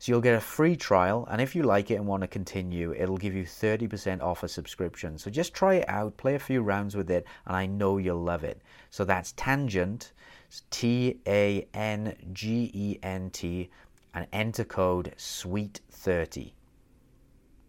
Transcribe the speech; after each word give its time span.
So 0.00 0.12
you'll 0.12 0.22
get 0.22 0.34
a 0.34 0.40
free 0.40 0.76
trial, 0.76 1.28
and 1.30 1.42
if 1.42 1.54
you 1.54 1.62
like 1.62 1.90
it 1.90 1.96
and 1.96 2.06
want 2.06 2.22
to 2.22 2.26
continue, 2.26 2.94
it'll 2.94 3.18
give 3.18 3.34
you 3.34 3.44
30% 3.44 4.22
off 4.22 4.42
a 4.42 4.48
subscription. 4.48 5.18
So 5.18 5.30
just 5.30 5.52
try 5.52 5.74
it 5.74 5.88
out, 5.90 6.16
play 6.16 6.36
a 6.36 6.38
few 6.38 6.62
rounds 6.62 6.96
with 6.96 7.10
it, 7.10 7.26
and 7.44 7.54
I 7.54 7.66
know 7.66 7.98
you'll 7.98 8.22
love 8.22 8.42
it. 8.42 8.62
So 8.88 9.04
that's 9.04 9.32
Tangent, 9.32 10.12
T 10.70 11.20
A 11.26 11.68
N 11.74 12.16
G 12.32 12.70
E 12.72 12.98
N 13.02 13.28
T, 13.28 13.68
and 14.14 14.26
enter 14.32 14.64
code 14.64 15.12
SWEET30. 15.18 16.52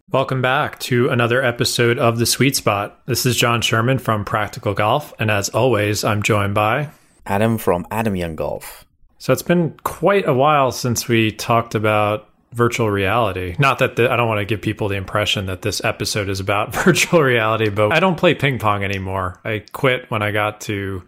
Welcome 0.10 0.42
back 0.42 0.80
to 0.80 1.10
another 1.10 1.44
episode 1.44 2.00
of 2.00 2.18
The 2.18 2.26
Sweet 2.26 2.56
Spot. 2.56 2.98
This 3.08 3.26
is 3.26 3.36
Jon 3.36 3.60
Sherman 3.62 4.00
from 4.00 4.24
Practical 4.24 4.74
Golf, 4.74 5.14
and 5.20 5.30
as 5.30 5.50
always, 5.50 6.06
I'm 6.06 6.24
joined 6.24 6.54
by 6.54 6.92
Adam 7.26 7.58
from 7.58 7.86
Adam 7.92 8.16
Young 8.16 8.38
Golf. 8.38 8.86
So 9.22 9.32
it's 9.32 9.44
been 9.44 9.78
quite 9.84 10.28
a 10.28 10.34
while 10.34 10.72
since 10.72 11.08
we 11.08 11.30
talked 11.30 11.76
about 11.76 12.28
virtual 12.54 12.90
reality. 12.90 13.56
Not 13.60 13.78
that 13.78 13.96
the, 13.96 14.12
I 14.12 14.16
don't 14.16 14.28
want 14.28 14.40
to 14.40 14.46
give 14.46 14.64
people 14.64 14.88
the 14.88 14.96
impression 14.96 15.46
that 15.46 15.62
this 15.62 15.80
episode 15.84 16.28
is 16.28 16.40
about 16.40 16.74
virtual 16.84 17.22
reality, 17.22 17.70
but 17.70 17.92
I 17.94 18.00
don't 18.00 18.18
play 18.18 18.34
ping 18.34 18.58
pong 18.58 18.84
anymore. 18.84 19.40
I 19.46 19.64
quit 19.74 20.10
when 20.10 20.24
I 20.24 20.32
got 20.32 20.62
to 20.62 21.04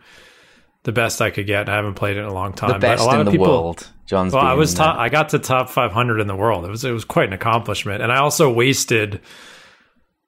the 0.83 0.91
best 0.91 1.23
I 1.23 1.31
could 1.31 1.47
get. 1.47 1.67
I 1.67 1.73
haven't 1.73 1.95
played 1.95 2.15
it 2.15 2.19
in 2.19 2.25
a 2.25 2.33
long 2.33 2.53
time. 2.53 2.73
The 2.73 2.77
best 2.77 2.99
but 2.99 3.03
a 3.03 3.07
lot 3.07 3.21
in 3.21 3.27
of 3.27 3.31
people, 3.31 3.47
the 3.47 3.51
world. 3.51 3.89
John's. 4.05 4.31
Well, 4.31 4.45
I 4.45 4.53
was 4.53 4.75
top, 4.75 4.95
I 4.99 5.09
got 5.09 5.29
to 5.29 5.39
top 5.39 5.71
500 5.71 6.19
in 6.19 6.27
the 6.27 6.35
world. 6.35 6.65
It 6.65 6.69
was 6.69 6.85
it 6.85 6.91
was 6.91 7.05
quite 7.05 7.29
an 7.29 7.33
accomplishment, 7.33 8.03
and 8.03 8.11
I 8.11 8.17
also 8.17 8.53
wasted, 8.53 9.21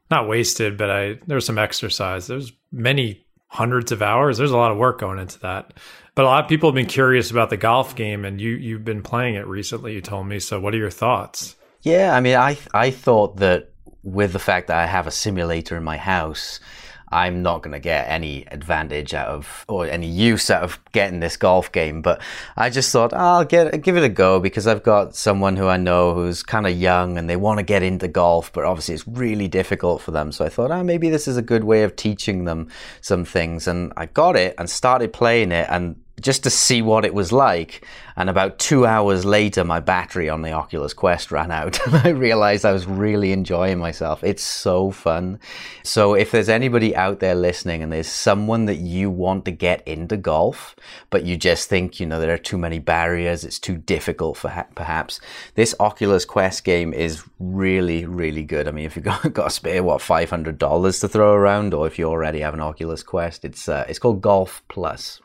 not 0.10 0.28
wasted, 0.28 0.76
but 0.76 0.90
I 0.90 1.20
there 1.28 1.36
was 1.36 1.46
some 1.46 1.60
exercise. 1.60 2.26
There's 2.26 2.52
many 2.72 3.28
hundreds 3.46 3.92
of 3.92 4.02
hours. 4.02 4.40
There's 4.40 4.50
a 4.50 4.58
lot 4.58 4.72
of 4.72 4.78
work 4.80 5.00
going 5.00 5.20
into 5.20 5.38
that. 5.42 5.74
But 6.16 6.24
a 6.24 6.28
lot 6.28 6.44
of 6.46 6.50
people 6.50 6.70
have 6.70 6.76
been 6.76 6.86
curious 6.86 7.30
about 7.30 7.50
the 7.50 7.58
golf 7.58 7.94
game, 7.94 8.24
and 8.24 8.40
you 8.40 8.52
you've 8.52 8.86
been 8.86 9.04
playing 9.04 9.36
it 9.36 9.46
recently. 9.46 9.94
You 9.94 10.02
told 10.02 10.28
me. 10.28 10.40
So, 10.40 10.60
what 10.62 10.74
are 10.74 10.78
your 10.78 10.90
thoughts? 10.90 11.56
Yeah, 11.82 12.16
I 12.16 12.22
mean, 12.22 12.36
I 12.38 12.58
I 12.74 12.92
thought 12.92 13.38
that 13.38 13.72
with 14.02 14.32
the 14.32 14.40
fact 14.40 14.68
that 14.68 14.78
I 14.78 14.86
have 14.86 15.08
a 15.08 15.12
simulator 15.12 15.76
in 15.76 15.84
my 15.84 15.98
house, 15.98 16.62
I'm 17.10 17.44
not 17.44 17.64
going 17.64 17.74
to 17.74 17.80
get 17.80 18.10
any 18.10 18.46
advantage 18.48 19.14
out 19.14 19.28
of 19.28 19.66
or 19.68 19.88
any 19.88 20.08
use 20.08 20.50
out 20.50 20.64
of 20.64 20.80
getting 20.94 21.20
this 21.20 21.36
golf 21.36 21.72
game. 21.74 22.02
But 22.02 22.22
I 22.56 22.70
just 22.70 22.94
thought 22.94 23.12
oh, 23.12 23.18
I'll 23.18 23.46
get 23.46 23.82
give 23.82 23.98
it 23.98 24.04
a 24.04 24.10
go 24.10 24.40
because 24.40 24.68
I've 24.68 24.84
got 24.84 25.18
someone 25.18 25.58
who 25.58 25.68
I 25.68 25.76
know 25.76 26.14
who's 26.14 26.44
kind 26.44 26.66
of 26.66 26.78
young 26.78 27.18
and 27.18 27.30
they 27.30 27.36
want 27.36 27.60
to 27.60 27.64
get 27.64 27.84
into 27.84 28.08
golf, 28.08 28.54
but 28.54 28.64
obviously 28.64 28.96
it's 28.96 29.08
really 29.08 29.50
difficult 29.50 30.02
for 30.02 30.12
them. 30.12 30.32
So 30.32 30.46
I 30.46 30.50
thought, 30.50 30.72
oh, 30.72 30.82
maybe 30.82 31.10
this 31.10 31.28
is 31.28 31.36
a 31.36 31.42
good 31.42 31.66
way 31.66 31.84
of 31.84 31.98
teaching 31.98 32.46
them 32.46 32.70
some 33.02 33.26
things. 33.26 33.68
And 33.68 33.92
I 33.98 34.06
got 34.06 34.38
it 34.38 34.56
and 34.58 34.70
started 34.70 35.12
playing 35.12 35.52
it 35.52 35.68
and 35.70 35.98
just 36.22 36.44
to 36.44 36.50
see 36.50 36.82
what 36.82 37.06
it 37.06 37.14
was 37.14 37.32
like. 37.32 37.86
And 38.18 38.30
about 38.30 38.60
two 38.60 38.86
hours 38.86 39.26
later, 39.26 39.66
my 39.66 39.82
battery 39.82 40.30
on 40.30 40.42
the 40.42 40.54
Oculus 40.54 40.94
Quest 40.94 41.32
ran 41.32 41.52
out. 41.52 41.80
And 41.86 41.96
I 41.96 42.10
realized 42.10 42.66
I 42.66 42.72
was 42.72 42.88
really 42.88 43.32
enjoying 43.32 43.78
myself. 43.78 44.24
It's 44.24 44.42
so 44.42 44.90
fun. 44.90 45.40
So 45.84 46.14
if 46.16 46.32
there's 46.32 46.50
anybody 46.50 46.96
out 46.96 47.20
there 47.20 47.36
listening 47.36 47.84
and 47.84 47.92
there's 47.92 48.08
someone 48.08 48.66
that 48.66 48.78
you 48.78 49.10
want 49.10 49.46
to 49.46 49.52
get 49.52 49.88
into 49.88 50.18
golf, 50.18 50.76
but 51.10 51.26
you 51.26 51.38
just 51.38 51.70
think, 51.70 52.00
you 52.00 52.06
know, 52.06 52.20
there 52.20 52.34
are 52.34 52.40
too 52.40 52.58
many 52.58 52.80
barriers, 52.80 53.44
it's 53.44 53.60
too 53.60 53.78
difficult 53.78 54.38
for 54.38 54.50
ha- 54.50 54.68
perhaps, 54.74 55.20
this 55.54 55.76
Oculus 55.80 56.26
Quest 56.26 56.64
game 56.64 56.94
is 56.94 57.24
really, 57.40 58.06
really 58.06 58.44
good. 58.44 58.68
I 58.68 58.72
mean, 58.72 58.86
if 58.86 58.96
you've 58.96 59.06
got, 59.06 59.22
got 59.34 59.46
to 59.46 59.50
spare, 59.52 59.84
what, 59.84 60.02
$500 60.02 61.02
to 61.02 61.08
throw 61.08 61.34
around, 61.34 61.74
or 61.74 61.86
if 61.86 62.00
you 62.00 62.06
already 62.06 62.40
have 62.40 62.54
an 62.54 62.62
Oculus 62.62 63.04
Quest, 63.04 63.46
it's, 63.46 63.70
uh, 63.70 63.86
it's 63.88 64.00
called 64.00 64.22
Golf 64.22 64.64
Plus. 64.70 65.22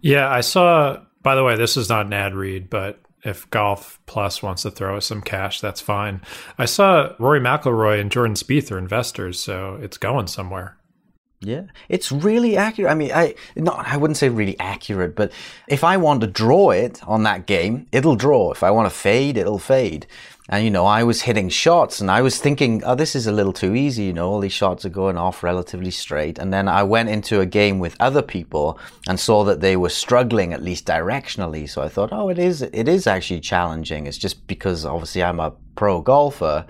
Yeah, 0.00 0.28
I 0.30 0.40
saw. 0.40 1.00
By 1.22 1.34
the 1.34 1.44
way, 1.44 1.56
this 1.56 1.76
is 1.76 1.88
not 1.88 2.06
an 2.06 2.12
ad 2.12 2.34
read, 2.34 2.70
but 2.70 3.00
if 3.22 3.48
Golf 3.50 3.98
Plus 4.06 4.42
wants 4.42 4.62
to 4.62 4.70
throw 4.70 4.96
us 4.96 5.06
some 5.06 5.20
cash, 5.20 5.60
that's 5.60 5.80
fine. 5.80 6.22
I 6.58 6.64
saw 6.64 7.12
Rory 7.18 7.40
McIlroy 7.40 8.00
and 8.00 8.10
Jordan 8.10 8.34
Spieth 8.34 8.72
are 8.72 8.78
investors, 8.78 9.42
so 9.42 9.78
it's 9.80 9.98
going 9.98 10.26
somewhere. 10.28 10.78
Yeah, 11.42 11.62
it's 11.88 12.12
really 12.12 12.58
accurate. 12.58 12.90
I 12.90 12.94
mean, 12.94 13.12
I 13.12 13.34
not 13.56 13.86
I 13.86 13.96
wouldn't 13.96 14.18
say 14.18 14.28
really 14.28 14.58
accurate, 14.60 15.16
but 15.16 15.32
if 15.68 15.82
I 15.84 15.96
want 15.96 16.20
to 16.20 16.26
draw 16.26 16.68
it 16.70 17.02
on 17.08 17.22
that 17.22 17.46
game, 17.46 17.86
it'll 17.92 18.14
draw. 18.14 18.52
If 18.52 18.62
I 18.62 18.70
want 18.70 18.90
to 18.90 18.94
fade, 18.94 19.38
it'll 19.38 19.58
fade. 19.58 20.06
And, 20.50 20.64
you 20.64 20.70
know, 20.70 20.84
I 20.84 21.04
was 21.04 21.22
hitting 21.22 21.48
shots 21.48 22.00
and 22.00 22.10
I 22.10 22.20
was 22.20 22.38
thinking, 22.38 22.82
oh, 22.84 22.96
this 22.96 23.14
is 23.14 23.26
a 23.26 23.32
little 23.32 23.52
too 23.52 23.74
easy. 23.74 24.02
You 24.02 24.12
know, 24.12 24.28
all 24.28 24.40
these 24.40 24.52
shots 24.52 24.84
are 24.84 24.90
going 24.90 25.16
off 25.16 25.42
relatively 25.42 25.92
straight. 25.92 26.38
And 26.38 26.52
then 26.52 26.68
I 26.68 26.82
went 26.82 27.08
into 27.08 27.40
a 27.40 27.46
game 27.46 27.78
with 27.78 27.96
other 28.00 28.20
people 28.20 28.78
and 29.08 29.18
saw 29.18 29.44
that 29.44 29.60
they 29.60 29.76
were 29.76 29.88
struggling, 29.88 30.52
at 30.52 30.62
least 30.62 30.86
directionally. 30.86 31.70
So 31.70 31.82
I 31.82 31.88
thought, 31.88 32.10
oh, 32.12 32.30
it 32.30 32.38
is, 32.38 32.62
it 32.62 32.88
is 32.88 33.06
actually 33.06 33.40
challenging. 33.40 34.06
It's 34.06 34.18
just 34.18 34.44
because 34.48 34.84
obviously 34.84 35.22
I'm 35.22 35.38
a 35.38 35.52
pro 35.76 36.02
golfer. 36.02 36.66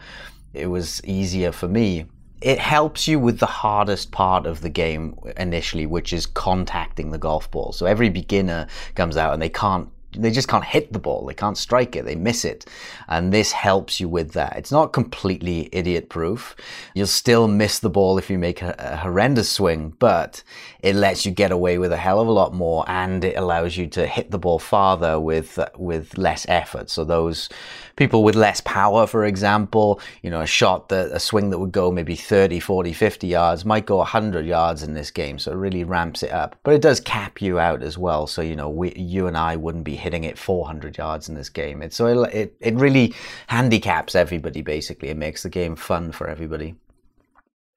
It 0.52 0.66
was 0.66 1.02
easier 1.04 1.50
for 1.50 1.66
me 1.66 2.04
it 2.40 2.58
helps 2.58 3.06
you 3.06 3.18
with 3.18 3.38
the 3.38 3.46
hardest 3.46 4.12
part 4.12 4.46
of 4.46 4.60
the 4.62 4.70
game 4.70 5.18
initially, 5.36 5.86
which 5.86 6.12
is 6.12 6.26
contacting 6.26 7.10
the 7.10 7.18
golf 7.18 7.50
ball. 7.50 7.72
So 7.72 7.86
every 7.86 8.08
beginner 8.08 8.66
comes 8.94 9.16
out 9.16 9.32
and 9.32 9.42
they 9.42 9.50
can't 9.50 9.88
they 10.12 10.30
just 10.30 10.48
can't 10.48 10.64
hit 10.64 10.92
the 10.92 10.98
ball. 10.98 11.26
They 11.26 11.34
can't 11.34 11.56
strike 11.56 11.94
it. 11.94 12.04
They 12.04 12.16
miss 12.16 12.44
it. 12.44 12.66
And 13.08 13.32
this 13.32 13.52
helps 13.52 14.00
you 14.00 14.08
with 14.08 14.32
that. 14.32 14.56
It's 14.56 14.72
not 14.72 14.92
completely 14.92 15.68
idiot 15.72 16.08
proof. 16.08 16.56
You'll 16.94 17.06
still 17.06 17.46
miss 17.46 17.78
the 17.78 17.90
ball 17.90 18.18
if 18.18 18.28
you 18.30 18.38
make 18.38 18.62
a, 18.62 18.74
a, 18.78 18.96
horrendous 18.96 19.50
swing, 19.50 19.94
but 19.98 20.42
it 20.82 20.94
lets 20.96 21.24
you 21.24 21.32
get 21.32 21.52
away 21.52 21.78
with 21.78 21.92
a 21.92 21.96
hell 21.96 22.20
of 22.20 22.28
a 22.28 22.32
lot 22.32 22.54
more 22.54 22.84
and 22.88 23.24
it 23.24 23.36
allows 23.36 23.76
you 23.76 23.86
to 23.88 24.06
hit 24.06 24.30
the 24.30 24.38
ball 24.38 24.58
farther 24.58 25.20
with, 25.20 25.58
with 25.76 26.16
less 26.16 26.46
effort. 26.48 26.90
So 26.90 27.04
those 27.04 27.48
people 27.96 28.24
with 28.24 28.34
less 28.34 28.60
power, 28.62 29.06
for 29.06 29.24
example, 29.24 30.00
you 30.22 30.30
know, 30.30 30.40
a 30.40 30.46
shot 30.46 30.88
that 30.88 31.12
a 31.12 31.20
swing 31.20 31.50
that 31.50 31.58
would 31.58 31.72
go 31.72 31.90
maybe 31.90 32.16
30, 32.16 32.60
40, 32.60 32.92
50 32.92 33.26
yards 33.26 33.64
might 33.64 33.86
go 33.86 33.96
100 33.98 34.46
yards 34.46 34.82
in 34.82 34.94
this 34.94 35.10
game. 35.10 35.38
So 35.38 35.52
it 35.52 35.56
really 35.56 35.84
ramps 35.84 36.22
it 36.22 36.30
up, 36.30 36.56
but 36.62 36.74
it 36.74 36.82
does 36.82 37.00
cap 37.00 37.42
you 37.42 37.58
out 37.58 37.82
as 37.82 37.98
well. 37.98 38.26
So, 38.26 38.42
you 38.42 38.56
know, 38.56 38.68
we, 38.68 38.92
you 38.94 39.26
and 39.26 39.36
I 39.36 39.56
wouldn't 39.56 39.84
be 39.84 39.96
hitting 39.96 40.24
it 40.24 40.38
400 40.38 40.96
yards 40.98 41.28
in 41.28 41.34
this 41.34 41.48
game. 41.48 41.88
So 41.90 42.06
it, 42.06 42.34
it, 42.34 42.56
it 42.60 42.74
really 42.74 43.14
handicaps 43.48 44.14
everybody, 44.14 44.62
basically. 44.62 45.08
It 45.08 45.16
makes 45.16 45.42
the 45.42 45.50
game 45.50 45.76
fun 45.76 46.12
for 46.12 46.28
everybody. 46.28 46.74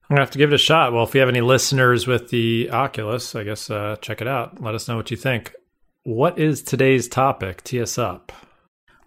I'm 0.04 0.16
gonna 0.16 0.22
have 0.22 0.32
to 0.32 0.38
give 0.38 0.52
it 0.52 0.56
a 0.56 0.60
shot. 0.60 0.94
Well, 0.94 1.04
if 1.04 1.14
you 1.14 1.22
have 1.22 1.30
any 1.30 1.42
listeners 1.42 2.06
with 2.06 2.30
the 2.30 2.70
Oculus, 2.72 3.36
I 3.36 3.44
guess 3.44 3.70
uh, 3.70 3.96
check 4.02 4.22
it 4.22 4.28
out. 4.28 4.62
Let 4.62 4.76
us 4.76 4.88
know 4.88 4.98
what 4.98 5.12
you 5.12 5.18
think. 5.18 5.54
What 6.04 6.38
is 6.38 6.62
today's 6.62 7.08
topic? 7.08 7.64
Tee 7.64 7.82
us 7.82 7.98
up. 7.98 8.32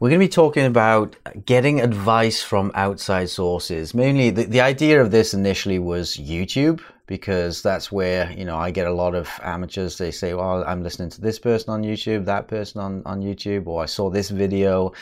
We're 0.01 0.11
going 0.11 0.21
to 0.21 0.27
be 0.27 0.31
talking 0.31 0.67
about 0.67 1.17
getting 1.47 1.81
advice 1.81 2.43
from 2.43 2.71
outside 2.75 3.31
sources. 3.31 3.95
Mainly, 3.95 4.29
the, 4.31 4.45
the 4.45 4.61
idea 4.61 5.01
of 5.01 5.11
this 5.11 5.33
initially 5.33 5.79
was 5.79 6.17
YouTube 6.17 6.83
because 7.07 7.63
that's 7.63 7.93
where 7.93 8.31
you 8.33 8.45
know 8.45 8.57
I 8.57 8.71
get 8.71 8.87
a 8.87 8.93
lot 8.93 9.15
of 9.15 9.29
amateurs. 9.43 9.99
They 9.99 10.11
say, 10.11 10.35
"Well, 10.35 10.65
I'm 10.67 10.83
listening 10.83 11.11
to 11.11 11.21
this 11.21 11.39
person 11.39 11.71
on 11.71 11.83
YouTube, 11.83 12.25
that 12.27 12.49
person 12.49 12.81
on 12.81 13.03
on 13.07 13.23
YouTube, 13.23 13.67
or 13.67 13.83
I 13.83 13.87
saw 13.87 14.11
this 14.11 14.31
video." 14.31 14.93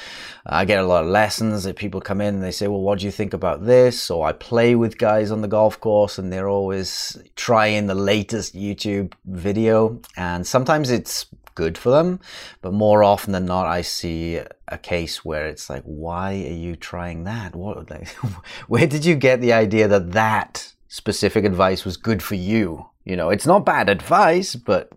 I 0.47 0.65
get 0.65 0.79
a 0.79 0.87
lot 0.87 1.05
of 1.05 1.11
lessons 1.11 1.65
that 1.65 1.77
people 1.77 2.01
come 2.01 2.21
in 2.21 2.35
and 2.35 2.45
they 2.45 2.51
say, 2.51 2.69
"Well, 2.69 2.81
what 2.81 2.99
do 2.99 3.07
you 3.07 3.13
think 3.13 3.33
about 3.33 3.65
this?" 3.65 4.11
Or 4.11 4.27
I 4.27 4.33
play 4.33 4.75
with 4.75 4.99
guys 4.99 5.31
on 5.31 5.41
the 5.41 5.49
golf 5.49 5.81
course 5.81 6.19
and 6.19 6.33
they're 6.33 6.49
always 6.49 7.17
trying 7.37 7.87
the 7.87 7.95
latest 7.95 8.55
YouTube 8.55 9.15
video, 9.25 10.01
and 10.17 10.47
sometimes 10.47 10.91
it's 10.91 11.27
good 11.55 11.79
for 11.79 11.91
them. 11.91 12.21
But 12.63 12.73
more 12.73 13.03
often 13.05 13.33
than 13.33 13.47
not, 13.47 13.67
I 13.67 13.83
see 13.83 14.41
a 14.69 14.79
case 14.79 15.25
where 15.25 15.47
it's 15.47 15.71
like, 15.71 15.83
why 15.85 16.33
are 16.33 16.53
you 16.53 16.77
trying 16.77 17.25
that? 17.25 17.55
What, 17.55 17.91
like, 17.91 18.09
where 18.69 18.87
did 18.87 19.05
you 19.05 19.15
get 19.15 19.41
the 19.41 19.53
idea 19.53 19.89
that 19.89 20.13
that 20.13 20.74
specific 20.95 21.45
advice 21.45 21.85
was 21.85 21.97
good 21.97 22.23
for 22.23 22.37
you? 22.37 22.87
You 23.05 23.17
know, 23.17 23.29
it's 23.29 23.47
not 23.47 23.67
bad 23.67 23.89
advice, 23.89 24.55
but 24.55 24.93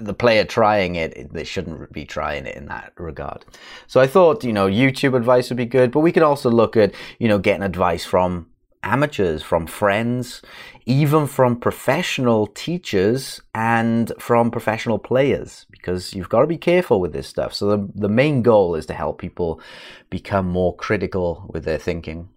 the 0.00 0.14
player 0.14 0.42
trying 0.42 0.94
it, 0.94 1.34
they 1.34 1.44
shouldn't 1.44 1.92
be 1.92 2.06
trying 2.06 2.46
it 2.46 2.56
in 2.56 2.64
that 2.66 2.94
regard. 2.96 3.44
So 3.86 4.00
I 4.00 4.06
thought, 4.06 4.42
you 4.42 4.54
know, 4.54 4.66
YouTube 4.66 5.14
advice 5.14 5.50
would 5.50 5.58
be 5.58 5.66
good, 5.66 5.92
but 5.92 6.00
we 6.00 6.12
could 6.12 6.22
also 6.22 6.50
look 6.50 6.78
at, 6.78 6.94
you 7.18 7.28
know, 7.28 7.38
getting 7.38 7.62
advice 7.62 8.06
from 8.06 8.46
amateurs, 8.82 9.42
from 9.42 9.66
friends, 9.66 10.40
even 10.86 11.26
from 11.26 11.60
professional 11.60 12.46
teachers 12.46 13.42
and 13.54 14.14
from 14.18 14.50
professional 14.50 14.98
players, 14.98 15.66
because 15.70 16.14
you've 16.14 16.30
got 16.30 16.40
to 16.40 16.46
be 16.46 16.56
careful 16.56 17.02
with 17.02 17.12
this 17.12 17.28
stuff. 17.28 17.52
So 17.52 17.68
the, 17.68 17.90
the 17.94 18.08
main 18.08 18.40
goal 18.40 18.76
is 18.76 18.86
to 18.86 18.94
help 18.94 19.18
people 19.18 19.60
become 20.08 20.46
more 20.46 20.74
critical 20.74 21.50
with 21.52 21.64
their 21.64 21.78
thinking. 21.78 22.30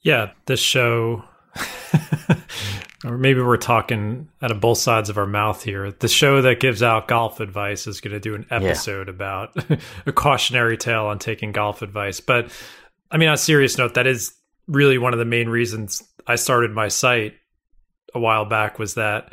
Yeah, 0.00 0.32
this 0.46 0.58
show, 0.58 1.22
or 3.04 3.18
maybe 3.18 3.40
we're 3.40 3.56
talking 3.56 4.28
out 4.40 4.50
of 4.50 4.60
both 4.60 4.78
sides 4.78 5.08
of 5.08 5.18
our 5.18 5.26
mouth 5.26 5.62
here. 5.62 5.90
The 5.90 6.08
show 6.08 6.42
that 6.42 6.60
gives 6.60 6.82
out 6.82 7.08
golf 7.08 7.40
advice 7.40 7.86
is 7.86 8.00
going 8.00 8.12
to 8.12 8.20
do 8.20 8.34
an 8.34 8.46
episode 8.50 9.08
yeah. 9.08 9.14
about 9.14 9.56
a 10.06 10.12
cautionary 10.12 10.76
tale 10.76 11.06
on 11.06 11.18
taking 11.18 11.52
golf 11.52 11.82
advice. 11.82 12.20
But 12.20 12.50
I 13.10 13.18
mean, 13.18 13.28
on 13.28 13.34
a 13.34 13.38
serious 13.38 13.76
note, 13.78 13.94
that 13.94 14.06
is 14.06 14.34
really 14.68 14.98
one 14.98 15.12
of 15.12 15.18
the 15.18 15.24
main 15.24 15.48
reasons 15.48 16.02
I 16.26 16.36
started 16.36 16.70
my 16.70 16.88
site 16.88 17.34
a 18.14 18.20
while 18.20 18.44
back 18.44 18.78
was 18.78 18.94
that 18.94 19.32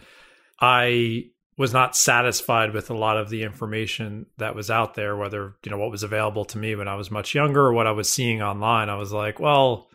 I 0.59 1.25
was 1.57 1.73
not 1.73 1.95
satisfied 1.95 2.73
with 2.73 2.89
a 2.89 2.97
lot 2.97 3.17
of 3.17 3.29
the 3.29 3.43
information 3.43 4.25
that 4.37 4.55
was 4.55 4.71
out 4.71 4.95
there, 4.95 5.17
whether, 5.17 5.55
you 5.63 5.69
know, 5.69 5.77
what 5.77 5.91
was 5.91 6.03
available 6.03 6.45
to 6.45 6.57
me 6.57 6.73
when 6.73 6.87
I 6.87 6.95
was 6.95 7.11
much 7.11 7.35
younger 7.35 7.65
or 7.65 7.73
what 7.73 7.85
I 7.85 7.91
was 7.91 8.09
seeing 8.09 8.41
online. 8.41 8.89
I 8.89 8.95
was 8.95 9.11
like, 9.11 9.41
well, 9.41 9.89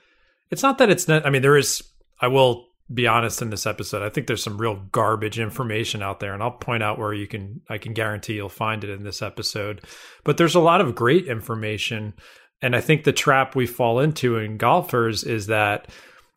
it's 0.50 0.62
not 0.62 0.76
that 0.78 0.90
it's 0.90 1.08
not, 1.08 1.24
I 1.24 1.30
mean, 1.30 1.40
there 1.40 1.56
is, 1.56 1.82
I 2.20 2.28
will 2.28 2.68
be 2.92 3.06
honest 3.06 3.40
in 3.40 3.50
this 3.50 3.66
episode. 3.66 4.02
I 4.02 4.10
think 4.10 4.26
there's 4.26 4.42
some 4.42 4.58
real 4.58 4.76
garbage 4.92 5.38
information 5.38 6.02
out 6.02 6.20
there, 6.20 6.34
and 6.34 6.42
I'll 6.42 6.50
point 6.50 6.82
out 6.82 6.98
where 6.98 7.14
you 7.14 7.26
can, 7.26 7.62
I 7.68 7.78
can 7.78 7.94
guarantee 7.94 8.34
you'll 8.34 8.48
find 8.48 8.84
it 8.84 8.90
in 8.90 9.04
this 9.04 9.22
episode. 9.22 9.80
But 10.22 10.36
there's 10.36 10.54
a 10.54 10.60
lot 10.60 10.80
of 10.80 10.94
great 10.94 11.26
information 11.26 12.14
and 12.64 12.74
I 12.74 12.80
think 12.80 13.04
the 13.04 13.12
trap 13.12 13.54
we 13.54 13.66
fall 13.66 14.00
into 14.00 14.38
in 14.38 14.56
golfers 14.56 15.22
is 15.22 15.48
that 15.48 15.90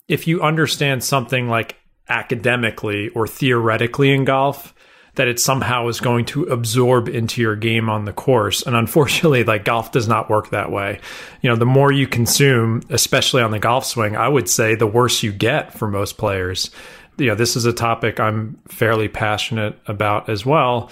if 0.10 0.28
you 0.28 0.42
understand 0.42 1.02
something 1.02 1.48
like 1.48 1.78
academically 2.10 3.08
or 3.10 3.28
theoretically 3.28 4.12
in 4.12 4.26
golf, 4.26 4.74
that 5.18 5.28
it 5.28 5.40
somehow 5.40 5.88
is 5.88 6.00
going 6.00 6.26
to 6.26 6.44
absorb 6.44 7.10
into 7.10 7.42
your 7.42 7.56
game 7.56 7.90
on 7.90 8.06
the 8.06 8.14
course. 8.14 8.62
And 8.62 8.76
unfortunately, 8.76 9.44
like 9.44 9.66
golf 9.66 9.92
does 9.92 10.08
not 10.08 10.30
work 10.30 10.52
that 10.52 10.72
way. 10.72 11.00
You 11.42 11.50
know, 11.50 11.56
the 11.56 11.66
more 11.66 11.92
you 11.92 12.08
consume, 12.08 12.84
especially 12.90 13.42
on 13.42 13.52
the 13.52 13.60
golf 13.60 13.84
swing, 13.86 14.16
I 14.16 14.28
would 14.28 14.48
say 14.48 14.76
the 14.76 14.88
worse 14.88 15.24
you 15.24 15.34
get 15.34 15.74
for 15.74 15.88
most 15.88 16.18
players. 16.18 16.70
You 17.18 17.28
know, 17.28 17.36
this 17.36 17.56
is 17.56 17.66
a 17.66 17.74
topic 17.74 18.20
I'm 18.20 18.60
fairly 18.68 19.08
passionate 19.08 19.78
about 19.88 20.30
as 20.30 20.46
well. 20.46 20.92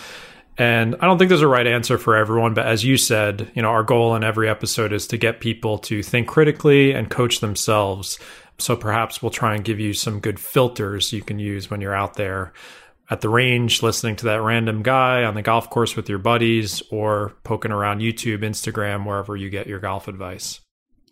And 0.58 0.96
I 0.96 1.06
don't 1.06 1.20
think 1.20 1.30
there's 1.30 1.42
a 1.42 1.48
right 1.48 1.68
answer 1.68 2.00
for 2.00 2.16
everyone, 2.16 2.56
but 2.56 2.66
as 2.66 2.84
you 2.84 2.98
said, 2.98 3.52
you 3.54 3.62
know, 3.62 3.68
our 3.68 3.84
goal 3.84 4.16
in 4.16 4.24
every 4.24 4.50
episode 4.50 4.92
is 4.92 5.06
to 5.08 5.18
get 5.18 5.40
people 5.40 5.78
to 5.80 6.02
think 6.02 6.28
critically 6.28 6.94
and 6.94 7.12
coach 7.12 7.42
themselves. 7.42 8.18
So 8.58 8.76
perhaps 8.76 9.22
we'll 9.22 9.32
try 9.32 9.54
and 9.54 9.66
give 9.66 9.80
you 9.80 9.94
some 9.94 10.20
good 10.20 10.40
filters 10.40 11.14
you 11.14 11.22
can 11.22 11.38
use 11.40 11.70
when 11.70 11.82
you're 11.82 11.94
out 11.94 12.16
there 12.16 12.54
at 13.10 13.22
the 13.22 13.30
range, 13.30 13.84
listening 13.84 14.16
to 14.18 14.26
that 14.26 14.42
random 14.42 14.82
guy 14.82 15.24
on 15.24 15.36
the 15.36 15.42
golf 15.42 15.70
course 15.70 15.96
with 15.96 16.10
your 16.10 16.18
buddies, 16.18 16.82
or 16.90 17.34
poking 17.44 17.72
around 17.72 18.02
YouTube, 18.02 18.40
Instagram, 18.40 19.06
wherever 19.06 19.36
you 19.36 19.50
get 19.50 19.68
your 19.68 19.80
golf 19.80 20.08
advice. 20.08 20.62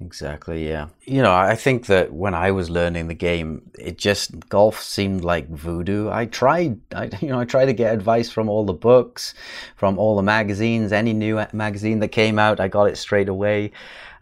Exactly, 0.02 0.68
yeah. 0.68 0.90
You 1.04 1.22
know, 1.22 1.34
I 1.34 1.56
think 1.56 1.86
that 1.86 2.12
when 2.12 2.34
I 2.34 2.52
was 2.52 2.70
learning 2.70 3.08
the 3.08 3.14
game, 3.14 3.70
it 3.78 3.98
just 3.98 4.50
golf 4.50 4.82
seemed 4.82 5.24
like 5.24 5.50
voodoo. 5.50 6.10
I 6.10 6.26
tried, 6.26 6.80
I, 6.94 7.10
you 7.22 7.30
know, 7.30 7.40
I 7.40 7.46
tried 7.46 7.66
to 7.66 7.74
get 7.74 7.94
advice 7.94 8.30
from 8.30 8.50
all 8.50 8.66
the 8.66 8.74
books, 8.74 9.34
from 9.76 9.98
all 9.98 10.16
the 10.16 10.24
magazines, 10.24 10.92
any 10.92 11.14
new 11.14 11.44
magazine 11.54 12.00
that 12.00 12.10
came 12.10 12.40
out, 12.40 12.60
I 12.60 12.68
got 12.68 12.90
it 12.90 12.98
straight 12.98 13.30
away. 13.30 13.72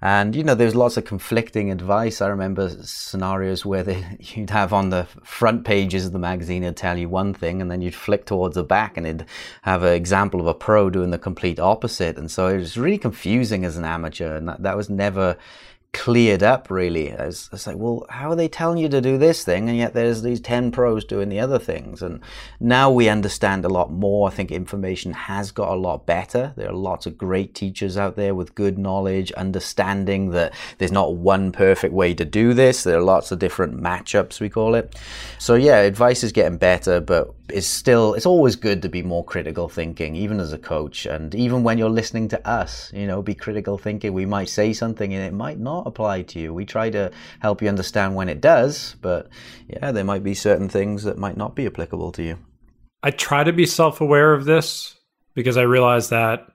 And 0.04 0.36
you 0.36 0.44
know, 0.44 0.56
there's 0.56 0.76
lots 0.76 0.98
of 0.98 1.06
conflicting 1.06 1.72
advice. 1.72 2.22
I 2.22 2.28
remember 2.28 2.70
scenarios 2.82 3.66
where 3.66 3.84
they, 3.84 4.04
you'd 4.20 4.50
have 4.50 4.74
on 4.74 4.90
the 4.90 5.08
front 5.24 5.64
pages 5.64 6.06
of 6.06 6.12
the 6.12 6.20
magazine 6.20 6.64
it'd 6.64 6.78
tell 6.78 6.98
you 6.98 7.08
one 7.08 7.34
thing, 7.34 7.62
and 7.62 7.70
then 7.70 7.82
you'd 7.82 7.96
flick 7.96 8.26
towards 8.26 8.56
the 8.56 8.64
back, 8.64 8.98
and 8.98 9.06
it'd 9.06 9.26
have 9.62 9.84
an 9.84 9.94
example 9.94 10.40
of 10.40 10.48
a 10.48 10.54
pro 10.54 10.90
doing 10.90 11.12
the 11.12 11.20
complete 11.20 11.60
opposite. 11.60 12.18
And 12.18 12.32
so 12.32 12.48
it 12.48 12.58
was 12.58 12.78
really 12.78 12.98
confusing 12.98 13.64
as 13.64 13.78
an 13.78 13.86
amateur, 13.86 14.36
and 14.36 14.50
that, 14.50 14.64
that 14.64 14.76
was 14.76 14.90
never 14.90 15.38
cleared 15.94 16.42
up 16.42 16.70
really. 16.70 17.08
It's, 17.10 17.50
it's 17.52 17.68
like, 17.68 17.78
well, 17.78 18.06
how 18.10 18.32
are 18.32 18.36
they 18.36 18.48
telling 18.48 18.78
you 18.78 18.88
to 18.90 19.02
do 19.02 19.18
this 19.18 19.44
thing? 19.44 19.68
And 19.68 19.78
yet 19.78 19.94
there's 19.94 20.22
these 20.22 20.40
10 20.40 20.72
pros 20.72 21.04
doing 21.04 21.30
the 21.30 21.40
other 21.40 21.60
things. 21.60 22.02
And 22.02 22.22
now 22.60 22.90
we 22.90 23.10
understand 23.10 23.66
a 23.66 23.70
lot 23.70 23.92
more. 23.92 24.28
I 24.28 24.32
think 24.32 24.52
information 24.52 25.14
has 25.14 25.52
got 25.52 25.70
a 25.70 25.76
lot 25.76 26.06
better. 26.06 26.54
There 26.56 26.70
are 26.70 26.74
lots 26.74 27.06
of 27.06 27.18
great 27.18 27.54
teachers 27.54 27.98
out 27.98 28.16
there 28.16 28.34
with 28.34 28.56
good 28.56 28.78
knowledge, 28.78 29.32
understanding 29.34 30.32
that 30.32 30.54
there's 30.78 30.92
not 30.92 31.16
one 31.16 31.52
perfect 31.52 31.94
way 31.94 32.14
to 32.14 32.26
do 32.26 32.54
this. 32.54 32.84
There 32.84 32.98
are 32.98 33.04
lots 33.04 33.32
of 33.32 33.40
different 33.40 33.82
matchups, 33.82 34.40
we 34.40 34.50
call 34.50 34.76
it. 34.76 34.96
So 35.40 35.56
yeah, 35.56 35.78
advice 35.80 36.24
is 36.24 36.32
getting 36.32 36.58
better, 36.58 37.02
but 37.02 37.34
it's 37.52 37.68
still, 37.68 38.14
it's 38.14 38.26
always 38.26 38.56
good 38.56 38.82
to 38.82 38.90
be 38.90 39.04
more 39.04 39.24
critical 39.24 39.70
thinking, 39.70 40.16
even 40.16 40.40
as 40.40 40.54
a 40.54 40.58
coach. 40.58 41.06
And 41.06 41.34
even 41.36 41.64
when 41.64 41.78
you're 41.78 41.90
listening 41.90 42.28
to 42.30 42.48
us, 42.48 42.92
you 42.94 43.08
know, 43.08 43.22
be 43.22 43.36
critical 43.36 43.78
thinking. 43.78 44.14
We 44.14 44.26
might 44.26 44.50
say 44.50 44.74
something 44.74 45.14
and 45.14 45.24
it 45.24 45.34
might 45.34 45.60
not 45.60 45.88
apply 45.88 46.24
to 46.24 46.40
you. 46.40 46.54
We 46.54 46.66
try 46.66 46.90
to 46.90 47.12
help 47.40 47.62
you 47.62 47.70
understand 47.70 48.16
when 48.16 48.30
it 48.30 48.42
does, 48.42 48.96
but 49.02 49.30
yeah, 49.68 49.92
there 49.92 50.04
might 50.04 50.24
be 50.24 50.34
certain 50.34 50.70
things 50.70 51.04
that 51.04 51.18
might 51.18 51.38
not 51.38 51.56
be 51.56 51.66
applicable 51.66 52.12
to 52.14 52.24
you. 52.24 52.38
I 53.04 53.12
try 53.12 53.44
to 53.44 53.54
be 53.54 53.66
self 53.66 54.02
aware 54.02 54.34
of 54.34 54.46
this 54.46 54.96
because 55.34 55.58
I 55.58 55.64
realize 55.64 56.10
that, 56.10 56.48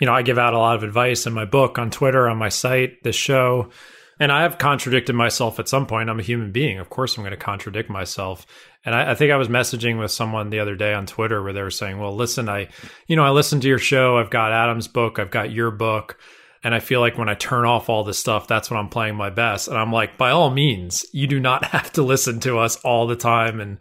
you 0.00 0.06
know, 0.06 0.14
I 0.14 0.22
give 0.22 0.38
out 0.38 0.54
a 0.54 0.58
lot 0.58 0.76
of 0.76 0.82
advice 0.82 1.26
in 1.26 1.32
my 1.32 1.44
book, 1.44 1.78
on 1.78 1.90
Twitter, 1.90 2.28
on 2.28 2.36
my 2.36 2.48
site, 2.48 3.02
this 3.02 3.16
show. 3.16 3.70
And 4.18 4.30
I 4.30 4.42
have 4.42 4.58
contradicted 4.58 5.16
myself 5.16 5.58
at 5.58 5.68
some 5.68 5.86
point. 5.86 6.10
I'm 6.10 6.20
a 6.20 6.22
human 6.22 6.52
being. 6.52 6.78
Of 6.78 6.90
course, 6.90 7.16
I'm 7.16 7.24
going 7.24 7.32
to 7.32 7.36
contradict 7.36 7.90
myself. 7.90 8.46
And 8.84 8.94
I, 8.94 9.12
I, 9.12 9.14
think 9.14 9.30
I 9.30 9.36
was 9.36 9.48
messaging 9.48 9.98
with 9.98 10.10
someone 10.10 10.50
the 10.50 10.60
other 10.60 10.74
day 10.74 10.92
on 10.92 11.06
Twitter 11.06 11.42
where 11.42 11.52
they 11.52 11.62
were 11.62 11.70
saying, 11.70 11.98
well, 11.98 12.14
listen, 12.14 12.48
I, 12.48 12.68
you 13.06 13.16
know, 13.16 13.24
I 13.24 13.30
listened 13.30 13.62
to 13.62 13.68
your 13.68 13.78
show. 13.78 14.18
I've 14.18 14.30
got 14.30 14.52
Adam's 14.52 14.88
book. 14.88 15.18
I've 15.18 15.30
got 15.30 15.52
your 15.52 15.70
book. 15.70 16.18
And 16.64 16.74
I 16.74 16.80
feel 16.80 17.00
like 17.00 17.18
when 17.18 17.28
I 17.28 17.34
turn 17.34 17.64
off 17.64 17.88
all 17.88 18.04
this 18.04 18.18
stuff, 18.18 18.46
that's 18.46 18.70
when 18.70 18.78
I'm 18.78 18.88
playing 18.88 19.16
my 19.16 19.30
best. 19.30 19.68
And 19.68 19.76
I'm 19.76 19.92
like, 19.92 20.16
by 20.16 20.30
all 20.30 20.50
means, 20.50 21.04
you 21.12 21.26
do 21.26 21.40
not 21.40 21.64
have 21.66 21.92
to 21.92 22.02
listen 22.02 22.40
to 22.40 22.58
us 22.58 22.76
all 22.76 23.06
the 23.06 23.16
time. 23.16 23.60
And 23.60 23.78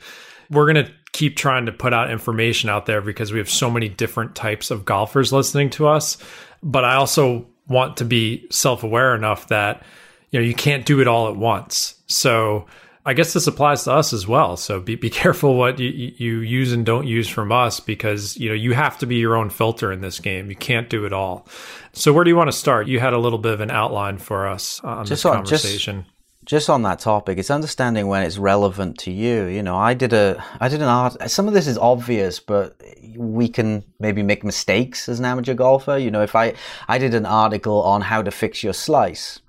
we're 0.49 0.71
going 0.71 0.85
to 0.85 0.91
keep 1.13 1.35
trying 1.35 1.65
to 1.65 1.71
put 1.71 1.93
out 1.93 2.09
information 2.09 2.69
out 2.69 2.85
there 2.85 3.01
because 3.01 3.31
we 3.31 3.39
have 3.39 3.49
so 3.49 3.69
many 3.69 3.89
different 3.89 4.35
types 4.35 4.71
of 4.71 4.85
golfers 4.85 5.33
listening 5.33 5.69
to 5.71 5.87
us. 5.87 6.17
But 6.63 6.85
I 6.85 6.95
also 6.95 7.47
want 7.67 7.97
to 7.97 8.05
be 8.05 8.47
self 8.49 8.83
aware 8.83 9.15
enough 9.15 9.47
that, 9.47 9.83
you 10.31 10.39
know, 10.39 10.45
you 10.45 10.55
can't 10.55 10.85
do 10.85 11.01
it 11.01 11.07
all 11.07 11.27
at 11.27 11.35
once. 11.35 11.95
So, 12.07 12.67
I 13.05 13.13
guess 13.13 13.33
this 13.33 13.47
applies 13.47 13.83
to 13.85 13.93
us 13.93 14.13
as 14.13 14.27
well. 14.27 14.57
So 14.57 14.79
be, 14.79 14.95
be 14.95 15.09
careful 15.23 15.55
what 15.55 15.79
you, 15.79 16.13
you 16.17 16.39
use 16.39 16.71
and 16.71 16.85
don't 16.85 17.07
use 17.07 17.27
from 17.27 17.51
us 17.51 17.79
because 17.79 18.37
you 18.37 18.49
know 18.49 18.55
you 18.55 18.73
have 18.73 18.97
to 18.99 19.05
be 19.05 19.15
your 19.15 19.35
own 19.35 19.49
filter 19.49 19.91
in 19.91 20.01
this 20.01 20.19
game. 20.19 20.49
You 20.49 20.55
can't 20.55 20.89
do 20.89 21.05
it 21.05 21.13
all. 21.13 21.47
So 21.93 22.13
where 22.13 22.23
do 22.23 22.29
you 22.29 22.35
want 22.35 22.49
to 22.49 22.57
start? 22.57 22.87
You 22.87 22.99
had 22.99 23.13
a 23.13 23.17
little 23.17 23.39
bit 23.39 23.53
of 23.53 23.61
an 23.61 23.71
outline 23.71 24.17
for 24.17 24.47
us 24.47 24.81
uh, 24.83 24.87
on 24.87 25.05
just 25.05 25.23
this 25.23 25.25
on, 25.25 25.35
conversation. 25.37 26.03
Just, 26.03 26.15
just 26.43 26.69
on 26.69 26.81
that 26.83 26.99
topic, 26.99 27.37
it's 27.37 27.51
understanding 27.51 28.07
when 28.07 28.23
it's 28.23 28.37
relevant 28.37 28.97
to 28.99 29.11
you. 29.11 29.45
You 29.45 29.61
know, 29.61 29.75
I 29.75 29.93
did 29.93 30.11
a, 30.11 30.43
I 30.59 30.69
did 30.69 30.81
an 30.81 30.87
art. 30.87 31.29
Some 31.29 31.47
of 31.47 31.53
this 31.53 31.67
is 31.67 31.77
obvious, 31.77 32.39
but 32.39 32.81
we 33.15 33.47
can 33.47 33.83
maybe 33.99 34.23
make 34.23 34.43
mistakes 34.43 35.07
as 35.07 35.19
an 35.19 35.25
amateur 35.25 35.53
golfer. 35.53 35.97
You 35.97 36.09
know, 36.09 36.23
if 36.23 36.35
I, 36.35 36.53
I 36.87 36.97
did 36.97 37.13
an 37.13 37.25
article 37.25 37.83
on 37.83 38.01
how 38.01 38.23
to 38.23 38.31
fix 38.31 38.63
your 38.63 38.73
slice, 38.73 39.39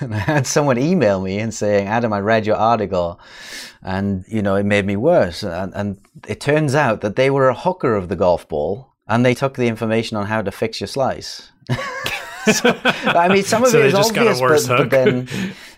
and 0.00 0.14
I 0.14 0.18
had 0.18 0.46
someone 0.46 0.78
email 0.78 1.20
me 1.20 1.38
and 1.38 1.52
saying, 1.52 1.86
Adam, 1.86 2.12
I 2.12 2.20
read 2.20 2.46
your 2.46 2.56
article 2.56 3.20
and, 3.82 4.24
you 4.28 4.42
know, 4.42 4.56
it 4.56 4.66
made 4.66 4.86
me 4.86 4.96
worse. 4.96 5.42
And, 5.42 5.72
and 5.74 6.00
it 6.28 6.40
turns 6.40 6.74
out 6.74 7.00
that 7.00 7.16
they 7.16 7.30
were 7.30 7.48
a 7.48 7.54
hooker 7.54 7.94
of 7.94 8.08
the 8.08 8.16
golf 8.16 8.48
ball 8.48 8.94
and 9.06 9.24
they 9.24 9.34
took 9.34 9.56
the 9.56 9.68
information 9.68 10.16
on 10.16 10.26
how 10.26 10.42
to 10.42 10.50
fix 10.50 10.80
your 10.80 10.88
slice. 10.88 11.50
so, 12.52 12.78
I 12.84 13.28
mean, 13.28 13.42
some 13.42 13.64
of 13.64 13.70
so 13.70 13.78
it 13.78 13.86
is 13.86 13.94
obvious, 13.94 14.40
but, 14.40 14.66
but, 14.66 14.90
then, 14.90 15.28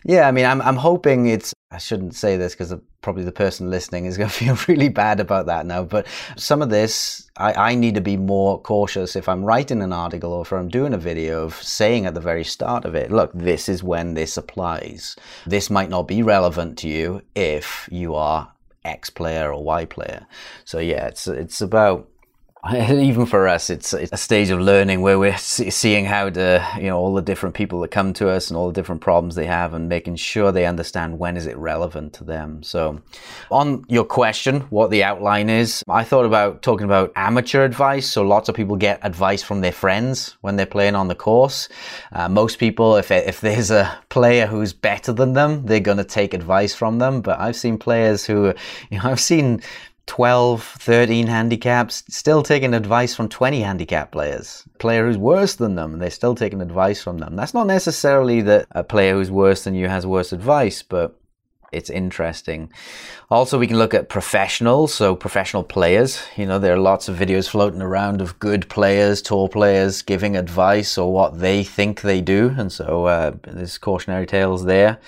yeah, 0.05 0.29
I 0.29 0.33
mean, 0.33 0.45
I'm, 0.45 0.61
I'm 0.63 0.77
hoping 0.77 1.27
it's, 1.27 1.53
I 1.71 1.79
shouldn't 1.79 2.15
say 2.15 2.37
this 2.37 2.55
because 2.55 2.75
probably 3.01 3.25
the 3.25 3.33
person 3.33 3.71
listening 3.71 4.07
is 4.07 4.17
going 4.17 4.31
to 4.31 4.35
feel 4.35 4.57
really 4.69 4.89
bad 4.89 5.21
about 5.21 5.47
that 5.47 5.67
now, 5.67 5.83
but 5.83 6.07
some 6.37 6.63
of 6.63 6.71
this, 6.71 7.31
I, 7.37 7.53
I 7.53 7.75
need 7.75 7.95
to 7.97 8.01
be 8.01 8.17
more 8.17 8.61
cautious 8.61 9.17
if 9.17 9.29
I'm 9.29 9.45
writing 9.45 9.83
an 9.83 9.93
article 9.93 10.33
or 10.33 10.43
if 10.43 10.53
I'm 10.53 10.69
doing 10.69 10.95
a 10.95 10.99
video 10.99 11.43
of 11.45 11.55
saying 11.55 12.07
at 12.07 12.15
the 12.15 12.21
very 12.21 12.45
start 12.45 12.85
of 12.85 12.95
it, 12.95 13.11
look, 13.11 13.33
this 13.35 13.69
is 13.69 13.83
when 13.83 14.15
this 14.15 14.37
applies. 14.37 15.17
This 15.47 15.71
might 15.71 15.91
not 15.91 16.07
be 16.07 16.23
relevant 16.23 16.79
to 16.79 16.89
you 16.89 17.23
if 17.35 17.89
you 17.91 18.15
are 18.15 18.53
X 18.85 19.11
player 19.11 19.53
or 19.53 19.63
Y 19.63 19.85
player. 19.85 20.27
So 20.65 20.79
yeah, 20.79 21.07
it's, 21.07 21.27
it's 21.27 21.61
about 21.61 22.09
even 22.73 23.27
for 23.27 23.49
us, 23.49 23.71
it's, 23.71 23.93
it's, 23.93 24.13
a 24.13 24.17
stage 24.17 24.51
of 24.51 24.61
learning 24.61 25.01
where 25.01 25.19
we're 25.19 25.37
seeing 25.37 26.05
how 26.05 26.31
to, 26.31 26.65
you 26.77 26.85
know, 26.85 26.97
all 26.97 27.13
the 27.13 27.23
different 27.23 27.57
people 27.57 27.81
that 27.81 27.91
come 27.91 28.13
to 28.13 28.29
us 28.29 28.51
and 28.51 28.57
all 28.57 28.69
the 28.69 28.73
different 28.73 29.01
problems 29.01 29.35
they 29.35 29.47
have 29.47 29.75
and 29.75 29.89
making 29.89 30.15
sure 30.15 30.53
they 30.53 30.65
understand 30.65 31.19
when 31.19 31.37
is 31.37 31.47
it 31.47 31.57
relevant 31.57 32.13
to 32.13 32.23
them. 32.23 32.63
So 32.63 33.01
on 33.51 33.85
your 33.89 34.05
question, 34.05 34.61
what 34.71 34.93
the 34.93 35.03
outline 35.03 35.51
is, 35.51 35.83
I 35.89 36.05
thought 36.05 36.25
about 36.25 36.63
talking 36.63 36.85
about 36.85 37.13
amateur 37.17 37.65
advice. 37.65 38.09
So 38.09 38.23
lots 38.23 38.49
of 38.49 38.55
people 38.55 38.77
get 38.77 39.01
advice 39.03 39.43
from 39.43 39.61
their 39.61 39.73
friends 39.73 40.37
when 40.43 40.55
they're 40.55 40.65
playing 40.65 40.95
on 40.95 41.09
the 41.09 41.17
course. 41.17 41.69
Uh, 42.13 42.29
most 42.29 42.61
people, 42.61 42.95
if, 42.95 43.11
if 43.11 43.41
there's 43.41 43.73
a 43.73 43.99
player 44.09 44.47
who's 44.47 44.73
better 44.73 45.13
than 45.13 45.33
them, 45.33 45.67
they're 45.67 45.81
going 45.81 45.99
to 45.99 46.05
take 46.05 46.33
advice 46.33 46.77
from 46.77 47.01
them. 47.01 47.23
But 47.23 47.41
I've 47.41 47.57
seen 47.57 47.77
players 47.77 48.25
who, 48.25 48.55
you 48.89 48.99
know, 48.99 49.11
I've 49.11 49.19
seen 49.19 49.63
12, 50.07 50.63
13 50.63 51.27
handicaps, 51.27 52.03
still 52.09 52.43
taking 52.43 52.75
advice 52.75 53.15
from 53.15 53.29
20 53.29 53.61
handicap 53.61 54.13
players. 54.13 54.65
Player 54.79 55.07
who's 55.07 55.17
worse 55.17 55.55
than 55.55 55.75
them, 55.75 55.99
they're 55.99 56.11
still 56.11 56.35
taking 56.35 56.61
advice 56.61 57.03
from 57.03 57.19
them. 57.19 57.37
That's 57.37 57.55
not 57.55 57.67
necessarily 57.67 58.41
that 58.43 58.67
a 58.73 58.83
player 58.83 59.15
who's 59.15 59.31
worse 59.31 59.65
than 59.65 59.75
you 59.75 59.89
has 59.89 60.07
worse 60.07 60.33
advice, 60.33 60.83
but 60.83 61.19
it's 61.73 61.89
interesting. 61.89 62.71
Also, 63.31 63.59
we 63.59 63.67
can 63.67 63.79
look 63.79 63.95
at 63.95 64.11
professionals, 64.11 64.93
so 64.93 65.17
professional 65.17 65.65
players. 65.65 66.23
You 66.37 66.45
know, 66.45 66.59
there 66.59 66.75
are 66.75 66.79
lots 66.79 67.09
of 67.09 67.17
videos 67.17 67.49
floating 67.49 67.81
around 67.81 68.21
of 68.21 68.39
good 68.39 68.69
players, 68.69 69.23
tour 69.23 69.49
players 69.49 70.03
giving 70.03 70.37
advice 70.37 70.99
or 70.99 71.11
what 71.13 71.39
they 71.39 71.65
think 71.65 72.03
they 72.03 72.21
do. 72.21 72.55
And 72.59 72.71
so 72.71 73.07
uh, 73.07 73.33
there's 73.45 73.79
cautionary 73.79 74.27
tales 74.27 74.67
there. 74.67 74.99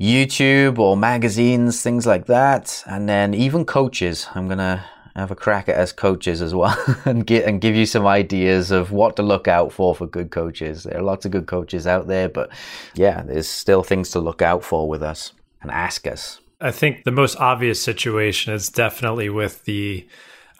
YouTube 0.00 0.78
or 0.78 0.96
magazines, 0.96 1.82
things 1.82 2.06
like 2.06 2.26
that. 2.26 2.82
And 2.86 3.08
then 3.08 3.34
even 3.34 3.64
coaches. 3.64 4.26
I'm 4.34 4.46
going 4.46 4.58
to 4.58 4.84
have 5.14 5.30
a 5.30 5.36
crack 5.36 5.68
at 5.68 5.74
as 5.74 5.92
coaches 5.92 6.40
as 6.40 6.54
well 6.54 6.76
and 7.04 7.26
get 7.26 7.44
and 7.44 7.60
give 7.60 7.74
you 7.74 7.84
some 7.84 8.06
ideas 8.06 8.70
of 8.70 8.92
what 8.92 9.16
to 9.16 9.22
look 9.22 9.48
out 9.48 9.72
for 9.72 9.94
for 9.94 10.06
good 10.06 10.30
coaches. 10.30 10.84
There 10.84 10.98
are 10.98 11.02
lots 11.02 11.26
of 11.26 11.32
good 11.32 11.46
coaches 11.46 11.86
out 11.86 12.06
there, 12.06 12.28
but 12.28 12.50
yeah, 12.94 13.22
there's 13.22 13.48
still 13.48 13.82
things 13.82 14.10
to 14.10 14.20
look 14.20 14.40
out 14.40 14.64
for 14.64 14.88
with 14.88 15.02
us 15.02 15.32
and 15.62 15.70
ask 15.70 16.06
us. 16.06 16.40
I 16.60 16.70
think 16.70 17.04
the 17.04 17.10
most 17.10 17.36
obvious 17.36 17.82
situation 17.82 18.52
is 18.52 18.68
definitely 18.68 19.28
with 19.28 19.64
the 19.64 20.06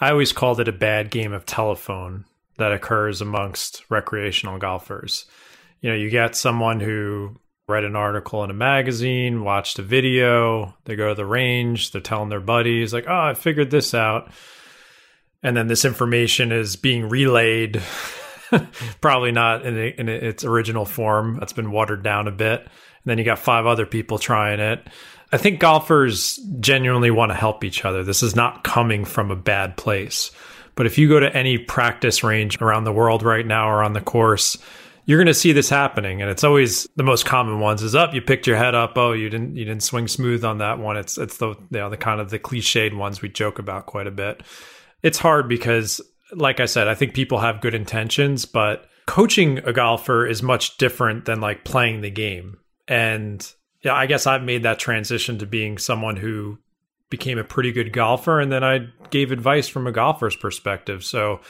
I 0.01 0.11
always 0.11 0.33
called 0.33 0.61
it 0.61 0.69
a 0.69 0.73
bad 0.73 1.11
game 1.11 1.33
of 1.33 1.45
telephone 1.47 2.25
that 2.57 2.73
occurs 2.73 3.21
amongst 3.21 3.85
recreational 3.91 4.59
golfers. 4.59 5.27
You 5.81 5.91
know, 5.91 5.97
you 5.97 6.11
get 6.11 6.37
someone 6.37 6.81
who 6.81 7.37
read 7.71 7.85
an 7.85 7.97
article 7.97 8.45
in 8.45 8.51
a 8.51 8.55
magazine, 8.55 9.45
watched 9.45 9.79
a 9.79 9.83
video, 9.83 10.75
they 10.85 10.97
go 10.97 11.09
to 11.09 11.15
the 11.15 11.25
range, 11.25 11.93
they're 11.93 12.01
telling 12.01 12.29
their 12.29 12.41
buddies, 12.41 12.93
like, 12.93 13.07
oh, 13.09 13.21
I 13.21 13.35
figured 13.35 13.71
this 13.71 13.95
out. 13.95 14.31
And 15.43 15.57
then 15.57 15.69
this 15.69 15.85
information 15.85 16.53
is 16.53 16.77
being 16.77 17.09
relayed, 17.09 17.83
probably 19.01 19.33
not 19.33 19.65
in, 19.65 19.77
in 19.77 20.09
its 20.09 20.45
original 20.45 20.85
form. 20.85 21.39
That's 21.39 21.55
been 21.55 21.71
watered 21.71 22.03
down 22.03 22.29
a 22.29 22.33
bit. 22.33 22.61
And 22.61 22.71
then 23.07 23.17
you 23.17 23.25
got 23.25 23.39
five 23.39 23.65
other 23.65 23.87
people 23.87 24.19
trying 24.19 24.61
it. 24.61 24.87
I 25.33 25.39
think 25.39 25.61
golfers 25.61 26.39
genuinely 26.59 27.11
want 27.11 27.31
to 27.31 27.37
help 27.37 27.65
each 27.65 27.85
other. 27.85 28.03
This 28.03 28.23
is 28.23 28.37
not 28.37 28.65
coming 28.65 29.05
from 29.05 29.31
a 29.31 29.37
bad 29.37 29.77
place. 29.77 30.31
But 30.75 30.87
if 30.87 30.99
you 30.99 31.09
go 31.09 31.21
to 31.21 31.35
any 31.37 31.57
practice 31.57 32.25
range 32.25 32.61
around 32.61 32.85
the 32.85 32.93
world 32.93 33.23
right 33.23 33.47
now 33.47 33.71
or 33.71 33.83
on 33.83 33.93
the 33.93 34.01
course, 34.01 34.59
you're 35.11 35.19
going 35.19 35.27
to 35.27 35.35
see 35.35 35.51
this 35.51 35.69
happening 35.69 36.23
and 36.23 36.31
it's 36.31 36.45
always 36.45 36.89
the 36.95 37.03
most 37.03 37.27
common 37.27 37.59
ones 37.59 37.83
is 37.83 37.97
up 37.97 38.15
you 38.15 38.23
picked 38.23 38.47
your 38.47 38.57
head 38.57 38.77
up. 38.77 38.93
Oh 38.97 39.11
you 39.11 39.29
didn't 39.29 39.57
you 39.57 39.65
didn't 39.65 39.83
swing 39.83 40.07
smooth 40.07 40.45
on 40.45 40.59
that 40.59 40.79
one. 40.79 40.97
It's 40.97 41.19
it's 41.19 41.39
the 41.39 41.49
you 41.49 41.67
know 41.73 41.91
the 41.91 41.97
kind 41.97 42.21
of 42.21 42.31
the 42.31 42.39
cliched 42.39 42.95
ones 42.95 43.21
we 43.21 43.29
joke 43.29 43.59
about 43.59 43.87
quite 43.87 44.07
a 44.07 44.13
bit. 44.13 44.45
It's 45.03 45.19
hard 45.19 45.49
because 45.49 46.01
like 46.33 46.61
i 46.61 46.67
said 46.67 46.87
i 46.87 46.95
think 46.95 47.13
people 47.13 47.41
have 47.41 47.61
good 47.61 47.75
intentions 47.75 48.45
but 48.45 48.87
coaching 49.07 49.59
a 49.65 49.73
golfer 49.73 50.25
is 50.25 50.45
much 50.45 50.79
different 50.79 51.25
than 51.25 51.41
like 51.41 51.65
playing 51.65 52.03
the 52.03 52.11
game. 52.11 52.59
And 52.87 53.45
yeah 53.83 53.95
i 53.95 54.07
guess 54.07 54.29
i've 54.29 54.45
made 54.45 54.63
that 54.63 54.79
transition 54.79 55.39
to 55.39 55.47
being 55.47 55.77
someone 55.77 56.15
who 56.15 56.57
became 57.09 57.37
a 57.37 57.43
pretty 57.43 57.73
good 57.73 57.93
golfer 57.93 58.39
and 58.39 58.53
then 58.53 58.63
i 58.63 58.87
gave 59.11 59.33
advice 59.33 59.67
from 59.67 59.89
a 59.89 59.93
golfer's 59.93 60.37
perspective. 60.37 61.05
So 61.05 61.41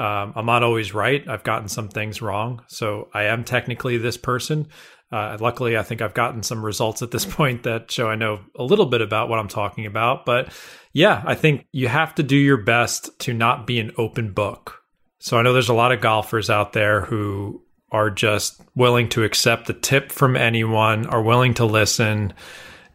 um, 0.00 0.32
I'm 0.34 0.46
not 0.46 0.62
always 0.62 0.94
right. 0.94 1.28
I've 1.28 1.44
gotten 1.44 1.68
some 1.68 1.90
things 1.90 2.22
wrong. 2.22 2.64
So 2.68 3.10
I 3.12 3.24
am 3.24 3.44
technically 3.44 3.98
this 3.98 4.16
person. 4.16 4.68
Uh, 5.12 5.36
luckily, 5.38 5.76
I 5.76 5.82
think 5.82 6.00
I've 6.00 6.14
gotten 6.14 6.42
some 6.42 6.64
results 6.64 7.02
at 7.02 7.10
this 7.10 7.24
point 7.36 7.64
that 7.64 7.90
show 7.90 8.08
I 8.08 8.14
know 8.14 8.40
a 8.56 8.64
little 8.64 8.86
bit 8.86 9.02
about 9.02 9.28
what 9.28 9.38
I'm 9.38 9.48
talking 9.48 9.84
about. 9.84 10.24
But 10.24 10.54
yeah, 10.94 11.22
I 11.26 11.34
think 11.34 11.66
you 11.72 11.88
have 11.88 12.14
to 12.14 12.22
do 12.22 12.36
your 12.36 12.56
best 12.56 13.10
to 13.20 13.34
not 13.34 13.66
be 13.66 13.78
an 13.78 13.92
open 13.98 14.32
book. 14.32 14.80
So 15.18 15.36
I 15.36 15.42
know 15.42 15.52
there's 15.52 15.68
a 15.68 15.74
lot 15.74 15.92
of 15.92 16.00
golfers 16.00 16.48
out 16.48 16.72
there 16.72 17.02
who 17.02 17.62
are 17.92 18.08
just 18.08 18.62
willing 18.74 19.10
to 19.10 19.24
accept 19.24 19.66
the 19.66 19.74
tip 19.74 20.12
from 20.12 20.34
anyone, 20.34 21.04
are 21.08 21.22
willing 21.22 21.52
to 21.54 21.66
listen 21.66 22.32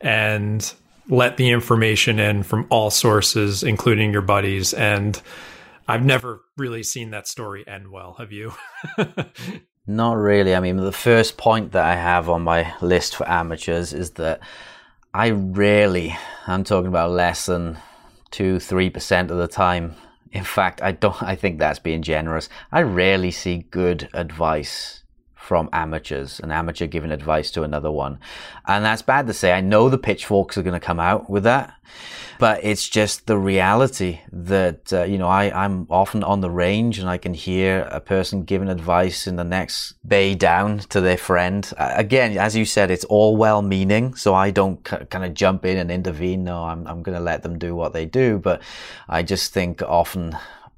and 0.01 0.73
let 1.07 1.37
the 1.37 1.51
information 1.51 2.17
in 2.17 2.41
from 2.41 2.65
all 2.71 2.89
sources, 2.89 3.61
including 3.61 4.11
your 4.11 4.23
buddies. 4.23 4.73
And 4.73 5.21
I've 5.87 6.03
never 6.03 6.41
really 6.57 6.83
seen 6.83 7.11
that 7.11 7.27
story 7.27 7.65
end 7.67 7.91
well. 7.91 8.15
Have 8.17 8.31
you? 8.31 8.53
Not 9.87 10.13
really. 10.13 10.55
I 10.55 10.59
mean, 10.59 10.77
the 10.77 10.91
first 10.91 11.37
point 11.37 11.73
that 11.73 11.85
I 11.85 11.95
have 11.95 12.27
on 12.27 12.41
my 12.41 12.73
list 12.81 13.15
for 13.15 13.29
amateurs 13.29 13.93
is 13.93 14.11
that 14.11 14.39
I 15.13 15.29
rarely, 15.29 16.17
I'm 16.47 16.63
talking 16.63 16.87
about 16.87 17.11
less 17.11 17.45
than 17.45 17.77
two, 18.31 18.59
three 18.59 18.89
percent 18.89 19.29
of 19.29 19.37
the 19.37 19.47
time. 19.47 19.95
In 20.31 20.43
fact, 20.43 20.81
I 20.81 20.91
don't. 20.91 21.21
I 21.21 21.35
think 21.35 21.59
that's 21.59 21.79
being 21.79 22.01
generous. 22.01 22.49
I 22.71 22.81
rarely 22.81 23.31
see 23.31 23.67
good 23.69 24.09
advice 24.13 25.03
from 25.45 25.69
amateurs, 25.71 26.39
an 26.39 26.49
amateur 26.49 26.87
giving 26.87 27.11
advice 27.11 27.51
to 27.51 27.61
another 27.61 27.91
one. 27.91 28.17
And 28.65 28.83
that's 28.83 29.03
bad 29.03 29.27
to 29.27 29.33
say. 29.33 29.51
I 29.51 29.61
know 29.61 29.89
the 29.89 29.99
pitchforks 29.99 30.57
are 30.57 30.63
going 30.63 30.73
to 30.73 30.79
come 30.79 30.99
out 30.99 31.29
with 31.29 31.43
that, 31.43 31.75
but 32.39 32.63
it's 32.63 32.89
just 32.89 33.27
the 33.27 33.37
reality 33.37 34.21
that, 34.31 34.91
uh, 34.91 35.03
you 35.03 35.19
know, 35.19 35.27
I, 35.27 35.51
I'm 35.63 35.85
often 35.91 36.23
on 36.23 36.41
the 36.41 36.49
range 36.49 36.97
and 36.97 37.07
I 37.07 37.19
can 37.19 37.35
hear 37.35 37.87
a 37.91 38.01
person 38.01 38.43
giving 38.43 38.69
advice 38.69 39.27
in 39.27 39.35
the 39.35 39.43
next 39.43 39.93
bay 40.05 40.33
down 40.33 40.79
to 40.89 40.99
their 40.99 41.17
friend. 41.17 41.71
again, 41.77 42.35
as 42.39 42.55
you 42.55 42.65
said, 42.65 42.89
it's 42.89 43.05
all 43.05 43.37
well 43.37 43.61
meaning. 43.61 44.15
So 44.15 44.33
I 44.33 44.49
don't 44.49 44.85
c- 44.87 45.05
kind 45.11 45.23
of 45.23 45.35
jump 45.35 45.63
in 45.63 45.77
and 45.77 45.91
intervene. 45.91 46.43
No, 46.43 46.63
I'm, 46.63 46.87
I'm 46.87 47.03
going 47.03 47.17
to 47.17 47.23
let 47.23 47.43
them 47.43 47.59
do 47.59 47.75
what 47.75 47.93
they 47.93 48.05
do. 48.05 48.39
But 48.39 48.63
I 49.07 49.21
just 49.21 49.53
think 49.53 49.83
often 49.83 50.35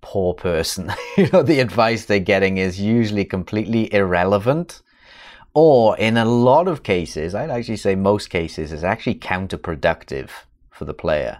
poor 0.07 0.33
person. 0.33 0.93
you 1.17 1.27
know, 1.33 1.43
the 1.43 1.59
advice 1.59 2.05
they're 2.05 2.19
getting 2.19 2.57
is 2.57 2.79
usually 2.79 3.25
completely 3.25 3.93
irrelevant. 3.93 4.81
Or 5.53 5.97
in 5.97 6.15
a 6.15 6.23
lot 6.23 6.69
of 6.69 6.83
cases, 6.83 7.35
I'd 7.35 7.49
actually 7.49 7.77
say 7.77 7.95
most 7.95 8.29
cases, 8.29 8.71
is 8.71 8.85
actually 8.85 9.15
counterproductive 9.15 10.29
for 10.69 10.85
the 10.85 10.93
player. 10.93 11.39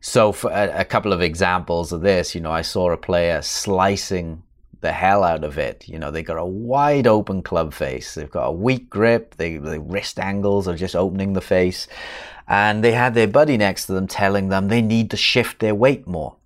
So, 0.00 0.32
for 0.32 0.50
a, 0.50 0.80
a, 0.80 0.84
couple 0.84 1.12
of 1.12 1.20
examples 1.20 1.92
of 1.92 2.00
this, 2.00 2.34
you 2.34 2.40
know, 2.40 2.52
I 2.52 2.62
saw 2.62 2.90
a 2.90 2.96
player 2.96 3.42
slicing 3.42 4.42
the 4.80 4.92
hell 4.92 5.22
out 5.22 5.44
of 5.44 5.58
it. 5.58 5.86
You 5.86 5.98
know, 5.98 6.10
they 6.10 6.22
got 6.22 6.38
a 6.38 6.44
wide 6.44 7.06
open 7.06 7.42
club 7.42 7.74
face. 7.74 8.14
They've 8.14 8.30
got 8.30 8.46
a 8.46 8.52
weak 8.52 8.88
grip. 8.88 9.34
They, 9.36 9.58
the 9.58 9.80
wrist 9.80 10.18
angles 10.18 10.68
are 10.68 10.76
just 10.76 10.96
opening 10.96 11.34
the 11.34 11.40
face. 11.40 11.86
And 12.48 12.82
they 12.82 12.92
had 12.92 13.14
their 13.14 13.28
buddy 13.28 13.56
next 13.58 13.86
to 13.86 13.92
them 13.92 14.06
telling 14.06 14.48
them 14.48 14.68
they 14.68 14.82
need 14.82 15.10
to 15.10 15.16
shift 15.16 15.58
their 15.58 15.74
weight 15.74 16.06
more. 16.06 16.36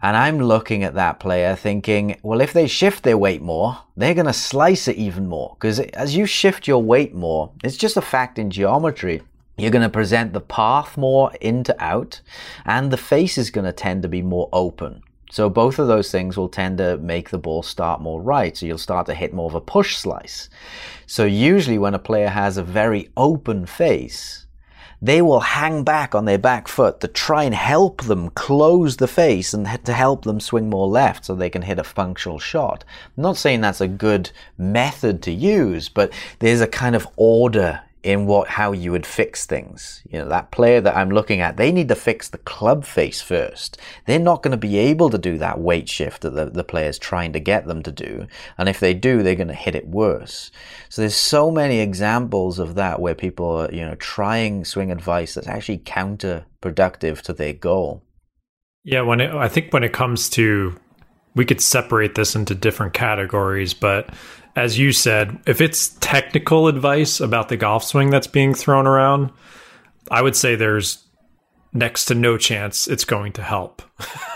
And 0.00 0.16
I'm 0.16 0.38
looking 0.38 0.84
at 0.84 0.94
that 0.94 1.18
player 1.18 1.56
thinking, 1.56 2.18
well, 2.22 2.40
if 2.40 2.52
they 2.52 2.68
shift 2.68 3.02
their 3.02 3.18
weight 3.18 3.42
more, 3.42 3.78
they're 3.96 4.14
going 4.14 4.26
to 4.26 4.32
slice 4.32 4.86
it 4.86 4.96
even 4.96 5.26
more. 5.26 5.56
Because 5.58 5.80
as 5.80 6.14
you 6.14 6.24
shift 6.24 6.68
your 6.68 6.82
weight 6.82 7.14
more, 7.14 7.50
it's 7.64 7.76
just 7.76 7.96
a 7.96 8.02
fact 8.02 8.38
in 8.38 8.50
geometry. 8.50 9.22
You're 9.56 9.72
going 9.72 9.82
to 9.82 9.88
present 9.88 10.32
the 10.32 10.40
path 10.40 10.96
more 10.96 11.32
into 11.40 11.74
out, 11.82 12.20
and 12.64 12.92
the 12.92 12.96
face 12.96 13.36
is 13.36 13.50
going 13.50 13.64
to 13.64 13.72
tend 13.72 14.02
to 14.02 14.08
be 14.08 14.22
more 14.22 14.48
open. 14.52 15.02
So 15.30 15.50
both 15.50 15.78
of 15.80 15.88
those 15.88 16.10
things 16.10 16.36
will 16.36 16.48
tend 16.48 16.78
to 16.78 16.96
make 16.98 17.30
the 17.30 17.38
ball 17.38 17.62
start 17.62 18.00
more 18.00 18.22
right. 18.22 18.56
So 18.56 18.66
you'll 18.66 18.78
start 18.78 19.06
to 19.06 19.14
hit 19.14 19.34
more 19.34 19.46
of 19.46 19.54
a 19.54 19.60
push 19.60 19.96
slice. 19.96 20.48
So 21.06 21.24
usually 21.24 21.76
when 21.76 21.94
a 21.94 21.98
player 21.98 22.28
has 22.28 22.56
a 22.56 22.62
very 22.62 23.10
open 23.16 23.66
face, 23.66 24.46
they 25.00 25.22
will 25.22 25.40
hang 25.40 25.84
back 25.84 26.14
on 26.14 26.24
their 26.24 26.38
back 26.38 26.66
foot 26.68 27.00
to 27.00 27.08
try 27.08 27.44
and 27.44 27.54
help 27.54 28.02
them 28.04 28.30
close 28.30 28.96
the 28.96 29.06
face 29.06 29.54
and 29.54 29.66
to 29.84 29.92
help 29.92 30.24
them 30.24 30.40
swing 30.40 30.68
more 30.68 30.88
left 30.88 31.24
so 31.24 31.34
they 31.34 31.50
can 31.50 31.62
hit 31.62 31.78
a 31.78 31.84
functional 31.84 32.38
shot. 32.38 32.84
I'm 33.16 33.22
not 33.22 33.36
saying 33.36 33.60
that's 33.60 33.80
a 33.80 33.88
good 33.88 34.30
method 34.56 35.22
to 35.22 35.30
use, 35.30 35.88
but 35.88 36.12
there's 36.40 36.60
a 36.60 36.66
kind 36.66 36.96
of 36.96 37.06
order 37.16 37.80
in 38.02 38.26
what 38.26 38.48
how 38.48 38.72
you 38.72 38.92
would 38.92 39.06
fix 39.06 39.46
things. 39.46 40.02
You 40.08 40.18
know, 40.18 40.28
that 40.28 40.50
player 40.50 40.80
that 40.80 40.96
I'm 40.96 41.10
looking 41.10 41.40
at, 41.40 41.56
they 41.56 41.72
need 41.72 41.88
to 41.88 41.94
fix 41.94 42.28
the 42.28 42.38
club 42.38 42.84
face 42.84 43.20
first. 43.20 43.78
They're 44.06 44.18
not 44.18 44.42
going 44.42 44.52
to 44.52 44.56
be 44.56 44.78
able 44.78 45.10
to 45.10 45.18
do 45.18 45.38
that 45.38 45.60
weight 45.60 45.88
shift 45.88 46.22
that 46.22 46.30
the, 46.30 46.46
the 46.46 46.64
player's 46.64 46.98
trying 46.98 47.32
to 47.32 47.40
get 47.40 47.66
them 47.66 47.82
to 47.82 47.92
do. 47.92 48.26
And 48.56 48.68
if 48.68 48.80
they 48.80 48.94
do, 48.94 49.22
they're 49.22 49.34
going 49.34 49.48
to 49.48 49.54
hit 49.54 49.74
it 49.74 49.88
worse. 49.88 50.50
So 50.88 51.02
there's 51.02 51.16
so 51.16 51.50
many 51.50 51.80
examples 51.80 52.58
of 52.58 52.74
that 52.76 53.00
where 53.00 53.14
people 53.14 53.50
are, 53.50 53.72
you 53.72 53.84
know, 53.84 53.96
trying 53.96 54.64
swing 54.64 54.90
advice 54.90 55.34
that's 55.34 55.48
actually 55.48 55.78
counterproductive 55.78 57.20
to 57.22 57.32
their 57.32 57.52
goal. 57.52 58.02
Yeah, 58.84 59.02
when 59.02 59.20
it, 59.20 59.34
I 59.34 59.48
think 59.48 59.72
when 59.72 59.84
it 59.84 59.92
comes 59.92 60.30
to 60.30 60.78
we 61.34 61.44
could 61.44 61.60
separate 61.60 62.16
this 62.16 62.34
into 62.34 62.54
different 62.54 62.94
categories, 62.94 63.72
but 63.72 64.12
as 64.58 64.76
you 64.76 64.90
said, 64.90 65.38
if 65.46 65.60
it's 65.60 65.90
technical 66.00 66.66
advice 66.66 67.20
about 67.20 67.48
the 67.48 67.56
golf 67.56 67.84
swing 67.84 68.10
that's 68.10 68.26
being 68.26 68.54
thrown 68.54 68.88
around, 68.88 69.30
I 70.10 70.20
would 70.20 70.34
say 70.34 70.56
there's 70.56 71.04
next 71.72 72.06
to 72.06 72.16
no 72.16 72.36
chance 72.36 72.88
it's 72.88 73.04
going 73.04 73.34
to 73.34 73.42
help. 73.42 73.82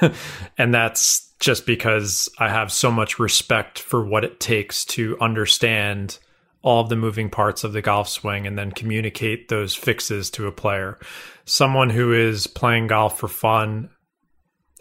and 0.59 0.73
that's 0.73 1.29
just 1.41 1.67
because 1.67 2.29
I 2.39 2.49
have 2.51 2.71
so 2.71 2.93
much 2.93 3.19
respect 3.19 3.81
for 3.81 4.07
what 4.07 4.23
it 4.25 4.39
takes 4.39 4.85
to 4.85 5.19
understand 5.21 6.21
all 6.63 6.83
of 6.83 6.89
the 6.89 6.95
moving 6.95 7.29
parts 7.29 7.65
of 7.65 7.73
the 7.73 7.83
golf 7.83 8.09
swing 8.09 8.47
and 8.47 8.57
then 8.57 8.71
communicate 8.71 9.49
those 9.49 9.75
fixes 9.75 10.31
to 10.31 10.47
a 10.47 10.53
player. 10.53 11.01
Someone 11.47 11.91
who 11.91 12.13
is 12.13 12.47
playing 12.47 12.87
golf 12.87 13.19
for 13.19 13.27
fun, 13.27 13.91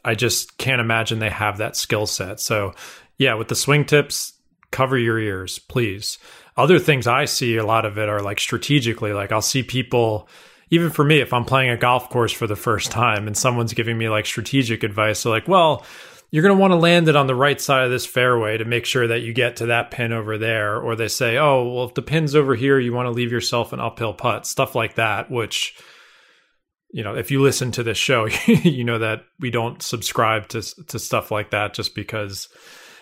I 0.06 0.14
just 0.14 0.60
can't 0.60 0.82
imagine 0.82 1.18
they 1.18 1.32
have 1.32 1.58
that 1.58 1.76
skill 1.76 2.06
set. 2.06 2.40
So, 2.40 2.76
yeah, 3.18 3.34
with 3.34 3.48
the 3.48 3.56
swing 3.56 3.86
tips, 3.86 4.34
cover 4.72 4.98
your 4.98 5.20
ears, 5.20 5.60
please. 5.60 6.18
Other 6.58 6.80
things 6.80 7.08
I 7.08 7.26
see 7.26 7.58
a 7.58 7.66
lot 7.66 7.86
of 7.86 7.98
it 7.98 8.10
are 8.10 8.22
like 8.22 8.40
strategically, 8.40 9.14
like 9.14 9.32
I'll 9.32 9.42
see 9.42 9.64
people, 9.64 10.28
even 10.70 10.90
for 10.90 11.06
me, 11.06 11.20
if 11.20 11.34
I'm 11.34 11.46
playing 11.46 11.70
a 11.70 11.78
golf 11.78 12.10
course 12.10 12.32
for 12.32 12.48
the 12.48 12.56
first 12.56 12.92
time 12.92 13.28
and 13.28 13.38
someone's 13.38 13.74
giving 13.74 13.98
me 13.98 14.10
like 14.10 14.26
strategic 14.26 14.84
advice, 14.84 15.24
they're 15.24 15.32
like, 15.32 15.48
well, 15.48 15.86
you're 16.32 16.44
going 16.44 16.56
to 16.56 16.60
want 16.60 16.72
to 16.72 16.78
land 16.78 17.10
it 17.10 17.16
on 17.18 17.28
the 17.28 17.36
right 17.36 17.60
side 17.60 17.84
of 17.84 17.92
this 17.92 18.06
fairway 18.06 18.58
to 18.58 18.64
make 18.64 18.86
sure 18.86 19.06
that 19.06 19.22
you 19.22 19.34
get 19.34 19.58
to 19.58 19.66
that 19.68 19.92
pin 19.92 20.14
over 20.14 20.38
there. 20.38 20.80
Or 20.80 20.96
they 20.96 21.10
say, 21.10 21.38
oh, 21.38 21.68
well, 21.68 21.86
if 21.86 21.94
the 21.94 22.02
pin's 22.02 22.36
over 22.36 22.56
here, 22.56 22.80
you 22.80 22.94
want 22.94 23.08
to 23.08 23.12
leave 23.12 23.34
yourself 23.34 23.74
an 23.74 23.82
uphill 23.82 24.14
putt, 24.14 24.48
stuff 24.48 24.74
like 24.74 24.96
that, 24.96 25.30
which, 25.30 25.76
you 26.90 27.04
know, 27.04 27.16
if 27.16 27.32
you 27.32 27.42
listen 27.42 27.72
to 27.74 27.84
this 27.84 27.98
show, 27.98 28.28
you 28.48 28.86
know 28.86 29.00
that 29.00 29.24
we 29.40 29.52
don't 29.52 29.82
subscribe 29.82 30.48
to, 30.50 30.62
to 30.86 31.00
stuff 31.00 31.32
like 31.32 31.52
that 31.52 31.74
just 31.74 31.96
because 31.96 32.48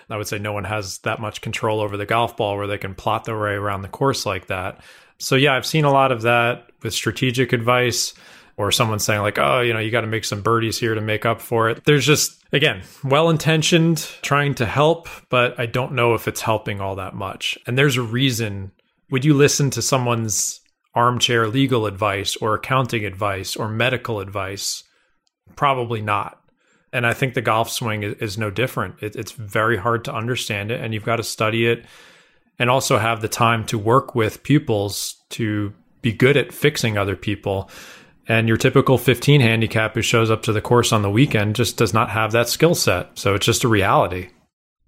I 0.09 0.17
would 0.17 0.27
say 0.27 0.39
no 0.39 0.53
one 0.53 0.63
has 0.63 0.99
that 0.99 1.19
much 1.19 1.41
control 1.41 1.81
over 1.81 1.97
the 1.97 2.05
golf 2.05 2.37
ball 2.37 2.57
where 2.57 2.67
they 2.67 2.77
can 2.77 2.95
plot 2.95 3.25
their 3.25 3.39
way 3.39 3.51
around 3.51 3.81
the 3.81 3.87
course 3.87 4.25
like 4.25 4.47
that. 4.47 4.81
So 5.17 5.35
yeah, 5.35 5.55
I've 5.55 5.65
seen 5.65 5.85
a 5.85 5.91
lot 5.91 6.11
of 6.11 6.23
that 6.23 6.71
with 6.81 6.93
strategic 6.93 7.53
advice 7.53 8.13
or 8.57 8.71
someone 8.71 8.99
saying 8.99 9.21
like, 9.21 9.37
"Oh, 9.37 9.61
you 9.61 9.73
know, 9.73 9.79
you 9.79 9.91
got 9.91 10.01
to 10.01 10.07
make 10.07 10.25
some 10.25 10.41
birdies 10.41 10.79
here 10.79 10.95
to 10.95 11.01
make 11.01 11.25
up 11.25 11.41
for 11.41 11.69
it." 11.69 11.83
There's 11.85 12.05
just 12.05 12.43
again, 12.51 12.81
well-intentioned 13.03 13.97
trying 14.21 14.55
to 14.55 14.65
help, 14.65 15.07
but 15.29 15.59
I 15.59 15.65
don't 15.65 15.93
know 15.93 16.13
if 16.13 16.27
it's 16.27 16.41
helping 16.41 16.81
all 16.81 16.95
that 16.95 17.13
much. 17.13 17.57
And 17.67 17.77
there's 17.77 17.97
a 17.97 18.01
reason 18.01 18.71
would 19.11 19.25
you 19.25 19.33
listen 19.33 19.69
to 19.71 19.81
someone's 19.81 20.61
armchair 20.93 21.47
legal 21.47 21.85
advice 21.85 22.35
or 22.35 22.53
accounting 22.53 23.05
advice 23.05 23.55
or 23.55 23.67
medical 23.67 24.19
advice? 24.19 24.83
Probably 25.55 26.01
not. 26.01 26.38
And 26.91 27.05
I 27.05 27.13
think 27.13 27.33
the 27.33 27.41
golf 27.41 27.69
swing 27.69 28.03
is, 28.03 28.15
is 28.15 28.37
no 28.37 28.49
different. 28.49 28.95
It, 29.01 29.15
it's 29.15 29.31
very 29.31 29.77
hard 29.77 30.05
to 30.05 30.13
understand 30.13 30.71
it, 30.71 30.81
and 30.81 30.93
you've 30.93 31.05
got 31.05 31.17
to 31.17 31.23
study 31.23 31.67
it 31.67 31.85
and 32.57 32.69
also 32.69 32.97
have 32.97 33.21
the 33.21 33.29
time 33.29 33.65
to 33.67 33.77
work 33.77 34.15
with 34.15 34.43
pupils 34.43 35.15
to 35.29 35.73
be 36.01 36.11
good 36.11 36.37
at 36.37 36.53
fixing 36.53 36.97
other 36.97 37.15
people. 37.15 37.69
And 38.27 38.47
your 38.47 38.57
typical 38.57 38.97
15 38.97 39.41
handicap 39.41 39.95
who 39.95 40.01
shows 40.01 40.29
up 40.29 40.43
to 40.43 40.53
the 40.53 40.61
course 40.61 40.91
on 40.91 41.01
the 41.01 41.09
weekend 41.09 41.55
just 41.55 41.77
does 41.77 41.93
not 41.93 42.09
have 42.09 42.31
that 42.33 42.49
skill 42.49 42.75
set. 42.75 43.17
So 43.17 43.33
it's 43.33 43.45
just 43.45 43.63
a 43.63 43.67
reality. 43.67 44.29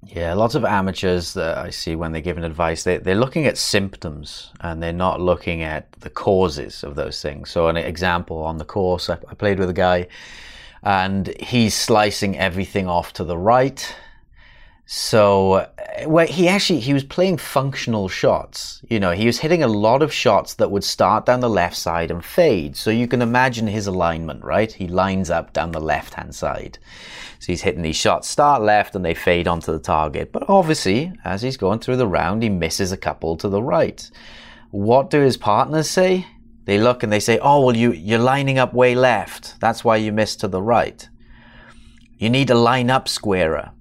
Yeah, 0.04 0.34
lots 0.34 0.56
of 0.56 0.66
amateurs 0.66 1.36
that 1.36 1.60
I 1.60 1.70
see 1.70 1.96
when 1.96 2.12
they're 2.12 2.22
giving 2.22 2.44
advice, 2.44 2.84
they, 2.84 2.98
they're 2.98 3.16
looking 3.16 3.46
at 3.46 3.58
symptoms 3.58 4.52
and 4.60 4.82
they're 4.82 4.94
not 4.94 5.22
looking 5.22 5.62
at 5.62 5.92
the 5.94 6.10
causes 6.10 6.84
of 6.84 6.96
those 6.96 7.22
things. 7.22 7.52
So, 7.52 7.68
an 7.68 7.78
example 7.78 8.38
on 8.44 8.58
the 8.58 8.66
course, 8.66 9.12
I, 9.12 9.20
I 9.30 9.36
played 9.36 9.60
with 9.60 9.70
a 9.70 9.74
guy 9.74 10.08
and 10.84 11.28
he's 11.40 11.76
slicing 11.76 12.38
everything 12.38 12.88
off 12.88 13.14
to 13.14 13.24
the 13.24 13.38
right. 13.38 13.96
So, 14.94 15.70
well, 16.06 16.28
he 16.28 16.50
actually 16.50 16.82
he 16.82 16.94
was 16.94 17.06
playing 17.06 17.38
functional 17.38 18.10
shots. 18.10 18.82
You 18.90 19.00
know, 19.00 19.12
he 19.12 19.26
was 19.26 19.40
hitting 19.40 19.64
a 19.64 19.68
lot 19.68 20.02
of 20.02 20.12
shots 20.12 20.56
that 20.56 20.70
would 20.70 20.84
start 20.84 21.26
down 21.26 21.40
the 21.40 21.50
left 21.50 21.78
side 21.78 22.12
and 22.12 22.24
fade. 22.26 22.76
So 22.76 22.90
you 22.90 23.08
can 23.08 23.22
imagine 23.22 23.68
his 23.68 23.88
alignment, 23.88 24.44
right? 24.44 24.70
He 24.70 24.88
lines 24.88 25.30
up 25.30 25.54
down 25.54 25.72
the 25.72 25.80
left 25.80 26.16
hand 26.16 26.36
side. 26.36 26.78
So 27.40 27.54
he's 27.54 27.62
hitting 27.62 27.84
these 27.84 27.96
shots 27.96 28.28
start 28.28 28.62
left 28.62 28.94
and 28.94 29.06
they 29.06 29.14
fade 29.14 29.48
onto 29.48 29.72
the 29.72 29.80
target. 29.80 30.34
But 30.34 30.50
obviously, 30.50 31.14
as 31.24 31.42
he's 31.42 31.58
going 31.58 31.80
through 31.80 31.96
the 31.98 32.08
round, 32.08 32.44
he 32.44 32.50
misses 32.50 32.92
a 32.92 32.98
couple 32.98 33.38
to 33.38 33.48
the 33.48 33.64
right. 33.64 34.12
What 34.72 35.10
do 35.10 35.22
his 35.22 35.38
partners 35.38 35.90
say? 35.90 36.28
They 36.66 36.78
look 36.78 37.04
and 37.04 37.12
they 37.12 37.20
say, 37.20 37.40
oh, 37.40 37.66
well, 37.66 37.76
you, 37.76 37.92
you're 37.92 38.20
lining 38.20 38.60
up 38.60 38.74
way 38.74 38.96
left. 38.96 39.60
That's 39.60 39.84
why 39.84 39.98
you 39.98 40.12
missed 40.12 40.40
to 40.42 40.48
the 40.48 40.62
right. 40.62 41.08
You 42.18 42.30
need 42.30 42.48
to 42.50 42.56
line 42.56 42.90
up 42.90 43.08
squarer. 43.08 43.72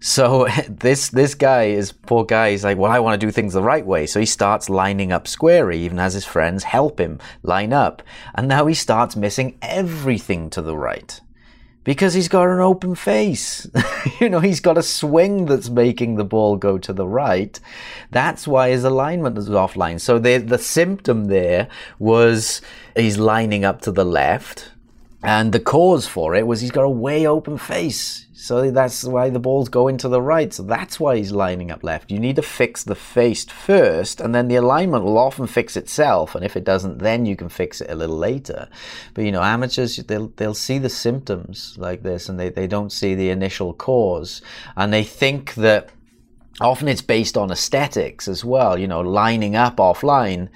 So 0.00 0.46
this 0.68 1.08
this 1.10 1.34
guy 1.34 1.64
is 1.64 1.92
poor 1.92 2.24
guy. 2.24 2.50
He's 2.50 2.64
like, 2.64 2.78
well, 2.78 2.92
I 2.92 3.00
want 3.00 3.20
to 3.20 3.26
do 3.26 3.32
things 3.32 3.54
the 3.54 3.62
right 3.62 3.86
way. 3.86 4.06
So 4.06 4.20
he 4.20 4.26
starts 4.26 4.68
lining 4.68 5.12
up 5.12 5.26
square, 5.26 5.70
even 5.70 5.98
as 5.98 6.14
his 6.14 6.24
friends 6.24 6.64
help 6.64 7.00
him 7.00 7.18
line 7.42 7.72
up. 7.72 8.02
And 8.34 8.48
now 8.48 8.66
he 8.66 8.74
starts 8.74 9.16
missing 9.16 9.58
everything 9.62 10.50
to 10.50 10.62
the 10.62 10.76
right 10.76 11.20
because 11.84 12.14
he's 12.14 12.28
got 12.28 12.48
an 12.48 12.60
open 12.60 12.94
face. 12.94 13.66
you 14.20 14.28
know, 14.28 14.40
he's 14.40 14.60
got 14.60 14.78
a 14.78 14.82
swing 14.82 15.46
that's 15.46 15.68
making 15.68 16.16
the 16.16 16.24
ball 16.24 16.56
go 16.56 16.78
to 16.78 16.92
the 16.92 17.06
right. 17.06 17.58
That's 18.10 18.46
why 18.46 18.70
his 18.70 18.84
alignment 18.84 19.38
is 19.38 19.48
offline. 19.48 20.00
So 20.00 20.18
the, 20.18 20.38
the 20.38 20.58
symptom 20.58 21.26
there 21.26 21.68
was 21.98 22.62
he's 22.96 23.18
lining 23.18 23.64
up 23.64 23.80
to 23.82 23.92
the 23.92 24.04
left. 24.04 24.70
And 25.24 25.52
the 25.52 25.60
cause 25.60 26.08
for 26.08 26.34
it 26.34 26.46
was 26.48 26.60
he's 26.60 26.72
got 26.72 26.82
a 26.82 26.90
way 26.90 27.26
open 27.26 27.56
face. 27.56 28.26
So 28.42 28.72
that's 28.72 29.04
why 29.04 29.30
the 29.30 29.38
ball's 29.38 29.68
going 29.68 29.98
to 29.98 30.08
the 30.08 30.20
right. 30.20 30.52
So 30.52 30.64
that's 30.64 30.98
why 30.98 31.16
he's 31.16 31.30
lining 31.30 31.70
up 31.70 31.84
left. 31.84 32.10
You 32.10 32.18
need 32.18 32.34
to 32.34 32.42
fix 32.42 32.82
the 32.82 32.96
face 32.96 33.44
first, 33.44 34.20
and 34.20 34.34
then 34.34 34.48
the 34.48 34.56
alignment 34.56 35.04
will 35.04 35.16
often 35.16 35.46
fix 35.46 35.76
itself. 35.76 36.34
And 36.34 36.44
if 36.44 36.56
it 36.56 36.64
doesn't, 36.64 36.98
then 36.98 37.24
you 37.24 37.36
can 37.36 37.48
fix 37.48 37.80
it 37.80 37.88
a 37.88 37.94
little 37.94 38.18
later. 38.18 38.68
But 39.14 39.26
you 39.26 39.30
know, 39.30 39.44
amateurs 39.44 39.94
they'll 39.94 40.32
they'll 40.34 40.54
see 40.54 40.78
the 40.78 40.88
symptoms 40.88 41.76
like 41.78 42.02
this, 42.02 42.28
and 42.28 42.40
they, 42.40 42.48
they 42.48 42.66
don't 42.66 42.90
see 42.90 43.14
the 43.14 43.30
initial 43.30 43.74
cause, 43.74 44.42
and 44.76 44.92
they 44.92 45.04
think 45.04 45.54
that 45.54 45.90
often 46.60 46.88
it's 46.88 47.00
based 47.00 47.36
on 47.36 47.52
aesthetics 47.52 48.26
as 48.26 48.44
well. 48.44 48.76
You 48.76 48.88
know, 48.88 49.02
lining 49.02 49.54
up 49.54 49.76
offline 49.76 50.48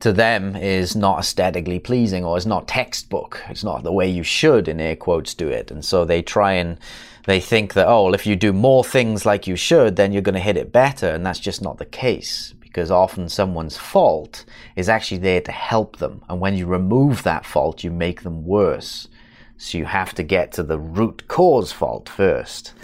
to 0.00 0.12
them 0.12 0.54
is 0.54 0.94
not 0.94 1.18
aesthetically 1.18 1.78
pleasing 1.78 2.24
or 2.24 2.36
is 2.36 2.46
not 2.46 2.68
textbook. 2.68 3.42
It's 3.48 3.64
not 3.64 3.82
the 3.82 3.92
way 3.92 4.08
you 4.08 4.22
should, 4.22 4.68
in 4.68 4.80
air 4.80 4.96
quotes, 4.96 5.34
do 5.34 5.48
it. 5.48 5.70
And 5.70 5.84
so 5.84 6.04
they 6.04 6.22
try 6.22 6.52
and 6.52 6.78
they 7.26 7.40
think 7.40 7.74
that, 7.74 7.88
oh, 7.88 8.04
well, 8.04 8.14
if 8.14 8.26
you 8.26 8.36
do 8.36 8.52
more 8.52 8.84
things 8.84 9.26
like 9.26 9.46
you 9.46 9.56
should, 9.56 9.96
then 9.96 10.12
you're 10.12 10.22
going 10.22 10.34
to 10.34 10.40
hit 10.40 10.56
it 10.56 10.72
better. 10.72 11.08
And 11.08 11.26
that's 11.26 11.40
just 11.40 11.62
not 11.62 11.78
the 11.78 11.84
case 11.84 12.54
because 12.60 12.90
often 12.90 13.28
someone's 13.28 13.76
fault 13.76 14.44
is 14.76 14.88
actually 14.88 15.18
there 15.18 15.40
to 15.40 15.52
help 15.52 15.96
them. 15.96 16.22
And 16.28 16.40
when 16.40 16.56
you 16.56 16.66
remove 16.66 17.24
that 17.24 17.44
fault, 17.44 17.82
you 17.82 17.90
make 17.90 18.22
them 18.22 18.44
worse. 18.44 19.08
So 19.56 19.78
you 19.78 19.84
have 19.86 20.14
to 20.14 20.22
get 20.22 20.52
to 20.52 20.62
the 20.62 20.78
root 20.78 21.26
cause 21.26 21.72
fault 21.72 22.08
first. 22.08 22.74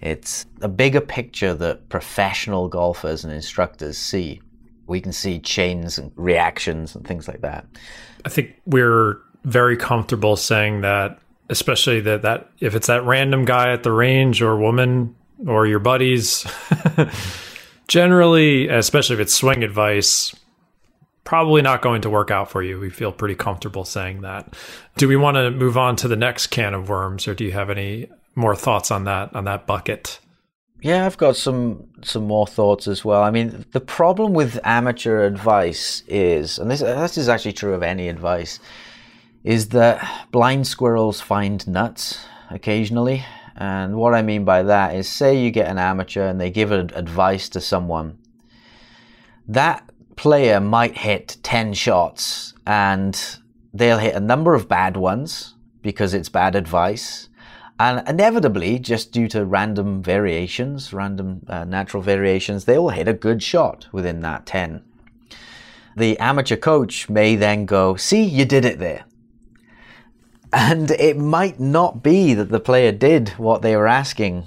It's 0.00 0.46
a 0.60 0.68
bigger 0.68 1.00
picture 1.00 1.54
that 1.54 1.88
professional 1.88 2.68
golfers 2.68 3.24
and 3.24 3.32
instructors 3.32 3.96
see 3.96 4.42
we 4.90 5.00
can 5.00 5.12
see 5.12 5.38
chains 5.38 5.98
and 5.98 6.10
reactions 6.16 6.96
and 6.96 7.06
things 7.06 7.28
like 7.28 7.42
that. 7.42 7.64
I 8.24 8.28
think 8.28 8.60
we're 8.66 9.18
very 9.44 9.76
comfortable 9.76 10.36
saying 10.36 10.80
that, 10.80 11.20
especially 11.48 12.00
that 12.00 12.22
that 12.22 12.50
if 12.58 12.74
it's 12.74 12.88
that 12.88 13.04
random 13.04 13.44
guy 13.44 13.72
at 13.72 13.84
the 13.84 13.92
range 13.92 14.42
or 14.42 14.58
woman 14.58 15.14
or 15.46 15.66
your 15.66 15.78
buddies, 15.78 16.44
generally, 17.88 18.68
especially 18.68 19.14
if 19.14 19.20
it's 19.20 19.32
swing 19.32 19.62
advice, 19.62 20.34
probably 21.22 21.62
not 21.62 21.82
going 21.82 22.02
to 22.02 22.10
work 22.10 22.32
out 22.32 22.50
for 22.50 22.60
you. 22.60 22.80
We 22.80 22.90
feel 22.90 23.12
pretty 23.12 23.36
comfortable 23.36 23.84
saying 23.84 24.22
that. 24.22 24.54
Do 24.96 25.06
we 25.06 25.16
want 25.16 25.36
to 25.36 25.52
move 25.52 25.78
on 25.78 25.94
to 25.96 26.08
the 26.08 26.16
next 26.16 26.48
can 26.48 26.74
of 26.74 26.88
worms, 26.88 27.28
or 27.28 27.34
do 27.34 27.44
you 27.44 27.52
have 27.52 27.70
any 27.70 28.10
more 28.34 28.56
thoughts 28.56 28.90
on 28.90 29.04
that 29.04 29.36
on 29.36 29.44
that 29.44 29.68
bucket? 29.68 30.18
Yeah, 30.82 31.04
I've 31.04 31.18
got 31.18 31.36
some 31.36 31.88
some 32.02 32.26
more 32.26 32.46
thoughts 32.46 32.88
as 32.88 33.04
well. 33.04 33.22
I 33.22 33.30
mean, 33.30 33.66
the 33.72 33.80
problem 33.80 34.32
with 34.32 34.58
amateur 34.64 35.26
advice 35.26 36.02
is, 36.08 36.58
and 36.58 36.70
this 36.70 36.80
this 36.80 37.18
is 37.18 37.28
actually 37.28 37.52
true 37.52 37.74
of 37.74 37.82
any 37.82 38.08
advice, 38.08 38.60
is 39.44 39.68
that 39.70 40.28
blind 40.30 40.66
squirrels 40.66 41.20
find 41.20 41.66
nuts 41.68 42.24
occasionally. 42.50 43.24
And 43.56 43.96
what 43.96 44.14
I 44.14 44.22
mean 44.22 44.46
by 44.46 44.62
that 44.62 44.94
is, 44.94 45.06
say 45.06 45.38
you 45.38 45.50
get 45.50 45.68
an 45.68 45.78
amateur 45.78 46.26
and 46.26 46.40
they 46.40 46.50
give 46.50 46.72
advice 46.72 47.50
to 47.50 47.60
someone, 47.60 48.16
that 49.48 49.86
player 50.16 50.60
might 50.60 50.96
hit 50.96 51.36
ten 51.42 51.74
shots 51.74 52.54
and 52.66 53.38
they'll 53.74 53.98
hit 53.98 54.14
a 54.14 54.20
number 54.20 54.54
of 54.54 54.66
bad 54.66 54.96
ones 54.96 55.54
because 55.82 56.14
it's 56.14 56.30
bad 56.30 56.56
advice 56.56 57.28
and 57.80 58.06
inevitably, 58.06 58.78
just 58.78 59.10
due 59.10 59.26
to 59.28 59.46
random 59.46 60.02
variations, 60.02 60.92
random 60.92 61.46
uh, 61.48 61.64
natural 61.64 62.02
variations, 62.02 62.66
they 62.66 62.76
will 62.76 62.90
hit 62.90 63.08
a 63.08 63.14
good 63.14 63.42
shot 63.42 63.88
within 63.90 64.20
that 64.20 64.44
10. 64.44 64.82
The 65.96 66.18
amateur 66.18 66.56
coach 66.56 67.08
may 67.08 67.36
then 67.36 67.64
go, 67.64 67.96
See, 67.96 68.22
you 68.22 68.44
did 68.44 68.66
it 68.66 68.78
there. 68.80 69.06
And 70.52 70.90
it 70.90 71.16
might 71.16 71.58
not 71.58 72.02
be 72.02 72.34
that 72.34 72.50
the 72.50 72.60
player 72.60 72.92
did 72.92 73.30
what 73.30 73.62
they 73.62 73.74
were 73.74 73.88
asking 73.88 74.44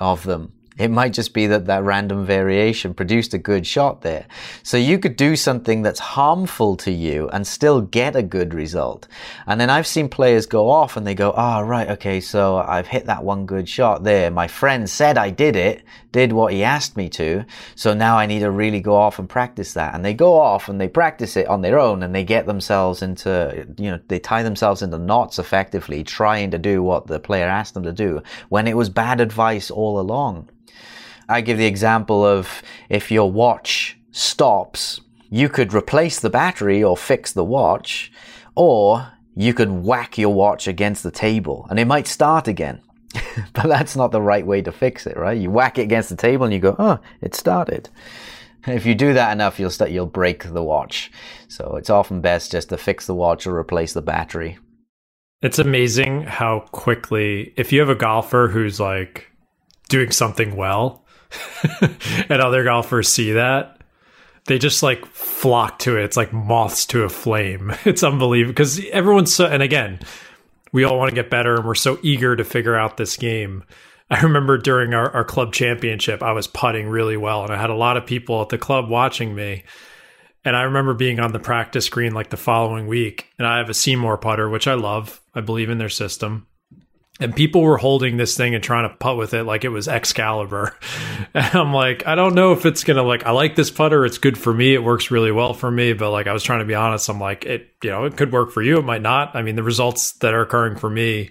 of 0.00 0.24
them. 0.24 0.51
It 0.78 0.90
might 0.90 1.12
just 1.12 1.34
be 1.34 1.46
that 1.48 1.66
that 1.66 1.82
random 1.82 2.24
variation 2.24 2.94
produced 2.94 3.34
a 3.34 3.38
good 3.38 3.66
shot 3.66 4.00
there. 4.00 4.26
So 4.62 4.78
you 4.78 4.98
could 4.98 5.16
do 5.16 5.36
something 5.36 5.82
that's 5.82 6.00
harmful 6.00 6.76
to 6.78 6.90
you 6.90 7.28
and 7.28 7.46
still 7.46 7.82
get 7.82 8.16
a 8.16 8.22
good 8.22 8.54
result. 8.54 9.06
And 9.46 9.60
then 9.60 9.68
I've 9.68 9.86
seen 9.86 10.08
players 10.08 10.46
go 10.46 10.70
off 10.70 10.96
and 10.96 11.06
they 11.06 11.14
go, 11.14 11.34
oh, 11.36 11.60
right, 11.60 11.90
okay, 11.90 12.20
so 12.20 12.56
I've 12.56 12.86
hit 12.86 13.06
that 13.06 13.22
one 13.22 13.44
good 13.44 13.68
shot 13.68 14.02
there. 14.02 14.30
My 14.30 14.48
friend 14.48 14.88
said 14.88 15.18
I 15.18 15.28
did 15.28 15.56
it, 15.56 15.82
did 16.10 16.32
what 16.32 16.54
he 16.54 16.64
asked 16.64 16.96
me 16.96 17.10
to. 17.10 17.44
So 17.74 17.92
now 17.92 18.16
I 18.16 18.24
need 18.24 18.40
to 18.40 18.50
really 18.50 18.80
go 18.80 18.96
off 18.96 19.18
and 19.18 19.28
practice 19.28 19.74
that. 19.74 19.94
And 19.94 20.02
they 20.02 20.14
go 20.14 20.38
off 20.38 20.70
and 20.70 20.80
they 20.80 20.88
practice 20.88 21.36
it 21.36 21.48
on 21.48 21.60
their 21.60 21.78
own 21.78 22.02
and 22.02 22.14
they 22.14 22.24
get 22.24 22.46
themselves 22.46 23.02
into, 23.02 23.66
you 23.76 23.90
know, 23.90 24.00
they 24.08 24.18
tie 24.18 24.42
themselves 24.42 24.80
into 24.80 24.98
knots 24.98 25.38
effectively 25.38 26.02
trying 26.02 26.50
to 26.50 26.58
do 26.58 26.82
what 26.82 27.06
the 27.06 27.20
player 27.20 27.46
asked 27.46 27.74
them 27.74 27.82
to 27.82 27.92
do 27.92 28.22
when 28.48 28.66
it 28.66 28.76
was 28.76 28.88
bad 28.88 29.20
advice 29.20 29.70
all 29.70 30.00
along. 30.00 30.48
I 31.28 31.40
give 31.40 31.58
the 31.58 31.66
example 31.66 32.24
of 32.24 32.62
if 32.88 33.10
your 33.10 33.30
watch 33.30 33.98
stops, 34.10 35.00
you 35.30 35.48
could 35.48 35.72
replace 35.72 36.20
the 36.20 36.30
battery 36.30 36.82
or 36.82 36.96
fix 36.96 37.32
the 37.32 37.44
watch, 37.44 38.12
or 38.54 39.12
you 39.34 39.54
could 39.54 39.70
whack 39.70 40.18
your 40.18 40.34
watch 40.34 40.68
against 40.68 41.02
the 41.02 41.10
table 41.10 41.66
and 41.70 41.78
it 41.78 41.86
might 41.86 42.06
start 42.06 42.48
again. 42.48 42.82
but 43.52 43.66
that's 43.66 43.96
not 43.96 44.10
the 44.10 44.22
right 44.22 44.46
way 44.46 44.62
to 44.62 44.72
fix 44.72 45.06
it, 45.06 45.16
right? 45.16 45.38
You 45.38 45.50
whack 45.50 45.78
it 45.78 45.82
against 45.82 46.08
the 46.08 46.16
table 46.16 46.44
and 46.44 46.54
you 46.54 46.60
go, 46.60 46.76
oh, 46.78 46.98
it 47.20 47.34
started. 47.34 47.88
If 48.64 48.86
you 48.86 48.94
do 48.94 49.12
that 49.14 49.32
enough, 49.32 49.58
you'll 49.58 49.70
start, 49.70 49.90
you'll 49.90 50.06
break 50.06 50.44
the 50.44 50.62
watch. 50.62 51.10
So 51.48 51.74
it's 51.74 51.90
often 51.90 52.20
best 52.20 52.52
just 52.52 52.68
to 52.68 52.76
fix 52.76 53.06
the 53.06 53.14
watch 53.14 53.44
or 53.44 53.58
replace 53.58 53.92
the 53.92 54.02
battery. 54.02 54.56
It's 55.40 55.58
amazing 55.58 56.22
how 56.22 56.60
quickly, 56.70 57.54
if 57.56 57.72
you 57.72 57.80
have 57.80 57.88
a 57.88 57.96
golfer 57.96 58.46
who's 58.46 58.78
like 58.78 59.32
doing 59.88 60.12
something 60.12 60.54
well, 60.54 61.01
and 62.28 62.42
other 62.42 62.64
golfers 62.64 63.08
see 63.08 63.32
that, 63.32 63.80
they 64.46 64.58
just 64.58 64.82
like 64.82 65.04
flock 65.06 65.78
to 65.80 65.96
it. 65.96 66.04
It's 66.04 66.16
like 66.16 66.32
moths 66.32 66.86
to 66.86 67.04
a 67.04 67.08
flame. 67.08 67.72
It's 67.84 68.02
unbelievable 68.02 68.52
because 68.52 68.84
everyone's 68.90 69.34
so, 69.34 69.46
and 69.46 69.62
again, 69.62 70.00
we 70.72 70.84
all 70.84 70.98
want 70.98 71.10
to 71.10 71.14
get 71.14 71.30
better 71.30 71.56
and 71.56 71.64
we're 71.64 71.74
so 71.74 71.98
eager 72.02 72.34
to 72.34 72.44
figure 72.44 72.76
out 72.76 72.96
this 72.96 73.16
game. 73.16 73.64
I 74.10 74.20
remember 74.20 74.58
during 74.58 74.94
our, 74.94 75.10
our 75.10 75.24
club 75.24 75.52
championship, 75.52 76.22
I 76.22 76.32
was 76.32 76.46
putting 76.46 76.88
really 76.88 77.16
well 77.16 77.44
and 77.44 77.52
I 77.52 77.60
had 77.60 77.70
a 77.70 77.74
lot 77.74 77.96
of 77.96 78.06
people 78.06 78.42
at 78.42 78.48
the 78.48 78.58
club 78.58 78.88
watching 78.88 79.34
me. 79.34 79.64
And 80.44 80.56
I 80.56 80.62
remember 80.62 80.92
being 80.92 81.20
on 81.20 81.32
the 81.32 81.38
practice 81.38 81.88
green 81.88 82.12
like 82.12 82.30
the 82.30 82.36
following 82.36 82.88
week, 82.88 83.28
and 83.38 83.46
I 83.46 83.58
have 83.58 83.68
a 83.68 83.74
SeeMore 83.74 84.20
putter, 84.20 84.48
which 84.48 84.66
I 84.66 84.74
love. 84.74 85.20
I 85.36 85.40
believe 85.40 85.70
in 85.70 85.78
their 85.78 85.88
system 85.88 86.48
and 87.20 87.36
people 87.36 87.60
were 87.60 87.76
holding 87.76 88.16
this 88.16 88.36
thing 88.36 88.54
and 88.54 88.64
trying 88.64 88.88
to 88.88 88.96
putt 88.96 89.16
with 89.16 89.34
it 89.34 89.44
like 89.44 89.64
it 89.64 89.68
was 89.68 89.88
Excalibur. 89.88 90.76
And 91.34 91.54
I'm 91.54 91.72
like, 91.72 92.06
I 92.06 92.14
don't 92.14 92.34
know 92.34 92.52
if 92.52 92.66
it's 92.66 92.84
gonna 92.84 93.02
like. 93.02 93.24
I 93.24 93.30
like 93.30 93.56
this 93.56 93.70
putter; 93.70 94.04
it's 94.04 94.18
good 94.18 94.36
for 94.36 94.52
me. 94.52 94.74
It 94.74 94.84
works 94.84 95.10
really 95.10 95.32
well 95.32 95.54
for 95.54 95.70
me. 95.70 95.94
But 95.94 96.10
like, 96.10 96.26
I 96.26 96.34
was 96.34 96.42
trying 96.42 96.58
to 96.58 96.66
be 96.66 96.74
honest. 96.74 97.08
I'm 97.08 97.20
like, 97.20 97.46
it, 97.46 97.70
you 97.82 97.88
know, 97.88 98.04
it 98.04 98.18
could 98.18 98.32
work 98.32 98.50
for 98.50 98.60
you. 98.60 98.78
It 98.78 98.84
might 98.84 99.00
not. 99.00 99.34
I 99.34 99.40
mean, 99.40 99.56
the 99.56 99.62
results 99.62 100.12
that 100.18 100.34
are 100.34 100.42
occurring 100.42 100.76
for 100.76 100.90
me, 100.90 101.30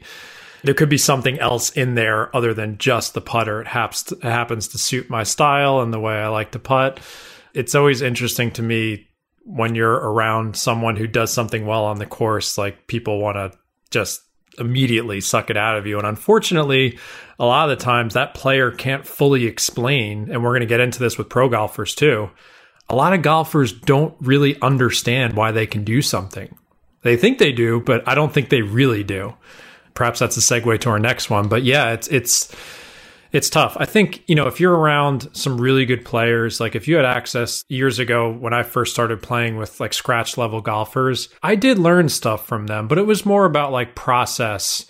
there 0.64 0.74
could 0.74 0.90
be 0.90 0.98
something 0.98 1.38
else 1.40 1.70
in 1.72 1.94
there 1.94 2.36
other 2.36 2.56
than 2.56 2.80
just 2.80 3.14
the 3.14 3.22
putter. 3.22 3.62
It 3.62 3.68
happens 3.68 4.12
it 4.12 4.24
happens 4.24 4.70
to 4.70 4.80
suit 4.80 5.08
my 5.08 5.22
style 5.22 5.82
and 5.82 5.94
the 5.94 6.00
way 6.00 6.16
I 6.16 6.30
like 6.30 6.52
to 6.54 6.60
putt. 6.60 7.00
It's 7.54 7.76
always 7.76 8.02
interesting 8.02 8.50
to 8.52 8.64
me 8.64 9.08
when 9.44 9.76
you're 9.76 9.94
around 9.94 10.56
someone 10.56 10.96
who 10.96 11.06
does 11.06 11.32
something 11.32 11.68
well 11.68 11.86
on 11.86 12.00
the 12.00 12.08
course. 12.08 12.58
Like 12.58 12.88
people 12.88 13.20
want 13.20 13.36
to 13.36 13.58
just 13.92 14.24
immediately 14.58 15.22
suck 15.22 15.50
it 15.50 15.58
out 15.58 15.78
of 15.78 15.88
you. 15.88 15.98
And 15.98 16.08
unfortunately, 16.08 16.98
a 17.40 17.46
lot 17.46 17.70
of 17.70 17.78
the 17.78 17.84
times 17.84 18.14
that 18.14 18.34
player 18.34 18.72
can't 18.72 19.06
fully 19.06 19.46
explain, 19.46 20.30
and 20.32 20.44
we're 20.44 20.52
going 20.52 20.62
to 20.62 20.66
get 20.68 20.80
into 20.80 21.00
this 21.00 21.18
with 21.18 21.30
pro 21.30 21.50
golfers 21.50 21.96
too. 21.96 22.30
A 22.90 22.96
lot 22.96 23.14
of 23.14 23.22
golfers 23.22 23.72
don't 23.72 24.16
really 24.20 24.62
understand 24.62 25.34
why 25.34 25.52
they 25.52 25.66
can 25.66 25.84
do 25.84 26.02
something. 26.02 26.58
They 27.04 27.16
think 27.18 27.40
they 27.40 27.52
do, 27.52 27.80
but 27.80 28.08
I 28.08 28.16
don't 28.16 28.34
think 28.34 28.50
they 28.50 28.62
really 28.62 29.04
do. 29.04 29.34
Perhaps 29.94 30.20
that's 30.20 30.38
a 30.38 30.42
segue 30.42 30.80
to 30.82 30.90
our 30.90 31.00
next 31.00 31.30
one. 31.30 31.48
But 31.48 31.64
yeah, 31.64 31.92
it's 31.92 32.08
it's 32.10 32.54
it's 33.32 33.50
tough. 33.50 33.78
I 33.80 33.86
think, 33.86 34.24
you 34.28 34.36
know, 34.36 34.48
if 34.48 34.60
you're 34.60 34.76
around 34.76 35.30
some 35.34 35.60
really 35.60 35.86
good 35.86 36.04
players, 36.04 36.60
like 36.60 36.76
if 36.76 36.88
you 36.88 36.96
had 36.98 37.06
access 37.06 37.64
years 37.70 38.00
ago 38.00 38.32
when 38.32 38.54
I 38.54 38.64
first 38.64 38.94
started 38.94 39.22
playing 39.22 39.58
with 39.58 39.80
like 39.80 39.94
scratch 39.94 40.38
level 40.38 40.62
golfers, 40.62 41.30
I 41.42 41.56
did 41.56 41.80
learn 41.80 42.10
stuff 42.10 42.46
from 42.46 42.68
them, 42.68 42.88
but 42.88 42.98
it 42.98 43.06
was 43.06 43.26
more 43.26 43.46
about 43.46 43.72
like 43.72 43.96
process 43.96 44.86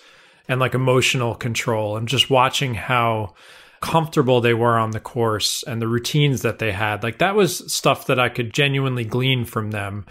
and 0.48 0.58
like 0.58 0.74
emotional 0.74 1.34
control 1.34 1.96
and 1.96 2.08
just 2.08 2.30
watching 2.30 2.74
how 2.74 3.34
comfortable 3.80 4.40
they 4.40 4.54
were 4.54 4.78
on 4.78 4.90
the 4.90 5.00
course 5.00 5.62
and 5.64 5.80
the 5.80 5.88
routines 5.88 6.42
that 6.42 6.58
they 6.58 6.72
had. 6.72 7.02
Like 7.02 7.18
that 7.18 7.34
was 7.34 7.72
stuff 7.72 8.06
that 8.06 8.18
I 8.18 8.28
could 8.28 8.52
genuinely 8.52 9.04
glean 9.04 9.44
from 9.44 9.70
them 9.70 10.04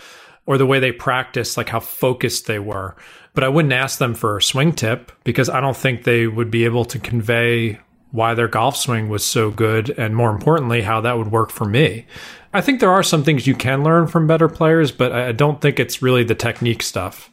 or 0.46 0.58
the 0.58 0.66
way 0.66 0.80
they 0.80 0.92
practiced, 0.92 1.58
like 1.58 1.70
how 1.70 1.80
focused 1.80 2.48
they 2.48 2.60
were. 2.60 2.96
But 3.34 3.44
I 3.44 3.50
wouldn't 3.50 3.74
ask 3.74 3.98
them 3.98 4.14
for 4.14 4.38
a 4.38 4.42
swing 4.42 4.74
tip 4.74 5.12
because 5.24 5.50
I 5.50 5.62
don't 5.62 5.78
think 5.78 6.04
they 6.04 6.28
would 6.28 6.52
be 6.52 6.66
able 6.66 6.86
to 6.86 7.00
convey 7.00 7.80
why 8.12 8.34
their 8.34 8.48
golf 8.48 8.76
swing 8.76 9.10
was 9.10 9.24
so 9.24 9.50
good 9.50 9.90
and 9.92 10.16
more 10.16 10.32
importantly 10.32 10.82
how 10.82 11.02
that 11.02 11.18
would 11.18 11.32
work 11.32 11.50
for 11.50 11.66
me 11.66 12.06
i 12.54 12.62
think 12.62 12.80
there 12.80 12.92
are 12.92 13.04
some 13.04 13.24
things 13.24 13.48
you 13.48 13.56
can 13.56 13.84
learn 13.84 14.08
from 14.08 14.28
better 14.28 14.48
players 14.48 14.92
but 14.92 15.12
i 15.12 15.32
don't 15.32 15.62
think 15.62 15.80
it's 15.80 16.02
really 16.02 16.24
the 16.24 16.36
technique 16.36 16.82
stuff 16.82 17.32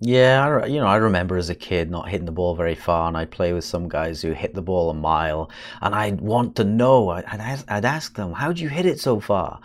yeah, 0.00 0.66
you 0.66 0.80
know, 0.80 0.86
I 0.86 0.96
remember 0.96 1.38
as 1.38 1.48
a 1.48 1.54
kid 1.54 1.90
not 1.90 2.10
hitting 2.10 2.26
the 2.26 2.32
ball 2.32 2.54
very 2.54 2.74
far, 2.74 3.08
and 3.08 3.16
I'd 3.16 3.30
play 3.30 3.54
with 3.54 3.64
some 3.64 3.88
guys 3.88 4.20
who 4.20 4.32
hit 4.32 4.52
the 4.52 4.60
ball 4.60 4.90
a 4.90 4.94
mile, 4.94 5.50
and 5.80 5.94
I'd 5.94 6.20
want 6.20 6.56
to 6.56 6.64
know. 6.64 7.08
I'd, 7.08 7.24
I'd 7.68 7.84
ask 7.86 8.14
them, 8.14 8.32
"How'd 8.32 8.58
you 8.58 8.68
hit 8.68 8.84
it 8.84 9.00
so 9.00 9.18
far?" 9.18 9.60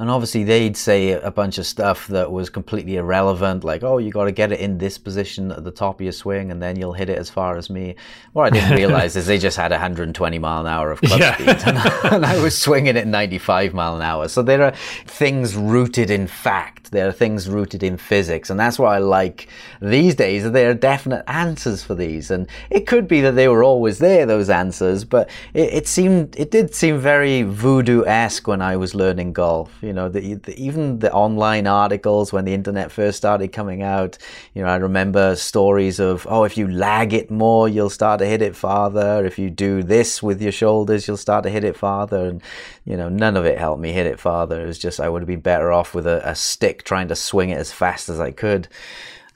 And 0.00 0.08
obviously, 0.10 0.44
they'd 0.44 0.76
say 0.76 1.10
a 1.10 1.30
bunch 1.32 1.58
of 1.58 1.66
stuff 1.66 2.06
that 2.06 2.30
was 2.30 2.50
completely 2.50 2.96
irrelevant, 2.96 3.64
like, 3.64 3.82
oh, 3.82 3.98
you 3.98 4.12
got 4.12 4.26
to 4.26 4.32
get 4.32 4.52
it 4.52 4.60
in 4.60 4.78
this 4.78 4.96
position 4.96 5.50
at 5.50 5.64
the 5.64 5.72
top 5.72 5.96
of 5.96 6.02
your 6.02 6.12
swing, 6.12 6.52
and 6.52 6.62
then 6.62 6.78
you'll 6.78 6.92
hit 6.92 7.08
it 7.08 7.18
as 7.18 7.28
far 7.28 7.56
as 7.56 7.68
me. 7.68 7.96
What 8.32 8.44
I 8.44 8.50
didn't 8.50 8.76
realize 8.76 9.16
is 9.16 9.26
they 9.26 9.38
just 9.38 9.56
had 9.56 9.72
120 9.72 10.38
mile 10.38 10.60
an 10.60 10.68
hour 10.68 10.92
of 10.92 11.00
club 11.00 11.18
yeah. 11.18 11.34
speed, 11.34 11.48
and, 11.66 11.78
and 12.12 12.24
I 12.24 12.40
was 12.40 12.56
swinging 12.56 12.96
at 12.96 13.08
95 13.08 13.74
mile 13.74 13.96
an 13.96 14.02
hour. 14.02 14.28
So 14.28 14.40
there 14.40 14.62
are 14.62 14.70
things 15.06 15.56
rooted 15.56 16.12
in 16.12 16.28
fact, 16.28 16.92
there 16.92 17.08
are 17.08 17.12
things 17.12 17.48
rooted 17.48 17.82
in 17.82 17.96
physics, 17.96 18.50
and 18.50 18.60
that's 18.60 18.78
what 18.78 18.92
I 18.92 18.98
like 18.98 19.48
these 19.82 20.14
days. 20.14 20.48
There 20.48 20.70
are 20.70 20.74
definite 20.74 21.24
answers 21.26 21.82
for 21.82 21.96
these, 21.96 22.30
and 22.30 22.46
it 22.70 22.86
could 22.86 23.08
be 23.08 23.20
that 23.22 23.32
they 23.32 23.48
were 23.48 23.64
always 23.64 23.98
there, 23.98 24.26
those 24.26 24.48
answers, 24.48 25.04
but 25.04 25.28
it, 25.54 25.72
it 25.72 25.88
seemed, 25.88 26.36
it 26.38 26.52
did 26.52 26.72
seem 26.72 27.00
very 27.00 27.42
voodoo 27.42 28.04
esque 28.04 28.46
when 28.46 28.62
I 28.62 28.76
was 28.76 28.94
learning 28.94 29.32
golf 29.32 29.76
you 29.87 29.87
know, 29.92 30.08
the, 30.08 30.34
the, 30.34 30.62
even 30.62 30.98
the 30.98 31.12
online 31.12 31.66
articles 31.66 32.32
when 32.32 32.44
the 32.44 32.54
internet 32.54 32.90
first 32.90 33.18
started 33.18 33.48
coming 33.48 33.82
out, 33.82 34.18
you 34.54 34.62
know, 34.62 34.68
I 34.68 34.76
remember 34.76 35.36
stories 35.36 35.98
of, 36.00 36.26
oh, 36.28 36.44
if 36.44 36.56
you 36.56 36.68
lag 36.68 37.12
it 37.12 37.30
more, 37.30 37.68
you'll 37.68 37.90
start 37.90 38.18
to 38.20 38.26
hit 38.26 38.42
it 38.42 38.56
farther. 38.56 39.24
If 39.24 39.38
you 39.38 39.50
do 39.50 39.82
this 39.82 40.22
with 40.22 40.40
your 40.42 40.52
shoulders, 40.52 41.06
you'll 41.06 41.16
start 41.16 41.44
to 41.44 41.50
hit 41.50 41.64
it 41.64 41.76
farther. 41.76 42.26
And, 42.26 42.42
you 42.84 42.96
know, 42.96 43.08
none 43.08 43.36
of 43.36 43.44
it 43.44 43.58
helped 43.58 43.80
me 43.80 43.92
hit 43.92 44.06
it 44.06 44.20
farther. 44.20 44.62
It 44.62 44.66
was 44.66 44.78
just, 44.78 45.00
I 45.00 45.08
would 45.08 45.22
have 45.22 45.28
been 45.28 45.40
better 45.40 45.72
off 45.72 45.94
with 45.94 46.06
a, 46.06 46.28
a 46.28 46.34
stick 46.34 46.84
trying 46.84 47.08
to 47.08 47.16
swing 47.16 47.50
it 47.50 47.58
as 47.58 47.72
fast 47.72 48.08
as 48.08 48.20
I 48.20 48.30
could. 48.30 48.68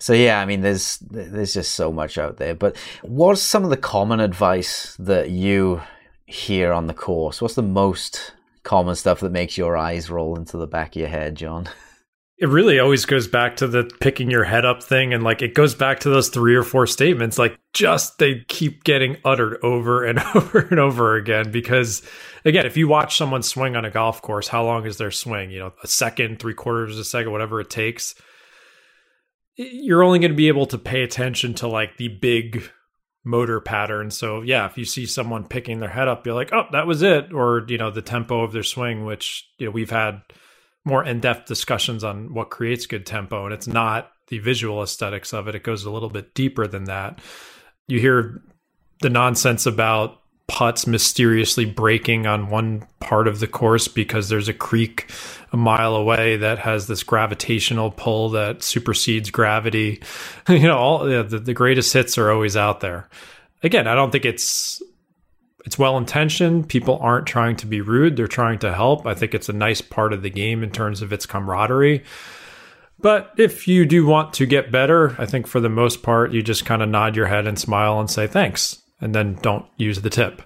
So 0.03 0.15
yeah, 0.15 0.41
I 0.41 0.47
mean, 0.47 0.63
there's 0.63 0.99
there's 0.99 1.55
just 1.55 1.75
so 1.75 1.93
much 1.93 2.19
out 2.19 2.39
there. 2.39 2.57
But 2.57 2.77
what's 3.03 3.41
some 3.41 3.63
of 3.63 3.71
the 3.71 3.77
common 3.77 4.19
advice 4.19 4.97
that 4.99 5.31
you 5.31 5.81
hear 6.27 6.73
on 6.73 6.89
the 6.89 6.95
course? 6.95 7.41
What's 7.41 7.55
the 7.55 7.63
most 7.63 8.33
common 8.63 8.95
stuff 8.95 9.21
that 9.21 9.33
makes 9.33 9.59
your 9.59 9.77
eyes 9.77 10.11
roll 10.11 10.37
into 10.37 10.57
the 10.57 10.67
back 10.67 10.97
of 10.97 11.01
your 11.01 11.09
head, 11.09 11.35
Jon? 11.37 11.69
it 12.43 12.49
really 12.49 12.81
always 12.81 13.05
goes 13.05 13.29
back 13.29 13.55
to 13.57 13.69
the 13.69 13.85
picking 14.01 14.29
your 14.29 14.43
head 14.43 14.65
up 14.65 14.83
thing 14.83 15.15
and 15.15 15.23
like 15.23 15.43
it 15.43 15.55
goes 15.55 15.77
back 15.77 16.01
to 16.01 16.11
those 16.11 16.29
three 16.29 16.57
or 16.57 16.65
four 16.65 16.89
statements 16.89 17.39
like 17.39 17.57
just 17.73 18.19
they 18.19 18.41
keep 18.49 18.83
getting 18.83 19.17
uttered 19.25 19.59
over 19.63 20.05
and 20.05 20.19
over 20.35 20.59
and 20.59 20.81
over 20.81 21.15
again 21.15 21.53
because 21.53 22.03
again 22.45 22.67
if 22.67 22.77
you 22.77 22.89
watch 22.89 23.17
someone 23.17 23.45
swing 23.45 23.77
on 23.77 23.85
a 23.85 23.91
golf 23.91 24.21
course 24.21 24.49
how 24.49 24.65
long 24.65 24.85
is 24.85 24.97
their 24.97 25.13
swing 25.13 25.53
you 25.53 25.61
know 25.61 25.73
a 25.85 25.87
second 25.87 26.41
three 26.41 26.53
quarters 26.53 26.95
of 26.95 27.01
a 27.01 27.05
second 27.05 27.31
whatever 27.31 27.61
it 27.61 27.71
takes 27.71 28.17
you're 29.55 30.03
only 30.03 30.19
going 30.19 30.33
to 30.33 30.37
be 30.37 30.49
able 30.49 30.67
to 30.67 30.79
pay 30.79 31.05
attention 31.05 31.55
to 31.55 31.69
like 31.69 31.97
the 31.97 32.09
big 32.09 32.69
motor 33.25 33.61
pattern. 33.61 34.11
So 34.11 34.43
yeah 34.43 34.67
if 34.67 34.77
you 34.77 34.85
see 34.85 35.07
someone 35.07 35.47
picking 35.47 35.81
their 35.81 35.89
head 35.89 36.09
up 36.09 36.27
you're 36.27 36.35
like 36.35 36.53
oh 36.53 36.67
that 36.73 36.87
was 36.87 37.03
it 37.03 37.33
or 37.33 37.65
you 37.69 37.79
know 37.79 37.91
the 37.91 38.03
tempo 38.03 38.43
of 38.43 38.53
their 38.53 38.63
swing 38.63 39.05
which 39.05 39.49
you 39.59 39.67
know 39.67 39.73
we've 39.73 39.91
had 39.91 40.23
more 40.85 41.05
in-depth 41.05 41.47
discussions 41.47 42.03
on 42.03 42.35
what 42.35 42.51
creates 42.51 42.87
good 42.87 43.07
tempo 43.07 43.45
and 43.45 43.55
it's 43.55 43.69
not 43.69 44.13
the 44.33 44.39
visual 44.39 44.83
aesthetics 44.83 45.35
of 45.35 45.47
it. 45.47 45.55
It 45.55 45.63
goes 45.63 45.85
a 45.85 45.91
little 45.91 46.09
bit 46.09 46.33
deeper 46.33 46.67
than 46.67 46.85
that. 46.85 47.19
You 47.87 48.01
hear 48.01 48.41
the 49.03 49.11
nonsense 49.11 49.67
about 49.67 50.22
putts 50.49 50.87
mysteriously 50.87 51.65
breaking 51.65 52.27
on 52.27 52.51
one 52.51 52.87
part 53.01 53.29
of 53.29 53.41
the 53.41 53.47
course 53.47 53.89
because 53.89 54.29
there's 54.29 54.49
a 54.49 54.55
creek 54.55 55.11
a 55.53 55.57
mile 55.57 55.95
away 55.95 56.37
that 56.37 56.59
has 56.59 56.87
this 56.87 57.03
gravitational 57.03 57.91
pull 57.91 58.31
that 58.31 58.63
supersedes 58.63 59.31
gravity 59.31 60.03
you 60.49 60.61
know 60.61 60.79
all 60.79 61.05
the, 61.05 61.23
the 61.23 61.55
greatest 61.55 61.93
hits 61.93 62.19
are 62.19 62.31
always 62.31 62.57
out 62.57 62.81
there 62.81 63.09
again 63.63 63.87
i 63.87 63.95
don't 63.95 64.11
think 64.11 64.25
it's 64.25 64.83
it's 65.65 65.79
well 65.79 65.97
intentioned. 65.97 66.69
People 66.69 66.99
aren't 67.01 67.27
trying 67.27 67.57
to 67.57 67.67
be 67.67 67.81
rude, 67.81 68.17
they're 68.17 68.27
trying 68.27 68.59
to 68.61 68.73
help. 68.73 69.07
I 69.07 69.15
think 69.15 69.35
it's 69.35 69.49
a 69.49 69.55
nice 69.55 69.81
part 69.81 70.13
of 70.13 70.23
the 70.23 70.31
game 70.31 70.63
in 70.63 70.71
terms 70.71 71.03
of 71.03 71.13
its 71.13 71.27
camaraderie. 71.27 72.05
But 72.99 73.33
if 73.37 73.67
you 73.67 73.85
do 73.85 74.07
want 74.07 74.33
to 74.35 74.47
get 74.47 74.71
better, 74.71 75.17
I 75.19 75.27
think 75.27 75.47
for 75.47 75.61
the 75.61 75.69
most 75.69 76.03
part, 76.03 76.33
you 76.33 76.43
just 76.43 76.65
kind 76.65 76.83
of 76.83 76.89
nod 76.89 77.17
your 77.17 77.27
head 77.27 77.47
and 77.47 77.59
smile 77.59 77.99
and 77.99 78.11
say 78.11 78.27
thanks, 78.27 78.82
and 79.03 79.15
then 79.15 79.35
don't 79.43 79.67
use 79.77 80.01
the 80.01 80.09
tip. 80.09 80.41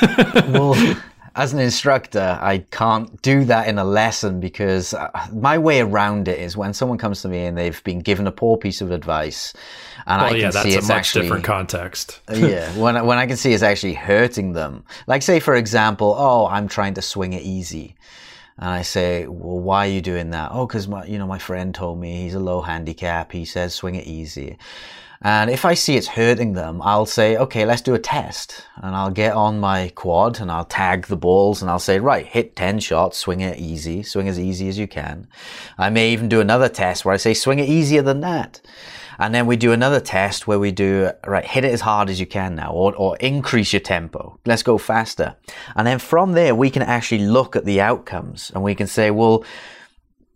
well, 0.50 0.96
as 1.34 1.52
an 1.52 1.58
instructor, 1.58 2.38
I 2.40 2.58
can't 2.70 3.20
do 3.22 3.44
that 3.46 3.68
in 3.68 3.78
a 3.78 3.84
lesson 3.84 4.38
because 4.38 4.94
uh, 4.94 5.08
my 5.32 5.58
way 5.58 5.80
around 5.80 6.28
it 6.28 6.38
is 6.38 6.56
when 6.56 6.74
someone 6.74 6.98
comes 6.98 7.22
to 7.22 7.28
me 7.28 7.46
and 7.46 7.56
they've 7.56 7.82
been 7.84 8.00
given 8.00 8.26
a 8.26 8.32
poor 8.32 8.58
piece 8.58 8.80
of 8.80 8.90
advice, 8.90 9.54
and 10.06 10.20
well, 10.20 10.30
I 10.30 10.32
can 10.32 10.40
yeah, 10.40 10.50
see 10.50 10.74
it's 10.74 10.90
actually 10.90 11.22
different 11.22 11.44
context. 11.44 12.20
yeah, 12.32 12.70
when 12.78 13.04
when 13.06 13.18
I 13.18 13.26
can 13.26 13.36
see 13.36 13.52
it's 13.52 13.62
actually 13.62 13.94
hurting 13.94 14.52
them. 14.52 14.84
Like 15.06 15.22
say 15.22 15.40
for 15.40 15.54
example, 15.56 16.14
oh, 16.16 16.46
I'm 16.46 16.68
trying 16.68 16.94
to 16.94 17.02
swing 17.02 17.32
it 17.32 17.42
easy. 17.42 17.96
And 18.58 18.70
I 18.70 18.80
say, 18.80 19.26
well, 19.26 19.60
why 19.60 19.86
are 19.86 19.90
you 19.90 20.00
doing 20.00 20.30
that? 20.30 20.50
Oh, 20.50 20.66
because 20.66 20.88
my, 20.88 21.04
you 21.04 21.18
know, 21.18 21.26
my 21.26 21.38
friend 21.38 21.74
told 21.74 22.00
me 22.00 22.22
he's 22.22 22.32
a 22.32 22.40
low 22.40 22.62
handicap. 22.62 23.30
He 23.30 23.44
says 23.44 23.74
swing 23.74 23.96
it 23.96 24.06
easy. 24.06 24.56
And 25.22 25.50
if 25.50 25.64
I 25.64 25.74
see 25.74 25.96
it's 25.96 26.06
hurting 26.06 26.52
them, 26.52 26.82
I'll 26.82 27.06
say, 27.06 27.36
okay, 27.36 27.64
let's 27.64 27.82
do 27.82 27.94
a 27.94 27.98
test. 27.98 28.66
And 28.76 28.94
I'll 28.94 29.10
get 29.10 29.32
on 29.32 29.58
my 29.58 29.90
quad 29.94 30.40
and 30.40 30.50
I'll 30.50 30.64
tag 30.64 31.06
the 31.06 31.16
balls 31.16 31.62
and 31.62 31.70
I'll 31.70 31.78
say, 31.78 31.98
right, 31.98 32.26
hit 32.26 32.56
10 32.56 32.80
shots, 32.80 33.18
swing 33.18 33.40
it 33.40 33.58
easy, 33.58 34.02
swing 34.02 34.28
as 34.28 34.38
easy 34.38 34.68
as 34.68 34.78
you 34.78 34.86
can. 34.86 35.28
I 35.78 35.90
may 35.90 36.12
even 36.12 36.28
do 36.28 36.40
another 36.40 36.68
test 36.68 37.04
where 37.04 37.14
I 37.14 37.18
say, 37.18 37.34
swing 37.34 37.58
it 37.58 37.68
easier 37.68 38.02
than 38.02 38.20
that. 38.20 38.60
And 39.18 39.34
then 39.34 39.46
we 39.46 39.56
do 39.56 39.72
another 39.72 40.00
test 40.00 40.46
where 40.46 40.58
we 40.58 40.72
do, 40.72 41.10
right, 41.26 41.44
hit 41.44 41.64
it 41.64 41.72
as 41.72 41.80
hard 41.80 42.10
as 42.10 42.20
you 42.20 42.26
can 42.26 42.54
now, 42.54 42.72
or, 42.72 42.94
or 42.94 43.16
increase 43.16 43.72
your 43.72 43.80
tempo. 43.80 44.38
Let's 44.44 44.62
go 44.62 44.76
faster. 44.76 45.36
And 45.74 45.86
then 45.86 45.98
from 45.98 46.32
there, 46.32 46.54
we 46.54 46.68
can 46.68 46.82
actually 46.82 47.26
look 47.26 47.56
at 47.56 47.64
the 47.64 47.80
outcomes 47.80 48.50
and 48.54 48.62
we 48.62 48.74
can 48.74 48.86
say, 48.86 49.10
well, 49.10 49.44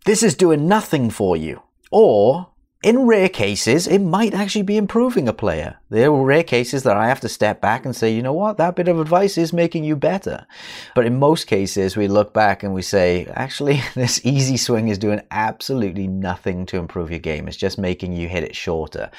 this 0.05 0.23
is 0.23 0.33
doing 0.33 0.67
nothing 0.67 1.11
for 1.11 1.37
you. 1.37 1.61
Or 1.91 2.50
in 2.83 3.05
rare 3.05 3.29
cases, 3.29 3.85
it 3.85 3.99
might 3.99 4.33
actually 4.33 4.63
be 4.63 4.75
improving 4.75 5.27
a 5.27 5.33
player. 5.33 5.77
There 5.89 6.09
are 6.09 6.25
rare 6.25 6.43
cases 6.43 6.81
that 6.83 6.97
I 6.97 7.07
have 7.07 7.19
to 7.19 7.29
step 7.29 7.61
back 7.61 7.85
and 7.85 7.95
say, 7.95 8.11
you 8.11 8.23
know 8.23 8.33
what, 8.33 8.57
that 8.57 8.75
bit 8.75 8.87
of 8.87 8.99
advice 8.99 9.37
is 9.37 9.53
making 9.53 9.83
you 9.83 9.95
better. 9.95 10.47
But 10.95 11.05
in 11.05 11.19
most 11.19 11.45
cases, 11.45 11.95
we 11.95 12.07
look 12.07 12.33
back 12.33 12.63
and 12.63 12.73
we 12.73 12.81
say, 12.81 13.27
actually, 13.35 13.83
this 13.93 14.19
easy 14.25 14.57
swing 14.57 14.87
is 14.87 14.97
doing 14.97 15.21
absolutely 15.29 16.07
nothing 16.07 16.65
to 16.67 16.77
improve 16.77 17.11
your 17.11 17.19
game. 17.19 17.47
It's 17.47 17.57
just 17.57 17.77
making 17.77 18.13
you 18.13 18.27
hit 18.27 18.43
it 18.43 18.55
shorter. 18.55 19.11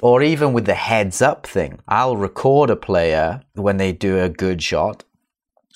Or 0.00 0.22
even 0.22 0.52
with 0.52 0.66
the 0.66 0.74
heads 0.74 1.20
up 1.20 1.44
thing, 1.44 1.80
I'll 1.88 2.16
record 2.16 2.70
a 2.70 2.76
player 2.76 3.42
when 3.54 3.78
they 3.78 3.92
do 3.92 4.20
a 4.20 4.28
good 4.28 4.62
shot 4.62 5.02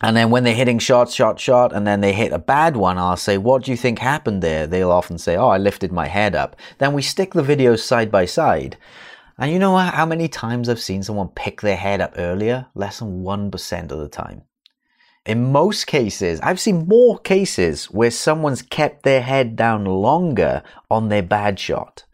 and 0.00 0.16
then 0.16 0.31
when 0.31 0.42
they're 0.42 0.55
hitting 0.55 0.78
shot, 0.78 1.11
shot, 1.11 1.38
shot, 1.38 1.72
and 1.72 1.87
then 1.87 2.00
they 2.00 2.12
hit 2.12 2.33
a 2.33 2.38
bad 2.38 2.76
one, 2.76 2.98
I'll 2.98 3.16
say, 3.16 3.38
What 3.38 3.64
do 3.64 3.70
you 3.70 3.76
think 3.76 3.98
happened 3.98 4.42
there? 4.42 4.66
They'll 4.66 4.90
often 4.90 5.18
say, 5.18 5.37
Oh, 5.37 5.48
I 5.48 5.59
lifted 5.59 5.92
my 5.92 6.09
head 6.09 6.35
up. 6.35 6.57
Then 6.78 6.92
we 6.92 7.02
stick 7.02 7.33
the 7.33 7.42
videos 7.42 7.81
side 7.81 8.11
by 8.11 8.24
side. 8.24 8.76
And 9.38 9.52
you 9.52 9.59
know 9.59 9.76
how 9.76 10.07
many 10.07 10.28
times 10.28 10.68
I've 10.68 10.81
seen 10.81 11.02
someone 11.02 11.28
pick 11.28 11.61
their 11.61 11.76
head 11.76 12.00
up 12.00 12.14
earlier? 12.16 12.66
Less 12.74 12.98
than 12.98 13.22
1% 13.22 13.90
of 13.90 13.98
the 13.98 14.09
time. 14.09 14.42
In 15.24 15.52
most 15.52 15.87
cases, 15.87 16.40
I've 16.40 16.61
seen 16.61 16.88
more 16.88 17.18
cases 17.18 17.87
where 17.87 18.11
someone's 18.11 18.62
kept 18.62 19.05
their 19.05 19.22
head 19.22 19.55
down 19.55 19.85
longer 19.85 20.62
on 20.90 21.09
their 21.09 21.22
bad 21.22 21.61
shot. 21.61 22.05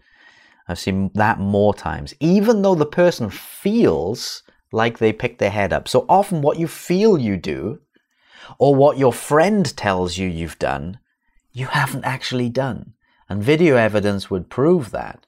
I've 0.69 0.79
seen 0.79 1.11
that 1.15 1.41
more 1.41 1.73
times, 1.73 2.15
even 2.21 2.61
though 2.61 2.75
the 2.75 2.85
person 2.85 3.31
feels 3.31 4.43
like 4.73 4.99
they 4.99 5.13
pick 5.13 5.39
their 5.39 5.51
head 5.51 5.73
up. 5.73 5.89
So 5.89 6.05
often 6.09 6.43
what 6.43 6.59
you 6.59 6.69
feel 6.69 7.19
you 7.19 7.37
do, 7.37 7.81
or 8.59 8.75
what 8.75 8.99
your 8.99 9.13
friend 9.13 9.77
tells 9.77 10.19
you 10.19 10.29
you've 10.29 10.59
done, 10.59 10.99
you 11.53 11.67
haven't 11.67 12.05
actually 12.05 12.49
done. 12.49 12.95
And 13.29 13.43
video 13.43 13.77
evidence 13.77 14.31
would 14.31 14.49
prove 14.49 14.91
that. 14.91 15.27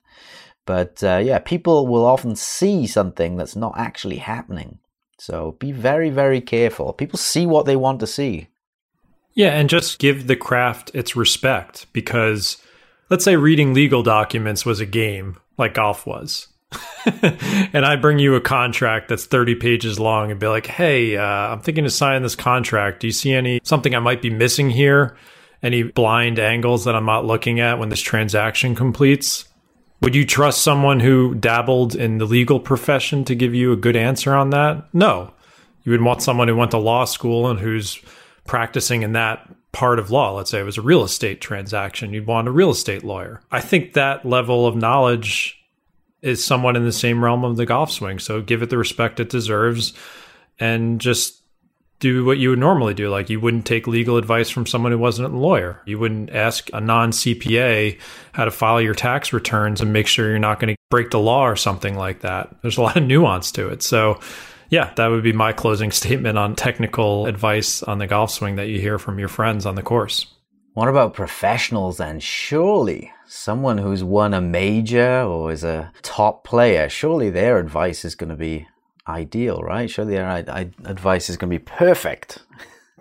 But 0.64 1.03
uh, 1.03 1.20
yeah, 1.22 1.38
people 1.38 1.87
will 1.87 2.05
often 2.05 2.37
see 2.37 2.87
something 2.87 3.37
that's 3.37 3.57
not 3.57 3.74
actually 3.76 4.16
happening. 4.16 4.79
So 5.18 5.57
be 5.59 5.72
very, 5.72 6.09
very 6.09 6.40
careful. 6.40 6.92
People 6.92 7.18
see 7.18 7.46
what 7.46 7.66
they 7.66 7.76
want 7.76 8.00
to 8.00 8.07
see. 8.07 8.48
Yeah, 9.35 9.50
and 9.50 9.68
just 9.68 9.98
give 9.98 10.26
the 10.26 10.37
craft 10.37 10.90
its 10.94 11.14
respect 11.14 11.87
because 11.92 12.57
let's 13.11 13.24
say 13.24 13.37
reading 13.37 13.74
legal 13.74 14.03
documents 14.03 14.64
was 14.64 14.81
a 14.81 14.87
game 14.87 15.38
like 15.59 15.74
golf 15.74 16.07
was. 16.07 16.48
and 17.72 17.85
I 17.85 17.96
bring 17.96 18.18
you 18.18 18.35
a 18.35 18.40
contract 18.40 19.09
that's 19.09 19.26
30 19.26 19.56
pages 19.56 19.98
long 19.98 20.30
and 20.30 20.38
be 20.38 20.46
like, 20.46 20.66
hey, 20.66 21.16
uh, 21.16 21.22
I'm 21.22 21.61
thinking 21.61 21.85
of 21.85 21.92
signing 21.92 22.22
this 22.22 22.37
contract. 22.37 23.00
Do 23.00 23.06
you 23.06 23.12
see 23.12 23.33
any 23.33 23.61
something 23.64 23.94
I 23.94 23.98
might 23.98 24.22
be 24.22 24.30
missing 24.30 24.70
here? 24.70 25.16
Any 25.62 25.83
blind 25.83 26.38
angles 26.38 26.85
that 26.85 26.94
I'm 26.94 27.04
not 27.04 27.26
looking 27.26 27.61
at 27.61 27.78
when 27.78 27.88
this 27.88 28.00
transaction 28.00 28.74
completes? 28.74 29.46
Would 30.02 30.14
you 30.14 30.24
trust 30.24 30.62
someone 30.62 31.00
who 31.00 31.35
dabbled 31.35 31.94
in 31.94 32.18
the 32.18 32.24
legal 32.24 32.59
profession 32.59 33.24
to 33.26 33.35
give 33.35 33.54
you 33.54 33.72
a 33.72 33.76
good 33.76 33.96
answer 33.96 34.35
on 34.35 34.50
that? 34.50 34.85
No. 34.94 35.35
You 35.85 35.92
would 35.92 36.02
want 36.02 36.22
someone 36.22 36.48
who 36.48 36.56
went 36.56 36.70
to 36.70 36.78
law 36.78 37.04
school 37.04 37.48
and 37.48 37.59
who's 37.59 38.00
practicing 38.46 39.02
in 39.02 39.12
that 39.12 39.46
part 39.72 39.98
of 39.98 40.11
law. 40.11 40.35
Let's 40.35 40.50
say 40.50 40.61
it 40.61 40.64
was 40.64 40.78
a 40.78 40.83
real 40.83 41.04
estate 41.04 41.40
transaction. 41.40 42.12
You'd 42.12 42.26
want 42.26 42.48
a 42.48 42.52
real 42.52 42.70
estate 42.70 43.04
lawyer. 43.04 43.42
I 43.50 43.61
think 43.61 43.92
that 43.92 44.24
level 44.24 44.66
of 44.66 44.76
knowledge 44.76 45.60
is 46.22 46.44
somewhat 46.44 46.76
in 46.76 46.85
the 46.85 46.92
same 46.92 47.22
realm 47.22 47.44
of 47.44 47.56
the 47.56 47.66
golf 47.66 47.90
swing. 47.90 48.18
So 48.18 48.42
give 48.42 48.62
it 48.62 48.70
the 48.70 48.78
respect 48.78 49.20
it 49.20 49.30
deserves 49.30 49.94
and 50.59 51.00
just 51.00 51.40
do 52.00 52.24
what 52.24 52.38
you 52.38 52.50
would 52.50 52.59
normally 52.59 52.94
do. 52.94 53.11
Like 53.11 53.30
you 53.30 53.38
wouldn't 53.38 53.66
take 53.66 53.87
legal 53.87 54.16
advice 54.16 54.50
from 54.50 54.66
someone 54.66 54.92
who 54.92 54.98
wasn't 54.98 55.33
a 55.33 55.37
lawyer. 55.37 55.80
You 55.85 55.98
wouldn't 55.98 56.30
ask 56.30 56.68
a 56.72 56.80
non 56.80 57.12
CPA 57.12 57.98
how 58.33 58.46
to 58.46 58.50
file 58.50 58.80
your 58.80 58.94
tax 58.94 59.33
returns 59.33 59.80
and 59.80 59.92
make 59.92 60.06
sure 60.06 60.28
you're 60.28 60.38
not 60.38 60.59
going 60.59 60.74
to 60.74 60.80
break 60.90 61.11
the 61.11 61.18
law 61.18 61.46
or 61.46 61.56
something 61.56 61.94
like 61.94 62.20
that. 62.20 62.54
There's 62.62 62.78
a 62.78 62.83
lot 62.83 62.96
of 62.96 63.04
nuance 63.04 63.52
to 63.52 63.68
it. 63.68 63.83
So, 63.83 64.18
yeah, 64.70 64.92
that 64.96 65.09
would 65.09 65.22
be 65.22 65.33
my 65.33 65.52
closing 65.52 65.90
statement 65.92 66.38
on 66.38 66.56
technical 66.56 67.26
advice 67.26 67.83
on 67.83 67.98
the 67.98 68.06
golf 68.06 68.30
swing 68.30 68.56
that 68.56 68.68
you 68.68 68.80
hear 68.80 68.98
from 68.98 69.18
your 69.18 69.28
friends 69.28 69.66
on 69.66 69.74
the 69.74 69.83
course. 69.83 70.26
What 70.74 70.88
about 70.88 71.14
professionals 71.14 71.98
then? 71.98 72.20
Surely 72.20 73.12
someone 73.26 73.78
who's 73.78 74.04
won 74.04 74.35
a 74.35 74.40
major 74.40 75.22
or 75.22 75.50
is 75.50 75.64
a 75.64 75.92
top 76.02 76.44
player, 76.44 76.88
surely 76.88 77.30
their 77.30 77.59
advice 77.59 78.04
is 78.04 78.14
going 78.14 78.30
to 78.30 78.37
be 78.37 78.68
ideal, 79.09 79.61
right? 79.62 79.90
Surely 79.90 80.14
their 80.14 80.30
advice 80.85 81.28
is 81.28 81.37
going 81.37 81.50
to 81.50 81.59
be 81.59 81.64
perfect. 81.64 82.38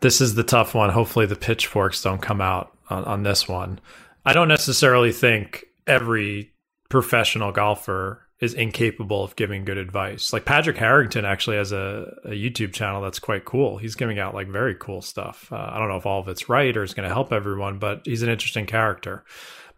This 0.02 0.22
is 0.22 0.36
the 0.36 0.44
tough 0.44 0.74
one. 0.74 0.92
Hopefully, 0.92 1.26
the 1.26 1.36
pitchforks 1.36 2.02
don't 2.02 2.22
come 2.22 2.40
out 2.40 2.72
on, 2.90 3.04
on 3.04 3.24
this 3.24 3.50
one. 3.50 3.82
I 4.26 4.32
don't 4.32 4.48
necessarily 4.48 5.12
think 5.12 5.66
every 5.86 6.54
professional 6.88 7.52
golfer 7.52 8.29
is 8.40 8.54
incapable 8.54 9.24
of 9.24 9.36
giving 9.36 9.66
good 9.66 9.78
advice. 9.78 10.32
Like 10.32 10.46
Padraig 10.46 10.78
Harrington 10.78 11.26
actually 11.26 11.58
has 11.58 11.72
a, 11.72 12.16
a 12.24 12.30
YouTube 12.30 12.72
channel 12.72 13.02
that's 13.02 13.20
quite 13.20 13.44
cool. 13.44 13.78
He's 13.78 13.96
giving 13.96 14.18
out 14.18 14.34
like 14.34 14.48
very 14.48 14.76
cool 14.76 15.02
stuff. 15.02 15.52
Uh, 15.52 15.70
I 15.72 15.78
don't 15.78 15.90
know 15.90 15.98
if 15.98 16.06
all 16.06 16.22
of 16.22 16.28
it's 16.30 16.48
right 16.48 16.76
or 16.76 16.84
is 16.84 16.94
going 16.94 17.08
to 17.08 17.14
help 17.14 17.34
everyone, 17.34 17.80
but 17.80 18.02
he's 18.06 18.24
an 18.24 18.30
interesting 18.30 18.66
character 18.66 19.26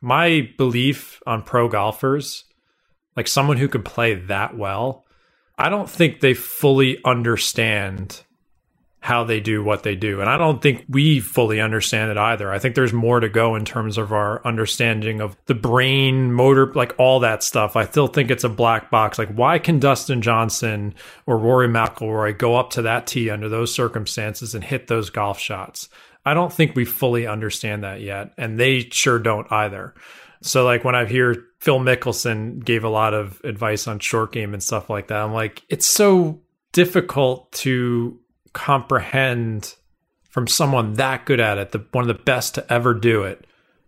my 0.02 0.50
belief 0.58 1.22
on 1.28 1.44
pro 1.44 1.70
golfers, 1.70 2.44
like 3.16 3.28
someone 3.28 3.58
who 3.58 3.68
can 3.68 3.84
play 3.84 4.16
that 4.16 4.58
well, 4.58 5.06
I 5.58 5.70
don't 5.70 5.90
think 5.90 6.20
they 6.20 6.34
fully 6.34 6.98
understand 7.06 8.24
how 9.04 9.24
they 9.24 9.40
do 9.40 9.64
what 9.64 9.82
they 9.82 9.96
do. 9.96 10.22
And 10.22 10.30
I 10.30 10.38
don't 10.38 10.62
think 10.62 10.86
we 10.88 11.20
fully 11.20 11.60
understand 11.60 12.12
it 12.12 12.18
either. 12.18 12.52
I 12.52 12.60
think 12.60 12.76
there's 12.76 12.94
more 12.94 13.20
to 13.20 13.30
go 13.30 13.56
in 13.56 13.66
terms 13.66 13.98
of 13.98 14.14
our 14.14 14.46
understanding 14.46 15.22
of 15.22 15.36
the 15.48 15.56
brain, 15.56 16.32
motor, 16.32 16.72
like 16.74 16.94
all 17.00 17.20
that 17.22 17.42
stuff. 17.42 17.76
I 17.76 17.86
still 17.86 18.06
think 18.06 18.30
it's 18.30 18.44
a 18.44 18.50
black 18.50 18.92
box. 18.92 19.18
Like, 19.18 19.34
why 19.34 19.58
can 19.58 19.80
Dustin 19.80 20.22
Johnson 20.22 20.94
or 21.26 21.40
Rory 21.40 21.68
McIlroy 21.68 22.38
go 22.38 22.56
up 22.56 22.70
to 22.72 22.84
that 22.84 23.08
tee 23.08 23.32
under 23.32 23.50
those 23.50 23.74
circumstances 23.74 24.54
and 24.54 24.64
hit 24.64 24.86
those 24.86 25.10
golf 25.10 25.40
shots? 25.40 25.90
I 26.24 26.36
don't 26.36 26.54
think 26.54 26.76
we 26.76 26.86
fully 26.86 27.26
understand 27.26 27.84
that 27.84 28.02
yet. 28.02 28.34
And 28.38 28.60
they 28.60 28.82
sure 28.92 29.18
don't 29.18 29.52
either. 29.52 29.96
So, 30.44 30.64
like, 30.64 30.84
when 30.84 30.94
I 30.94 31.06
hear 31.06 31.44
Phil 31.58 31.80
Mickelson 31.80 32.64
gave 32.64 32.84
a 32.84 32.90
lot 32.90 33.16
of 33.16 33.42
advice 33.44 33.88
on 33.88 33.98
short 33.98 34.32
game 34.32 34.54
and 34.54 34.62
stuff 34.62 34.92
like 34.92 35.08
that, 35.08 35.22
I'm 35.24 35.34
like, 35.34 35.64
it's 35.70 35.88
so 35.88 36.42
difficult 36.72 37.52
to 37.52 38.20
comprehend 38.54 39.76
from 40.30 40.48
someone 40.48 40.94
that 40.94 41.26
good 41.26 41.40
at 41.40 41.58
it, 41.58 41.72
the 41.72 41.86
one 41.92 42.04
of 42.04 42.08
the 42.08 42.24
best 42.24 42.56
to 42.56 42.74
ever 42.74 42.94
do 42.94 43.24
it, 43.24 43.46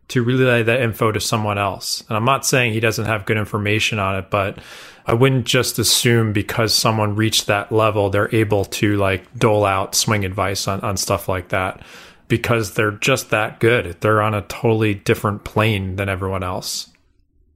to 0.09 0.23
relay 0.23 0.61
that 0.63 0.81
info 0.81 1.11
to 1.11 1.19
someone 1.19 1.57
else. 1.57 2.03
And 2.09 2.17
I'm 2.17 2.25
not 2.25 2.45
saying 2.45 2.73
he 2.73 2.79
doesn't 2.79 3.05
have 3.05 3.25
good 3.25 3.37
information 3.37 3.97
on 3.97 4.17
it, 4.17 4.29
but 4.29 4.57
I 5.05 5.13
wouldn't 5.13 5.45
just 5.45 5.79
assume 5.79 6.33
because 6.33 6.73
someone 6.73 7.15
reached 7.15 7.47
that 7.47 7.71
level, 7.71 8.09
they're 8.09 8.33
able 8.35 8.65
to 8.65 8.97
like 8.97 9.37
dole 9.37 9.65
out 9.65 9.95
swing 9.95 10.25
advice 10.25 10.67
on, 10.67 10.81
on 10.81 10.97
stuff 10.97 11.27
like 11.27 11.49
that 11.49 11.81
because 12.27 12.73
they're 12.73 12.91
just 12.91 13.29
that 13.29 13.59
good. 13.59 13.97
They're 14.01 14.21
on 14.21 14.33
a 14.33 14.41
totally 14.43 14.93
different 14.93 15.43
plane 15.43 15.95
than 15.97 16.09
everyone 16.09 16.43
else. 16.43 16.92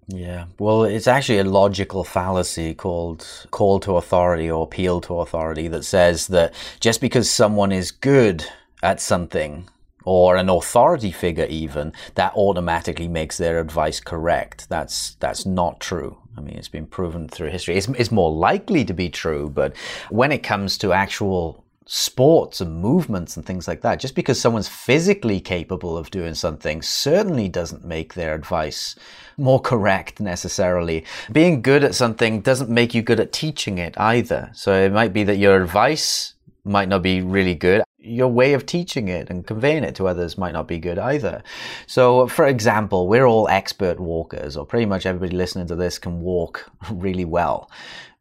Yeah, 0.09 0.45
well, 0.57 0.83
it's 0.83 1.07
actually 1.07 1.39
a 1.39 1.43
logical 1.43 2.03
fallacy 2.05 2.73
called 2.73 3.27
call 3.51 3.79
to 3.81 3.97
authority 3.97 4.49
or 4.49 4.63
appeal 4.63 5.01
to 5.01 5.19
authority 5.19 5.67
that 5.67 5.83
says 5.83 6.27
that 6.27 6.53
just 6.79 7.01
because 7.01 7.29
someone 7.29 7.73
is 7.73 7.91
good 7.91 8.45
at 8.81 9.01
something 9.01 9.67
or 10.05 10.37
an 10.37 10.47
authority 10.47 11.11
figure 11.11 11.47
even 11.49 11.91
that 12.15 12.33
automatically 12.35 13.09
makes 13.09 13.37
their 13.37 13.59
advice 13.59 13.99
correct. 13.99 14.69
That's 14.69 15.15
that's 15.15 15.45
not 15.45 15.81
true. 15.81 16.17
I 16.37 16.41
mean 16.41 16.55
it's 16.55 16.69
been 16.69 16.87
proven 16.87 17.27
through 17.27 17.49
history. 17.49 17.75
It's, 17.75 17.89
it's 17.89 18.11
more 18.11 18.31
likely 18.31 18.85
to 18.85 18.93
be 18.93 19.09
true 19.09 19.49
but 19.49 19.75
when 20.09 20.31
it 20.31 20.39
comes 20.39 20.77
to 20.77 20.93
actual 20.93 21.65
sports 21.87 22.59
and 22.61 22.75
movements 22.75 23.37
and 23.37 23.45
things 23.45 23.67
like 23.67 23.81
that. 23.81 23.99
Just 23.99 24.13
because 24.13 24.39
someone's 24.39 24.67
physically 24.67 25.39
capable 25.39 25.97
of 25.97 26.11
doing 26.11 26.35
something 26.35 26.81
certainly 26.81 27.47
doesn't 27.49 27.85
make 27.85 28.13
their 28.13 28.35
advice 28.35 28.95
more 29.37 29.59
correct 29.59 30.19
necessarily. 30.19 31.05
Being 31.31 31.61
good 31.61 31.83
at 31.83 31.95
something 31.95 32.41
doesn't 32.41 32.69
make 32.69 32.93
you 32.93 33.01
good 33.01 33.19
at 33.19 33.31
teaching 33.31 33.77
it 33.77 33.97
either. 33.97 34.51
So 34.53 34.73
it 34.73 34.91
might 34.91 35.13
be 35.13 35.23
that 35.23 35.37
your 35.37 35.61
advice 35.61 36.33
might 36.67 36.89
not 36.89 37.01
be 37.01 37.21
really 37.21 37.55
good. 37.55 37.83
Your 37.97 38.27
way 38.27 38.53
of 38.53 38.65
teaching 38.65 39.07
it 39.07 39.29
and 39.29 39.45
conveying 39.45 39.83
it 39.83 39.95
to 39.95 40.07
others 40.07 40.37
might 40.37 40.53
not 40.53 40.67
be 40.67 40.79
good 40.79 40.99
either. 40.99 41.43
So, 41.87 42.27
for 42.27 42.45
example, 42.45 43.07
we're 43.07 43.25
all 43.25 43.47
expert 43.47 43.99
walkers, 43.99 44.55
or 44.55 44.65
pretty 44.65 44.85
much 44.85 45.05
everybody 45.05 45.35
listening 45.35 45.67
to 45.67 45.75
this 45.75 45.97
can 45.97 46.21
walk 46.21 46.69
really 46.91 47.25
well. 47.25 47.69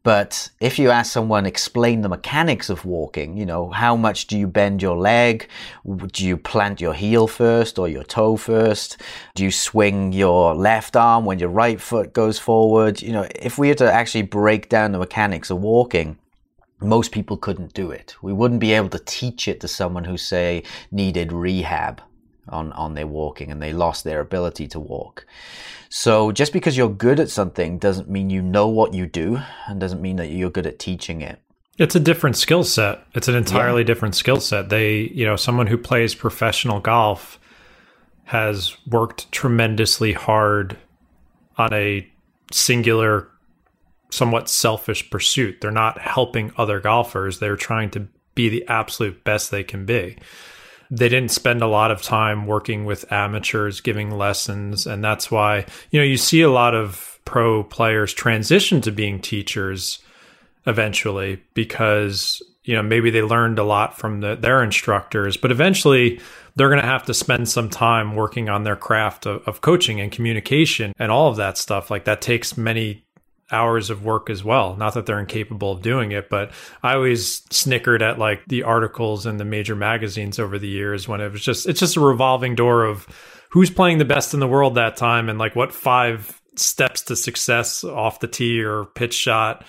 But 0.07 0.51
if 0.61 0.79
you 0.79 0.91
ask 0.91 1.11
someone, 1.11 1.47
explain 1.47 2.03
the 2.03 2.09
mechanics 2.09 2.71
of 2.71 2.85
walking, 2.85 3.37
you 3.37 3.45
know, 3.45 3.71
how 3.71 3.97
much 3.97 4.29
do 4.29 4.39
you 4.39 4.47
bend 4.47 4.81
your 4.81 4.97
leg? 4.97 5.49
Do 6.13 6.25
you 6.25 6.37
plant 6.37 6.81
your 6.81 6.95
heel 6.95 7.27
first 7.27 7.77
or 7.77 7.89
your 7.89 8.05
toe 8.05 8.37
first? 8.37 8.99
Do 9.35 9.43
you 9.43 9.51
swing 9.51 10.13
your 10.13 10.55
left 10.55 10.95
arm 10.95 11.25
when 11.25 11.41
your 11.41 11.49
right 11.49 11.81
foot 11.81 12.13
goes 12.13 12.39
forward? 12.39 13.03
You 13.03 13.11
know, 13.15 13.27
if 13.35 13.59
we 13.59 13.67
were 13.67 13.75
to 13.75 13.93
actually 13.93 14.23
break 14.23 14.69
down 14.69 14.93
the 14.93 15.01
mechanics 15.01 15.51
of 15.51 15.59
walking, 15.59 16.19
most 16.81 17.11
people 17.11 17.37
couldn't 17.37 17.75
do 17.75 17.91
it. 17.91 18.15
We 18.23 18.33
wouldn't 18.33 18.61
be 18.61 18.75
able 18.75 18.91
to 18.91 19.01
teach 19.01 19.49
it 19.49 19.59
to 19.63 19.67
someone 19.67 20.05
who, 20.05 20.17
say, 20.17 20.63
needed 20.93 21.33
rehab 21.33 22.01
on, 22.49 22.73
on 22.73 22.95
their 22.95 23.07
walking 23.07 23.51
and 23.51 23.63
they 23.63 23.73
lost 23.73 24.05
their 24.05 24.21
ability 24.21 24.69
to 24.69 24.81
walk. 24.81 25.27
So 25.89 26.33
just 26.33 26.53
because 26.53 26.77
you're 26.77 26.89
good 26.89 27.21
at 27.21 27.31
something 27.31 27.79
doesn't 27.79 28.09
mean 28.09 28.31
you 28.31 28.43
know 28.43 28.69
what 28.69 28.95
you 28.95 29.07
do 29.07 29.41
and 29.67 29.81
doesn't 29.81 30.03
mean 30.03 30.17
that 30.17 30.31
you're 30.31 30.51
good 30.51 30.67
at 30.67 30.79
teaching 30.79 31.21
it. 31.21 31.41
It's 31.79 31.95
a 31.95 32.01
different 32.01 32.37
skill 32.37 32.65
set. 32.65 33.05
It's 33.15 33.29
an 33.29 33.35
entirely 33.35 33.83
yeah. 33.83 33.87
different 33.87 34.15
skill 34.15 34.41
set. 34.41 34.71
They, 34.71 35.11
you 35.15 35.27
know, 35.27 35.37
someone 35.37 35.67
who 35.67 35.77
plays 35.77 36.15
professional 36.15 36.81
golf 36.81 37.39
has 38.25 38.77
worked 38.87 39.31
tremendously 39.31 40.13
hard 40.13 40.77
on 41.59 41.73
a 41.73 42.11
singular 42.53 43.29
somewhat 44.11 44.49
selfish 44.49 45.11
pursuit. 45.11 45.61
They're 45.61 45.71
not 45.71 46.01
helping 46.01 46.53
other 46.57 46.81
golfers. 46.81 47.39
They're 47.39 47.57
trying 47.57 47.91
to 47.91 48.09
be 48.35 48.49
the 48.49 48.67
absolute 48.69 49.25
best 49.25 49.51
they 49.51 49.65
can 49.65 49.85
be 49.85 50.17
they 50.91 51.09
didn't 51.09 51.31
spend 51.31 51.63
a 51.63 51.67
lot 51.67 51.91
of 51.91 52.03
time 52.03 52.47
working 52.47 52.85
with 52.85 53.11
amateurs 53.13 53.81
giving 53.81 54.11
lessons 54.11 54.87
and 54.87 55.03
that's 55.03 55.31
why 55.31 55.65
you 55.91 55.99
know 55.99 56.05
you 56.05 56.17
see 56.17 56.43
a 56.43 56.51
lot 56.51 56.75
of 56.75 57.19
pro 57.25 57.65
players 57.65 58.13
transition 58.13 58.81
to 58.81 58.93
being 58.93 59.21
teachers 59.21 60.01
eventually 60.67 61.43
because 61.55 62.43
you 62.65 62.75
know 62.75 62.83
maybe 62.83 63.11
they 63.11 63.23
learned 63.23 63.59
a 63.59 63.65
lot 63.65 63.99
from 63.99 64.21
the, 64.21 64.37
their 64.37 64.63
instructors 64.63 65.37
but 65.37 65.51
eventually 65.51 66.21
they're 66.57 66.71
going 66.71 66.81
to 66.81 66.87
have 66.87 67.05
to 67.05 67.15
spend 67.15 67.49
some 67.49 67.69
time 67.69 68.17
working 68.17 68.49
on 68.49 68.65
their 68.65 68.77
craft 68.77 69.27
of, 69.27 69.47
of 69.47 69.61
coaching 69.61 70.01
and 70.01 70.11
communication 70.11 70.93
and 70.99 71.13
all 71.13 71.29
of 71.29 71.37
that 71.37 71.59
stuff. 71.59 71.91
Like 71.91 72.05
that 72.05 72.23
takes 72.23 72.57
many 72.57 73.05
hours 73.51 73.91
of 73.91 74.05
work 74.05 74.29
as 74.29 74.43
well. 74.43 74.77
Not 74.77 74.95
that 74.95 75.07
they're 75.07 75.21
incapable 75.21 75.73
of 75.73 75.83
doing 75.83 76.13
it, 76.13 76.29
but 76.29 76.53
I 76.83 76.95
always 76.95 77.43
snickered 77.51 78.03
at 78.03 78.19
like 78.19 78.45
the 78.47 78.65
articles 78.65 79.27
in 79.27 79.37
the 79.37 79.45
major 79.45 79.77
magazines 79.77 80.39
over 80.39 80.59
the 80.59 80.69
years 80.69 81.07
when 81.07 81.21
it 81.21 81.31
was 81.31 81.43
just 81.43 81.67
it's 81.69 81.81
just 81.81 81.97
a 81.97 82.01
revolving 82.01 82.55
door 82.55 82.85
of 82.85 83.07
who's 83.51 83.71
playing 83.71 83.99
the 83.99 84.05
best 84.05 84.35
in 84.35 84.41
the 84.41 84.49
world 84.49 84.75
that 84.75 84.97
time 84.97 85.29
and 85.29 85.39
like 85.39 85.55
what 85.55 85.73
five 85.73 86.41
steps 86.57 87.03
to 87.03 87.17
success 87.17 87.85
off 87.85 88.21
the 88.21 88.29
tee 88.29 88.63
or 88.63 88.87
pitch 88.87 89.15
shot 89.15 89.65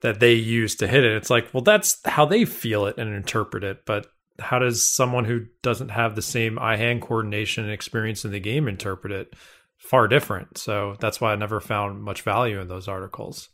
that 0.00 0.20
they 0.20 0.34
use 0.34 0.76
to 0.76 0.86
hit 0.86 1.04
it. 1.04 1.16
It's 1.16 1.30
like, 1.30 1.52
well, 1.52 1.62
that's 1.62 2.00
how 2.04 2.24
they 2.26 2.44
feel 2.44 2.86
it 2.86 2.98
and 2.98 3.12
interpret 3.12 3.64
it, 3.64 3.84
but 3.84 4.06
how 4.38 4.60
does 4.60 4.88
someone 4.88 5.24
who 5.24 5.46
doesn't 5.62 5.88
have 5.88 6.14
the 6.14 6.22
same 6.22 6.58
eye-hand 6.58 7.02
coordination 7.02 7.64
and 7.64 7.72
experience 7.72 8.24
in 8.24 8.30
the 8.30 8.38
game 8.38 8.68
interpret 8.68 9.12
it? 9.12 9.34
Far 9.78 10.08
different. 10.08 10.58
So 10.58 10.96
that's 11.00 11.20
why 11.20 11.32
I 11.32 11.36
never 11.36 11.60
found 11.60 12.02
much 12.02 12.22
value 12.22 12.60
in 12.60 12.68
those 12.68 12.88
articles. 12.88 13.48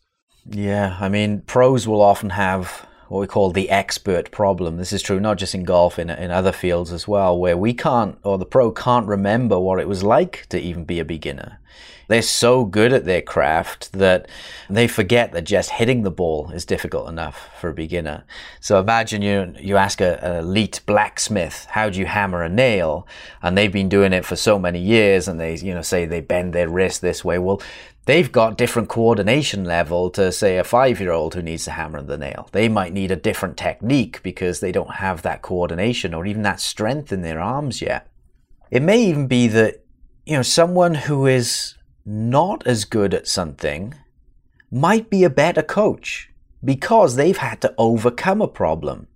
Yeah, 0.46 0.96
I 1.00 1.08
mean, 1.08 1.42
pros 1.42 1.88
will 1.88 2.02
often 2.02 2.30
have 2.30 2.86
what 3.08 3.20
we 3.20 3.26
call 3.26 3.50
the 3.50 3.70
expert 3.70 4.30
problem. 4.30 4.76
This 4.76 4.92
is 4.92 5.02
true 5.02 5.20
not 5.20 5.38
just 5.38 5.54
in 5.54 5.64
golf, 5.64 5.98
in, 5.98 6.10
in 6.10 6.30
other 6.30 6.52
fields 6.52 6.92
as 6.92 7.06
well, 7.06 7.38
where 7.38 7.56
we 7.56 7.72
can't, 7.72 8.18
or 8.24 8.38
the 8.38 8.46
pro 8.46 8.70
can't 8.70 9.06
remember 9.06 9.58
what 9.58 9.78
it 9.78 9.88
was 9.88 10.02
like 10.02 10.46
to 10.48 10.58
even 10.58 10.84
be 10.84 10.98
a 10.98 11.04
beginner. 11.04 11.60
They're 12.08 12.22
so 12.22 12.64
good 12.64 12.92
at 12.92 13.04
their 13.04 13.22
craft 13.22 13.92
that 13.92 14.28
they 14.68 14.86
forget 14.86 15.32
that 15.32 15.42
just 15.44 15.70
hitting 15.70 16.02
the 16.02 16.10
ball 16.10 16.50
is 16.50 16.64
difficult 16.64 17.08
enough 17.08 17.48
for 17.60 17.70
a 17.70 17.74
beginner. 17.74 18.24
So 18.60 18.78
imagine 18.78 19.22
you 19.22 19.54
you 19.58 19.76
ask 19.76 20.00
a, 20.00 20.22
an 20.22 20.36
elite 20.36 20.80
blacksmith, 20.86 21.66
how 21.70 21.88
do 21.88 21.98
you 21.98 22.06
hammer 22.06 22.42
a 22.42 22.48
nail? 22.48 23.06
And 23.42 23.56
they've 23.56 23.72
been 23.72 23.88
doing 23.88 24.12
it 24.12 24.24
for 24.24 24.36
so 24.36 24.58
many 24.58 24.80
years 24.80 25.28
and 25.28 25.40
they, 25.40 25.56
you 25.56 25.74
know, 25.74 25.82
say 25.82 26.04
they 26.04 26.20
bend 26.20 26.52
their 26.52 26.68
wrist 26.68 27.00
this 27.00 27.24
way. 27.24 27.38
Well, 27.38 27.62
they've 28.06 28.30
got 28.30 28.58
different 28.58 28.88
coordination 28.88 29.64
level 29.64 30.10
to 30.10 30.30
say 30.30 30.58
a 30.58 30.64
five 30.64 31.00
year 31.00 31.12
old 31.12 31.34
who 31.34 31.42
needs 31.42 31.64
to 31.64 31.70
hammer 31.70 32.02
the 32.02 32.18
nail. 32.18 32.48
They 32.52 32.68
might 32.68 32.92
need 32.92 33.10
a 33.10 33.16
different 33.16 33.56
technique 33.56 34.22
because 34.22 34.60
they 34.60 34.72
don't 34.72 34.96
have 34.96 35.22
that 35.22 35.42
coordination 35.42 36.12
or 36.12 36.26
even 36.26 36.42
that 36.42 36.60
strength 36.60 37.12
in 37.12 37.22
their 37.22 37.40
arms 37.40 37.80
yet. 37.80 38.08
It 38.70 38.82
may 38.82 39.02
even 39.04 39.26
be 39.26 39.46
that, 39.48 39.83
you 40.26 40.36
know, 40.36 40.42
someone 40.42 40.94
who 40.94 41.26
is 41.26 41.74
not 42.06 42.66
as 42.66 42.84
good 42.84 43.14
at 43.14 43.26
something 43.26 43.94
might 44.70 45.10
be 45.10 45.24
a 45.24 45.30
better 45.30 45.62
coach 45.62 46.30
because 46.64 47.16
they've 47.16 47.36
had 47.36 47.60
to 47.60 47.74
overcome 47.78 48.40
a 48.40 48.48
problem. 48.48 49.06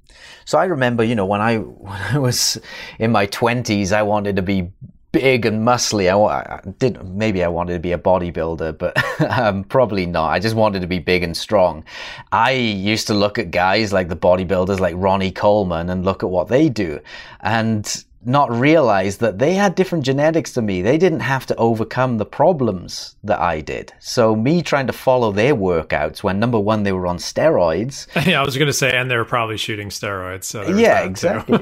So 0.45 0.59
I 0.59 0.67
remember, 0.67 1.05
you 1.05 1.15
know, 1.15 1.27
when 1.27 1.41
I, 1.41 1.57
when 1.59 1.93
I 1.93 2.19
was 2.19 2.59
in 2.99 3.13
my 3.13 3.27
twenties, 3.27 3.93
I 3.93 4.03
wanted 4.03 4.37
to 4.37 4.43
be 4.43 4.71
big 5.13 5.47
and 5.47 5.67
muscly. 5.67 6.09
I, 6.09 6.57
I 6.57 6.61
did 6.79 7.03
maybe 7.05 7.43
I 7.43 7.49
wanted 7.49 7.73
to 7.75 7.79
be 7.79 7.93
a 7.93 7.99
bodybuilder, 7.99 8.77
but 8.77 9.21
um, 9.39 9.65
probably 9.65 10.07
not. 10.07 10.29
I 10.29 10.39
just 10.39 10.55
wanted 10.55 10.81
to 10.81 10.87
be 10.87 10.99
big 10.99 11.23
and 11.23 11.37
strong. 11.37 11.85
I 12.33 12.53
used 12.53 13.07
to 13.07 13.15
look 13.15 13.39
at 13.39 13.51
guys 13.51 13.93
like 13.93 14.09
the 14.09 14.17
bodybuilders, 14.17 14.81
like 14.81 14.95
Ronnie 14.97 15.31
Coleman, 15.31 15.91
and 15.91 16.05
look 16.05 16.23
at 16.23 16.31
what 16.31 16.49
they 16.49 16.69
do, 16.69 17.01
and 17.41 18.05
not 18.25 18.51
realize 18.51 19.19
that 19.19 19.39
they 19.39 19.55
had 19.55 19.75
different 19.75 20.05
genetics 20.05 20.53
to 20.53 20.63
me. 20.63 20.83
They 20.83 20.99
didn't 20.99 21.21
have 21.21 21.47
to 21.47 21.57
overcome 21.57 22.19
the 22.19 22.27
problems 22.27 23.15
that 23.23 23.39
I 23.39 23.61
did. 23.61 23.93
So 24.01 24.35
me 24.35 24.61
trying 24.61 24.89
to 24.89 24.93
follow 24.93 25.31
their 25.31 25.55
workouts 25.55 26.23
when 26.23 26.41
number 26.41 26.59
one 26.59 26.83
they 26.83 26.93
were 26.93 27.07
on 27.07 27.19
steroids. 27.19 28.07
Yeah, 28.29 28.43
I 28.43 28.45
was 28.45 28.59
going 28.59 28.67
to 28.67 28.75
say, 28.75 28.95
and 28.95 29.11
they 29.11 29.17
were 29.17 29.25
probably 29.25 29.57
shooting 29.57 29.89
steroids. 29.89 30.45
So 30.45 30.69
yeah, 30.69 31.05
exactly. 31.05 31.59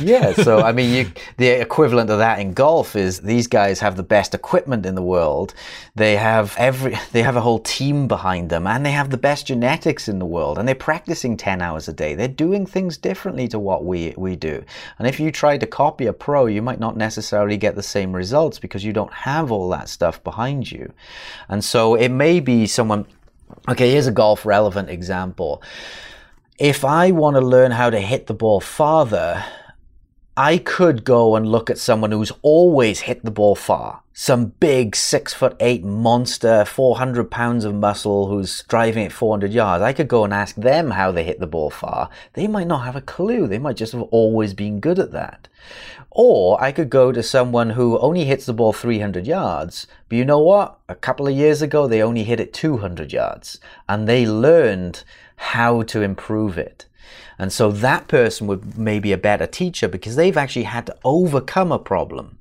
yeah, 0.00 0.32
so 0.32 0.60
I 0.60 0.72
mean, 0.72 0.94
you, 0.94 1.12
the 1.36 1.48
equivalent 1.48 2.08
of 2.08 2.18
that 2.18 2.38
in 2.38 2.54
golf 2.54 2.96
is 2.96 3.20
these 3.20 3.46
guys 3.46 3.80
have 3.80 3.96
the 3.96 4.02
best 4.02 4.34
equipment 4.34 4.86
in 4.86 4.94
the 4.94 5.02
world. 5.02 5.52
They 5.94 6.16
have 6.16 6.54
every, 6.56 6.96
they 7.12 7.22
have 7.22 7.36
a 7.36 7.42
whole 7.42 7.58
team 7.58 8.08
behind 8.08 8.48
them, 8.48 8.66
and 8.66 8.86
they 8.86 8.92
have 8.92 9.10
the 9.10 9.18
best 9.18 9.46
genetics 9.46 10.08
in 10.08 10.18
the 10.18 10.24
world. 10.24 10.58
And 10.58 10.66
they're 10.66 10.74
practicing 10.74 11.36
ten 11.36 11.60
hours 11.60 11.86
a 11.86 11.92
day. 11.92 12.14
They're 12.14 12.28
doing 12.28 12.64
things 12.64 12.96
differently 12.96 13.46
to 13.48 13.58
what 13.58 13.84
we 13.84 14.14
we 14.16 14.36
do. 14.36 14.64
And 14.98 15.06
if 15.06 15.20
you 15.20 15.30
try 15.30 15.58
to 15.58 15.66
copy 15.66 15.95
a 16.04 16.12
pro, 16.12 16.44
you 16.44 16.60
might 16.60 16.78
not 16.78 16.98
necessarily 16.98 17.56
get 17.56 17.74
the 17.74 17.82
same 17.82 18.14
results 18.14 18.58
because 18.58 18.84
you 18.84 18.92
don't 18.92 19.12
have 19.14 19.50
all 19.50 19.70
that 19.70 19.88
stuff 19.88 20.22
behind 20.22 20.70
you. 20.70 20.92
And 21.48 21.64
so 21.64 21.94
it 21.94 22.10
may 22.10 22.40
be 22.40 22.66
someone, 22.66 23.06
okay, 23.70 23.90
here's 23.90 24.06
a 24.06 24.12
golf 24.12 24.44
relevant 24.44 24.90
example. 24.90 25.62
If 26.58 26.84
I 26.84 27.10
want 27.12 27.36
to 27.36 27.40
learn 27.40 27.70
how 27.70 27.88
to 27.88 28.00
hit 28.00 28.26
the 28.26 28.34
ball 28.34 28.60
farther, 28.60 29.42
I 30.36 30.58
could 30.58 31.04
go 31.04 31.34
and 31.34 31.46
look 31.46 31.70
at 31.70 31.78
someone 31.78 32.12
who's 32.12 32.32
always 32.42 33.00
hit 33.00 33.24
the 33.24 33.30
ball 33.30 33.54
far. 33.54 34.02
Some 34.18 34.54
big 34.60 34.96
six 34.96 35.34
foot 35.34 35.58
eight 35.60 35.84
monster, 35.84 36.64
400 36.64 37.30
pounds 37.30 37.66
of 37.66 37.74
muscle 37.74 38.28
who's 38.28 38.62
driving 38.62 39.04
at 39.04 39.12
400 39.12 39.52
yards. 39.52 39.82
I 39.82 39.92
could 39.92 40.08
go 40.08 40.24
and 40.24 40.32
ask 40.32 40.56
them 40.56 40.92
how 40.92 41.12
they 41.12 41.22
hit 41.22 41.38
the 41.38 41.46
ball 41.46 41.68
far. 41.68 42.08
They 42.32 42.46
might 42.46 42.66
not 42.66 42.86
have 42.86 42.96
a 42.96 43.02
clue. 43.02 43.46
They 43.46 43.58
might 43.58 43.76
just 43.76 43.92
have 43.92 44.00
always 44.04 44.54
been 44.54 44.80
good 44.80 44.98
at 44.98 45.12
that. 45.12 45.48
Or 46.10 46.58
I 46.62 46.72
could 46.72 46.88
go 46.88 47.12
to 47.12 47.22
someone 47.22 47.68
who 47.68 47.98
only 47.98 48.24
hits 48.24 48.46
the 48.46 48.54
ball 48.54 48.72
300 48.72 49.26
yards, 49.26 49.86
but 50.08 50.16
you 50.16 50.24
know 50.24 50.40
what? 50.40 50.78
A 50.88 50.94
couple 50.94 51.28
of 51.28 51.36
years 51.36 51.60
ago, 51.60 51.86
they 51.86 52.02
only 52.02 52.24
hit 52.24 52.40
it 52.40 52.54
200 52.54 53.12
yards 53.12 53.60
and 53.86 54.08
they 54.08 54.26
learned 54.26 55.04
how 55.36 55.82
to 55.82 56.00
improve 56.00 56.56
it. 56.56 56.86
And 57.38 57.52
so 57.52 57.70
that 57.70 58.08
person 58.08 58.46
would 58.46 58.78
maybe 58.78 59.12
a 59.12 59.18
better 59.18 59.46
teacher 59.46 59.88
because 59.88 60.16
they've 60.16 60.38
actually 60.38 60.62
had 60.62 60.86
to 60.86 60.96
overcome 61.04 61.70
a 61.70 61.78
problem. 61.78 62.38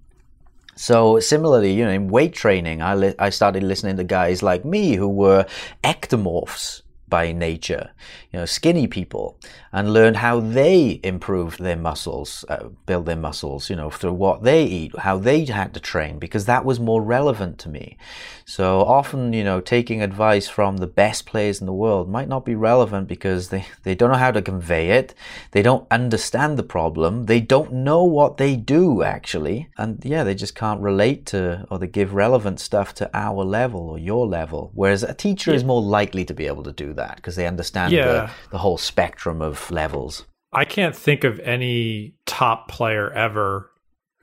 So 0.76 1.20
similarly, 1.20 1.74
you 1.74 1.86
know, 1.86 1.92
in 1.92 2.10
weight 2.10 2.34
training, 2.34 2.82
I, 2.82 2.96
li- 2.96 3.16
I 3.18 3.30
started 3.30 3.64
listening 3.64 3.98
to 3.98 4.04
guys 4.04 4.44
like 4.44 4.66
me 4.66 4.96
who 4.96 5.08
were 5.08 5.46
ectomorphs 5.84 6.82
by 7.08 7.32
nature, 7.32 7.92
you 8.32 8.40
know, 8.40 8.46
skinny 8.46 8.88
people, 8.88 9.38
and 9.72 9.94
learn 9.94 10.16
how 10.16 10.40
they 10.40 11.00
improve 11.04 11.58
their 11.58 11.76
muscles, 11.76 12.44
uh, 12.50 12.70
build 12.86 13.06
their 13.06 13.16
muscles, 13.16 13.70
you 13.70 13.76
know, 13.76 13.90
through 13.90 14.14
what 14.14 14.44
they 14.44 14.64
eat, 14.64 14.98
how 15.00 15.18
they 15.18 15.46
had 15.46 15.74
to 15.74 15.80
train, 15.80 16.18
because 16.18 16.46
that 16.46 16.66
was 16.66 16.80
more 16.80 17.02
relevant 17.02 17.60
to 17.60 17.70
me. 17.70 17.98
So 18.46 18.82
often, 18.82 19.34
you 19.34 19.44
know, 19.44 19.60
taking 19.62 20.02
advice 20.02 20.48
from 20.48 20.78
the 20.78 20.88
best 20.88 21.26
players 21.26 21.60
in 21.60 21.66
the 21.66 21.74
world 21.74 22.10
might 22.10 22.28
not 22.28 22.46
be 22.46 22.56
relevant 22.56 23.08
because 23.08 23.50
they, 23.50 23.66
they 23.84 23.96
don't 23.96 24.12
know 24.12 24.18
how 24.18 24.32
to 24.32 24.42
convey 24.42 24.92
it, 24.92 25.14
they 25.52 25.62
don't 25.62 25.88
understand 25.92 26.58
the 26.58 26.64
problem, 26.64 27.26
they 27.26 27.40
don't 27.40 27.74
know 27.74 28.04
what 28.04 28.38
they 28.38 28.56
do 28.56 29.04
actually, 29.04 29.70
and 29.78 30.04
yeah, 30.04 30.24
they 30.24 30.36
just 30.36 30.56
can't 30.56 30.82
relate 30.82 31.26
to 31.28 31.66
or 31.70 31.78
they 31.80 31.88
give 31.88 32.14
relevant 32.14 32.60
stuff 32.60 32.94
to 32.96 33.10
our 33.14 33.44
level 33.44 33.90
or 33.90 34.00
your 34.00 34.26
level. 34.26 34.72
Whereas 34.74 35.04
a 35.04 35.14
teacher 35.14 35.54
is 35.54 35.64
more 35.64 35.82
likely 35.82 36.26
to 36.26 36.34
be 36.34 36.48
able 36.48 36.64
to 36.64 36.72
do 36.72 36.94
that 36.96 37.18
because 37.18 37.36
they 37.36 37.48
understand 37.48 37.92
yeah. 37.92 38.06
the, 38.06 38.32
the 38.52 38.58
whole 38.58 38.78
spectrum 38.78 39.42
of 39.42 39.70
levels. 39.72 40.26
I 40.54 40.66
can't 40.66 40.96
think 40.96 41.24
of 41.24 41.40
any 41.40 42.16
top 42.26 42.70
player 42.70 43.12
ever 43.12 43.70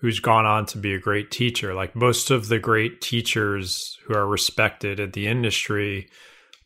who's 0.02 0.18
gone 0.18 0.46
on 0.46 0.66
to 0.66 0.78
be 0.78 0.94
a 0.94 0.98
great 0.98 1.30
teacher. 1.30 1.74
Like 1.74 1.94
most 1.94 2.30
of 2.30 2.48
the 2.48 2.58
great 2.58 3.00
teachers 3.00 3.98
who 4.04 4.14
are 4.14 4.26
respected 4.26 4.98
in 4.98 5.12
the 5.12 5.28
industry 5.28 6.08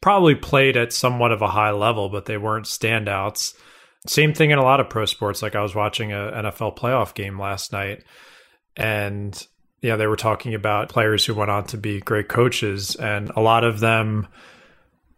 probably 0.01 0.35
played 0.35 0.77
at 0.77 0.93
somewhat 0.93 1.33
of 1.33 1.43
a 1.43 1.49
high 1.49 1.73
level, 1.73 2.09
but 2.09 2.25
they 2.25 2.39
weren't 2.39 2.67
standouts. 2.67 3.55
Same 4.07 4.33
thing 4.33 4.53
in 4.53 4.59
a 4.59 4.65
lot 4.65 4.81
of 4.81 4.89
pro 4.89 5.05
sports. 5.05 5.43
Like 5.43 5.55
I 5.55 5.63
was 5.63 5.75
watching 5.75 6.13
a 6.13 6.17
NFL 6.17 6.79
playoff 6.79 7.13
game 7.13 7.39
last 7.39 7.73
night 7.73 8.05
and 8.77 9.47
yeah, 9.83 9.97
they 9.97 10.07
were 10.07 10.17
talking 10.17 10.55
about 10.55 10.89
players 10.89 11.27
who 11.27 11.35
went 11.35 11.51
on 11.51 11.65
to 11.67 11.77
be 11.77 12.01
great 12.01 12.29
coaches 12.29 12.95
and 12.97 13.31
a 13.37 13.41
lot 13.41 13.65
of 13.65 13.81
them 13.81 14.29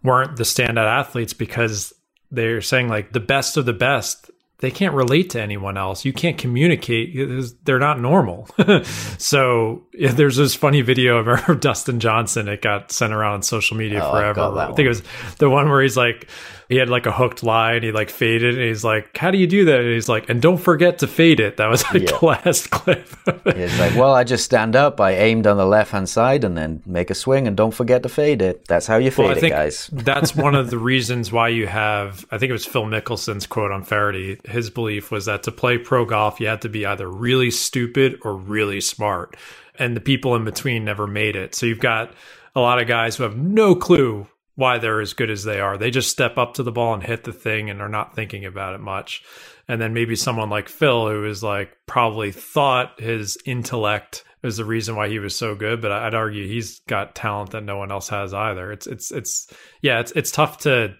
weren't 0.02 0.36
the 0.36 0.44
standout 0.44 0.86
athletes 0.86 1.32
because 1.32 1.92
they're 2.30 2.60
saying 2.60 2.88
like 2.88 3.12
the 3.12 3.20
best 3.20 3.56
of 3.56 3.66
the 3.66 3.72
best 3.72 4.30
they 4.60 4.72
can't 4.72 4.94
relate 4.94 5.30
to 5.30 5.40
anyone 5.40 5.76
else. 5.76 6.04
You 6.04 6.12
can't 6.12 6.36
communicate. 6.36 7.16
They're 7.64 7.78
not 7.78 8.00
normal. 8.00 8.48
so 9.18 9.84
yeah, 9.94 10.10
there's 10.10 10.36
this 10.36 10.56
funny 10.56 10.80
video 10.80 11.18
of 11.18 11.60
Dustin 11.60 12.00
Johnson. 12.00 12.48
It 12.48 12.60
got 12.60 12.90
sent 12.90 13.12
around 13.12 13.34
on 13.34 13.42
social 13.42 13.76
media 13.76 14.04
oh, 14.04 14.10
forever. 14.10 14.40
I 14.40 14.66
think 14.72 14.86
it 14.86 14.88
was 14.88 15.02
the 15.38 15.48
one 15.48 15.68
where 15.68 15.80
he's 15.80 15.96
like, 15.96 16.28
he 16.68 16.76
had 16.76 16.90
like 16.90 17.06
a 17.06 17.12
hooked 17.12 17.42
line. 17.42 17.82
He 17.82 17.92
like 17.92 18.10
faded, 18.10 18.54
and 18.54 18.62
he's 18.62 18.84
like, 18.84 19.16
"How 19.16 19.30
do 19.30 19.38
you 19.38 19.46
do 19.46 19.64
that?" 19.66 19.80
And 19.80 19.92
he's 19.92 20.08
like, 20.08 20.28
"And 20.28 20.42
don't 20.42 20.58
forget 20.58 20.98
to 20.98 21.06
fade 21.06 21.40
it." 21.40 21.56
That 21.56 21.68
was 21.68 21.82
like 21.84 22.02
yeah. 22.02 22.18
the 22.18 22.26
last 22.26 22.70
clip. 22.70 23.08
it's 23.46 23.78
like, 23.78 23.94
well, 23.94 24.14
I 24.14 24.24
just 24.24 24.44
stand 24.44 24.76
up, 24.76 25.00
I 25.00 25.12
aimed 25.12 25.46
on 25.46 25.56
the 25.56 25.64
left 25.64 25.92
hand 25.92 26.08
side, 26.08 26.44
and 26.44 26.56
then 26.56 26.82
make 26.84 27.10
a 27.10 27.14
swing, 27.14 27.46
and 27.46 27.56
don't 27.56 27.72
forget 27.72 28.02
to 28.02 28.08
fade 28.10 28.42
it. 28.42 28.66
That's 28.66 28.86
how 28.86 28.98
you 28.98 29.10
fade 29.10 29.36
well, 29.36 29.44
it, 29.44 29.48
guys. 29.48 29.88
that's 29.92 30.36
one 30.36 30.54
of 30.54 30.68
the 30.68 30.78
reasons 30.92 31.32
why 31.32 31.48
you 31.48 31.66
have. 31.66 32.26
I 32.30 32.36
think 32.36 32.50
it 32.50 32.54
was 32.54 32.66
Phil 32.66 32.84
Mickelson's 32.84 33.46
quote 33.46 33.72
on 33.72 33.82
Feherty. 33.82 34.38
His 34.44 34.68
belief 34.68 35.10
was 35.10 35.24
that 35.24 35.44
to 35.44 35.52
play 35.52 35.78
pro 35.78 36.04
golf, 36.04 36.38
you 36.38 36.48
had 36.48 36.62
to 36.62 36.68
be 36.68 36.84
either 36.84 37.08
really 37.08 37.50
stupid 37.50 38.18
or 38.22 38.36
really 38.36 38.82
smart, 38.82 39.36
and 39.78 39.96
the 39.96 40.00
people 40.00 40.36
in 40.36 40.44
between 40.44 40.84
never 40.84 41.06
made 41.06 41.34
it. 41.34 41.54
So 41.54 41.64
you've 41.64 41.80
got 41.80 42.12
a 42.54 42.60
lot 42.60 42.78
of 42.78 42.88
guys 42.88 43.16
who 43.16 43.22
have 43.22 43.38
no 43.38 43.74
clue 43.74 44.26
why 44.58 44.76
they're 44.76 45.00
as 45.00 45.12
good 45.12 45.30
as 45.30 45.44
they 45.44 45.60
are. 45.60 45.78
They 45.78 45.92
just 45.92 46.10
step 46.10 46.36
up 46.36 46.54
to 46.54 46.64
the 46.64 46.72
ball 46.72 46.92
and 46.92 47.00
hit 47.00 47.22
the 47.22 47.32
thing 47.32 47.70
and 47.70 47.80
are 47.80 47.88
not 47.88 48.16
thinking 48.16 48.44
about 48.44 48.74
it 48.74 48.80
much. 48.80 49.22
And 49.68 49.80
then 49.80 49.94
maybe 49.94 50.16
someone 50.16 50.50
like 50.50 50.68
Phil, 50.68 51.08
who 51.08 51.24
is 51.26 51.44
like 51.44 51.76
probably 51.86 52.32
thought 52.32 53.00
his 53.00 53.38
intellect 53.44 54.24
is 54.42 54.56
the 54.56 54.64
reason 54.64 54.96
why 54.96 55.10
he 55.10 55.20
was 55.20 55.36
so 55.36 55.54
good, 55.54 55.80
but 55.80 55.92
I'd 55.92 56.12
argue 56.12 56.44
he's 56.44 56.80
got 56.88 57.14
talent 57.14 57.52
that 57.52 57.62
no 57.62 57.76
one 57.76 57.92
else 57.92 58.08
has 58.08 58.34
either. 58.34 58.72
It's 58.72 58.88
it's 58.88 59.12
it's 59.12 59.46
yeah, 59.80 60.00
it's 60.00 60.10
it's 60.16 60.32
tough 60.32 60.58
to 60.62 60.96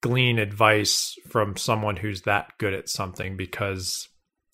glean 0.00 0.40
advice 0.40 1.16
from 1.28 1.56
someone 1.56 1.94
who's 1.94 2.22
that 2.22 2.54
good 2.58 2.74
at 2.74 2.88
something 2.88 3.36
because 3.36 4.08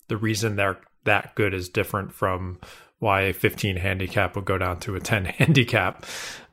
the 0.09 0.17
reason 0.17 0.57
they're 0.57 0.79
that 1.05 1.33
good 1.33 1.55
is 1.55 1.69
different 1.69 2.13
from 2.13 2.59
why 2.99 3.21
a 3.21 3.33
15 3.33 3.77
handicap 3.77 4.35
would 4.35 4.45
go 4.45 4.59
down 4.59 4.79
to 4.81 4.95
a 4.95 4.99
10 4.99 5.25
handicap. 5.39 6.05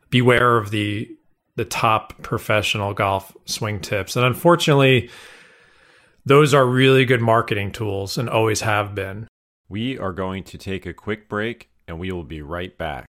Beware 0.09 0.57
of 0.57 0.71
the 0.71 1.14
the 1.59 1.65
top 1.65 2.23
professional 2.23 2.95
golf 2.95 3.37
swing 3.45 3.81
tips. 3.81 4.15
And 4.15 4.25
unfortunately, 4.25 5.11
those 6.25 6.55
are 6.55 6.65
really 6.65 7.05
good 7.05 7.21
marketing 7.21 7.73
tools 7.73 8.17
and 8.17 8.31
always 8.31 8.61
have 8.61 8.95
been. 8.95 9.27
We 9.69 9.99
are 9.99 10.13
going 10.13 10.45
to 10.45 10.57
take 10.57 10.87
a 10.87 10.95
quick 10.95 11.29
break 11.29 11.69
and 11.89 11.99
we 11.99 12.13
will 12.13 12.23
be 12.23 12.43
right 12.43 12.79
back. 12.79 13.07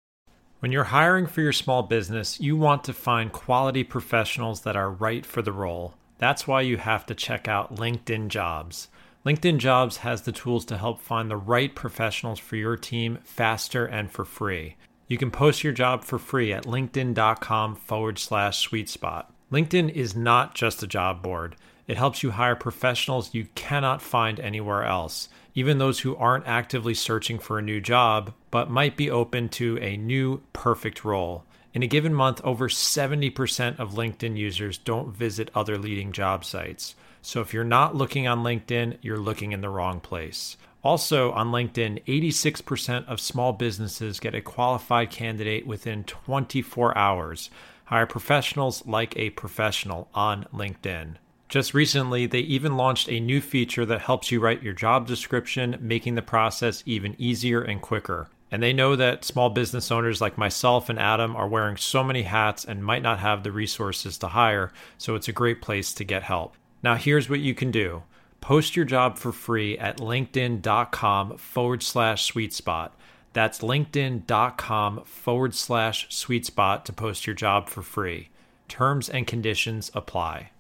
When 0.60 0.72
you're 0.72 0.86
hiring 0.86 1.28
for 1.28 1.42
your 1.42 1.52
small 1.52 1.84
business, 1.84 2.40
you 2.40 2.56
want 2.56 2.86
to 2.86 2.94
find 2.94 3.34
quality 3.34 3.84
professionals 3.84 4.62
that 4.62 4.78
are 4.78 4.90
right 4.90 5.26
for 5.26 5.42
the 5.42 5.52
role. 5.52 5.96
That's 6.18 6.48
why 6.48 6.62
you 6.62 6.78
have 6.78 7.06
to 7.08 7.16
check 7.16 7.50
out 7.50 7.76
LinkedIn 7.76 8.30
Jobs. 8.30 8.88
LinkedIn 9.26 9.58
Jobs 9.58 9.98
has 9.98 10.22
the 10.22 10.32
tools 10.32 10.64
to 10.66 10.78
help 10.78 11.02
find 11.02 11.30
the 11.30 11.36
right 11.36 11.76
professionals 11.76 12.40
for 12.40 12.56
your 12.56 12.78
team 12.78 13.20
faster 13.26 13.86
and 13.86 14.10
for 14.10 14.24
free. 14.24 14.78
You 15.08 15.18
can 15.18 15.32
post 15.32 15.64
your 15.64 15.74
job 15.74 16.04
for 16.04 16.20
free 16.20 16.52
at 16.52 16.66
linkedin.com 16.66 17.76
forward 17.78 18.20
slash 18.20 18.58
sweet 18.58 18.90
spot. 18.90 19.34
LinkedIn 19.52 19.90
is 19.90 20.16
not 20.16 20.54
just 20.54 20.84
a 20.84 20.88
job 20.88 21.22
board. 21.22 21.56
It 21.88 21.96
helps 21.96 22.22
you 22.22 22.32
hire 22.32 22.56
professionals 22.56 23.34
you 23.34 23.48
cannot 23.56 24.02
find 24.02 24.38
anywhere 24.40 24.84
else, 24.84 25.30
even 25.56 25.78
those 25.78 26.02
who 26.02 26.18
aren't 26.18 26.46
actively 26.46 26.94
searching 26.94 27.40
for 27.40 27.58
a 27.58 27.62
new 27.62 27.80
job, 27.80 28.34
but 28.52 28.70
might 28.70 28.98
be 28.98 29.10
open 29.10 29.48
to 29.50 29.78
a 29.78 29.96
new 29.96 30.42
perfect 30.52 31.06
role. 31.06 31.46
In 31.74 31.84
a 31.84 31.88
given 31.88 32.14
month, 32.14 32.42
over 32.44 32.68
70% 32.68 33.80
of 33.80 33.94
LinkedIn 33.94 34.36
users 34.36 34.78
don't 34.78 35.16
visit 35.16 35.52
other 35.56 35.78
leading 35.78 36.12
job 36.12 36.44
sites. 36.44 36.96
So 37.22 37.40
if 37.40 37.54
you're 37.54 37.64
not 37.64 37.96
looking 37.96 38.28
on 38.28 38.44
LinkedIn, 38.44 38.98
you're 39.02 39.18
looking 39.18 39.54
in 39.54 39.62
the 39.62 39.70
wrong 39.70 40.02
place. 40.02 40.58
Also, 40.88 41.34
on 41.34 41.52
LinkedIn, 41.52 42.02
86% 42.06 43.06
of 43.10 43.20
small 43.20 43.52
businesses 43.52 44.22
get 44.22 44.34
a 44.34 44.40
qualified 44.40 45.12
candidate 45.12 45.68
within 45.68 46.06
24 46.06 46.98
hours. 46.98 47.50
Hire 47.88 48.06
professionals 48.06 48.88
like 48.88 49.14
a 49.18 49.32
professional 49.32 50.08
on 50.14 50.46
LinkedIn. 50.54 51.16
Just 51.50 51.74
recently, 51.74 52.26
they 52.26 52.40
even 52.40 52.78
launched 52.78 53.10
a 53.10 53.20
new 53.20 53.42
feature 53.42 53.86
that 53.86 54.00
helps 54.00 54.32
you 54.32 54.40
write 54.40 54.64
your 54.64 54.72
job 54.72 55.08
description, 55.08 55.78
making 55.82 56.16
the 56.16 56.22
process 56.22 56.84
even 56.86 57.18
easier 57.18 57.62
and 57.62 57.82
quicker. 57.82 58.30
And 58.50 58.64
they 58.64 58.72
know 58.72 58.96
that 58.96 59.26
small 59.26 59.50
business 59.50 59.92
owners 59.92 60.22
like 60.22 60.38
myself 60.38 60.88
and 60.88 60.98
Adam 60.98 61.36
are 61.36 61.50
wearing 61.50 61.76
so 61.76 62.02
many 62.02 62.22
hats 62.22 62.64
and 62.64 62.82
might 62.82 63.04
not 63.04 63.20
have 63.20 63.44
the 63.44 63.52
resources 63.52 64.18
to 64.20 64.30
hire, 64.30 64.72
so 64.98 65.16
it's 65.16 65.28
a 65.28 65.34
great 65.34 65.62
place 65.62 65.94
to 65.96 66.06
get 66.06 66.24
help. 66.24 66.56
Now, 66.82 66.96
here's 66.96 67.30
what 67.30 67.42
you 67.42 67.54
can 67.54 67.72
do 67.72 68.04
Post 68.42 68.76
your 68.76 68.86
job 68.86 69.18
for 69.18 69.32
free 69.32 69.78
at 69.78 69.98
linkedin.com 69.98 71.38
forward 71.38 71.84
slash 71.84 72.26
sweet 72.26 72.54
spot. 72.54 72.98
That's 73.34 73.60
linkedin.com 73.60 75.04
forward 75.04 75.54
slash 75.54 76.08
sweet 76.10 76.46
spot 76.46 76.86
to 76.86 76.94
post 76.94 77.28
your 77.28 77.36
job 77.36 77.70
for 77.70 77.82
free. 77.82 78.30
Terms 78.68 79.10
and 79.10 79.28
conditions 79.28 79.92
apply. 79.94 80.52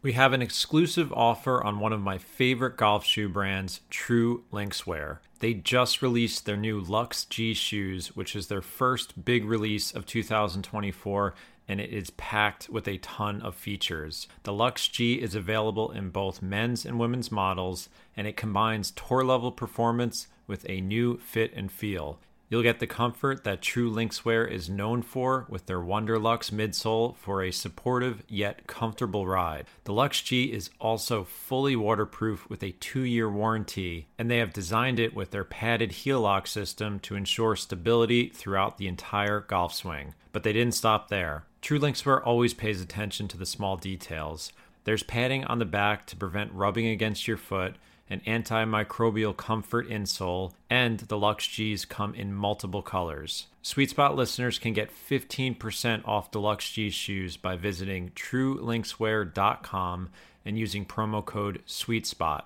We 0.00 0.12
have 0.12 0.32
an 0.32 0.42
exclusive 0.42 1.12
offer 1.12 1.62
on 1.62 1.80
one 1.80 1.92
of 1.92 2.00
my 2.00 2.18
favorite 2.18 2.76
golf 2.76 3.04
shoe 3.04 3.28
brands, 3.28 3.80
True 3.90 4.44
Linkswear. 4.52 5.18
They 5.40 5.54
just 5.54 6.02
released 6.02 6.46
their 6.46 6.56
new 6.56 6.80
Lux 6.80 7.24
G 7.24 7.52
shoes, 7.52 8.14
which 8.14 8.36
is 8.36 8.46
their 8.46 8.62
first 8.62 9.24
big 9.24 9.44
release 9.44 9.92
of 9.92 10.06
2024 10.06 11.34
and 11.68 11.80
it 11.80 11.90
is 11.90 12.10
packed 12.10 12.68
with 12.70 12.88
a 12.88 12.98
ton 12.98 13.42
of 13.42 13.54
features. 13.54 14.26
The 14.42 14.52
Lux 14.52 14.88
G 14.88 15.14
is 15.14 15.34
available 15.34 15.92
in 15.92 16.10
both 16.10 16.42
men's 16.42 16.86
and 16.86 16.98
women's 16.98 17.30
models, 17.30 17.88
and 18.16 18.26
it 18.26 18.36
combines 18.36 18.90
tour 18.90 19.22
level 19.24 19.52
performance 19.52 20.26
with 20.46 20.68
a 20.68 20.80
new 20.80 21.18
fit 21.18 21.52
and 21.54 21.70
feel. 21.70 22.18
You'll 22.50 22.62
get 22.62 22.80
the 22.80 22.86
comfort 22.86 23.44
that 23.44 23.60
True 23.60 23.90
Linkswear 23.90 24.50
is 24.50 24.70
known 24.70 25.02
for 25.02 25.44
with 25.50 25.66
their 25.66 25.80
Wonderlux 25.80 26.50
midsole 26.50 27.14
for 27.16 27.42
a 27.42 27.50
supportive 27.50 28.22
yet 28.26 28.66
comfortable 28.66 29.26
ride. 29.26 29.66
The 29.84 29.92
Lux 29.92 30.22
G 30.22 30.44
is 30.44 30.70
also 30.80 31.24
fully 31.24 31.76
waterproof 31.76 32.48
with 32.48 32.62
a 32.62 32.72
two 32.72 33.02
year 33.02 33.30
warranty, 33.30 34.08
and 34.18 34.30
they 34.30 34.38
have 34.38 34.54
designed 34.54 34.98
it 34.98 35.14
with 35.14 35.30
their 35.30 35.44
padded 35.44 35.92
heel 35.92 36.22
lock 36.22 36.46
system 36.46 36.98
to 37.00 37.16
ensure 37.16 37.54
stability 37.54 38.30
throughout 38.30 38.78
the 38.78 38.88
entire 38.88 39.40
golf 39.40 39.74
swing. 39.74 40.14
But 40.32 40.42
they 40.42 40.54
didn't 40.54 40.74
stop 40.74 41.08
there. 41.08 41.44
True 41.60 41.78
Linkswear 41.78 42.24
always 42.24 42.54
pays 42.54 42.80
attention 42.80 43.28
to 43.28 43.36
the 43.36 43.46
small 43.46 43.76
details. 43.76 44.52
There's 44.84 45.02
padding 45.02 45.44
on 45.44 45.58
the 45.58 45.64
back 45.64 46.06
to 46.06 46.16
prevent 46.16 46.52
rubbing 46.52 46.86
against 46.86 47.28
your 47.28 47.36
foot 47.36 47.76
an 48.10 48.20
antimicrobial 48.26 49.36
comfort 49.36 49.88
insole, 49.88 50.52
and 50.70 51.00
the 51.00 51.18
Lux 51.18 51.46
G's 51.46 51.84
come 51.84 52.14
in 52.14 52.32
multiple 52.32 52.82
colors. 52.82 53.46
Sweet 53.62 53.90
Spot 53.90 54.16
listeners 54.16 54.58
can 54.58 54.72
get 54.72 54.90
15% 54.90 56.06
off 56.08 56.30
the 56.30 56.40
Lux 56.40 56.70
G 56.70 56.88
shoes 56.90 57.36
by 57.36 57.56
visiting 57.56 58.10
truelinkswear.com 58.10 60.08
and 60.44 60.58
using 60.58 60.86
promo 60.86 61.24
code 61.24 61.62
SweetSpot. 61.66 62.44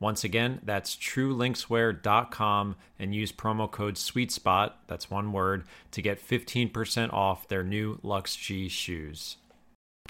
Once 0.00 0.24
again, 0.24 0.60
that's 0.64 0.96
truelinkswear.com 0.96 2.76
and 2.98 3.14
use 3.14 3.32
promo 3.32 3.70
code 3.70 3.94
SweetSpot, 3.94 4.72
that's 4.86 5.10
one 5.10 5.32
word, 5.32 5.64
to 5.92 6.02
get 6.02 6.20
15% 6.20 7.12
off 7.12 7.48
their 7.48 7.62
new 7.62 7.98
Lux 8.02 8.36
G 8.36 8.68
shoes. 8.68 9.36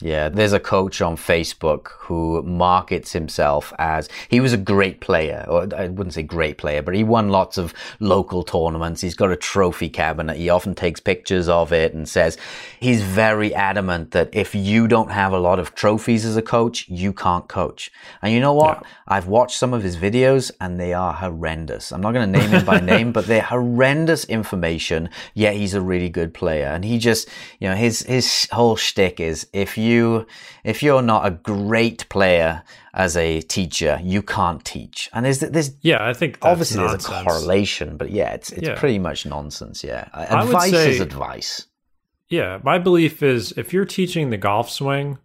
Yeah, 0.01 0.29
there's 0.29 0.53
a 0.53 0.59
coach 0.59 1.01
on 1.01 1.17
Facebook 1.17 1.91
who 2.01 2.43
markets 2.43 3.13
himself 3.13 3.73
as 3.79 4.09
he 4.29 4.41
was 4.41 4.53
a 4.53 4.57
great 4.57 5.01
player, 5.01 5.47
or 5.49 5.69
I 5.73 5.87
wouldn't 5.87 6.15
say 6.15 6.25
great 6.25 6.59
player, 6.59 6.83
but 6.83 6.97
he 6.97 7.05
won 7.05 7.29
lots 7.29 7.59
of 7.59 7.73
local 8.01 8.43
tournaments. 8.43 9.03
He's 9.03 9.15
got 9.15 9.31
a 9.31 9.37
trophy 9.37 9.89
cabinet. 9.89 10.37
He 10.37 10.51
often 10.51 10.75
takes 10.75 10.99
pictures 10.99 11.49
of 11.49 11.73
it 11.73 11.95
and 11.95 12.09
says 12.09 12.37
he's 12.81 13.03
very 13.03 13.55
adamant 13.55 14.11
that 14.11 14.31
if 14.33 14.53
you 14.53 14.89
don't 14.89 15.13
have 15.13 15.33
a 15.33 15.39
lot 15.39 15.61
of 15.61 15.77
trophies 15.77 16.25
as 16.25 16.37
a 16.37 16.43
coach, 16.43 16.89
you 16.89 17.13
can't 17.13 17.47
coach. 17.47 17.93
And 18.21 18.33
you 18.33 18.41
know 18.41 18.53
what? 18.53 18.81
Yeah. 18.83 18.89
I've 19.07 19.29
watched 19.29 19.57
some 19.57 19.73
of 19.73 19.85
his 19.85 19.97
videos 19.97 20.51
and 20.61 20.81
they 20.81 20.93
are 20.93 21.13
horrendous. 21.13 21.93
I'm 21.93 22.01
not 22.01 22.15
going 22.15 22.33
to 22.33 22.39
name 22.41 22.51
him 22.51 22.65
by 22.65 22.81
name, 22.95 23.13
but 23.13 23.27
they're 23.29 23.43
horrendous 23.43 24.25
information, 24.25 25.09
yet 25.35 25.55
he's 25.55 25.75
a 25.75 25.81
really 25.81 26.09
good 26.09 26.35
player. 26.35 26.67
And 26.67 26.85
he 26.85 26.99
just, 26.99 27.29
you 27.61 27.69
know, 27.69 27.77
his, 27.77 28.01
his 28.01 28.49
whole 28.51 28.75
shtick 28.75 29.21
is 29.21 29.47
if 29.53 29.79
you 29.79 29.84
you 29.85 30.27
if 30.65 30.83
you're 30.83 31.03
not 31.03 31.27
a 31.27 31.31
great 31.31 32.09
player 32.09 32.63
as 32.95 33.17
a 33.17 33.41
teacher, 33.43 34.01
you 34.03 34.23
can't 34.23 34.65
teach. 34.65 35.11
And 35.13 35.25
there's 35.25 35.41
there's 35.41 35.73
yeah, 35.83 36.07
I 36.07 36.15
think 36.15 36.39
obviously 36.43 36.81
nonsense. 36.81 37.07
there's 37.07 37.21
a 37.21 37.25
correlation, 37.25 37.97
but 37.97 38.11
yeah, 38.11 38.33
it's 38.35 38.51
it's 38.53 38.69
yeah. 38.69 38.79
pretty 38.79 38.99
much 38.99 39.27
nonsense. 39.27 39.85
Yeah, 39.85 40.09
advice 40.15 40.71
say, 40.71 40.91
is 40.91 41.01
advice. 41.01 41.67
Yeah, 42.29 42.59
my 42.63 42.79
belief 42.79 43.23
is 43.23 43.53
if 43.57 43.73
you're 43.73 43.85
teaching 43.85 44.31
the 44.31 44.37
golf 44.37 44.71
swing, 44.71 45.19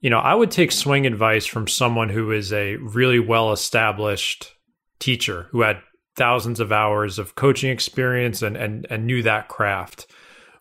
you 0.00 0.10
know, 0.10 0.18
I 0.18 0.34
would 0.34 0.50
take 0.50 0.72
swing 0.72 1.06
advice 1.06 1.46
from 1.46 1.68
someone 1.68 2.08
who 2.08 2.32
is 2.32 2.52
a 2.52 2.76
really 2.76 3.20
well 3.20 3.52
established 3.52 4.52
teacher 4.98 5.48
who 5.50 5.62
had 5.62 5.80
thousands 6.16 6.60
of 6.60 6.72
hours 6.72 7.18
of 7.18 7.34
coaching 7.34 7.70
experience 7.70 8.42
and 8.42 8.56
and 8.56 8.86
and 8.90 9.06
knew 9.06 9.22
that 9.22 9.48
craft 9.48 10.06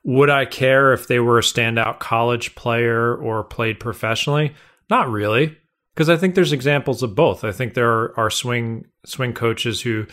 would 0.04 0.30
I 0.30 0.46
care 0.46 0.94
if 0.94 1.08
they 1.08 1.20
were 1.20 1.38
a 1.38 1.44
standout 1.44 2.00
college 2.00 2.56
player 2.56 3.16
or 3.16 3.44
played 3.44 3.80
professionally? 3.80 4.54
Not 4.90 5.10
really, 5.10 5.58
because 5.94 6.10
I 6.10 6.18
think 6.18 6.36
there's 6.36 6.52
examples 6.52 7.04
of 7.04 7.16
both. 7.16 7.44
I 7.44 7.52
think 7.52 7.74
there 7.74 7.92
are, 7.92 8.20
are 8.20 8.30
swing 8.30 8.88
swing 9.06 9.34
coaches 9.34 9.82
who, 9.82 10.08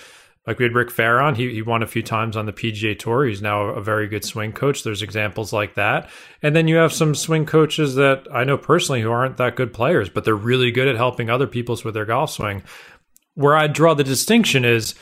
like 0.47 0.59
we 0.59 0.64
had 0.64 0.74
Rick 0.74 0.91
Farron, 0.91 1.34
he, 1.34 1.53
he 1.53 1.62
won 1.62 1.82
a 1.82 1.86
few 1.86 2.03
times 2.03 2.36
on 2.36 2.47
the 2.47 2.53
PGA 2.53 2.99
Tour. 2.99 3.26
He's 3.26 3.43
now 3.43 3.62
a 3.62 3.82
very 3.82 4.09
good 4.09 4.24
swing 4.24 4.53
coach. 4.53 4.82
There's 4.82 5.03
examples 5.03 5.53
like 5.53 5.74
that. 5.74 6.11
And 6.43 6.55
then 6.55 6.68
you 6.68 6.76
have 6.76 6.93
some 6.93 7.14
swing 7.14 7.47
coaches 7.47 7.95
that 7.95 8.26
I 8.32 8.45
know 8.45 8.59
personally 8.59 9.01
who 9.01 9.11
aren't 9.11 9.36
that 9.39 9.57
good 9.57 9.72
players, 9.72 10.09
but 10.09 10.24
they're 10.24 10.34
really 10.34 10.70
good 10.70 10.89
at 10.89 10.97
helping 10.97 11.30
other 11.30 11.47
people 11.47 11.78
with 11.84 11.95
their 11.95 12.07
golf 12.07 12.30
swing. 12.30 12.62
Where 13.34 13.57
I 13.57 13.68
draw 13.68 13.95
the 13.95 14.05
distinction 14.05 14.64
is 14.64 14.95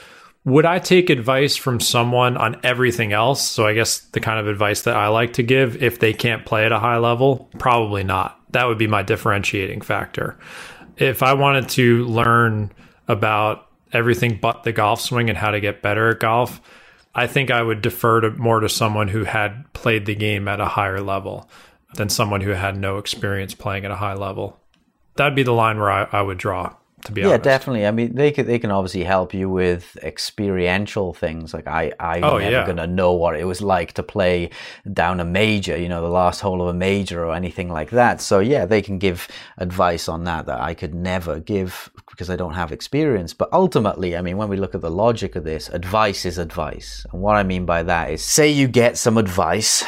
would 0.47 0.64
I 0.64 0.78
take 0.78 1.11
advice 1.11 1.57
from 1.57 1.80
someone 1.80 2.36
on 2.36 2.61
everything 2.62 3.12
else? 3.12 3.47
So 3.47 3.66
I 3.66 3.74
guess 3.74 3.99
the 3.99 4.20
kind 4.20 4.38
of 4.38 4.47
advice 4.47 4.82
that 4.82 4.97
I 4.97 5.09
like 5.09 5.34
to 5.34 5.42
give 5.42 5.82
if 5.82 5.99
they 5.99 6.12
can't 6.12 6.47
play 6.47 6.64
at 6.64 6.70
a 6.70 6.78
high 6.78 6.99
level, 6.99 7.51
probably 7.59 8.05
not. 8.05 8.40
That 8.53 8.68
would 8.68 8.78
be 8.78 8.86
my 8.86 9.03
differentiating 9.03 9.80
factor. 9.80 10.38
If 10.97 11.24
I 11.24 11.32
wanted 11.34 11.68
to 11.70 12.05
learn 12.05 12.72
about 13.09 13.66
everything 13.92 14.38
but 14.40 14.62
the 14.62 14.70
golf 14.70 15.01
swing 15.01 15.28
and 15.28 15.36
how 15.36 15.51
to 15.51 15.61
get 15.61 15.82
better 15.82 16.11
at 16.11 16.20
golf, 16.20 16.61
I 17.12 17.26
think 17.26 17.51
I 17.51 17.61
would 17.61 17.82
defer 17.82 18.20
to 18.20 18.30
more 18.30 18.61
to 18.61 18.68
someone 18.68 19.09
who 19.09 19.24
had 19.24 19.72
played 19.72 20.07
the 20.07 20.14
game 20.14 20.47
at 20.47 20.61
a 20.61 20.66
higher 20.66 21.01
level 21.01 21.51
than 21.94 22.09
someone 22.09 22.40
who 22.40 22.51
had 22.51 22.78
no 22.78 22.99
experience 22.99 23.55
playing 23.55 23.84
at 23.84 23.90
a 23.90 23.97
high 23.97 24.14
level. 24.14 24.61
That'd 25.16 25.34
be 25.34 25.42
the 25.42 25.53
line 25.53 25.78
where 25.80 25.90
I, 25.90 26.07
I 26.12 26.22
would 26.22 26.38
draw 26.38 26.76
to 27.05 27.12
be 27.12 27.20
yeah, 27.20 27.28
honest. 27.28 27.42
definitely. 27.44 27.86
I 27.86 27.90
mean, 27.90 28.14
they 28.14 28.32
can 28.32 28.47
they 28.47 28.59
can 28.59 28.70
obviously 28.70 29.05
help 29.05 29.34
you 29.34 29.51
with 29.51 29.97
experiential 30.03 31.12
things. 31.12 31.53
Like 31.53 31.66
I, 31.66 31.92
I'm 32.01 32.24
oh, 32.24 32.38
never 32.38 32.51
yeah. 32.51 32.66
gonna 32.66 32.86
know 32.86 33.12
what 33.12 33.36
it 33.36 33.44
was 33.44 33.61
like 33.61 33.92
to 33.94 34.03
play 34.03 34.51
down 34.92 35.20
a 35.20 35.24
major, 35.24 35.76
you 35.76 35.88
know, 35.88 36.01
the 36.01 36.09
last 36.09 36.40
hole 36.40 36.62
of 36.62 36.68
a 36.68 36.74
major 36.74 37.24
or 37.24 37.34
anything 37.34 37.68
like 37.68 37.90
that. 37.90 38.20
So 38.20 38.40
yeah, 38.40 38.64
they 38.64 38.80
can 38.80 38.99
give 38.99 39.28
advice 39.59 40.09
on 40.09 40.24
that 40.24 40.47
that 40.47 40.61
I 40.61 40.74
could 40.74 40.94
never 40.94 41.38
give 41.38 41.90
because 42.11 42.30
I 42.30 42.36
don't 42.36 42.55
have 42.55 42.72
experience. 42.72 43.34
But 43.34 43.53
ultimately, 43.53 44.16
I 44.16 44.22
mean, 44.22 44.38
when 44.38 44.49
we 44.49 44.57
look 44.57 44.74
at 44.74 44.80
the 44.80 44.90
logic 44.90 45.36
of 45.36 45.44
this, 45.44 45.68
advice 45.68 46.24
is 46.24 46.38
advice. 46.38 47.05
And 47.12 47.20
what 47.20 47.36
I 47.36 47.42
mean 47.42 47.66
by 47.66 47.82
that 47.82 48.11
is, 48.11 48.22
say 48.22 48.49
you 48.49 48.68
get 48.68 48.97
some 48.97 49.18
advice 49.18 49.84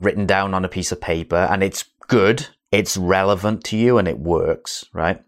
written 0.00 0.26
down 0.26 0.54
on 0.54 0.64
a 0.64 0.68
piece 0.68 0.92
of 0.92 1.00
paper, 1.00 1.48
and 1.50 1.62
it's 1.62 1.84
good, 2.08 2.46
it's 2.70 2.96
relevant 2.96 3.64
to 3.64 3.76
you, 3.76 3.98
and 3.98 4.06
it 4.06 4.18
works, 4.18 4.84
right? 4.92 5.20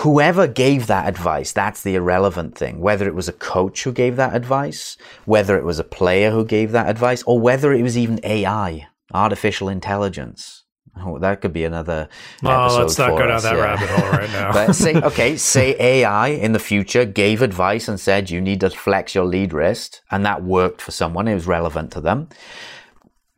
Whoever 0.00 0.46
gave 0.46 0.86
that 0.86 1.08
advice, 1.08 1.52
that's 1.52 1.82
the 1.82 1.94
irrelevant 1.94 2.56
thing. 2.56 2.80
Whether 2.80 3.06
it 3.06 3.14
was 3.14 3.28
a 3.28 3.32
coach 3.32 3.84
who 3.84 3.92
gave 3.92 4.16
that 4.16 4.34
advice, 4.34 4.96
whether 5.26 5.58
it 5.58 5.64
was 5.64 5.78
a 5.78 5.84
player 5.84 6.30
who 6.30 6.44
gave 6.44 6.72
that 6.72 6.88
advice, 6.88 7.22
or 7.24 7.38
whether 7.38 7.72
it 7.72 7.82
was 7.82 7.98
even 7.98 8.20
AI, 8.24 8.88
artificial 9.12 9.68
intelligence. 9.68 10.64
Oh, 10.96 11.18
that 11.18 11.40
could 11.40 11.52
be 11.52 11.64
another 11.64 12.08
oh, 12.42 12.48
well, 12.48 12.64
episode 12.64 12.80
let's 12.80 12.98
not 12.98 13.18
go 13.18 13.26
down 13.26 13.42
that 13.42 13.56
yeah. 13.56 13.62
rabbit 13.62 13.88
hole 13.90 14.10
right 14.10 14.30
now. 14.30 14.52
but 14.66 14.72
say, 14.72 14.94
okay, 15.02 15.36
say 15.36 15.76
AI 15.78 16.28
in 16.28 16.52
the 16.52 16.58
future 16.58 17.04
gave 17.04 17.42
advice 17.42 17.86
and 17.86 18.00
said 18.00 18.30
you 18.30 18.40
need 18.40 18.60
to 18.60 18.70
flex 18.70 19.14
your 19.14 19.24
lead 19.24 19.52
wrist, 19.52 20.02
and 20.10 20.24
that 20.24 20.42
worked 20.42 20.82
for 20.82 20.90
someone. 20.90 21.28
It 21.28 21.34
was 21.34 21.46
relevant 21.46 21.92
to 21.92 22.00
them 22.00 22.28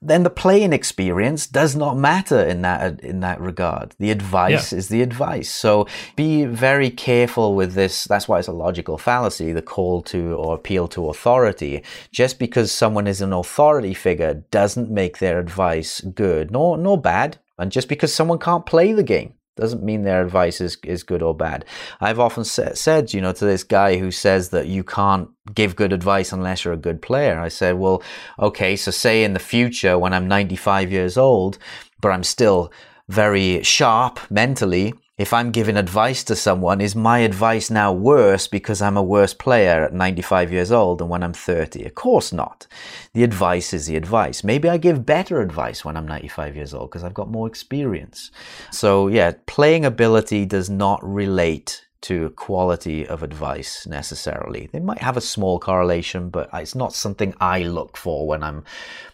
then 0.03 0.25
the 0.25 0.31
playing 0.31 0.73
experience 0.73 1.47
does 1.47 1.77
not 1.77 1.97
matter 1.97 2.41
in 2.41 2.63
that 2.63 2.81
uh, 2.83 3.07
in 3.07 3.21
that 3.21 3.41
regard. 3.41 3.95
The 3.99 4.11
advice 4.11 4.73
yeah. 4.73 4.79
is 4.79 4.89
the 4.89 5.03
advice. 5.03 5.49
So 5.49 5.87
be 6.17 6.45
very 6.45 6.91
careful 6.91 7.55
with 7.55 7.75
this. 7.75 8.05
That's 8.05 8.27
why 8.27 8.39
it's 8.39 8.49
a 8.49 8.53
logical 8.53 8.99
fallacy, 8.99 9.53
the 9.53 9.63
call 9.63 10.03
to 10.03 10.35
or 10.35 10.57
appeal 10.57 10.89
to 10.89 11.09
authority. 11.09 11.85
Just 12.11 12.39
because 12.39 12.73
someone 12.73 13.07
is 13.07 13.21
an 13.21 13.33
authority 13.33 13.95
figure 13.95 14.35
doesn't 14.51 14.91
make 14.91 15.19
their 15.19 15.39
advice 15.39 16.01
good 16.01 16.51
nor 16.51 16.77
nor 16.77 17.01
bad. 17.01 17.39
And 17.59 17.71
just 17.71 17.89
because 17.89 18.13
someone 18.13 18.39
can't 18.39 18.67
play 18.67 18.93
the 18.93 19.05
game 19.05 19.35
doesn't 19.57 19.83
mean 19.83 20.03
their 20.03 20.23
advice 20.23 20.61
is, 20.61 20.79
is 20.85 21.03
good 21.03 21.23
or 21.23 21.35
bad. 21.35 21.65
I've 22.01 22.19
often 22.19 22.45
sa- 22.45 22.75
said, 22.75 23.13
you 23.13 23.21
know, 23.21 23.33
to 23.33 23.45
this 23.45 23.65
guy 23.65 23.99
who 23.99 24.11
says 24.11 24.51
that 24.51 24.67
you 24.67 24.83
can't 24.83 25.29
give 25.55 25.77
good 25.77 25.93
advice 25.93 26.33
unless 26.33 26.65
you're 26.65 26.75
a 26.75 26.79
good 26.79 27.03
player. 27.03 27.39
I 27.39 27.49
said, 27.49 27.79
well, 27.79 28.03
okay, 28.39 28.77
so 28.77 28.91
say 28.91 29.25
in 29.25 29.35
the 29.35 29.41
future 29.41 29.99
when 29.99 30.15
I'm 30.15 30.29
95 30.29 30.91
years 30.91 31.19
old, 31.19 31.59
but 32.01 32.11
I'm 32.11 32.25
still 32.25 32.73
very 33.09 33.63
sharp 33.63 34.21
mentally, 34.31 34.95
if 35.19 35.33
I'm 35.33 35.51
giving 35.51 35.77
advice 35.77 36.25
to 36.25 36.35
someone, 36.35 36.81
is 36.81 36.97
my 36.97 37.19
advice 37.19 37.71
now 37.71 37.93
worse 37.93 38.47
because 38.47 38.81
I'm 38.81 38.97
a 38.97 39.03
worse 39.03 39.35
player 39.35 39.85
at 39.85 39.93
95 39.93 40.51
years 40.51 40.73
old 40.73 40.99
than 40.99 41.09
when 41.09 41.23
I'm 41.23 41.35
30? 41.35 41.85
Of 41.85 41.95
course 41.95 42.33
not. 42.33 42.67
The 43.13 43.23
advice 43.23 43.75
is 43.75 43.87
the 43.87 43.97
advice. 43.97 44.43
Maybe 44.43 44.71
I 44.71 44.79
give 44.79 45.05
better 45.05 45.43
advice 45.43 45.85
when 45.85 45.99
I'm 45.99 46.09
95 46.09 46.57
years 46.57 46.73
old 46.73 46.91
because 46.91 47.05
I've 47.05 47.13
got 47.13 47.31
more 47.31 47.47
experience. 47.47 48.31
So, 48.71 49.09
yeah, 49.09 49.33
playing 49.47 49.85
ability 49.85 50.47
does 50.47 50.71
not 50.71 51.01
relate 51.05 51.85
to 52.03 52.31
quality 52.31 53.07
of 53.07 53.23
advice 53.23 53.87
necessarily. 53.87 54.69
They 54.73 54.81
might 54.81 55.03
have 55.03 55.17
a 55.17 55.21
small 55.21 55.59
correlation, 55.59 56.31
but 56.31 56.49
it's 56.53 56.75
not 56.75 56.95
something 56.95 57.35
I 57.39 57.65
look 57.65 57.97
for 57.97 58.27
when 58.27 58.43
I'm 58.43 58.65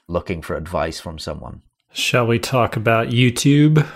looking 0.07 0.43
for 0.43 0.57
advice 0.57 1.01
from 1.01 1.19
someone. 1.19 1.63
Shall 1.93 2.27
we 2.27 2.39
talk 2.39 2.77
about 2.77 3.09
YouTube? 3.09 3.87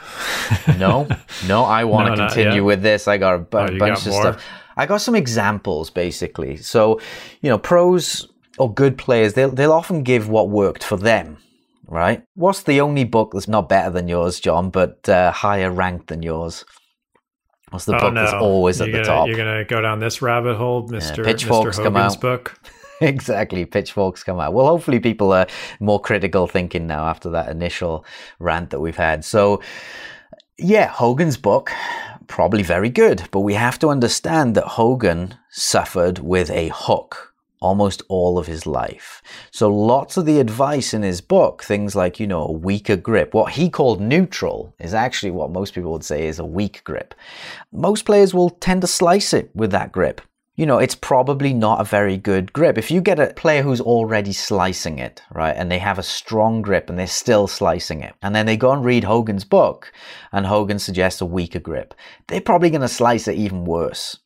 no, 0.79 1.07
no, 1.47 1.65
I 1.65 1.85
want 1.93 2.15
to 2.15 2.17
not 2.17 2.33
continue 2.33 2.65
with 2.65 2.83
this. 2.83 3.07
I 3.07 3.19
got 3.19 3.35
a 3.35 3.39
Oh, 3.39 3.45
bunch 3.45 3.79
got 3.79 4.07
of 4.07 4.13
more? 4.13 4.23
stuff. 4.23 4.45
I 4.77 4.87
got 4.87 4.99
some 4.99 5.15
examples 5.15 5.91
basically. 5.91 6.57
So, 6.57 7.01
you 7.43 7.51
know, 7.51 7.59
pros 7.59 8.29
or 8.59 8.73
good 8.73 8.97
players, 8.99 9.35
they'll, 9.35 9.51
they'll 9.51 9.73
often 9.73 10.03
give 10.03 10.29
what 10.29 10.49
worked 10.49 10.83
for 10.83 10.97
them, 10.97 11.37
right? 11.87 12.23
What's 12.35 12.63
the 12.63 12.81
only 12.81 13.05
book 13.05 13.33
that's 13.33 13.49
not 13.49 13.69
better 13.69 13.91
than 13.91 14.09
yours, 14.09 14.41
Jon, 14.41 14.71
but 14.71 15.07
uh, 15.09 15.31
higher 15.31 15.71
ranked 15.71 16.09
than 16.09 16.23
yours? 16.23 16.65
What's 17.71 17.85
the 17.85 17.97
oh 17.97 18.01
book 18.01 18.15
no, 18.15 18.21
that's 18.23 18.35
always 18.35 18.79
you're 18.81 18.89
at 18.89 18.93
gonna, 18.93 19.05
the 19.05 19.09
top? 19.09 19.29
You're 19.29 19.37
gonna 19.37 19.65
go 19.65 19.81
down 19.81 19.99
this 19.99 20.21
rabbit 20.23 20.57
hole, 20.57 20.87
Mister 20.89 21.25
Pitchforks 21.25 21.79
Mr. 21.79 21.85
come 21.85 21.95
Hogan's 21.95 22.15
out. 22.17 22.21
book. 22.21 22.59
exactly 23.09 23.65
pitchforks 23.65 24.23
come 24.23 24.41
out. 24.41 24.53
Well 24.53 24.67
hopefully 24.67 25.01
people 25.01 25.33
are 25.33 25.47
more 25.81 26.01
critical 26.01 26.47
thinking 26.47 26.87
now 26.87 27.07
after 27.07 27.31
that 27.31 27.49
initial 27.49 28.05
rant 28.39 28.71
that 28.71 28.81
we've 28.81 28.97
had. 28.97 29.25
So 29.25 29.61
yeah 30.59 30.87
hogan's 30.87 31.37
book 31.37 31.73
probably 32.29 32.63
very 32.63 32.91
good 32.91 33.27
but 33.31 33.41
we 33.41 33.55
have 33.55 33.79
to 33.79 33.89
understand 33.89 34.55
that 34.55 34.65
hogan 34.65 35.35
suffered 35.51 36.19
with 36.19 36.51
a 36.51 36.71
hook 36.75 37.35
almost 37.61 38.03
all 38.09 38.39
of 38.39 38.47
his 38.47 38.67
life. 38.67 39.23
So 39.53 39.73
lots 39.73 40.17
of 40.17 40.27
the 40.27 40.41
advice 40.41 40.93
in 40.93 41.03
his 41.03 41.21
book 41.21 41.63
things 41.63 41.95
like 41.95 42.21
you 42.21 42.27
know 42.27 42.47
a 42.47 42.53
weaker 42.53 42.97
grip 42.97 43.35
what 43.35 43.53
he 43.53 43.71
called 43.71 44.01
neutral 44.01 44.75
is 44.79 44.95
actually 44.95 45.31
what 45.31 45.51
most 45.51 45.75
people 45.75 45.93
would 45.93 46.05
say 46.05 46.27
is 46.27 46.39
a 46.39 46.45
weak 46.45 46.83
grip. 46.85 47.15
Most 47.73 48.05
players 48.05 48.35
will 48.35 48.51
tend 48.51 48.81
to 48.83 48.87
slice 48.87 49.33
it 49.33 49.51
with 49.55 49.71
that 49.71 49.93
grip 49.93 50.21
you 50.55 50.67
know, 50.67 50.79
it's 50.79 50.95
probably 50.95 51.55
not 51.55 51.81
a 51.81 51.85
very 51.85 52.19
good 52.19 52.53
grip. 52.53 52.77
If 52.77 52.91
you 52.91 53.01
get 53.01 53.19
a 53.19 53.33
player 53.35 53.63
who's 53.63 53.81
already 53.81 54.33
slicing 54.33 54.99
it, 54.99 55.23
right, 55.33 55.55
and 55.57 55.71
they 55.71 55.79
have 55.79 55.99
a 55.99 56.03
strong 56.03 56.61
grip 56.61 56.91
and 56.91 56.99
they're 56.99 57.07
still 57.07 57.47
slicing 57.47 58.03
it, 58.03 58.15
and 58.21 58.35
then 58.35 58.45
they 58.45 58.57
go 58.57 58.73
and 58.73 58.85
read 58.85 59.05
Hogan's 59.05 59.45
book 59.45 59.93
and 60.31 60.45
Hogan 60.45 60.79
suggests 60.79 61.23
a 61.23 61.27
weaker 61.27 61.61
grip, 61.61 61.95
they're 62.29 62.41
probably 62.41 62.71
going 62.71 62.83
to 62.83 62.89
slice 62.89 63.29
it 63.29 63.37
even 63.37 63.65
worse. 63.65 64.19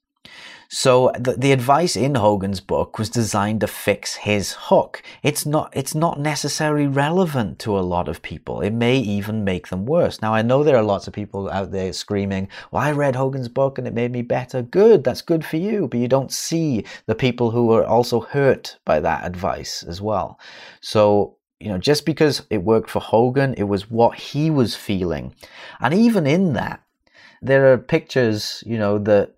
So 0.68 1.12
the, 1.18 1.32
the 1.32 1.52
advice 1.52 1.96
in 1.96 2.16
Hogan's 2.16 2.60
book 2.60 2.98
was 2.98 3.08
designed 3.08 3.60
to 3.60 3.66
fix 3.66 4.16
his 4.16 4.52
hook. 4.58 5.02
It's 5.22 5.46
not 5.46 5.72
it's 5.74 5.94
not 5.94 6.18
necessarily 6.18 6.86
relevant 6.86 7.58
to 7.60 7.78
a 7.78 7.80
lot 7.80 8.08
of 8.08 8.22
people. 8.22 8.60
It 8.60 8.72
may 8.72 8.98
even 8.98 9.44
make 9.44 9.68
them 9.68 9.86
worse. 9.86 10.20
Now 10.20 10.34
I 10.34 10.42
know 10.42 10.64
there 10.64 10.76
are 10.76 10.82
lots 10.82 11.06
of 11.06 11.12
people 11.12 11.50
out 11.50 11.70
there 11.70 11.92
screaming, 11.92 12.48
"Well, 12.70 12.82
I 12.82 12.92
read 12.92 13.16
Hogan's 13.16 13.48
book 13.48 13.78
and 13.78 13.86
it 13.86 13.94
made 13.94 14.12
me 14.12 14.22
better." 14.22 14.62
Good, 14.62 15.04
that's 15.04 15.22
good 15.22 15.44
for 15.44 15.56
you, 15.56 15.88
but 15.88 16.00
you 16.00 16.08
don't 16.08 16.32
see 16.32 16.84
the 17.06 17.14
people 17.14 17.50
who 17.52 17.72
are 17.72 17.84
also 17.84 18.20
hurt 18.20 18.78
by 18.84 19.00
that 19.00 19.24
advice 19.24 19.82
as 19.82 20.00
well. 20.02 20.38
So 20.80 21.36
you 21.60 21.68
know, 21.68 21.78
just 21.78 22.04
because 22.04 22.42
it 22.50 22.62
worked 22.62 22.90
for 22.90 23.00
Hogan, 23.00 23.54
it 23.54 23.64
was 23.64 23.90
what 23.90 24.18
he 24.18 24.50
was 24.50 24.74
feeling. 24.74 25.34
And 25.80 25.94
even 25.94 26.26
in 26.26 26.52
that, 26.52 26.82
there 27.40 27.72
are 27.72 27.78
pictures, 27.78 28.62
you 28.66 28.76
know, 28.76 28.98
that 28.98 29.35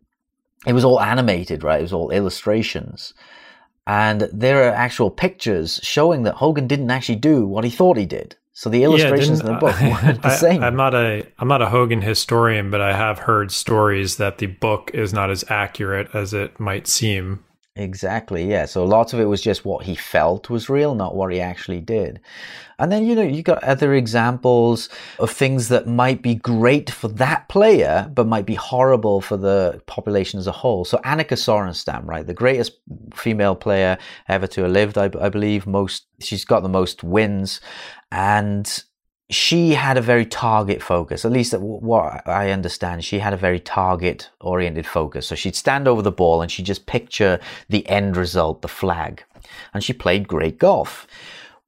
it 0.66 0.72
was 0.72 0.84
all 0.84 1.00
animated, 1.00 1.62
right? 1.62 1.78
It 1.78 1.82
was 1.82 1.92
all 1.92 2.10
illustrations. 2.10 3.14
And 3.86 4.28
there 4.32 4.68
are 4.68 4.74
actual 4.74 5.10
pictures 5.10 5.80
showing 5.82 6.24
that 6.24 6.34
Hogan 6.34 6.66
didn't 6.66 6.90
actually 6.90 7.16
do 7.16 7.46
what 7.46 7.64
he 7.64 7.70
thought 7.70 7.96
he 7.96 8.06
did. 8.06 8.36
So 8.52 8.68
the 8.68 8.82
illustrations 8.82 9.38
in 9.38 9.46
the 9.46 9.54
book 9.54 9.80
weren't 9.80 10.20
the 10.20 10.28
I, 10.28 10.34
same. 10.34 10.64
I'm 10.64 10.74
not 10.74 10.92
a 10.92 11.24
I'm 11.38 11.46
not 11.46 11.62
a 11.62 11.68
Hogan 11.68 12.02
historian, 12.02 12.72
but 12.72 12.80
I 12.80 12.92
have 12.96 13.20
heard 13.20 13.52
stories 13.52 14.16
that 14.16 14.38
the 14.38 14.46
book 14.46 14.90
is 14.92 15.12
not 15.12 15.30
as 15.30 15.44
accurate 15.48 16.08
as 16.12 16.34
it 16.34 16.58
might 16.58 16.88
seem. 16.88 17.44
Exactly, 17.78 18.44
yeah. 18.44 18.64
So 18.64 18.84
lots 18.84 19.12
of 19.12 19.20
it 19.20 19.26
was 19.26 19.40
just 19.40 19.64
what 19.64 19.84
he 19.84 19.94
felt 19.94 20.50
was 20.50 20.68
real, 20.68 20.96
not 20.96 21.14
what 21.14 21.32
he 21.32 21.40
actually 21.40 21.80
did. 21.80 22.18
And 22.80 22.90
then, 22.90 23.06
you 23.06 23.14
know, 23.14 23.22
you 23.22 23.44
got 23.44 23.62
other 23.62 23.94
examples 23.94 24.88
of 25.20 25.30
things 25.30 25.68
that 25.68 25.86
might 25.86 26.20
be 26.20 26.34
great 26.34 26.90
for 26.90 27.06
that 27.06 27.48
player, 27.48 28.10
but 28.12 28.26
might 28.26 28.46
be 28.46 28.56
horrible 28.56 29.20
for 29.20 29.36
the 29.36 29.80
population 29.86 30.40
as 30.40 30.48
a 30.48 30.52
whole. 30.52 30.84
So 30.84 30.98
Annika 30.98 31.36
Sorenstam, 31.36 32.04
right? 32.04 32.26
The 32.26 32.34
greatest 32.34 32.72
female 33.14 33.54
player 33.54 33.96
ever 34.28 34.48
to 34.48 34.62
have 34.62 34.72
lived, 34.72 34.98
I, 34.98 35.08
I 35.20 35.28
believe. 35.28 35.64
Most, 35.64 36.06
she's 36.18 36.44
got 36.44 36.64
the 36.64 36.68
most 36.68 37.04
wins. 37.04 37.60
And 38.10 38.82
she 39.30 39.74
had 39.74 39.98
a 39.98 40.00
very 40.00 40.24
target 40.24 40.82
focus, 40.82 41.24
at 41.24 41.32
least 41.32 41.52
what 41.58 42.26
I 42.26 42.50
understand. 42.50 43.04
She 43.04 43.18
had 43.18 43.34
a 43.34 43.36
very 43.36 43.60
target 43.60 44.30
oriented 44.40 44.86
focus. 44.86 45.26
So 45.26 45.34
she'd 45.34 45.56
stand 45.56 45.86
over 45.86 46.00
the 46.00 46.12
ball 46.12 46.40
and 46.40 46.50
she'd 46.50 46.64
just 46.64 46.86
picture 46.86 47.38
the 47.68 47.86
end 47.88 48.16
result, 48.16 48.62
the 48.62 48.68
flag. 48.68 49.24
And 49.74 49.84
she 49.84 49.92
played 49.92 50.28
great 50.28 50.58
golf. 50.58 51.06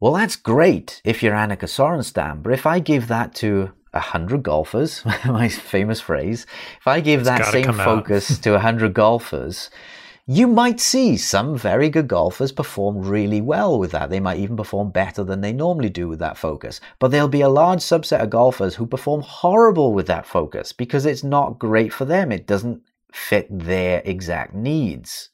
Well, 0.01 0.15
that's 0.15 0.37
great 0.37 1.03
if 1.05 1.23
you're 1.23 1.35
Annika 1.35 1.69
Sorenstam, 1.69 2.43
but 2.43 2.55
if 2.55 2.65
I 2.65 2.79
give 2.79 3.09
that 3.09 3.35
to 3.37 3.73
a 3.93 4.01
hundred 4.01 4.43
golfers, 4.43 5.05
my 5.27 5.49
famous 5.49 6.01
phrase, 6.01 6.47
if 6.79 6.87
I 6.87 7.01
give 7.01 7.25
that 7.25 7.45
same 7.47 7.75
focus 7.75 8.39
to 8.39 8.55
a 8.55 8.59
hundred 8.59 8.95
golfers, 8.95 9.69
you 10.33 10.47
might 10.47 10.79
see 10.79 11.17
some 11.17 11.59
very 11.59 11.89
good 11.89 12.07
golfers 12.07 12.53
perform 12.53 13.03
really 13.03 13.41
well 13.41 13.77
with 13.77 13.91
that. 13.91 14.11
They 14.11 14.21
might 14.21 14.39
even 14.39 14.57
perform 14.57 14.93
better 14.93 15.25
than 15.25 15.41
they 15.41 15.53
normally 15.53 15.89
do 15.89 16.07
with 16.07 16.21
that 16.21 16.39
focus. 16.39 16.81
But 17.01 17.11
there'll 17.11 17.27
be 17.27 17.41
a 17.41 17.49
large 17.49 17.81
subset 17.81 18.23
of 18.23 18.31
golfers 18.31 18.77
who 18.77 18.87
perform 18.87 19.23
horrible 19.23 19.93
with 19.93 20.07
that 20.07 20.25
focus 20.25 20.73
because 20.73 21.05
it's 21.05 21.25
not 21.25 21.59
great 21.59 21.93
for 21.93 22.05
them. 22.05 22.31
It 22.31 22.47
doesn't 22.47 22.81
fit 23.13 23.49
their 23.51 24.03
exact 24.05 24.55
needs. 24.55 25.31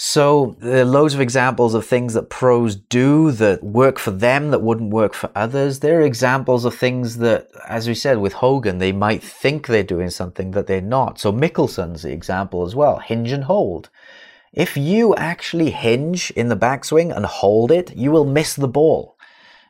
So 0.00 0.54
there 0.60 0.82
are 0.82 0.84
loads 0.84 1.14
of 1.14 1.20
examples 1.20 1.74
of 1.74 1.84
things 1.84 2.14
that 2.14 2.30
pros 2.30 2.76
do 2.76 3.32
that 3.32 3.64
work 3.64 3.98
for 3.98 4.12
them 4.12 4.52
that 4.52 4.62
wouldn't 4.62 4.92
work 4.92 5.12
for 5.12 5.28
others. 5.34 5.80
There 5.80 5.98
are 5.98 6.04
examples 6.04 6.64
of 6.64 6.76
things 6.76 7.16
that, 7.16 7.48
as 7.66 7.88
we 7.88 7.94
said 7.94 8.18
with 8.18 8.34
Hogan, 8.34 8.78
they 8.78 8.92
might 8.92 9.24
think 9.24 9.66
they're 9.66 9.82
doing 9.82 10.10
something 10.10 10.52
that 10.52 10.68
they're 10.68 10.80
not. 10.80 11.18
So 11.18 11.32
Mickelson's 11.32 12.02
the 12.02 12.12
example 12.12 12.64
as 12.64 12.76
well. 12.76 13.00
Hinge 13.00 13.32
and 13.32 13.42
hold. 13.42 13.90
If 14.52 14.76
you 14.76 15.16
actually 15.16 15.72
hinge 15.72 16.30
in 16.30 16.48
the 16.48 16.56
backswing 16.56 17.12
and 17.12 17.26
hold 17.26 17.72
it, 17.72 17.96
you 17.96 18.12
will 18.12 18.24
miss 18.24 18.54
the 18.54 18.68
ball. 18.68 19.16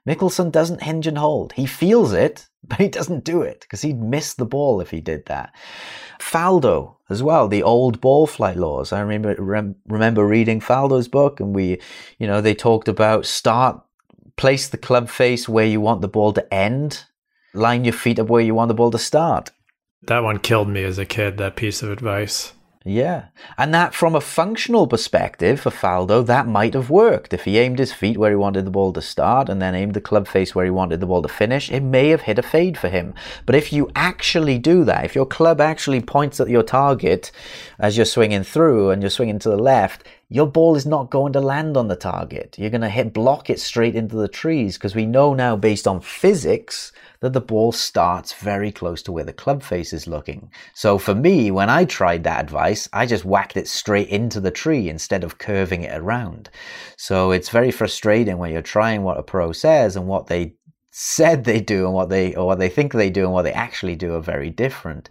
Mickelson 0.06 0.52
doesn't 0.52 0.82
hinge 0.82 1.06
and 1.06 1.16
hold. 1.16 1.54
He 1.54 1.64
feels 1.64 2.12
it, 2.12 2.48
but 2.68 2.80
he 2.80 2.88
doesn't 2.88 3.24
do 3.24 3.40
it 3.40 3.60
because 3.62 3.80
he'd 3.80 4.02
miss 4.02 4.34
the 4.34 4.44
ball 4.44 4.82
if 4.82 4.90
he 4.90 5.00
did 5.00 5.24
that. 5.24 5.54
Faldo 6.20 6.97
as 7.10 7.22
well, 7.22 7.48
the 7.48 7.62
old 7.62 8.00
ball 8.00 8.26
flight 8.26 8.56
laws. 8.56 8.92
I 8.92 9.00
remember 9.00 9.34
rem, 9.38 9.76
remember 9.86 10.26
reading 10.26 10.60
Faldo's 10.60 11.08
book, 11.08 11.40
and 11.40 11.54
we, 11.54 11.80
you 12.18 12.26
know, 12.26 12.40
they 12.40 12.54
talked 12.54 12.88
about 12.88 13.26
start, 13.26 13.80
place 14.36 14.68
the 14.68 14.76
club 14.76 15.08
face 15.08 15.48
where 15.48 15.66
you 15.66 15.80
want 15.80 16.00
the 16.00 16.08
ball 16.08 16.32
to 16.34 16.54
end, 16.54 17.04
line 17.54 17.84
your 17.84 17.94
feet 17.94 18.18
up 18.18 18.28
where 18.28 18.42
you 18.42 18.54
want 18.54 18.68
the 18.68 18.74
ball 18.74 18.90
to 18.90 18.98
start. 18.98 19.50
That 20.02 20.22
one 20.22 20.38
killed 20.38 20.68
me 20.68 20.84
as 20.84 20.98
a 20.98 21.04
kid. 21.04 21.38
That 21.38 21.56
piece 21.56 21.82
of 21.82 21.90
advice. 21.90 22.52
Yeah. 22.88 23.26
And 23.58 23.74
that 23.74 23.92
from 23.92 24.14
a 24.14 24.20
functional 24.20 24.86
perspective 24.86 25.60
for 25.60 25.68
Faldo, 25.68 26.24
that 26.24 26.46
might 26.46 26.72
have 26.72 26.88
worked. 26.88 27.34
If 27.34 27.44
he 27.44 27.58
aimed 27.58 27.78
his 27.78 27.92
feet 27.92 28.16
where 28.16 28.30
he 28.30 28.36
wanted 28.36 28.64
the 28.64 28.70
ball 28.70 28.94
to 28.94 29.02
start 29.02 29.50
and 29.50 29.60
then 29.60 29.74
aimed 29.74 29.92
the 29.92 30.00
club 30.00 30.26
face 30.26 30.54
where 30.54 30.64
he 30.64 30.70
wanted 30.70 31.00
the 31.00 31.06
ball 31.06 31.20
to 31.20 31.28
finish, 31.28 31.70
it 31.70 31.82
may 31.82 32.08
have 32.08 32.22
hit 32.22 32.38
a 32.38 32.42
fade 32.42 32.78
for 32.78 32.88
him. 32.88 33.12
But 33.44 33.56
if 33.56 33.74
you 33.74 33.90
actually 33.94 34.58
do 34.58 34.84
that, 34.84 35.04
if 35.04 35.14
your 35.14 35.26
club 35.26 35.60
actually 35.60 36.00
points 36.00 36.40
at 36.40 36.48
your 36.48 36.62
target 36.62 37.30
as 37.78 37.98
you're 37.98 38.06
swinging 38.06 38.42
through 38.42 38.88
and 38.88 39.02
you're 39.02 39.10
swinging 39.10 39.38
to 39.40 39.50
the 39.50 39.58
left, 39.58 40.04
your 40.30 40.46
ball 40.46 40.74
is 40.74 40.86
not 40.86 41.10
going 41.10 41.34
to 41.34 41.40
land 41.40 41.76
on 41.76 41.88
the 41.88 41.96
target. 41.96 42.56
You're 42.58 42.70
going 42.70 42.80
to 42.80 42.88
hit 42.88 43.12
block 43.12 43.50
it 43.50 43.60
straight 43.60 43.96
into 43.96 44.16
the 44.16 44.28
trees 44.28 44.78
because 44.78 44.94
we 44.94 45.04
know 45.04 45.34
now 45.34 45.56
based 45.56 45.86
on 45.86 46.00
physics 46.00 46.92
that 47.20 47.32
the 47.32 47.40
ball 47.40 47.72
starts 47.72 48.32
very 48.32 48.70
close 48.70 49.02
to 49.02 49.12
where 49.12 49.24
the 49.24 49.32
club 49.32 49.62
face 49.62 49.92
is 49.92 50.06
looking. 50.06 50.50
So 50.74 50.98
for 50.98 51.14
me, 51.14 51.50
when 51.50 51.68
I 51.68 51.84
tried 51.84 52.24
that 52.24 52.44
advice, 52.44 52.88
I 52.92 53.06
just 53.06 53.24
whacked 53.24 53.56
it 53.56 53.68
straight 53.68 54.08
into 54.08 54.40
the 54.40 54.50
tree 54.50 54.88
instead 54.88 55.24
of 55.24 55.38
curving 55.38 55.82
it 55.82 55.98
around. 55.98 56.50
So 56.96 57.32
it's 57.32 57.48
very 57.48 57.70
frustrating 57.70 58.38
when 58.38 58.52
you're 58.52 58.62
trying 58.62 59.02
what 59.02 59.18
a 59.18 59.22
pro 59.22 59.52
says 59.52 59.96
and 59.96 60.06
what 60.06 60.28
they 60.28 60.54
said 60.90 61.44
they 61.44 61.60
do 61.60 61.84
and 61.84 61.94
what 61.94 62.08
they 62.08 62.34
or 62.34 62.44
what 62.44 62.58
they 62.58 62.68
think 62.68 62.92
they 62.92 63.10
do 63.10 63.22
and 63.22 63.32
what 63.32 63.42
they 63.42 63.52
actually 63.52 63.94
do 63.94 64.14
are 64.14 64.20
very 64.20 64.50
different. 64.50 65.08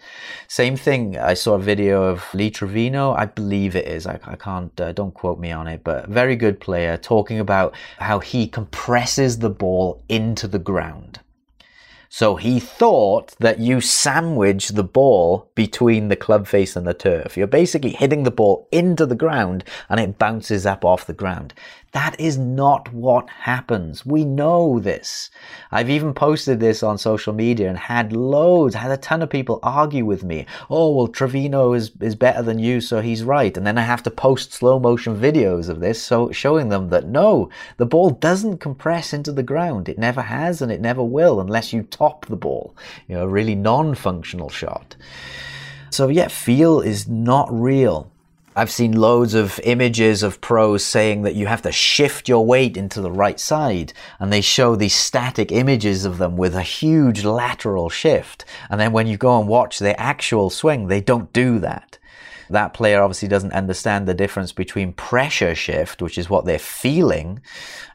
Same 0.49 0.75
thing. 0.75 1.17
I 1.17 1.33
saw 1.33 1.53
a 1.53 1.59
video 1.59 2.03
of 2.03 2.25
Lee 2.33 2.49
Trevino. 2.49 3.13
I 3.13 3.25
believe 3.25 3.75
it 3.75 3.87
is. 3.87 4.05
I, 4.05 4.19
I 4.25 4.35
can't. 4.35 4.77
Uh, 4.79 4.91
don't 4.91 5.13
quote 5.13 5.39
me 5.39 5.51
on 5.51 5.67
it. 5.67 5.83
But 5.83 6.09
very 6.09 6.35
good 6.35 6.59
player 6.59 6.97
talking 6.97 7.39
about 7.39 7.73
how 7.99 8.19
he 8.19 8.47
compresses 8.47 9.39
the 9.39 9.49
ball 9.49 10.03
into 10.09 10.47
the 10.47 10.59
ground. 10.59 11.19
So 12.09 12.35
he 12.35 12.59
thought 12.59 13.35
that 13.39 13.59
you 13.59 13.81
sandwich 13.81 14.69
the 14.69 14.83
ball 14.83 15.49
between 15.55 16.07
the 16.07 16.15
club 16.15 16.47
face 16.47 16.75
and 16.75 16.87
the 16.87 16.93
turf. 16.93 17.35
You're 17.35 17.47
basically 17.47 17.91
hitting 17.91 18.23
the 18.23 18.31
ball 18.31 18.67
into 18.71 19.05
the 19.05 19.15
ground 19.15 19.63
and 19.89 19.99
it 19.99 20.17
bounces 20.17 20.65
up 20.65 20.85
off 20.85 21.05
the 21.05 21.13
ground. 21.13 21.53
That 21.93 22.19
is 22.19 22.37
not 22.37 22.91
what 22.93 23.29
happens. 23.29 24.05
We 24.05 24.25
know 24.25 24.79
this. 24.79 25.29
I've 25.71 25.89
even 25.89 26.13
posted 26.13 26.59
this 26.59 26.83
on 26.83 26.97
social 26.97 27.33
media 27.33 27.69
and 27.69 27.77
had 27.77 28.11
loads, 28.13 28.75
had 28.75 28.91
a 28.91 28.97
ton 28.97 29.21
of 29.21 29.29
people 29.29 29.59
argue 29.63 30.05
with 30.05 30.23
me. 30.23 30.45
Oh, 30.69 30.93
well, 30.93 31.07
Trevino 31.07 31.73
is, 31.73 31.91
is 32.01 32.15
better 32.15 32.41
than 32.41 32.59
you, 32.59 32.81
so 32.81 33.01
he's 33.01 33.23
right. 33.23 33.55
And 33.55 33.65
then 33.65 33.77
I 33.77 33.81
have 33.81 34.03
to 34.03 34.11
post 34.11 34.53
slow 34.53 34.79
motion 34.79 35.17
videos 35.17 35.69
of 35.69 35.79
this, 35.79 36.01
so 36.01 36.31
showing 36.31 36.69
them 36.69 36.89
that 36.89 37.07
no, 37.07 37.49
the 37.77 37.85
ball 37.85 38.09
doesn't 38.09 38.57
compress 38.57 39.13
into 39.13 39.31
the 39.31 39.43
ground. 39.43 39.87
It 39.87 39.97
never 39.97 40.21
has 40.21 40.61
and 40.61 40.71
it 40.71 40.81
never 40.81 41.03
will 41.03 41.39
unless 41.39 41.71
you 41.71 41.83
top 41.83 42.25
the 42.25 42.35
ball. 42.35 42.75
You 43.07 43.15
know, 43.15 43.23
a 43.23 43.27
really 43.27 43.55
non-functional 43.55 44.49
shot. 44.49 44.97
So 45.89 46.09
yeah, 46.09 46.27
feel 46.27 46.81
is 46.81 47.07
not 47.07 47.47
real. 47.51 48.11
I've 48.57 48.71
seen 48.71 48.93
loads 48.93 49.35
of 49.35 49.59
images 49.63 50.23
of 50.23 50.41
pros 50.41 50.83
saying 50.83 51.21
that 51.21 51.35
you 51.35 51.45
have 51.45 51.61
to 51.61 51.71
shift 51.71 52.27
your 52.27 52.43
weight 52.43 52.75
into 52.75 53.01
the 53.01 53.11
right 53.11 53.39
side 53.39 53.93
and 54.19 54.33
they 54.33 54.41
show 54.41 54.75
these 54.75 54.95
static 54.95 55.51
images 55.51 56.05
of 56.05 56.17
them 56.17 56.37
with 56.37 56.55
a 56.55 56.63
huge 56.63 57.23
lateral 57.23 57.87
shift. 57.87 58.45
And 58.71 58.81
then 58.81 58.93
when 58.93 59.05
you 59.05 59.15
go 59.15 59.39
and 59.39 59.47
watch 59.47 59.77
their 59.77 59.93
actual 59.99 60.49
swing, 60.49 60.87
they 60.87 61.01
don't 61.01 61.31
do 61.33 61.59
that. 61.59 61.99
That 62.49 62.73
player 62.73 63.01
obviously 63.01 63.27
doesn't 63.27 63.53
understand 63.53 64.07
the 64.07 64.13
difference 64.13 64.51
between 64.51 64.93
pressure 64.93 65.55
shift, 65.55 66.01
which 66.01 66.17
is 66.17 66.29
what 66.29 66.45
they're 66.45 66.59
feeling, 66.59 67.41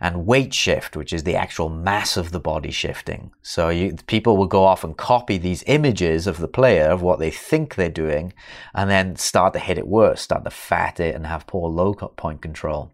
and 0.01 0.27
weight 0.27 0.53
shift, 0.53 0.97
which 0.97 1.13
is 1.13 1.25
the 1.25 1.37
actual 1.37 1.69
mass 1.69 2.17
of 2.17 2.33
the 2.33 2.41
body 2.41 2.71
shifting. 2.71 3.33
So 3.43 3.69
you, 3.69 3.97
people 4.07 4.37
will 4.37 4.47
go 4.47 4.65
off 4.65 4.85
and 4.85 4.97
copy 4.97 5.39
these 5.39 5.65
images 5.67 6.27
of 6.27 6.39
the 6.39 6.49
player 6.49 6.91
of 6.91 7.03
what 7.03 7.19
they 7.19 7.31
think 7.31 7.75
they're 7.75 7.89
doing, 7.89 8.33
and 8.75 8.91
then 8.91 9.17
start 9.17 9.53
to 9.55 9.59
hit 9.59 9.79
it 9.79 9.87
worse, 9.87 10.21
start 10.21 10.45
to 10.45 10.51
fat 10.51 11.01
it 11.01 11.15
and 11.15 11.27
have 11.27 11.47
poor 11.47 11.69
low 11.69 11.95
cut 11.95 12.17
point 12.17 12.43
control. 12.43 12.91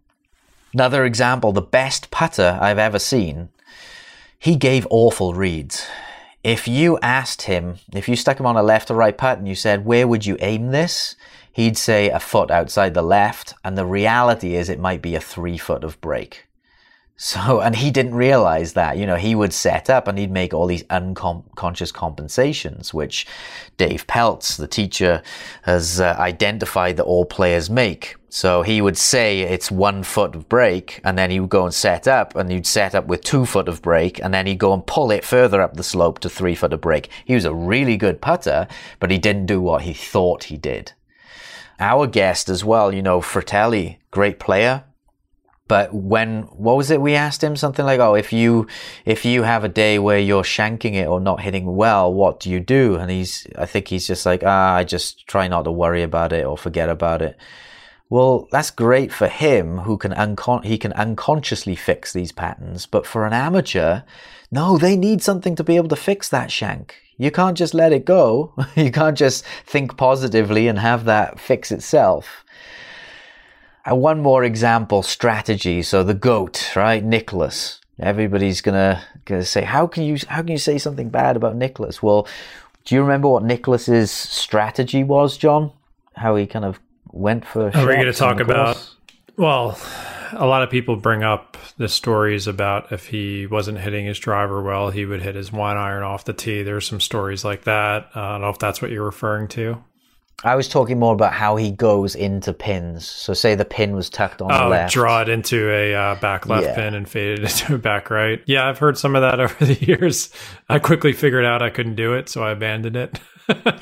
Another 0.72 1.04
example, 1.04 1.52
the 1.52 1.62
best 1.62 2.10
putter 2.10 2.58
I've 2.60 2.78
ever 2.78 2.98
seen, 2.98 3.48
he 4.38 4.54
gave 4.54 4.86
awful 4.90 5.34
reads. 5.34 5.86
If 6.44 6.68
you 6.68 6.98
asked 7.02 7.42
him, 7.42 7.78
if 7.92 8.08
you 8.08 8.14
stuck 8.14 8.38
him 8.38 8.46
on 8.46 8.56
a 8.56 8.62
left 8.62 8.90
or 8.90 8.94
right 8.94 9.16
putt 9.16 9.38
and 9.38 9.48
you 9.48 9.54
said, 9.54 9.84
where 9.84 10.06
would 10.06 10.24
you 10.24 10.36
aim 10.40 10.70
this? 10.70 11.16
He'd 11.58 11.76
say 11.76 12.08
a 12.08 12.20
foot 12.20 12.52
outside 12.52 12.94
the 12.94 13.02
left, 13.02 13.54
and 13.64 13.76
the 13.76 13.84
reality 13.84 14.54
is 14.54 14.68
it 14.68 14.78
might 14.78 15.02
be 15.02 15.16
a 15.16 15.20
three 15.20 15.58
foot 15.58 15.82
of 15.82 16.00
break. 16.00 16.46
So, 17.16 17.60
and 17.64 17.74
he 17.74 17.90
didn't 17.90 18.14
realize 18.14 18.74
that, 18.74 18.96
you 18.96 19.06
know, 19.06 19.16
he 19.16 19.34
would 19.34 19.52
set 19.52 19.90
up 19.90 20.06
and 20.06 20.16
he'd 20.16 20.30
make 20.30 20.54
all 20.54 20.68
these 20.68 20.84
unconscious 20.88 21.90
compensations, 21.90 22.94
which 22.94 23.26
Dave 23.76 24.06
Pelz, 24.06 24.56
the 24.56 24.68
teacher, 24.68 25.20
has 25.62 26.00
uh, 26.00 26.14
identified 26.20 26.96
that 26.96 27.02
all 27.02 27.24
players 27.24 27.68
make. 27.68 28.14
So 28.28 28.62
he 28.62 28.80
would 28.80 28.96
say 28.96 29.40
it's 29.40 29.68
one 29.68 30.04
foot 30.04 30.36
of 30.36 30.48
break 30.48 31.00
and 31.02 31.18
then 31.18 31.28
he 31.28 31.40
would 31.40 31.50
go 31.50 31.64
and 31.64 31.74
set 31.74 32.06
up 32.06 32.36
and 32.36 32.52
you'd 32.52 32.66
set 32.66 32.94
up 32.94 33.06
with 33.06 33.24
two 33.24 33.44
foot 33.44 33.66
of 33.66 33.82
break 33.82 34.22
and 34.22 34.32
then 34.32 34.46
he'd 34.46 34.60
go 34.60 34.72
and 34.74 34.86
pull 34.86 35.10
it 35.10 35.24
further 35.24 35.60
up 35.60 35.74
the 35.74 35.82
slope 35.82 36.20
to 36.20 36.28
three 36.28 36.54
foot 36.54 36.72
of 36.72 36.80
break. 36.80 37.08
He 37.24 37.34
was 37.34 37.44
a 37.44 37.52
really 37.52 37.96
good 37.96 38.20
putter, 38.20 38.68
but 39.00 39.10
he 39.10 39.18
didn't 39.18 39.46
do 39.46 39.60
what 39.60 39.82
he 39.82 39.92
thought 39.92 40.44
he 40.44 40.56
did 40.56 40.92
our 41.78 42.06
guest 42.06 42.48
as 42.48 42.64
well, 42.64 42.92
you 42.92 43.02
know, 43.02 43.20
Frittelli, 43.20 43.98
great 44.10 44.38
player. 44.38 44.84
But 45.68 45.92
when, 45.92 46.44
what 46.44 46.78
was 46.78 46.90
it 46.90 47.00
we 47.00 47.14
asked 47.14 47.44
him? 47.44 47.54
Something 47.54 47.84
like, 47.84 48.00
oh, 48.00 48.14
if 48.14 48.32
you, 48.32 48.66
if 49.04 49.26
you 49.26 49.42
have 49.42 49.64
a 49.64 49.68
day 49.68 49.98
where 49.98 50.18
you're 50.18 50.42
shanking 50.42 50.94
it 50.94 51.06
or 51.06 51.20
not 51.20 51.42
hitting 51.42 51.76
well, 51.76 52.12
what 52.12 52.40
do 52.40 52.50
you 52.50 52.58
do? 52.58 52.96
And 52.96 53.10
he's, 53.10 53.46
I 53.56 53.66
think 53.66 53.88
he's 53.88 54.06
just 54.06 54.24
like, 54.24 54.42
ah, 54.44 54.74
I 54.76 54.84
just 54.84 55.26
try 55.26 55.46
not 55.46 55.64
to 55.64 55.70
worry 55.70 56.02
about 56.02 56.32
it 56.32 56.46
or 56.46 56.56
forget 56.56 56.88
about 56.88 57.20
it. 57.20 57.36
Well, 58.08 58.48
that's 58.50 58.70
great 58.70 59.12
for 59.12 59.28
him 59.28 59.80
who 59.80 59.98
can 59.98 60.12
uncon- 60.12 60.64
he 60.64 60.78
can 60.78 60.94
unconsciously 60.94 61.76
fix 61.76 62.14
these 62.14 62.32
patterns. 62.32 62.86
But 62.86 63.06
for 63.06 63.26
an 63.26 63.34
amateur, 63.34 64.00
no, 64.50 64.78
they 64.78 64.96
need 64.96 65.22
something 65.22 65.54
to 65.56 65.64
be 65.64 65.76
able 65.76 65.90
to 65.90 65.96
fix 65.96 66.30
that 66.30 66.50
shank. 66.50 66.96
You 67.18 67.30
can't 67.32 67.58
just 67.58 67.74
let 67.74 67.92
it 67.92 68.04
go. 68.04 68.54
You 68.76 68.92
can't 68.92 69.18
just 69.18 69.44
think 69.66 69.96
positively 69.96 70.68
and 70.68 70.78
have 70.78 71.04
that 71.04 71.40
fix 71.40 71.72
itself. 71.72 72.44
And 73.84 74.00
one 74.00 74.20
more 74.22 74.44
example 74.44 75.02
strategy. 75.02 75.82
So 75.82 76.04
the 76.04 76.14
goat, 76.14 76.76
right? 76.76 77.04
Nicklaus. 77.04 77.80
Everybody's 77.98 78.60
gonna, 78.60 79.02
gonna 79.24 79.44
say, 79.44 79.64
how 79.64 79.88
can 79.88 80.04
you, 80.04 80.16
how 80.28 80.42
can 80.42 80.52
you 80.52 80.58
say 80.58 80.78
something 80.78 81.08
bad 81.08 81.36
about 81.36 81.56
Nicklaus? 81.56 82.00
Well, 82.00 82.28
do 82.84 82.94
you 82.94 83.02
remember 83.02 83.28
what 83.28 83.42
Nicklaus's 83.42 84.10
strategy 84.10 85.02
was, 85.02 85.36
Jon? 85.36 85.72
How 86.14 86.36
he 86.36 86.46
kind 86.46 86.64
of 86.64 86.78
went 87.10 87.44
for. 87.44 87.76
Are 87.76 87.86
we 87.86 87.94
going 87.94 88.06
to 88.06 88.12
talk 88.12 88.40
about? 88.40 88.78
Well, 89.36 89.78
a 90.32 90.46
lot 90.46 90.62
of 90.62 90.70
people 90.70 90.96
bring 90.96 91.22
up 91.22 91.56
the 91.76 91.88
stories 91.88 92.46
about 92.46 92.92
if 92.92 93.06
he 93.06 93.46
wasn't 93.46 93.78
hitting 93.78 94.06
his 94.06 94.18
driver 94.18 94.62
well, 94.62 94.90
he 94.90 95.04
would 95.04 95.22
hit 95.22 95.34
his 95.34 95.52
one 95.52 95.76
iron 95.76 96.02
off 96.02 96.24
the 96.24 96.32
tee. 96.32 96.62
There's 96.62 96.86
some 96.86 97.00
stories 97.00 97.44
like 97.44 97.64
that. 97.64 98.10
Uh, 98.14 98.20
I 98.20 98.32
don't 98.32 98.40
know 98.42 98.48
if 98.50 98.58
that's 98.58 98.82
what 98.82 98.90
you're 98.90 99.04
referring 99.04 99.48
to. 99.48 99.82
I 100.44 100.54
was 100.54 100.68
talking 100.68 101.00
more 101.00 101.14
about 101.14 101.32
how 101.32 101.56
he 101.56 101.72
goes 101.72 102.14
into 102.14 102.52
pins. 102.52 103.08
So, 103.08 103.34
say 103.34 103.56
the 103.56 103.64
pin 103.64 103.96
was 103.96 104.08
tucked 104.08 104.40
on 104.40 104.52
oh, 104.52 104.64
the 104.64 104.68
left. 104.68 104.94
draw 104.94 105.22
it 105.22 105.28
into 105.28 105.68
a 105.68 105.94
uh, 105.94 106.14
back 106.20 106.46
left 106.46 106.64
yeah. 106.64 106.74
pin 106.76 106.94
and 106.94 107.08
fade 107.08 107.40
it 107.40 107.42
into 107.60 107.74
a 107.74 107.78
back 107.78 108.08
right. 108.08 108.40
Yeah, 108.46 108.68
I've 108.68 108.78
heard 108.78 108.96
some 108.96 109.16
of 109.16 109.22
that 109.22 109.40
over 109.40 109.64
the 109.64 109.74
years. 109.84 110.30
I 110.68 110.78
quickly 110.78 111.12
figured 111.12 111.44
out 111.44 111.60
I 111.60 111.70
couldn't 111.70 111.96
do 111.96 112.14
it, 112.14 112.28
so 112.28 112.44
I 112.44 112.52
abandoned 112.52 112.96
it. 112.96 113.18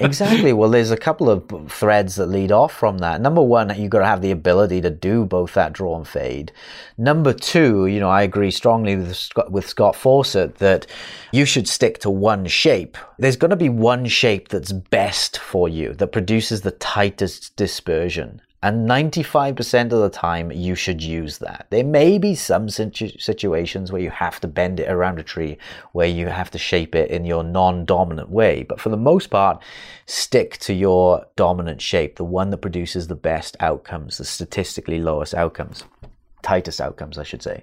exactly. 0.01 0.53
Well, 0.53 0.71
there's 0.71 0.91
a 0.91 0.97
couple 0.97 1.29
of 1.29 1.71
threads 1.71 2.17
that 2.17 2.27
lead 2.27 2.53
off 2.53 2.73
from 2.73 2.99
that. 2.99 3.21
Number 3.21 3.43
one, 3.43 3.75
you've 3.79 3.91
got 3.91 4.01
to 4.01 4.07
have 4.07 4.23
the 4.23 4.31
ability 4.31 4.81
to 4.81 4.91
do 4.91 5.25
both 5.25 5.55
that 5.55 5.73
draw 5.73 5.97
and 5.97 6.07
fade. 6.07 6.53
Number 6.99 7.33
two, 7.33 7.87
you 7.87 8.01
know, 8.01 8.09
I 8.09 8.23
agree 8.23 8.51
strongly 8.51 8.97
with 8.97 9.17
Scott, 9.17 9.51
with 9.51 9.69
Scott 9.69 9.97
Fawcett 9.97 10.57
that 10.57 10.87
you 11.33 11.45
should 11.45 11.69
stick 11.69 11.99
to 12.01 12.11
one 12.11 12.47
shape. 12.47 12.97
There's 13.19 13.37
going 13.37 13.51
to 13.51 13.57
be 13.57 13.69
one 13.69 14.07
shape 14.07 14.49
that's 14.49 14.73
best 14.73 15.39
for 15.39 15.69
you, 15.69 15.95
that 15.95 16.09
produces 16.09 16.61
the 16.61 16.71
tightest 16.73 17.57
dispersion. 17.57 18.41
And 18.63 18.89
95% 18.89 19.93
of 19.93 20.01
the 20.01 20.09
time, 20.09 20.51
you 20.51 20.75
should 20.75 21.03
use 21.03 21.39
that. 21.39 21.67
There 21.71 21.85
may 21.85 22.17
be 22.17 22.35
some 22.35 22.69
situ- 22.69 23.19
situations 23.19 23.93
where 23.93 24.01
you 24.01 24.11
have 24.11 24.41
to 24.41 24.49
bend 24.49 24.81
it 24.81 24.91
around 24.91 25.19
a 25.19 25.23
tree, 25.23 25.59
where 25.93 26.07
you 26.07 26.29
have 26.29 26.51
to 26.53 26.59
shape 26.59 26.95
it 26.95 27.11
in 27.11 27.27
your 27.27 27.45
non 27.45 27.85
dominant 27.85 28.31
way. 28.31 28.63
But 28.63 28.81
for 28.81 28.89
the 28.89 28.97
most 28.97 29.29
part, 29.29 29.63
stick 30.07 30.57
to 30.59 30.73
your 30.73 31.27
dominant 31.37 31.83
shape, 31.83 32.17
the 32.17 32.25
one 32.25 32.51
that 32.51 32.59
produces 32.59 33.07
the 33.07 33.15
best 33.15 33.57
outcomes, 33.61 34.19
the 34.19 34.25
statistically 34.25 34.99
lowest 34.99 35.35
outcomes, 35.35 35.85
tightest 36.43 36.81
outcomes, 36.81 37.19
I 37.19 37.25
should 37.25 37.43
say. 37.43 37.63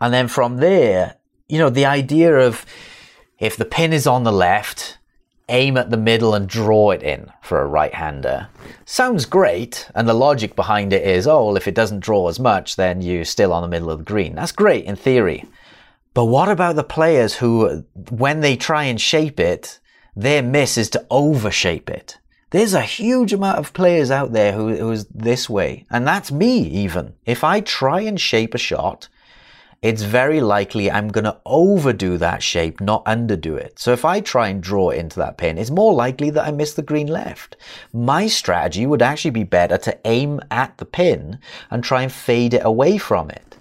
And 0.00 0.12
then 0.12 0.28
from 0.28 0.56
there, 0.56 1.16
you 1.48 1.58
know, 1.58 1.70
the 1.70 1.86
idea 1.86 2.34
of 2.38 2.64
if 3.38 3.56
the 3.56 3.64
pin 3.66 3.92
is 3.92 4.06
on 4.06 4.24
the 4.24 4.32
left, 4.32 4.98
aim 5.48 5.76
at 5.76 5.90
the 5.90 5.96
middle 5.96 6.34
and 6.34 6.48
draw 6.48 6.90
it 6.90 7.02
in 7.02 7.30
for 7.42 7.60
a 7.60 7.66
right 7.66 7.94
hander. 7.94 8.48
Sounds 8.84 9.26
great, 9.26 9.88
and 9.94 10.08
the 10.08 10.14
logic 10.14 10.56
behind 10.56 10.92
it 10.92 11.06
is 11.06 11.26
oh, 11.26 11.46
well, 11.46 11.56
if 11.56 11.68
it 11.68 11.74
doesn't 11.74 12.00
draw 12.00 12.28
as 12.28 12.40
much, 12.40 12.76
then 12.76 13.02
you're 13.02 13.24
still 13.24 13.52
on 13.52 13.62
the 13.62 13.68
middle 13.68 13.90
of 13.90 13.98
the 13.98 14.04
green. 14.04 14.34
That's 14.34 14.52
great 14.52 14.84
in 14.84 14.96
theory. 14.96 15.44
But 16.14 16.26
what 16.26 16.48
about 16.48 16.76
the 16.76 16.84
players 16.84 17.34
who, 17.34 17.84
when 18.10 18.40
they 18.40 18.56
try 18.56 18.84
and 18.84 19.00
shape 19.00 19.40
it, 19.40 19.80
their 20.14 20.42
miss 20.42 20.78
is 20.78 20.88
to 20.90 21.04
overshape 21.10 21.90
it? 21.90 22.18
There's 22.50 22.74
a 22.74 22.82
huge 22.82 23.32
amount 23.32 23.58
of 23.58 23.72
players 23.72 24.12
out 24.12 24.32
there 24.32 24.52
who, 24.52 24.76
who 24.76 24.92
is 24.92 25.06
this 25.06 25.50
way, 25.50 25.86
and 25.90 26.06
that's 26.06 26.30
me 26.30 26.58
even. 26.58 27.14
If 27.26 27.42
I 27.42 27.60
try 27.60 28.02
and 28.02 28.20
shape 28.20 28.54
a 28.54 28.58
shot, 28.58 29.08
it's 29.84 30.00
very 30.00 30.40
likely 30.40 30.90
I'm 30.90 31.08
going 31.08 31.24
to 31.24 31.36
overdo 31.44 32.16
that 32.16 32.42
shape, 32.42 32.80
not 32.80 33.04
underdo 33.04 33.58
it. 33.58 33.78
So 33.78 33.92
if 33.92 34.02
I 34.02 34.20
try 34.20 34.48
and 34.48 34.62
draw 34.62 34.88
into 34.88 35.18
that 35.18 35.36
pin, 35.36 35.58
it's 35.58 35.70
more 35.70 35.92
likely 35.92 36.30
that 36.30 36.46
I 36.46 36.52
miss 36.52 36.72
the 36.72 36.80
green 36.80 37.06
left. 37.06 37.58
My 37.92 38.26
strategy 38.26 38.86
would 38.86 39.02
actually 39.02 39.32
be 39.32 39.44
better 39.44 39.76
to 39.76 39.98
aim 40.06 40.40
at 40.50 40.78
the 40.78 40.86
pin 40.86 41.38
and 41.70 41.84
try 41.84 42.00
and 42.00 42.10
fade 42.10 42.54
it 42.54 42.64
away 42.64 42.96
from 42.96 43.28
it. 43.28 43.53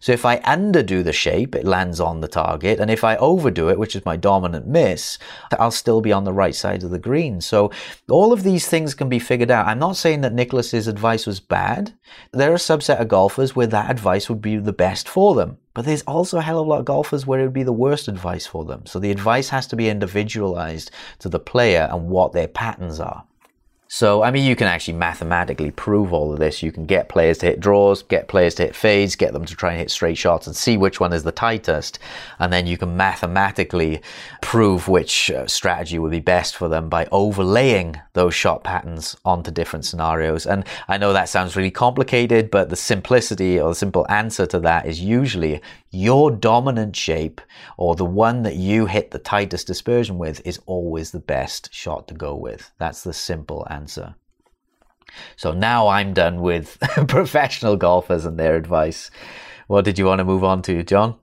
So 0.00 0.12
if 0.12 0.24
I 0.24 0.38
underdo 0.40 1.04
the 1.04 1.12
shape, 1.12 1.54
it 1.54 1.64
lands 1.64 2.00
on 2.00 2.20
the 2.20 2.28
target. 2.28 2.80
And 2.80 2.90
if 2.90 3.04
I 3.04 3.16
overdo 3.16 3.68
it, 3.68 3.78
which 3.78 3.94
is 3.94 4.04
my 4.04 4.16
dominant 4.16 4.66
miss, 4.66 5.18
I'll 5.58 5.70
still 5.70 6.00
be 6.00 6.12
on 6.12 6.24
the 6.24 6.32
right 6.32 6.54
side 6.54 6.82
of 6.82 6.90
the 6.90 6.98
green. 6.98 7.40
So 7.40 7.70
all 8.08 8.32
of 8.32 8.42
these 8.42 8.66
things 8.66 8.94
can 8.94 9.08
be 9.08 9.18
figured 9.18 9.50
out. 9.50 9.66
I'm 9.66 9.78
not 9.78 9.96
saying 9.96 10.22
that 10.22 10.32
Nicklaus's 10.32 10.88
advice 10.88 11.26
was 11.26 11.38
bad. 11.38 11.92
There 12.32 12.50
are 12.50 12.54
a 12.54 12.58
subset 12.58 13.00
of 13.00 13.08
golfers 13.08 13.54
where 13.54 13.66
that 13.68 13.90
advice 13.90 14.28
would 14.28 14.40
be 14.40 14.56
the 14.56 14.72
best 14.72 15.08
for 15.08 15.34
them. 15.34 15.58
But 15.74 15.84
there's 15.84 16.02
also 16.02 16.38
a 16.38 16.42
hell 16.42 16.58
of 16.58 16.66
a 16.66 16.70
lot 16.70 16.80
of 16.80 16.84
golfers 16.86 17.26
where 17.26 17.38
it 17.40 17.44
would 17.44 17.52
be 17.52 17.62
the 17.62 17.72
worst 17.72 18.08
advice 18.08 18.46
for 18.46 18.64
them. 18.64 18.86
So 18.86 18.98
the 18.98 19.10
advice 19.10 19.50
has 19.50 19.66
to 19.68 19.76
be 19.76 19.88
individualized 19.88 20.90
to 21.20 21.28
the 21.28 21.38
player 21.38 21.88
and 21.92 22.08
what 22.08 22.32
their 22.32 22.48
patterns 22.48 22.98
are. 22.98 23.24
So, 23.92 24.22
I 24.22 24.30
mean, 24.30 24.44
you 24.44 24.54
can 24.54 24.68
actually 24.68 24.94
mathematically 24.94 25.72
prove 25.72 26.12
all 26.12 26.32
of 26.32 26.38
this. 26.38 26.62
You 26.62 26.70
can 26.70 26.86
get 26.86 27.08
players 27.08 27.38
to 27.38 27.46
hit 27.46 27.58
draws, 27.58 28.04
get 28.04 28.28
players 28.28 28.54
to 28.54 28.62
hit 28.62 28.76
fades, 28.76 29.16
get 29.16 29.32
them 29.32 29.44
to 29.44 29.56
try 29.56 29.70
and 29.70 29.80
hit 29.80 29.90
straight 29.90 30.16
shots 30.16 30.46
and 30.46 30.54
see 30.54 30.76
which 30.76 31.00
one 31.00 31.12
is 31.12 31.24
the 31.24 31.32
tightest. 31.32 31.98
And 32.38 32.52
then 32.52 32.68
you 32.68 32.78
can 32.78 32.96
mathematically 32.96 34.00
prove 34.42 34.86
which 34.86 35.32
uh, 35.32 35.48
strategy 35.48 35.98
would 35.98 36.12
be 36.12 36.20
best 36.20 36.54
for 36.54 36.68
them 36.68 36.88
by 36.88 37.08
overlaying 37.10 38.00
those 38.12 38.32
shot 38.32 38.62
patterns 38.62 39.16
onto 39.24 39.50
different 39.50 39.84
scenarios. 39.84 40.46
And 40.46 40.64
I 40.86 40.96
know 40.96 41.12
that 41.12 41.28
sounds 41.28 41.56
really 41.56 41.72
complicated, 41.72 42.48
but 42.48 42.68
the 42.68 42.76
simplicity 42.76 43.58
or 43.58 43.70
the 43.70 43.74
simple 43.74 44.06
answer 44.08 44.46
to 44.46 44.60
that 44.60 44.86
is 44.86 45.00
usually 45.00 45.60
your 45.90 46.30
dominant 46.30 46.94
shape 46.94 47.40
or 47.76 47.96
the 47.96 48.04
one 48.04 48.44
that 48.44 48.54
you 48.54 48.86
hit 48.86 49.10
the 49.10 49.18
tightest 49.18 49.66
dispersion 49.66 50.16
with 50.16 50.40
is 50.46 50.60
always 50.66 51.10
the 51.10 51.18
best 51.18 51.74
shot 51.74 52.06
to 52.06 52.14
go 52.14 52.36
with. 52.36 52.70
That's 52.78 53.02
the 53.02 53.12
simple 53.12 53.66
answer. 53.68 53.79
So 55.36 55.52
now 55.52 55.88
I'm 55.88 56.12
done 56.14 56.40
with 56.40 56.78
professional 57.08 57.76
golfers 57.76 58.24
and 58.24 58.38
their 58.38 58.56
advice. 58.56 59.10
What 59.66 59.84
did 59.84 59.98
you 59.98 60.06
want 60.06 60.18
to 60.20 60.24
move 60.24 60.44
on 60.44 60.62
to, 60.62 60.82
Jon? 60.82 61.16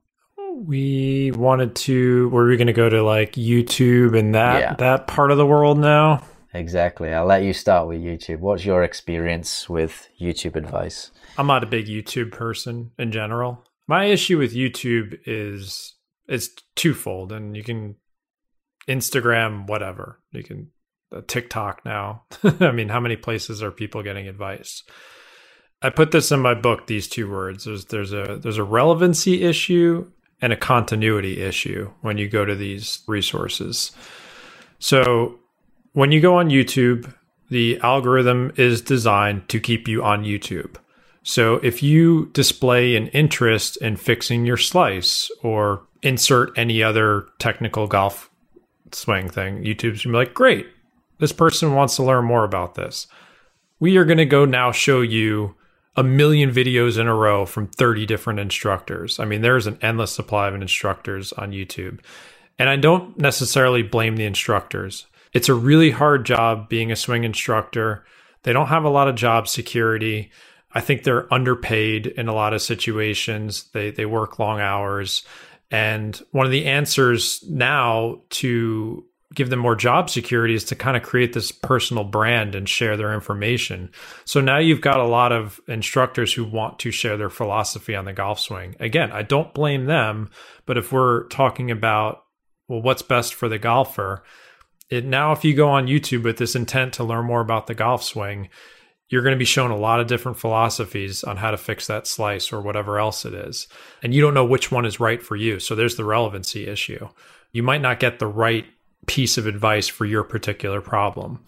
We 0.56 1.32
wanted 1.32 1.76
to. 1.76 2.30
Were 2.30 2.48
we 2.48 2.58
going 2.58 2.68
to 2.68 2.74
go 2.74 2.90
to 2.90 3.04
like 3.04 3.34
YouTube 3.34 4.18
and 4.18 4.34
that 4.36 4.60
Yeah. 4.60 4.74
that 4.76 5.08
part 5.08 5.32
of 5.32 5.38
the 5.38 5.46
world 5.46 5.78
now? 5.78 6.22
Exactly. 6.54 7.14
I'll 7.14 7.26
let 7.26 7.44
you 7.44 7.54
start 7.54 7.88
with 7.88 8.02
YouTube. 8.02 8.40
What's 8.40 8.66
your 8.66 8.84
experience 8.84 9.70
with 9.70 10.10
YouTube 10.20 10.56
advice? 10.56 11.12
I'm 11.38 11.46
not 11.48 11.64
a 11.64 11.68
big 11.68 11.86
YouTube 11.86 12.32
person 12.32 12.92
in 12.98 13.12
general. 13.12 13.64
My 13.88 14.06
issue 14.06 14.38
with 14.40 14.56
YouTube 14.56 15.20
is 15.26 15.94
it's 16.28 16.50
twofold, 16.76 17.32
and 17.32 17.56
you 17.56 17.64
can 17.64 17.96
Instagram, 18.88 19.68
whatever. 19.68 20.20
You 20.32 20.44
can 20.44 20.72
TikTok 21.28 21.84
now. 21.86 22.24
I 22.60 22.72
mean, 22.72 22.90
how 22.90 23.00
many 23.00 23.16
places 23.16 23.64
are 23.64 23.72
people 23.72 24.04
getting 24.04 24.28
advice? 24.28 24.84
I 25.82 25.90
put 25.90 26.12
this 26.12 26.32
in 26.32 26.40
my 26.40 26.54
book. 26.54 26.88
These 26.88 27.08
two 27.08 27.30
words. 27.30 27.66
There's 27.66 27.86
there's 27.86 28.14
a 28.14 28.40
there's 28.42 28.58
a 28.58 28.64
relevancy 28.64 29.44
issue 29.44 30.10
and 30.42 30.54
a 30.54 30.58
continuity 30.58 31.42
issue 31.42 31.92
when 32.02 32.18
you 32.18 32.28
go 32.28 32.46
to 32.46 32.56
these 32.56 33.02
resources. 33.08 33.92
So 34.80 35.40
when 35.94 36.12
you 36.12 36.22
go 36.22 36.38
on 36.38 36.50
YouTube, 36.50 37.14
the 37.50 37.80
algorithm 37.82 38.52
is 38.56 38.82
designed 38.82 39.50
to 39.50 39.60
keep 39.60 39.88
you 39.88 40.04
on 40.04 40.24
YouTube. 40.24 40.76
So 41.24 41.56
if 41.56 41.84
you 41.84 42.28
display 42.34 42.96
an 42.96 43.08
interest 43.08 43.78
in 43.78 43.98
fixing 43.98 44.46
your 44.46 44.58
slice 44.58 45.30
or 45.42 45.84
insert 46.02 46.58
any 46.58 46.84
other 46.84 47.28
technical 47.40 47.88
golf 47.88 48.30
swing 48.92 49.30
thing, 49.30 49.64
YouTube's 49.64 50.04
gonna 50.04 50.14
be 50.14 50.26
like, 50.26 50.34
great, 50.34 50.68
this 51.20 51.32
person 51.32 51.74
wants 51.74 51.96
to 51.96 52.04
learn 52.04 52.26
more 52.26 52.44
about 52.44 52.76
this. 52.76 53.08
We 53.80 53.98
are 53.98 54.06
gonna 54.06 54.26
go 54.26 54.46
now 54.46 54.72
show 54.72 55.02
you 55.02 55.56
a 55.96 56.04
million 56.04 56.52
videos 56.52 57.00
in 57.00 57.08
a 57.08 57.16
row 57.16 57.46
from 57.46 57.68
30 57.68 58.06
different 58.06 58.40
instructors. 58.40 59.20
I 59.20 59.26
mean, 59.26 59.42
there's 59.42 59.66
an 59.66 59.80
endless 59.82 60.12
supply 60.12 60.48
of 60.48 60.56
instructors 60.56 61.34
on 61.34 61.52
YouTube. 61.52 62.00
And 62.60 62.70
I 62.70 62.76
don't 62.76 63.18
necessarily 63.18 63.82
blame 63.82 64.16
the 64.16 64.26
instructors. 64.26 65.08
It's 65.34 65.50
a 65.50 65.56
really 65.56 65.92
hard 65.92 66.26
job 66.26 66.70
being 66.70 66.92
a 66.92 66.96
swing 66.96 67.24
instructor. 67.24 68.06
They 68.44 68.54
don't 68.54 68.68
have 68.68 68.84
a 68.84 68.90
lot 68.90 69.08
of 69.08 69.16
job 69.16 69.48
security. 69.48 70.32
I 70.72 70.82
think 70.82 71.04
they're 71.04 71.32
underpaid 71.34 72.08
in 72.08 72.28
a 72.28 72.34
lot 72.34 72.54
of 72.54 72.62
situations. 72.62 73.70
They 73.74 73.92
they 73.92 74.06
work 74.06 74.40
long 74.40 74.60
hours. 74.60 75.24
And 75.70 76.16
one 76.32 76.46
of 76.46 76.52
the 76.52 76.66
answers 76.66 77.44
now 77.50 78.22
to 78.30 79.06
give 79.34 79.50
them 79.50 79.60
more 79.60 79.76
job 79.76 80.10
security 80.10 80.54
is 80.54 80.64
to 80.66 80.76
kind 80.76 80.96
of 80.96 81.04
create 81.04 81.34
this 81.34 81.52
personal 81.52 82.04
brand 82.04 82.56
and 82.56 82.68
share 82.68 82.96
their 82.96 83.14
information. 83.14 83.92
So 84.26 84.40
now 84.40 84.58
you've 84.58 84.82
got 84.82 85.00
a 85.00 85.08
lot 85.08 85.32
of 85.32 85.60
instructors 85.68 86.34
who 86.34 86.46
want 86.46 86.80
to 86.80 86.92
share 86.92 87.18
their 87.18 87.30
philosophy 87.30 87.96
on 87.96 88.06
the 88.06 88.14
golf 88.14 88.40
swing. 88.40 88.76
Again, 88.80 89.12
I 89.12 89.24
don't 89.24 89.54
blame 89.54 89.86
them, 89.86 90.30
but 90.66 90.78
if 90.78 90.92
we're 90.92 91.28
talking 91.28 91.72
about 91.72 92.24
well 92.70 92.82
what's 92.82 93.02
best 93.02 93.34
for 93.34 93.50
the 93.50 93.60
golfer, 93.60 94.24
it 94.90 95.06
now 95.06 95.34
if 95.34 95.44
you 95.44 95.54
go 95.54 95.70
on 95.70 95.88
YouTube 95.88 96.24
with 96.24 96.38
this 96.38 96.56
intent 96.56 96.94
to 96.94 97.04
learn 97.04 97.26
more 97.26 97.42
about 97.42 97.68
the 97.68 97.76
golf 97.76 98.04
swing, 98.04 98.50
you're 99.10 99.24
going 99.24 99.36
to 99.36 99.40
be 99.40 99.46
shown 99.46 99.72
a 99.72 99.78
lot 99.78 100.00
of 100.00 100.08
different 100.08 100.38
philosophies 100.38 101.24
on 101.24 101.38
how 101.38 101.52
to 101.52 101.58
fix 101.58 101.88
that 101.88 102.08
slice 102.08 102.52
or 102.52 102.62
whatever 102.62 103.00
else 103.00 103.26
it 103.26 103.34
is. 103.34 103.68
And 104.02 104.14
you 104.14 104.22
don't 104.22 104.34
know 104.34 104.46
which 104.46 104.72
one 104.72 104.86
is 104.86 105.00
right 105.00 105.22
for 105.22 105.36
you. 105.36 105.60
So 105.60 105.76
there's 105.76 105.96
the 105.96 106.06
relevancy 106.06 106.68
issue. 106.68 107.08
You 107.52 107.64
might 107.64 107.82
not 107.82 108.00
get 108.00 108.20
the 108.20 108.28
right 108.28 108.66
piece 109.08 109.38
of 109.38 109.48
advice 109.48 109.88
for 109.88 110.06
your 110.06 110.24
particular 110.24 110.82
problem. 110.82 111.44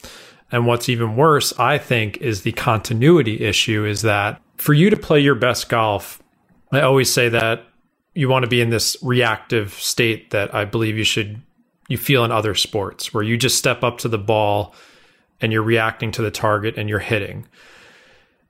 And 0.52 0.66
what's 0.66 0.90
even 0.90 1.16
worse, 1.16 1.58
I 1.60 1.78
think, 1.78 2.18
is 2.18 2.42
the 2.42 2.54
continuity 2.54 3.42
issue 3.42 3.86
is 3.86 4.02
that 4.02 4.42
for 4.58 4.74
you 4.74 4.90
to 4.90 4.98
play 4.98 5.20
your 5.20 5.36
best 5.36 5.70
golf, 5.70 6.22
I 6.72 6.82
always 6.82 7.12
say 7.12 7.30
that 7.30 7.64
you 8.16 8.28
want 8.28 8.44
to 8.44 8.50
be 8.50 8.62
in 8.62 8.70
this 8.70 8.98
reactive 9.02 9.74
state 9.74 10.32
that 10.32 10.54
I 10.54 10.66
believe 10.66 10.98
you 10.98 11.04
should 11.04 11.42
you 11.88 11.98
feel 11.98 12.24
in 12.24 12.32
other 12.32 12.54
sports 12.54 13.14
where 13.14 13.24
you 13.24 13.36
just 13.36 13.58
step 13.58 13.84
up 13.84 13.98
to 14.00 14.08
the 14.08 14.18
ball 14.18 14.76
and 15.42 15.52
you're 15.52 15.64
reacting 15.64 16.12
to 16.12 16.22
the 16.22 16.32
target 16.32 16.78
and 16.78 16.88
you're 16.88 17.00
hitting. 17.00 17.48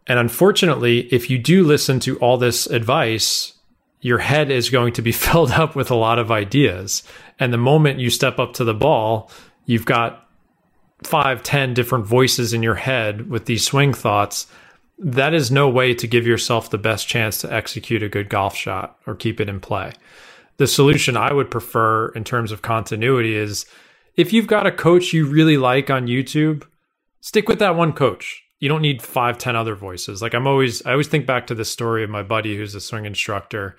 And 0.07 0.19
unfortunately, 0.19 1.01
if 1.13 1.29
you 1.29 1.37
do 1.37 1.63
listen 1.63 1.99
to 2.01 2.17
all 2.19 2.37
this 2.37 2.65
advice, 2.67 3.53
your 4.01 4.19
head 4.19 4.51
is 4.51 4.69
going 4.69 4.93
to 4.93 5.01
be 5.01 5.11
filled 5.25 5.51
up 5.51 5.75
with 5.75 5.91
a 5.91 5.95
lot 5.95 6.19
of 6.19 6.31
ideas. 6.31 7.03
And 7.39 7.53
the 7.53 7.57
moment 7.57 7.99
you 7.99 8.09
step 8.09 8.39
up 8.39 8.53
to 8.53 8.63
the 8.63 8.73
ball, 8.73 9.31
you've 9.65 9.85
got 9.85 10.27
five, 11.03 11.43
ten 11.43 11.73
different 11.73 12.05
voices 12.05 12.53
in 12.53 12.63
your 12.63 12.75
head 12.75 13.29
with 13.29 13.45
these 13.45 13.65
swing 13.65 13.93
thoughts. 13.93 14.47
That 14.97 15.33
is 15.33 15.49
no 15.49 15.69
way 15.69 15.93
to 15.93 16.07
give 16.07 16.27
yourself 16.27 16.69
the 16.69 16.77
best 16.77 17.07
chance 17.07 17.39
to 17.41 17.53
execute 17.53 18.03
a 18.03 18.09
good 18.09 18.29
golf 18.29 18.55
shot 18.55 18.97
or 19.07 19.15
keep 19.15 19.39
it 19.39 19.47
in 19.47 19.61
play. 19.61 19.93
The 20.57 20.67
solution 20.67 21.15
I 21.15 21.31
would 21.31 21.49
prefer 21.49 22.09
in 22.09 22.25
terms 22.25 22.51
of 22.51 22.61
continuity 22.61 23.33
is 23.33 23.65
if 24.17 24.33
you've 24.33 24.47
got 24.47 24.67
a 24.67 24.73
coach 24.73 25.13
you 25.13 25.25
really 25.25 25.55
like 25.55 25.89
on 25.89 26.07
YouTube, 26.07 26.65
stick 27.21 27.47
with 27.47 27.59
that 27.59 27.77
one 27.77 27.93
coach. 27.93 28.43
You 28.59 28.69
don't 28.69 28.81
need 28.81 29.01
five, 29.01 29.37
ten 29.37 29.55
other 29.55 29.75
voices. 29.75 30.21
Like 30.21 30.33
I'm 30.33 30.47
always, 30.47 30.85
I 30.85 30.91
always 30.91 31.07
think 31.07 31.25
back 31.25 31.47
to 31.47 31.55
the 31.55 31.65
story 31.65 32.03
of 32.03 32.09
my 32.09 32.23
buddy 32.23 32.57
who's 32.57 32.75
a 32.75 32.81
swing 32.81 33.05
instructor. 33.05 33.75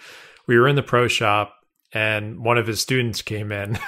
We 0.47 0.59
were 0.59 0.68
in 0.68 0.76
the 0.76 0.83
pro 0.83 1.09
shop 1.09 1.55
and 1.93 2.45
one 2.45 2.57
of 2.57 2.66
his 2.66 2.81
students 2.81 3.20
came 3.20 3.51
in 3.51 3.78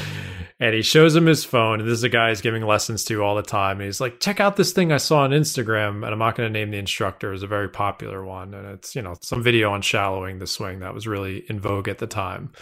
and 0.60 0.74
he 0.74 0.82
shows 0.82 1.14
him 1.14 1.26
his 1.26 1.44
phone. 1.44 1.80
And 1.80 1.88
this 1.88 1.98
is 1.98 2.04
a 2.04 2.08
guy 2.08 2.30
he's 2.30 2.40
giving 2.40 2.64
lessons 2.64 3.04
to 3.04 3.22
all 3.22 3.36
the 3.36 3.42
time. 3.42 3.78
And 3.78 3.86
he's 3.86 4.00
like, 4.00 4.20
check 4.20 4.40
out 4.40 4.56
this 4.56 4.72
thing 4.72 4.90
I 4.90 4.96
saw 4.96 5.20
on 5.20 5.30
Instagram. 5.30 5.96
And 5.96 6.06
I'm 6.06 6.18
not 6.18 6.34
going 6.34 6.50
to 6.50 6.58
name 6.58 6.70
the 6.70 6.78
instructor, 6.78 7.32
it's 7.32 7.42
a 7.42 7.48
very 7.48 7.68
popular 7.68 8.24
one. 8.24 8.54
And 8.54 8.66
it's, 8.68 8.96
you 8.96 9.02
know, 9.02 9.14
some 9.20 9.42
video 9.42 9.70
on 9.72 9.82
shallowing 9.82 10.38
the 10.38 10.46
swing 10.46 10.80
that 10.80 10.94
was 10.94 11.06
really 11.06 11.44
in 11.48 11.60
vogue 11.60 11.88
at 11.88 11.98
the 11.98 12.06
time 12.06 12.52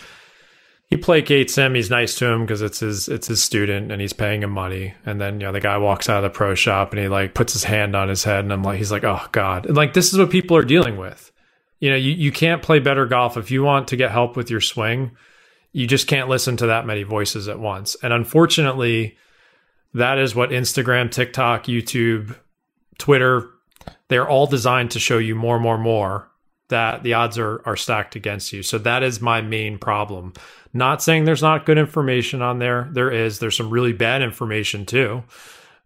he 0.90 0.96
placates 0.96 1.56
him. 1.56 1.74
He's 1.74 1.88
nice 1.88 2.16
to 2.16 2.26
him 2.26 2.42
because 2.42 2.62
it's 2.62 2.80
his 2.80 3.08
it's 3.08 3.28
his 3.28 3.42
student 3.42 3.92
and 3.92 4.00
he's 4.00 4.12
paying 4.12 4.42
him 4.42 4.50
money. 4.50 4.94
And 5.06 5.20
then 5.20 5.40
you 5.40 5.46
know 5.46 5.52
the 5.52 5.60
guy 5.60 5.78
walks 5.78 6.08
out 6.08 6.24
of 6.24 6.32
the 6.32 6.36
pro 6.36 6.56
shop 6.56 6.92
and 6.92 7.00
he 7.00 7.08
like 7.08 7.32
puts 7.32 7.52
his 7.52 7.64
hand 7.64 7.94
on 7.94 8.08
his 8.08 8.24
head 8.24 8.40
and 8.40 8.52
I'm 8.52 8.64
like 8.64 8.78
he's 8.78 8.90
like 8.90 9.04
oh 9.04 9.24
god 9.30 9.66
and 9.66 9.76
like 9.76 9.94
this 9.94 10.12
is 10.12 10.18
what 10.18 10.30
people 10.30 10.56
are 10.56 10.64
dealing 10.64 10.96
with. 10.96 11.30
You 11.78 11.90
know 11.90 11.96
you 11.96 12.12
you 12.12 12.32
can't 12.32 12.62
play 12.62 12.80
better 12.80 13.06
golf 13.06 13.36
if 13.36 13.52
you 13.52 13.62
want 13.62 13.88
to 13.88 13.96
get 13.96 14.10
help 14.10 14.36
with 14.36 14.50
your 14.50 14.60
swing. 14.60 15.12
You 15.72 15.86
just 15.86 16.08
can't 16.08 16.28
listen 16.28 16.56
to 16.56 16.66
that 16.66 16.86
many 16.86 17.04
voices 17.04 17.46
at 17.46 17.60
once. 17.60 17.96
And 18.02 18.12
unfortunately, 18.12 19.16
that 19.94 20.18
is 20.18 20.34
what 20.34 20.50
Instagram, 20.50 21.12
TikTok, 21.12 21.64
YouTube, 21.64 22.36
Twitter, 22.98 23.48
they're 24.08 24.28
all 24.28 24.48
designed 24.48 24.90
to 24.90 24.98
show 24.98 25.18
you 25.18 25.36
more, 25.36 25.60
more, 25.60 25.78
more 25.78 26.29
that 26.70 27.02
the 27.02 27.14
odds 27.14 27.38
are 27.38 27.62
are 27.64 27.76
stacked 27.76 28.16
against 28.16 28.52
you. 28.52 28.62
So 28.62 28.78
that 28.78 29.02
is 29.02 29.20
my 29.20 29.40
main 29.40 29.78
problem. 29.78 30.32
Not 30.72 31.02
saying 31.02 31.24
there's 31.24 31.42
not 31.42 31.66
good 31.66 31.78
information 31.78 32.42
on 32.42 32.58
there. 32.58 32.88
There 32.92 33.10
is. 33.10 33.38
There's 33.38 33.56
some 33.56 33.70
really 33.70 33.92
bad 33.92 34.22
information 34.22 34.86
too. 34.86 35.24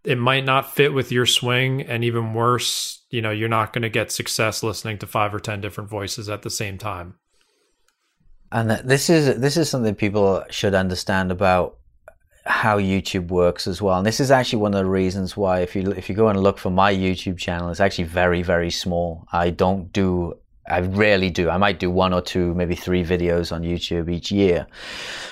It 0.03 0.17
might 0.17 0.45
not 0.45 0.73
fit 0.73 0.93
with 0.93 1.11
your 1.11 1.25
swing 1.25 1.81
and 1.81 2.03
even 2.03 2.33
worse, 2.33 3.01
you 3.09 3.21
know, 3.21 3.31
you're 3.31 3.49
not 3.49 3.73
going 3.73 3.81
to 3.81 3.89
get 3.89 4.11
success 4.11 4.61
listening 4.61 4.99
to 4.99 5.07
5 5.07 5.33
or 5.33 5.39
10 5.39 5.61
different 5.61 5.89
voices 5.89 6.29
at 6.29 6.43
the 6.43 6.51
same 6.51 6.77
time. 6.77 7.15
And 8.51 8.69
this 8.69 9.09
is 9.09 9.39
this 9.39 9.57
is 9.57 9.69
something 9.69 9.95
people 9.95 10.43
should 10.49 10.75
understand 10.75 11.31
about 11.31 11.77
how 12.45 12.77
YouTube 12.77 13.29
works 13.29 13.65
as 13.65 13.81
well. 13.81 13.97
And 13.97 14.05
this 14.05 14.19
is 14.19 14.29
actually 14.29 14.59
one 14.59 14.75
of 14.75 14.83
the 14.83 14.89
reasons 14.89 15.35
why 15.35 15.61
if 15.61 15.75
you 15.75 15.91
if 15.91 16.09
you 16.09 16.15
go 16.15 16.27
and 16.27 16.41
look 16.41 16.59
for 16.59 16.69
my 16.69 16.93
YouTube 16.93 17.37
channel, 17.39 17.69
it's 17.69 17.79
actually 17.79 18.03
very 18.05 18.43
very 18.43 18.69
small. 18.69 19.27
I 19.33 19.49
don't 19.49 19.91
do 19.91 20.35
I 20.67 20.79
rarely 20.79 21.29
do. 21.29 21.49
I 21.49 21.57
might 21.57 21.79
do 21.79 21.91
one 21.91 22.11
or 22.11 22.21
two, 22.21 22.55
maybe 22.55 22.75
three 22.75 23.03
videos 23.03 23.51
on 23.51 23.61
YouTube 23.61 24.09
each 24.11 24.31
year. 24.31 24.65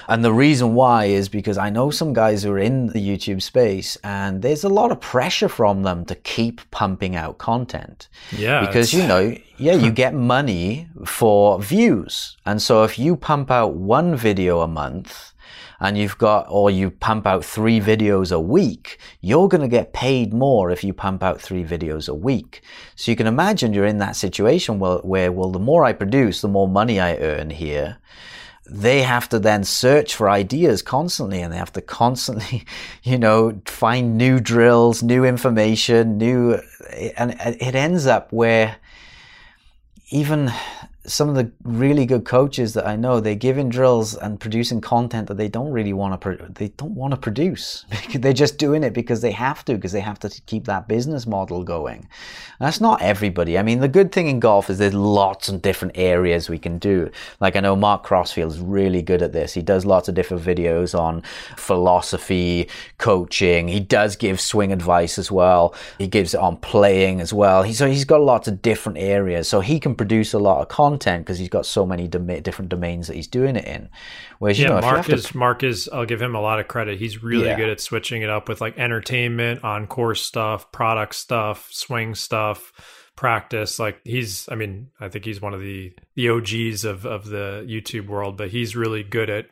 And 0.07 0.23
the 0.23 0.31
reason 0.31 0.75
why 0.75 1.05
is 1.05 1.27
because 1.27 1.57
I 1.57 1.71
know 1.71 1.89
some 1.89 2.13
guys 2.13 2.43
who 2.43 2.51
are 2.51 2.59
in 2.59 2.87
the 2.87 2.99
YouTube 2.99 3.41
space 3.41 3.97
and 4.03 4.43
there's 4.43 4.63
a 4.63 4.69
lot 4.69 4.91
of 4.91 5.01
pressure 5.01 5.49
from 5.49 5.81
them 5.81 6.05
to 6.05 6.15
keep 6.15 6.69
pumping 6.69 7.15
out 7.15 7.39
content. 7.39 8.09
Yeah. 8.31 8.65
Because, 8.65 8.93
you 8.93 9.07
know, 9.07 9.35
yeah, 9.57 9.73
you 9.73 9.91
get 9.91 10.13
money 10.13 10.87
for 11.03 11.59
views. 11.59 12.37
And 12.45 12.61
so 12.61 12.83
if 12.83 12.99
you 12.99 13.15
pump 13.15 13.49
out 13.49 13.73
one 13.73 14.15
video 14.15 14.61
a 14.61 14.67
month, 14.67 15.32
and 15.83 15.97
you've 15.97 16.17
got, 16.17 16.47
or 16.49 16.71
you 16.71 16.89
pump 16.89 17.27
out 17.27 17.43
three 17.43 17.81
videos 17.81 18.31
a 18.31 18.39
week, 18.39 18.97
you're 19.19 19.49
going 19.49 19.61
to 19.61 19.67
get 19.67 19.91
paid 19.91 20.33
more 20.33 20.71
if 20.71 20.81
you 20.81 20.93
pump 20.93 21.21
out 21.21 21.41
three 21.41 21.63
videos 21.63 22.07
a 22.07 22.13
week. 22.13 22.61
So 22.95 23.11
you 23.11 23.17
can 23.17 23.27
imagine 23.27 23.73
you're 23.73 23.85
in 23.85 23.97
that 23.97 24.15
situation 24.15 24.79
where, 24.79 24.99
where 24.99 25.29
well, 25.29 25.51
the 25.51 25.59
more 25.59 25.83
I 25.83 25.91
produce, 25.91 26.39
the 26.39 26.47
more 26.47 26.69
money 26.69 27.01
I 27.01 27.17
earn 27.17 27.49
here 27.49 27.97
they 28.65 29.01
have 29.01 29.27
to 29.27 29.39
then 29.39 29.61
search 29.61 30.15
for 30.15 30.29
ideas 30.29 30.81
constantly 30.81 31.41
and 31.41 31.51
they 31.51 31.57
have 31.57 31.73
to 31.73 31.81
constantly, 31.81 32.65
you 33.03 33.17
know, 33.19 33.61
find 33.65 34.17
new 34.17 34.39
drills, 34.39 35.03
new 35.03 35.25
information, 35.25 36.17
new, 36.17 36.57
and 37.17 37.35
it 37.41 37.75
ends 37.75 38.07
up 38.07 38.31
where 38.31 38.77
even 40.11 40.49
some 41.05 41.27
of 41.27 41.35
the 41.35 41.51
really 41.63 42.05
good 42.05 42.23
coaches 42.23 42.73
that 42.75 42.87
I 42.87 42.95
know, 42.95 43.19
they're 43.19 43.35
giving 43.35 43.67
drills 43.67 44.15
and 44.15 44.39
producing 44.39 44.79
content 44.79 45.27
that 45.27 45.35
they 45.35 45.49
don't 45.49 45.71
really 45.71 45.91
want 45.91 46.13
to, 46.13 46.17
pro- 46.17 46.47
they 46.47 46.69
don't 46.69 46.95
want 46.95 47.11
to 47.11 47.17
produce. 47.17 47.85
they're 48.15 48.31
just 48.31 48.57
doing 48.57 48.83
it 48.83 48.93
because 48.93 49.21
they 49.21 49.31
have 49.31 49.65
to, 49.65 49.73
because 49.75 49.91
they 49.91 49.99
have 49.99 50.19
to 50.19 50.29
keep 50.45 50.65
that 50.65 50.87
business 50.87 51.27
model 51.27 51.63
going. 51.63 51.97
And 51.97 52.67
that's 52.67 52.79
not 52.79 53.01
everybody. 53.01 53.57
I 53.57 53.63
mean, 53.63 53.81
the 53.81 53.89
good 53.89 54.13
thing 54.13 54.27
in 54.27 54.39
golf 54.39 54.69
is 54.69 54.77
there's 54.77 54.93
lots 54.93 55.49
of 55.49 55.61
different 55.61 55.97
areas 55.97 56.49
we 56.49 56.57
can 56.57 56.77
do. 56.77 57.11
Like 57.41 57.57
I 57.57 57.59
know 57.59 57.75
Mark 57.75 58.03
Crossfield 58.03 58.53
is 58.53 58.59
really 58.59 59.01
good 59.01 59.21
at 59.21 59.33
this. 59.33 59.53
He 59.53 59.61
does 59.61 59.85
lots 59.85 60.07
of 60.07 60.15
different 60.15 60.41
videos 60.41 60.97
on 60.97 61.21
philosophy, 61.57 62.69
coaching. 62.97 63.67
He 63.67 63.81
does 63.81 64.15
give 64.15 64.39
swing 64.39 64.71
advice 64.71 65.17
as 65.17 65.29
well. 65.29 65.75
He 65.97 66.07
gives 66.07 66.33
it 66.33 66.39
on 66.39 66.57
playing 66.57 67.19
as 67.19 67.33
well. 67.33 67.63
He, 67.63 67.73
so 67.73 67.89
he's 67.89 68.05
got 68.05 68.21
lots 68.21 68.47
of 68.47 68.61
different 68.61 68.99
areas. 68.99 69.49
So 69.49 69.59
he 69.59 69.81
can 69.81 69.95
produce 69.95 70.31
a 70.31 70.39
lot 70.39 70.61
of 70.61 70.69
content 70.69 70.92
content 70.93 71.25
because 71.25 71.39
he's 71.39 71.49
got 71.49 71.65
so 71.65 71.85
many 71.85 72.07
dom- 72.07 72.41
different 72.41 72.69
domains 72.69 73.07
that 73.07 73.15
he's 73.15 73.27
doing 73.27 73.55
it 73.55 73.65
in. 73.65 73.89
Whereas, 74.39 74.59
yeah, 74.59 74.67
you 74.67 74.73
know, 74.75 74.81
Mark 74.81 75.09
is 75.09 75.25
to... 75.25 75.37
Mark 75.37 75.63
is. 75.63 75.89
I'll 75.91 76.05
give 76.05 76.21
him 76.21 76.35
a 76.35 76.41
lot 76.41 76.59
of 76.59 76.67
credit. 76.67 76.99
He's 76.99 77.23
really 77.23 77.45
yeah. 77.45 77.57
good 77.57 77.69
at 77.69 77.79
switching 77.79 78.21
it 78.21 78.29
up 78.29 78.47
with 78.49 78.61
like 78.61 78.77
entertainment, 78.77 79.63
on 79.63 79.87
course 79.87 80.21
stuff, 80.21 80.71
product 80.71 81.15
stuff, 81.15 81.69
swing 81.71 82.15
stuff 82.15 82.71
practice 83.15 83.77
like 83.77 84.01
he's 84.03 84.49
i 84.49 84.55
mean 84.55 84.89
i 84.99 85.07
think 85.07 85.23
he's 85.23 85.39
one 85.39 85.53
of 85.53 85.61
the 85.61 85.93
the 86.15 86.29
og's 86.29 86.83
of 86.83 87.05
of 87.05 87.27
the 87.27 87.63
youtube 87.69 88.07
world 88.07 88.37
but 88.37 88.49
he's 88.49 88.75
really 88.75 89.03
good 89.03 89.29
at 89.29 89.45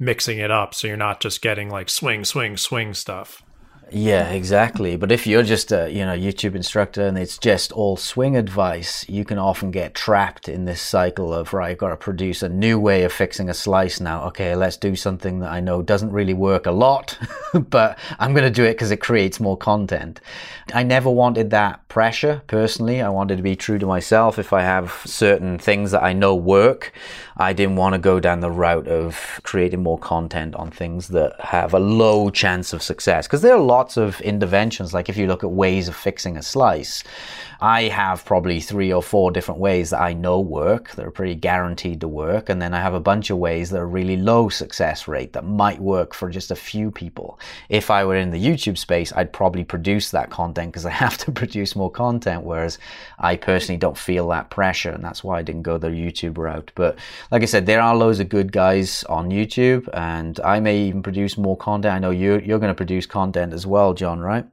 mixing 0.00 0.38
it 0.38 0.50
up 0.50 0.74
so 0.74 0.88
you're 0.88 0.96
not 0.96 1.20
just 1.20 1.40
getting 1.40 1.70
like 1.70 1.88
swing 1.88 2.24
swing 2.24 2.56
swing 2.56 2.92
stuff 2.92 3.43
yeah, 3.90 4.30
exactly. 4.30 4.96
But 4.96 5.12
if 5.12 5.26
you're 5.26 5.42
just 5.42 5.70
a 5.70 5.90
you 5.90 6.04
know 6.04 6.16
YouTube 6.16 6.54
instructor 6.54 7.06
and 7.06 7.18
it's 7.18 7.38
just 7.38 7.72
all 7.72 7.96
swing 7.96 8.36
advice, 8.36 9.08
you 9.08 9.24
can 9.24 9.38
often 9.38 9.70
get 9.70 9.94
trapped 9.94 10.48
in 10.48 10.64
this 10.64 10.80
cycle 10.80 11.32
of 11.32 11.52
right, 11.52 11.72
I've 11.72 11.78
got 11.78 11.90
to 11.90 11.96
produce 11.96 12.42
a 12.42 12.48
new 12.48 12.78
way 12.78 13.04
of 13.04 13.12
fixing 13.12 13.48
a 13.48 13.54
slice 13.54 14.00
now. 14.00 14.24
Okay, 14.26 14.54
let's 14.54 14.76
do 14.76 14.96
something 14.96 15.40
that 15.40 15.52
I 15.52 15.60
know 15.60 15.82
doesn't 15.82 16.12
really 16.12 16.34
work 16.34 16.66
a 16.66 16.70
lot, 16.70 17.18
but 17.54 17.98
I'm 18.18 18.32
going 18.32 18.44
to 18.44 18.50
do 18.50 18.64
it 18.64 18.74
because 18.74 18.90
it 18.90 18.98
creates 18.98 19.40
more 19.40 19.56
content. 19.56 20.20
I 20.72 20.82
never 20.82 21.10
wanted 21.10 21.50
that 21.50 21.86
pressure 21.88 22.42
personally. 22.46 23.02
I 23.02 23.08
wanted 23.10 23.36
to 23.36 23.42
be 23.42 23.56
true 23.56 23.78
to 23.78 23.86
myself. 23.86 24.38
If 24.38 24.52
I 24.52 24.62
have 24.62 25.02
certain 25.04 25.58
things 25.58 25.90
that 25.90 26.02
I 26.02 26.12
know 26.12 26.34
work, 26.34 26.92
I 27.36 27.52
didn't 27.52 27.76
want 27.76 27.94
to 27.94 27.98
go 27.98 28.20
down 28.20 28.40
the 28.40 28.50
route 28.50 28.88
of 28.88 29.40
creating 29.42 29.82
more 29.82 29.98
content 29.98 30.54
on 30.54 30.70
things 30.70 31.08
that 31.08 31.38
have 31.40 31.74
a 31.74 31.78
low 31.78 32.30
chance 32.30 32.72
of 32.72 32.82
success 32.82 33.26
because 33.26 33.42
there 33.42 33.54
are 33.54 33.60
lots 33.74 33.96
of 33.96 34.20
interventions. 34.20 34.94
Like 34.94 35.08
if 35.08 35.16
you 35.16 35.26
look 35.26 35.42
at 35.42 35.50
ways 35.50 35.88
of 35.88 35.96
fixing 35.96 36.36
a 36.36 36.42
slice, 36.42 37.02
I 37.60 37.82
have 37.84 38.24
probably 38.24 38.60
three 38.60 38.92
or 38.92 39.02
four 39.02 39.30
different 39.30 39.58
ways 39.58 39.90
that 39.90 40.00
I 40.00 40.12
know 40.12 40.38
work 40.38 40.90
that 40.92 41.04
are 41.04 41.10
pretty 41.10 41.34
guaranteed 41.34 42.00
to 42.02 42.08
work. 42.08 42.48
And 42.48 42.60
then 42.60 42.74
I 42.74 42.80
have 42.80 42.94
a 42.94 43.00
bunch 43.00 43.30
of 43.30 43.38
ways 43.38 43.70
that 43.70 43.80
are 43.80 43.86
really 43.86 44.16
low 44.16 44.48
success 44.48 45.08
rate 45.08 45.32
that 45.32 45.44
might 45.44 45.80
work 45.80 46.14
for 46.14 46.30
just 46.30 46.50
a 46.50 46.56
few 46.56 46.90
people. 46.90 47.40
If 47.68 47.90
I 47.90 48.04
were 48.04 48.16
in 48.16 48.30
the 48.30 48.44
YouTube 48.44 48.78
space, 48.78 49.12
I'd 49.16 49.32
probably 49.32 49.64
produce 49.64 50.10
that 50.10 50.30
content 50.30 50.72
because 50.72 50.86
I 50.86 50.90
have 51.04 51.16
to 51.18 51.32
produce 51.32 51.74
more 51.74 51.90
content. 51.90 52.44
Whereas 52.44 52.78
I 53.18 53.36
personally 53.36 53.78
don't 53.78 53.98
feel 53.98 54.28
that 54.28 54.50
pressure. 54.50 54.90
And 54.90 55.02
that's 55.02 55.24
why 55.24 55.38
I 55.38 55.42
didn't 55.42 55.62
go 55.62 55.78
the 55.78 55.88
YouTube 55.88 56.38
route. 56.38 56.70
But 56.74 56.98
like 57.32 57.42
I 57.42 57.46
said, 57.46 57.66
there 57.66 57.80
are 57.80 57.96
loads 57.96 58.20
of 58.20 58.28
good 58.28 58.52
guys 58.52 59.04
on 59.04 59.30
YouTube 59.30 59.88
and 59.94 60.38
I 60.40 60.60
may 60.60 60.78
even 60.82 61.02
produce 61.02 61.38
more 61.38 61.56
content. 61.56 61.94
I 61.94 61.98
know 61.98 62.10
you're, 62.10 62.40
you're 62.40 62.58
going 62.58 62.74
to 62.76 62.82
produce 62.84 63.06
content 63.06 63.52
as 63.52 63.63
well, 63.66 63.94
Jon, 63.94 64.20
right? 64.20 64.46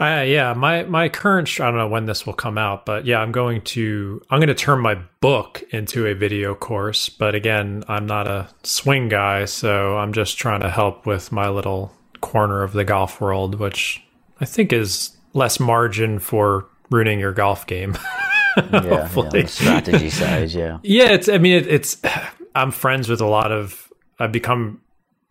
Uh, 0.00 0.24
yeah, 0.26 0.52
my 0.54 0.82
my 0.84 1.08
current 1.08 1.48
I 1.60 1.66
don't 1.66 1.76
know 1.76 1.88
when 1.88 2.06
this 2.06 2.26
will 2.26 2.32
come 2.34 2.58
out, 2.58 2.84
but 2.84 3.06
yeah, 3.06 3.20
I'm 3.20 3.30
going 3.30 3.62
to 3.62 4.20
I'm 4.28 4.40
going 4.40 4.48
to 4.48 4.54
turn 4.54 4.80
my 4.80 4.96
book 5.20 5.62
into 5.70 6.06
a 6.06 6.14
video 6.14 6.54
course. 6.54 7.08
But 7.08 7.34
again, 7.34 7.84
I'm 7.86 8.06
not 8.06 8.26
a 8.26 8.48
swing 8.64 9.08
guy, 9.08 9.44
so 9.44 9.96
I'm 9.96 10.12
just 10.12 10.36
trying 10.36 10.60
to 10.62 10.70
help 10.70 11.06
with 11.06 11.30
my 11.30 11.48
little 11.48 11.92
corner 12.20 12.62
of 12.62 12.72
the 12.72 12.84
golf 12.84 13.20
world, 13.20 13.54
which 13.56 14.02
I 14.40 14.46
think 14.46 14.72
is 14.72 15.16
less 15.32 15.60
margin 15.60 16.18
for 16.18 16.66
ruining 16.90 17.20
your 17.20 17.32
golf 17.32 17.66
game. 17.66 17.96
yeah, 18.56 19.08
yeah 19.14 19.46
strategy 19.46 20.10
side, 20.10 20.50
yeah. 20.50 20.78
Yeah, 20.82 21.10
it's 21.10 21.28
I 21.28 21.38
mean 21.38 21.54
it, 21.54 21.66
it's 21.68 22.00
I'm 22.56 22.72
friends 22.72 23.08
with 23.08 23.20
a 23.20 23.26
lot 23.26 23.52
of 23.52 23.92
I've 24.18 24.32
become 24.32 24.80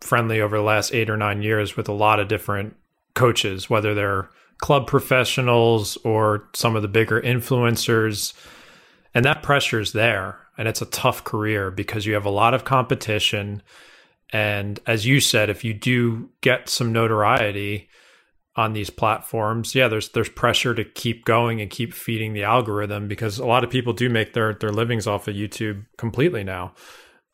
friendly 0.00 0.40
over 0.40 0.56
the 0.56 0.62
last 0.62 0.92
8 0.92 1.08
or 1.08 1.16
9 1.16 1.40
years 1.40 1.76
with 1.76 1.88
a 1.88 1.92
lot 1.92 2.20
of 2.20 2.28
different 2.28 2.76
coaches, 3.14 3.70
whether 3.70 3.94
they're 3.94 4.28
club 4.58 4.86
professionals 4.86 5.96
or 6.04 6.48
some 6.54 6.76
of 6.76 6.82
the 6.82 6.88
bigger 6.88 7.20
influencers. 7.20 8.32
And 9.14 9.24
that 9.24 9.42
pressure 9.42 9.80
is 9.80 9.92
there. 9.92 10.38
And 10.56 10.68
it's 10.68 10.82
a 10.82 10.86
tough 10.86 11.24
career 11.24 11.70
because 11.70 12.06
you 12.06 12.14
have 12.14 12.24
a 12.24 12.30
lot 12.30 12.54
of 12.54 12.64
competition. 12.64 13.62
And 14.32 14.78
as 14.86 15.04
you 15.04 15.20
said, 15.20 15.50
if 15.50 15.64
you 15.64 15.74
do 15.74 16.30
get 16.40 16.68
some 16.68 16.92
notoriety 16.92 17.88
on 18.56 18.72
these 18.72 18.90
platforms, 18.90 19.74
yeah, 19.74 19.88
there's 19.88 20.10
there's 20.10 20.28
pressure 20.28 20.74
to 20.74 20.84
keep 20.84 21.24
going 21.24 21.60
and 21.60 21.70
keep 21.70 21.92
feeding 21.92 22.32
the 22.32 22.44
algorithm 22.44 23.08
because 23.08 23.38
a 23.38 23.46
lot 23.46 23.64
of 23.64 23.70
people 23.70 23.92
do 23.92 24.08
make 24.08 24.32
their 24.32 24.54
their 24.54 24.70
livings 24.70 25.08
off 25.08 25.26
of 25.26 25.34
YouTube 25.34 25.84
completely 25.98 26.44
now. 26.44 26.72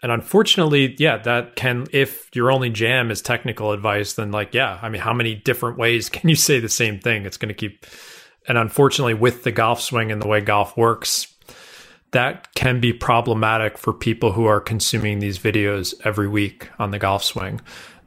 And 0.03 0.11
unfortunately, 0.11 0.95
yeah, 0.99 1.19
that 1.19 1.57
can, 1.57 1.87
if 1.93 2.29
your 2.35 2.51
only 2.51 2.71
jam 2.71 3.11
is 3.11 3.21
technical 3.21 3.73
advice, 3.73 4.15
then 4.15 4.31
like, 4.31 4.55
yeah, 4.55 4.79
I 4.81 4.89
mean, 4.89 5.03
how 5.03 5.13
many 5.13 5.35
different 5.35 5.77
ways 5.77 6.09
can 6.09 6.29
you 6.29 6.37
say 6.37 6.59
the 6.59 6.69
same 6.69 6.99
thing? 6.99 7.27
It's 7.27 7.37
going 7.37 7.49
to 7.49 7.55
keep, 7.55 7.87
and 8.49 8.57
unfortunately, 8.57 9.15
with 9.15 9.45
the 9.45 9.53
golf 9.53 9.81
swing 9.81 10.11
and 10.11 10.23
the 10.23 10.29
way 10.29 10.41
golf 10.41 10.77
works, 10.77 11.35
that 12.13 12.53
can 12.55 12.81
be 12.81 12.93
problematic 12.93 13.79
for 13.79 13.93
people 13.93 14.33
who 14.33 14.47
are 14.47 14.61
consuming 14.61 15.19
these 15.19 15.39
videos 15.39 15.95
every 16.05 16.29
week 16.29 16.69
on 16.79 16.91
the 16.91 16.99
golf 16.99 17.23
swing. 17.23 17.61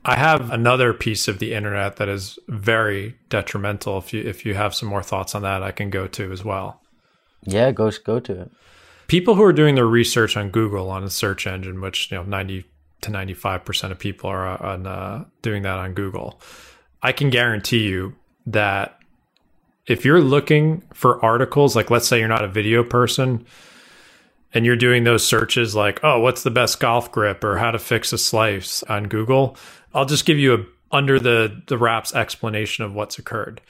I 0.05 0.17
have 0.17 0.51
another 0.51 0.93
piece 0.93 1.29
of 1.29 1.39
the 1.39 1.53
internet 1.53 1.95
that 1.97 2.09
is 2.09 2.37
very 2.49 3.15
detrimental. 3.29 3.99
If 3.99 4.11
you 4.11 4.21
if 4.21 4.45
you 4.45 4.53
have 4.53 4.75
some 4.75 4.89
more 4.89 5.03
thoughts 5.03 5.33
on 5.33 5.43
that, 5.43 5.63
I 5.63 5.71
can 5.71 5.89
go 5.89 6.07
to 6.07 6.31
as 6.33 6.43
well. 6.43 6.81
Yeah, 7.45 7.71
go 7.71 7.89
go 8.03 8.19
to 8.19 8.41
it 8.41 8.51
people 9.14 9.36
who 9.36 9.43
are 9.43 9.53
doing 9.53 9.76
their 9.76 9.86
research 9.86 10.36
on 10.36 10.49
Google 10.49 10.89
on 10.89 11.03
a 11.03 11.09
search 11.09 11.45
engine, 11.45 11.82
which 11.82 12.09
you 12.09 12.18
know 12.18 12.24
ninety 12.24 12.66
to 13.01 13.11
ninety 13.11 13.36
five 13.36 13.64
percent 13.64 13.91
of 13.93 13.99
people 13.99 14.28
are 14.28 14.59
on 14.59 14.88
uh, 14.88 15.24
doing 15.43 15.61
that 15.61 15.78
on 15.78 15.93
Google, 15.93 16.41
I 17.03 17.11
can 17.11 17.30
guarantee 17.30 17.84
you 17.84 18.16
that 18.47 18.97
if 19.86 20.03
you're 20.03 20.20
looking 20.20 20.82
for 20.95 21.24
articles, 21.24 21.76
like 21.76 21.91
let's 21.91 22.07
say 22.07 22.18
you're 22.18 22.28
not 22.28 22.43
a 22.43 22.47
video 22.47 22.84
person, 22.84 23.45
and 24.51 24.66
you're 24.66 24.76
doing 24.76 25.03
those 25.03 25.24
searches 25.24 25.76
like, 25.76 25.99
oh, 26.01 26.20
what's 26.20 26.41
the 26.41 26.49
best 26.49 26.80
golf 26.80 27.11
grip 27.11 27.43
or 27.43 27.57
how 27.57 27.70
to 27.70 27.78
fix 27.78 28.14
a 28.14 28.18
slice? 28.18 28.82
on 28.82 29.03
Google, 29.09 29.55
I'll 29.93 30.05
just 30.05 30.26
give 30.26 30.39
you 30.39 30.55
a 30.55 30.66
under 30.91 31.20
the 31.20 31.61
the 31.68 31.78
wraps 31.78 32.16
explanation 32.16 32.84
of 32.84 32.95
what's 32.95 33.20
occurred 33.20 33.61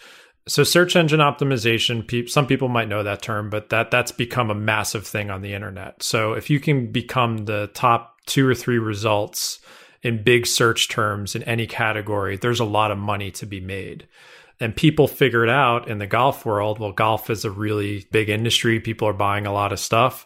so 0.48 0.64
search 0.64 0.96
engine 0.96 1.20
optimization 1.20 2.30
some 2.30 2.48
people 2.48 2.68
might 2.68 2.89
know 2.89 3.04
that 3.04 3.22
term 3.22 3.50
but 3.50 3.70
that 3.70 3.91
that's 3.91 4.12
become 4.12 4.50
a 4.50 4.56
massive 4.56 5.08
thing 5.08 5.30
on 5.30 5.41
the 5.41 5.54
internet. 5.54 6.02
So 6.04 6.34
if 6.34 6.50
you 6.50 6.60
can 6.60 6.91
become 6.91 7.46
the 7.46 7.70
top 7.74 8.18
two 8.26 8.48
or 8.48 8.56
three 8.56 8.80
results 8.80 9.60
in 10.02 10.24
big 10.24 10.46
search 10.46 10.89
terms 10.89 11.36
in 11.36 11.44
any 11.44 11.68
category 11.68 12.38
there's 12.38 12.60
a 12.60 12.66
lot 12.66 12.91
of 12.91 12.98
money 12.98 13.32
to 13.32 13.46
be 13.46 13.62
made. 13.62 14.08
And 14.60 14.76
people 14.76 15.08
figured 15.08 15.50
out 15.50 15.88
in 15.88 15.98
the 15.98 16.08
golf 16.08 16.46
world. 16.46 16.80
Well 16.80 16.91
golf 16.91 17.30
is 17.30 17.46
a 17.46 17.52
really 17.52 18.06
big 18.12 18.30
industry. 18.30 18.80
People 18.80 19.08
are 19.08 19.14
buying 19.14 19.46
a 19.46 19.54
lot 19.54 19.74
of 19.74 19.80
stuff 19.80 20.26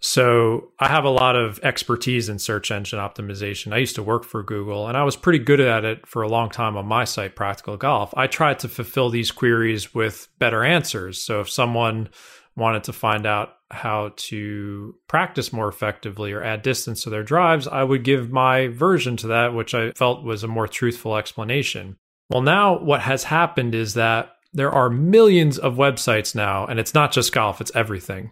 so 0.00 0.70
I 0.78 0.88
have 0.88 1.04
a 1.04 1.10
lot 1.10 1.34
of 1.34 1.58
expertise 1.62 2.28
in 2.28 2.38
search 2.38 2.70
engine 2.70 3.00
optimization. 3.00 3.72
I 3.72 3.78
used 3.78 3.96
to 3.96 4.02
work 4.02 4.24
for 4.24 4.42
Google 4.42 4.86
and 4.86 4.96
I 4.96 5.02
was 5.02 5.16
pretty 5.16 5.40
good 5.40 5.60
at 5.60 5.84
it 5.84 6.06
for 6.06 6.22
a 6.22 6.28
long 6.28 6.50
time 6.50 6.76
on 6.76 6.86
my 6.86 7.04
site, 7.04 7.34
Practical 7.34 7.76
Golf. 7.76 8.14
I 8.16 8.28
tried 8.28 8.60
to 8.60 8.68
fulfill 8.68 9.10
these 9.10 9.32
queries 9.32 9.94
with 9.94 10.28
better 10.38 10.62
answers. 10.62 11.20
So 11.20 11.40
if 11.40 11.50
someone 11.50 12.10
wanted 12.54 12.84
to 12.84 12.92
find 12.92 13.26
out 13.26 13.54
how 13.70 14.12
to 14.16 14.94
practice 15.08 15.52
more 15.52 15.68
effectively 15.68 16.32
or 16.32 16.42
add 16.42 16.62
distance 16.62 17.02
to 17.02 17.10
their 17.10 17.24
drives, 17.24 17.66
I 17.66 17.82
would 17.82 18.04
give 18.04 18.30
my 18.30 18.68
version 18.68 19.16
to 19.18 19.28
that, 19.28 19.52
which 19.52 19.74
I 19.74 19.90
felt 19.92 20.24
was 20.24 20.44
a 20.44 20.48
more 20.48 20.68
truthful 20.68 21.16
explanation. 21.16 21.96
Well, 22.30 22.42
now 22.42 22.78
what 22.78 23.00
has 23.00 23.24
happened 23.24 23.74
is 23.74 23.94
that 23.94 24.30
there 24.52 24.70
are 24.70 24.88
millions 24.88 25.58
of 25.58 25.74
websites 25.74 26.34
now, 26.34 26.66
and 26.66 26.80
it's 26.80 26.94
not 26.94 27.12
just 27.12 27.32
golf, 27.32 27.60
it's 27.60 27.74
everything 27.74 28.30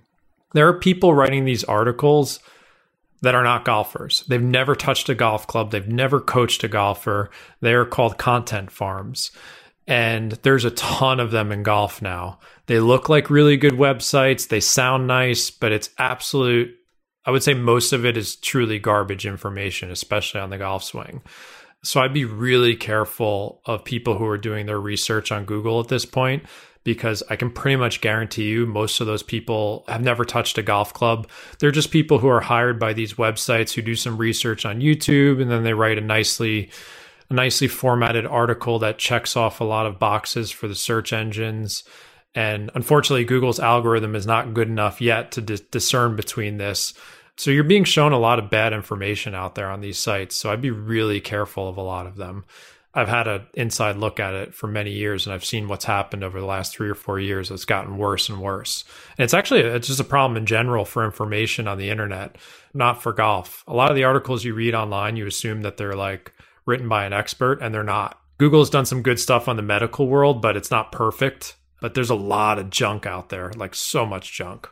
there 0.52 0.68
are 0.68 0.78
people 0.78 1.14
writing 1.14 1.44
these 1.44 1.64
articles 1.64 2.40
that 3.22 3.34
are 3.34 3.44
not 3.44 3.64
golfers. 3.64 4.24
They've 4.28 4.42
never 4.42 4.74
touched 4.74 5.08
a 5.08 5.14
golf 5.14 5.46
club, 5.46 5.70
they've 5.70 5.88
never 5.88 6.20
coached 6.20 6.64
a 6.64 6.68
golfer. 6.68 7.30
They 7.60 7.74
are 7.74 7.84
called 7.84 8.18
content 8.18 8.70
farms. 8.70 9.30
And 9.88 10.32
there's 10.42 10.64
a 10.64 10.72
ton 10.72 11.20
of 11.20 11.30
them 11.30 11.52
in 11.52 11.62
golf 11.62 12.02
now. 12.02 12.40
They 12.66 12.80
look 12.80 13.08
like 13.08 13.30
really 13.30 13.56
good 13.56 13.74
websites, 13.74 14.48
they 14.48 14.60
sound 14.60 15.06
nice, 15.06 15.50
but 15.50 15.72
it's 15.72 15.90
absolute 15.98 16.76
I 17.26 17.32
would 17.32 17.42
say 17.42 17.54
most 17.54 17.92
of 17.92 18.06
it 18.06 18.16
is 18.16 18.36
truly 18.36 18.78
garbage 18.78 19.26
information, 19.26 19.90
especially 19.90 20.40
on 20.40 20.50
the 20.50 20.58
golf 20.58 20.84
swing. 20.84 21.22
So 21.82 22.00
I'd 22.00 22.14
be 22.14 22.24
really 22.24 22.76
careful 22.76 23.60
of 23.66 23.84
people 23.84 24.16
who 24.16 24.26
are 24.26 24.38
doing 24.38 24.66
their 24.66 24.80
research 24.80 25.32
on 25.32 25.44
Google 25.44 25.80
at 25.80 25.88
this 25.88 26.04
point 26.04 26.44
because 26.86 27.22
I 27.28 27.36
can 27.36 27.50
pretty 27.50 27.76
much 27.76 28.00
guarantee 28.00 28.44
you 28.44 28.64
most 28.64 29.00
of 29.00 29.06
those 29.06 29.22
people 29.22 29.84
have 29.88 30.00
never 30.00 30.24
touched 30.24 30.56
a 30.56 30.62
golf 30.62 30.94
club. 30.94 31.28
They're 31.58 31.70
just 31.70 31.90
people 31.90 32.18
who 32.18 32.28
are 32.28 32.40
hired 32.40 32.78
by 32.78 32.94
these 32.94 33.14
websites 33.14 33.74
who 33.74 33.82
do 33.82 33.94
some 33.94 34.16
research 34.16 34.64
on 34.64 34.80
YouTube 34.80 35.42
and 35.42 35.50
then 35.50 35.64
they 35.64 35.74
write 35.74 35.98
a 35.98 36.00
nicely 36.00 36.70
a 37.28 37.34
nicely 37.34 37.66
formatted 37.66 38.24
article 38.24 38.78
that 38.78 38.98
checks 38.98 39.36
off 39.36 39.60
a 39.60 39.64
lot 39.64 39.84
of 39.84 39.98
boxes 39.98 40.52
for 40.52 40.68
the 40.68 40.76
search 40.76 41.12
engines. 41.12 41.82
And 42.36 42.70
unfortunately, 42.74 43.24
Google's 43.24 43.58
algorithm 43.58 44.14
is 44.14 44.26
not 44.26 44.54
good 44.54 44.68
enough 44.68 45.00
yet 45.00 45.32
to 45.32 45.40
dis- 45.40 45.60
discern 45.60 46.14
between 46.14 46.58
this. 46.58 46.94
So 47.36 47.50
you're 47.50 47.64
being 47.64 47.84
shown 47.84 48.12
a 48.12 48.18
lot 48.18 48.38
of 48.38 48.48
bad 48.48 48.72
information 48.72 49.34
out 49.34 49.56
there 49.56 49.68
on 49.70 49.80
these 49.80 49.98
sites. 49.98 50.36
So 50.36 50.50
I'd 50.50 50.62
be 50.62 50.70
really 50.70 51.20
careful 51.20 51.68
of 51.68 51.76
a 51.76 51.82
lot 51.82 52.06
of 52.06 52.16
them. 52.16 52.44
I've 52.96 53.08
had 53.08 53.28
an 53.28 53.42
inside 53.52 53.96
look 53.96 54.18
at 54.18 54.32
it 54.32 54.54
for 54.54 54.66
many 54.68 54.90
years, 54.90 55.26
and 55.26 55.34
I've 55.34 55.44
seen 55.44 55.68
what's 55.68 55.84
happened 55.84 56.24
over 56.24 56.40
the 56.40 56.46
last 56.46 56.74
three 56.74 56.88
or 56.88 56.94
four 56.94 57.20
years. 57.20 57.50
It's 57.50 57.66
gotten 57.66 57.98
worse 57.98 58.30
and 58.30 58.40
worse. 58.40 58.84
And 59.18 59.24
it's 59.24 59.34
actually 59.34 59.60
it's 59.60 59.88
just 59.88 60.00
a 60.00 60.04
problem 60.04 60.38
in 60.38 60.46
general 60.46 60.86
for 60.86 61.04
information 61.04 61.68
on 61.68 61.76
the 61.76 61.90
internet, 61.90 62.36
not 62.72 63.02
for 63.02 63.12
golf. 63.12 63.62
A 63.68 63.74
lot 63.74 63.90
of 63.90 63.96
the 63.96 64.04
articles 64.04 64.44
you 64.44 64.54
read 64.54 64.74
online, 64.74 65.16
you 65.16 65.26
assume 65.26 65.60
that 65.60 65.76
they're 65.76 65.94
like 65.94 66.32
written 66.64 66.88
by 66.88 67.04
an 67.04 67.12
expert, 67.12 67.60
and 67.60 67.74
they're 67.74 67.84
not. 67.84 68.18
Google's 68.38 68.70
done 68.70 68.86
some 68.86 69.02
good 69.02 69.20
stuff 69.20 69.46
on 69.46 69.56
the 69.56 69.62
medical 69.62 70.08
world, 70.08 70.40
but 70.40 70.56
it's 70.56 70.70
not 70.70 70.90
perfect. 70.90 71.56
But 71.82 71.92
there's 71.92 72.10
a 72.10 72.14
lot 72.14 72.58
of 72.58 72.70
junk 72.70 73.04
out 73.04 73.28
there, 73.28 73.52
like 73.56 73.74
so 73.74 74.06
much 74.06 74.32
junk. 74.32 74.70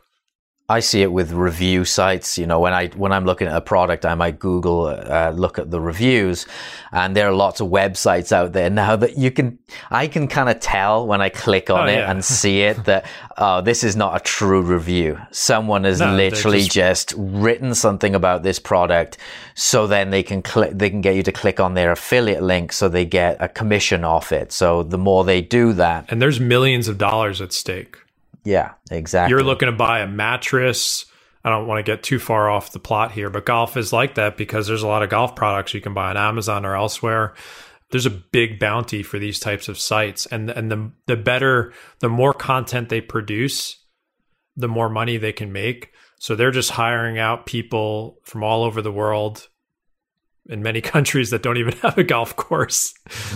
I 0.67 0.79
see 0.79 1.03
it 1.03 1.11
with 1.11 1.31
review 1.31 1.85
sites. 1.85 2.39
You 2.39 2.47
know, 2.47 2.59
when 2.59 2.73
I 2.73 2.87
when 2.87 3.11
I'm 3.11 3.23
looking 3.23 3.47
at 3.47 3.55
a 3.55 3.61
product, 3.61 4.03
I 4.03 4.15
might 4.15 4.39
Google 4.39 4.87
uh, 4.87 5.29
look 5.29 5.59
at 5.59 5.69
the 5.69 5.79
reviews, 5.79 6.47
and 6.91 7.15
there 7.15 7.27
are 7.27 7.33
lots 7.33 7.59
of 7.61 7.67
websites 7.67 8.31
out 8.31 8.53
there 8.53 8.71
now 8.71 8.95
that 8.95 9.15
you 9.15 9.29
can. 9.29 9.59
I 9.91 10.07
can 10.07 10.27
kind 10.27 10.49
of 10.49 10.59
tell 10.59 11.05
when 11.05 11.21
I 11.21 11.29
click 11.29 11.69
on 11.69 11.81
Oh, 11.87 11.91
it 11.91 11.97
yeah. 11.97 12.09
and 12.09 12.25
see 12.41 12.61
it 12.61 12.83
that 12.85 13.05
oh, 13.37 13.61
this 13.61 13.83
is 13.83 13.95
not 13.95 14.15
a 14.19 14.23
true 14.23 14.61
review. 14.63 15.19
Someone 15.29 15.83
has 15.83 15.99
No, 15.99 16.15
literally 16.15 16.61
just- 16.61 17.09
just... 17.09 17.13
written 17.15 17.75
something 17.75 18.15
about 18.15 18.41
this 18.41 18.57
product, 18.57 19.17
so 19.53 19.85
then 19.85 20.09
they 20.09 20.23
can 20.23 20.41
click. 20.41 20.71
They 20.73 20.89
can 20.89 21.01
get 21.01 21.13
you 21.15 21.21
to 21.23 21.31
click 21.31 21.59
on 21.59 21.75
their 21.75 21.91
affiliate 21.91 22.41
link, 22.41 22.71
so 22.73 22.89
they 22.89 23.05
get 23.05 23.37
a 23.39 23.47
commission 23.47 24.03
off 24.03 24.31
it. 24.31 24.51
So 24.51 24.81
the 24.81 24.97
more 24.97 25.23
they 25.23 25.41
do 25.41 25.73
that, 25.73 26.11
And 26.11 26.19
there's 26.19 26.39
millions 26.39 26.87
of 26.87 26.97
dollars 26.97 27.39
at 27.39 27.53
stake. 27.53 27.97
Yeah, 28.45 28.73
exactly. 28.89 29.31
You're 29.31 29.43
looking 29.43 29.65
to 29.65 29.75
buy 29.75 29.99
a 29.99 30.07
mattress. 30.07 31.05
I 31.43 31.49
don't 31.49 31.67
want 31.67 31.85
to 31.85 31.91
get 31.91 32.03
too 32.03 32.19
far 32.19 32.49
off 32.49 32.71
the 32.71 32.79
plot 32.79 33.11
here, 33.11 33.29
but 33.29 33.45
golf 33.45 33.75
is 33.75 33.91
like 33.91 34.15
that 34.15 34.37
because 34.37 34.67
there's 34.67 34.83
a 34.83 34.87
lot 34.87 35.03
of 35.03 35.09
golf 35.09 35.35
products 35.35 35.73
you 35.73 35.81
can 35.81 35.93
buy 35.93 36.09
on 36.09 36.17
Amazon 36.17 36.65
or 36.65 36.75
elsewhere. 36.75 37.33
There's 37.91 38.05
a 38.05 38.11
big 38.11 38.59
bounty 38.59 39.03
for 39.03 39.19
these 39.19 39.39
types 39.39 39.67
of 39.67 39.77
sites, 39.77 40.25
and 40.27 40.49
and 40.49 40.71
the 40.71 40.91
the 41.05 41.15
better, 41.15 41.73
the 41.99 42.09
more 42.09 42.33
content 42.33 42.89
they 42.89 43.01
produce, 43.01 43.77
the 44.55 44.67
more 44.67 44.89
money 44.89 45.17
they 45.17 45.33
can 45.33 45.51
make. 45.51 45.91
So 46.19 46.35
they're 46.35 46.51
just 46.51 46.71
hiring 46.71 47.19
out 47.19 47.45
people 47.45 48.19
from 48.23 48.43
all 48.43 48.63
over 48.63 48.81
the 48.81 48.91
world 48.91 49.47
in 50.47 50.63
many 50.63 50.81
countries 50.93 51.29
that 51.29 51.43
don't 51.43 51.57
even 51.57 51.73
have 51.77 51.97
a 51.97 52.03
golf 52.03 52.35
course 52.35 52.93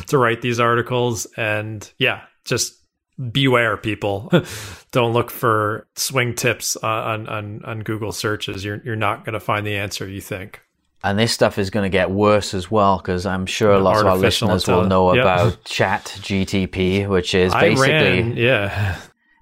to 0.07 0.17
write 0.17 0.41
these 0.41 0.59
articles. 0.59 1.27
And 1.37 1.89
yeah, 1.97 2.21
just 2.45 2.78
beware 3.31 3.77
people. 3.77 4.31
Don't 4.91 5.13
look 5.13 5.29
for 5.29 5.87
swing 5.95 6.33
tips 6.35 6.77
uh, 6.81 6.87
on 6.87 7.27
on, 7.27 7.61
on 7.65 7.79
google 7.81 8.11
searches. 8.11 8.63
You're, 8.63 8.81
you're 8.85 8.95
not 8.95 9.25
going 9.25 9.33
to 9.33 9.39
find 9.39 9.65
the 9.65 9.75
answer 9.75 10.07
you 10.07 10.21
think. 10.21 10.61
And 11.01 11.17
this 11.17 11.31
stuff 11.31 11.57
is 11.57 11.69
going 11.69 11.83
to 11.83 11.89
get 11.89 12.11
worse 12.11 12.53
as 12.53 12.69
well 12.69 12.97
because 12.97 13.25
I'm 13.25 13.45
sure 13.45 13.75
Yeah, 13.75 13.81
lots 13.81 14.01
of 14.01 14.07
our 14.07 14.17
listeners 14.17 14.67
will 14.67 14.85
know 14.85 15.13
Yep. 15.13 15.23
about 15.23 15.63
Chat 15.65 16.05
GTP, 16.19 17.07
which 17.07 17.33
is 17.33 17.53
basically 17.53 17.93
ran 17.93 18.35
yeah 18.35 18.99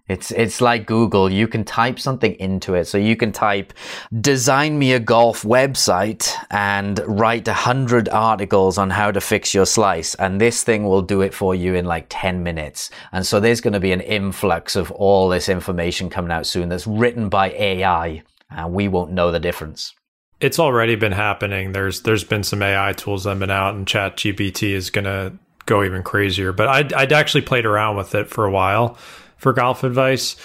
it's 0.10 0.32
it's 0.32 0.62
like 0.62 0.86
Google. 0.86 1.30
You 1.30 1.48
can 1.48 1.64
type 1.66 2.00
something 2.00 2.34
into 2.36 2.76
it, 2.76 2.86
so 2.86 2.98
you 2.98 3.16
can 3.16 3.32
type 3.32 3.74
"design 4.22 4.80
me 4.80 4.94
a 4.94 5.00
golf 5.00 5.44
website" 5.44 6.32
and 6.50 7.00
write 7.06 7.48
a 7.48 7.54
hundred 7.54 8.08
articles 8.10 8.78
on 8.78 8.90
how 8.90 9.12
to 9.12 9.20
fix 9.20 9.54
your 9.54 9.66
slice, 9.66 10.16
and 10.16 10.40
this 10.40 10.64
thing 10.64 10.86
will 10.86 11.02
do 11.02 11.22
it 11.22 11.34
for 11.34 11.54
you 11.56 11.76
in 11.76 11.86
like 11.86 12.06
ten 12.10 12.44
minutes. 12.44 12.90
And 13.12 13.26
so 13.26 13.40
there's 13.40 13.62
going 13.62 13.74
to 13.74 13.80
be 13.80 13.92
an 13.92 14.02
influx 14.02 14.76
of 14.76 14.92
all 14.92 15.30
this 15.30 15.50
information 15.50 16.10
coming 16.10 16.32
out 16.32 16.46
soon 16.46 16.70
that's 16.70 16.88
written 16.88 17.28
by 17.30 17.52
AI, 17.52 18.24
and 18.50 18.74
we 18.74 18.88
won't 18.88 19.12
know 19.12 19.32
the 19.32 19.40
difference. 19.40 19.94
it's 20.40 20.60
already 20.60 20.96
been 20.96 21.12
happening 21.12 21.72
there's 21.72 22.02
there's 22.02 22.24
been 22.24 22.44
some 22.44 22.62
ai 22.62 22.94
tools 22.94 23.24
that 23.24 23.32
have 23.32 23.40
been 23.40 23.50
out 23.50 23.74
and 23.74 23.88
chat 23.88 24.16
gpt 24.18 24.70
is 24.70 24.92
going 24.92 25.06
to 25.06 25.34
go 25.66 25.84
even 25.84 26.04
crazier 26.04 26.54
but 26.54 26.68
I'd, 26.68 26.94
I'd 26.94 27.12
actually 27.12 27.42
played 27.42 27.66
around 27.66 27.98
with 27.98 28.14
it 28.14 28.30
for 28.30 28.46
a 28.46 28.52
while 28.52 28.98
for 29.38 29.54
golf 29.54 29.84
advice 29.84 30.36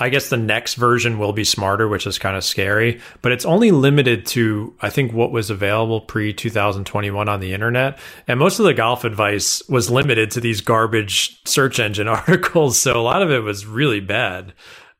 I 0.00 0.08
guess 0.08 0.28
the 0.28 0.36
next 0.36 0.74
version 0.74 1.18
will 1.18 1.32
be 1.32 1.44
smarter, 1.44 1.86
which 1.86 2.06
is 2.06 2.18
kind 2.18 2.36
of 2.36 2.42
scary, 2.42 3.00
but 3.22 3.30
it's 3.30 3.44
only 3.44 3.70
limited 3.70 4.26
to, 4.26 4.74
I 4.82 4.90
think, 4.90 5.12
what 5.12 5.30
was 5.30 5.50
available 5.50 6.00
pre 6.00 6.32
2021 6.32 7.28
on 7.28 7.40
the 7.40 7.52
internet. 7.52 7.98
And 8.26 8.40
most 8.40 8.58
of 8.58 8.64
the 8.64 8.74
golf 8.74 9.04
advice 9.04 9.62
was 9.68 9.90
limited 9.90 10.32
to 10.32 10.40
these 10.40 10.60
garbage 10.60 11.40
search 11.44 11.78
engine 11.78 12.08
articles. 12.08 12.78
So 12.78 12.98
a 12.98 13.02
lot 13.02 13.22
of 13.22 13.30
it 13.30 13.40
was 13.40 13.66
really 13.66 14.00
bad. 14.00 14.52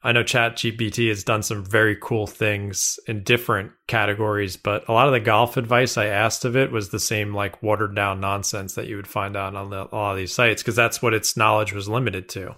I 0.05 0.13
know 0.13 0.23
ChatGPT 0.23 1.09
has 1.09 1.25
done 1.25 1.43
some 1.43 1.65
very 1.65 1.97
cool 1.97 2.27
things 2.27 3.01
in 3.09 3.25
different 3.25 3.73
categories, 3.89 4.57
but 4.57 4.87
a 4.87 4.93
lot 4.93 5.07
of 5.07 5.15
the 5.15 5.21
golf 5.21 5.57
advice 5.57 5.97
I 5.97 6.07
asked 6.07 6.45
of 6.45 6.57
it 6.57 6.71
was 6.71 6.91
the 6.91 7.01
same, 7.01 7.35
like 7.35 7.63
watered 7.63 7.97
down 7.97 8.21
nonsense 8.21 8.75
that 8.75 8.87
you 8.87 8.97
would 8.97 9.09
find 9.09 9.35
out 9.35 9.57
on 9.57 9.71
the, 9.71 9.89
a 9.91 9.97
lot 9.97 10.11
of 10.13 10.19
these 10.19 10.35
sites, 10.35 10.63
because 10.63 10.77
that's 10.77 11.01
what 11.01 11.15
its 11.15 11.39
knowledge 11.39 11.73
was 11.73 11.89
limited 11.89 12.29
to. 12.29 12.55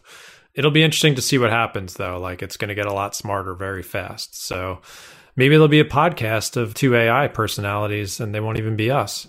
It'll 0.56 0.70
be 0.70 0.82
interesting 0.82 1.14
to 1.14 1.22
see 1.22 1.38
what 1.38 1.50
happens, 1.50 1.94
though. 1.94 2.18
Like, 2.18 2.42
it's 2.42 2.56
going 2.56 2.70
to 2.70 2.74
get 2.74 2.86
a 2.86 2.92
lot 2.92 3.14
smarter 3.14 3.54
very 3.54 3.82
fast. 3.82 4.42
So 4.42 4.80
maybe 5.36 5.54
there'll 5.54 5.68
be 5.68 5.80
a 5.80 5.84
podcast 5.84 6.56
of 6.56 6.74
two 6.74 6.96
AI 6.96 7.28
personalities 7.28 8.18
and 8.18 8.34
they 8.34 8.40
won't 8.40 8.58
even 8.58 8.74
be 8.74 8.90
us. 8.90 9.28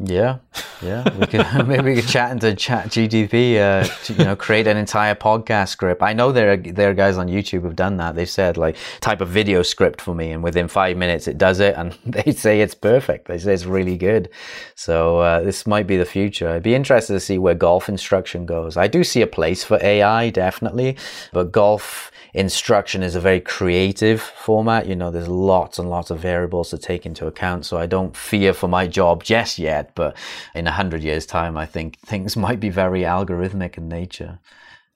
Yeah, 0.00 0.38
yeah. 0.80 1.02
We 1.18 1.26
could 1.26 1.44
maybe 1.66 1.94
we 1.94 2.00
could 2.00 2.08
chat 2.08 2.30
into 2.30 2.54
Chat 2.54 2.86
GTP. 2.86 3.56
Uh, 3.56 3.84
to, 4.04 4.12
you 4.12 4.24
know, 4.24 4.36
create 4.36 4.68
an 4.68 4.76
entire 4.76 5.16
podcast 5.16 5.70
script. 5.70 6.02
I 6.02 6.12
know 6.12 6.30
there 6.30 6.52
are 6.52 6.56
there 6.56 6.90
are 6.90 6.94
guys 6.94 7.18
on 7.18 7.26
YouTube 7.26 7.62
who've 7.62 7.74
done 7.74 7.96
that. 7.96 8.14
They've 8.14 8.30
said 8.30 8.56
like 8.56 8.76
type 9.00 9.20
a 9.20 9.24
video 9.24 9.62
script 9.62 10.00
for 10.00 10.14
me, 10.14 10.30
and 10.30 10.40
within 10.42 10.68
five 10.68 10.96
minutes 10.96 11.26
it 11.26 11.36
does 11.36 11.58
it, 11.58 11.74
and 11.76 11.98
they 12.06 12.30
say 12.30 12.60
it's 12.60 12.76
perfect. 12.76 13.26
They 13.26 13.38
say 13.38 13.52
it's 13.52 13.64
really 13.64 13.96
good. 13.96 14.28
So 14.76 15.18
uh, 15.18 15.40
this 15.40 15.66
might 15.66 15.88
be 15.88 15.96
the 15.96 16.04
future. 16.04 16.48
I'd 16.48 16.62
be 16.62 16.76
interested 16.76 17.14
to 17.14 17.20
see 17.20 17.38
where 17.38 17.56
golf 17.56 17.88
instruction 17.88 18.46
goes. 18.46 18.76
I 18.76 18.86
do 18.86 19.02
see 19.02 19.22
a 19.22 19.26
place 19.26 19.64
for 19.64 19.80
AI 19.82 20.30
definitely, 20.30 20.96
but 21.32 21.50
golf 21.50 22.12
instruction 22.34 23.02
is 23.02 23.14
a 23.14 23.20
very 23.20 23.40
creative 23.40 24.20
format. 24.20 24.86
You 24.86 24.96
know, 24.96 25.10
there's 25.10 25.28
lots 25.28 25.78
and 25.78 25.90
lots 25.90 26.10
of 26.10 26.18
variables 26.18 26.70
to 26.70 26.78
take 26.78 27.06
into 27.06 27.26
account. 27.26 27.66
So 27.66 27.78
I 27.78 27.86
don't 27.86 28.16
fear 28.16 28.52
for 28.52 28.68
my 28.68 28.86
job 28.86 29.24
just 29.24 29.58
yet, 29.58 29.94
but 29.94 30.16
in 30.54 30.66
a 30.66 30.72
hundred 30.72 31.02
years 31.02 31.26
time, 31.26 31.56
I 31.56 31.66
think 31.66 31.98
things 32.00 32.36
might 32.46 32.60
be 32.60 32.70
very 32.70 33.02
algorithmic 33.02 33.76
in 33.76 33.88
nature. 33.88 34.38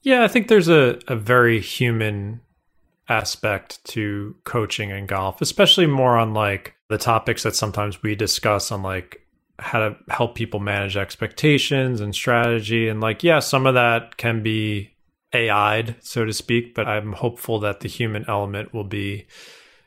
Yeah, 0.03 0.25
I 0.25 0.29
think 0.29 0.49
there's 0.49 0.69
a, 0.69 0.99
a 1.07 1.17
very 1.17 1.61
human 1.61 2.41
aspect 3.09 3.85
to 3.85 4.35
coaching 4.45 4.91
in 4.91 5.07
golf, 5.07 5.41
especially 5.41 5.87
more 5.87 6.17
on 6.17 6.35
like 6.35 6.75
the 6.89 6.99
topics 6.99 7.43
that 7.43 7.55
sometimes 7.55 8.03
we 8.03 8.15
discuss 8.15 8.73
on 8.73 8.83
like 8.83 9.23
how 9.59 9.79
to 9.79 9.97
help 10.09 10.35
people 10.35 10.61
manage 10.61 10.97
expectations 10.97 12.01
and 12.01 12.15
strategy. 12.15 12.89
And 12.89 13.01
like, 13.01 13.23
yeah, 13.23 13.39
some 13.39 13.67
of 13.67 13.75
that 13.75 14.17
can 14.17 14.43
be 14.43 14.92
AI'd, 15.35 15.97
so 16.01 16.25
to 16.25 16.33
speak, 16.33 16.75
but 16.75 16.87
I'm 16.87 17.13
hopeful 17.13 17.59
that 17.61 17.81
the 17.81 17.89
human 17.89 18.25
element 18.29 18.73
will 18.75 18.85
be 18.85 19.27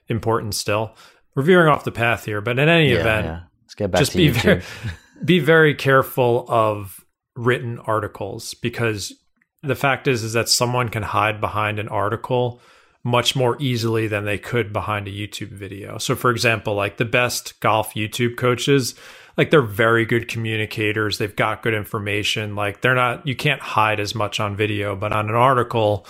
important 0.08 0.56
still. 0.56 0.96
We're 1.36 1.44
veering 1.44 1.68
off 1.68 1.84
the 1.84 1.92
path 1.92 2.26
here, 2.26 2.42
but 2.42 2.58
in 2.60 2.70
any 2.70 2.92
Yeah, 2.92 3.00
event, 3.00 3.26
yeah. 3.26 3.40
Let's 3.64 3.76
get 3.76 3.92
back 3.92 4.00
just 4.00 4.12
to 4.14 4.18
be 4.18 4.30
very 4.30 4.62
be 5.26 5.40
very 5.40 5.76
careful 5.76 6.46
of 6.48 7.04
written 7.36 7.80
articles 7.80 8.54
because 8.54 9.14
the 9.62 9.76
fact 9.76 10.08
is 10.08 10.24
is 10.24 10.34
that 10.34 10.50
someone 10.50 10.90
can 10.90 11.04
hide 11.04 11.42
behind 11.42 11.80
an 11.80 11.88
article 11.90 12.62
much 13.04 13.36
more 13.36 13.56
easily 13.60 14.08
than 14.08 14.26
they 14.26 14.38
could 14.38 14.74
behind 14.74 15.08
a 15.08 15.12
YouTube 15.12 15.50
video. 15.52 15.98
So 15.98 16.16
for 16.16 16.32
example, 16.32 16.74
like 16.74 16.98
the 16.98 17.06
best 17.06 17.60
golf 17.60 17.94
YouTube 17.94 18.36
coaches, 18.38 18.96
like 19.38 19.50
they're 19.50 19.62
very 19.62 20.06
good 20.06 20.28
communicators, 20.28 21.18
they've 21.18 21.36
got 21.36 21.64
good 21.64 21.74
information, 21.74 22.56
like 22.56 22.82
they're 22.82 22.96
not 22.96 23.26
you 23.28 23.36
can't 23.36 23.62
hide 23.62 24.00
as 24.00 24.16
much 24.16 24.40
on 24.40 24.56
video, 24.56 24.96
but 24.96 25.12
on 25.12 25.30
an 25.30 25.36
article 25.36 26.06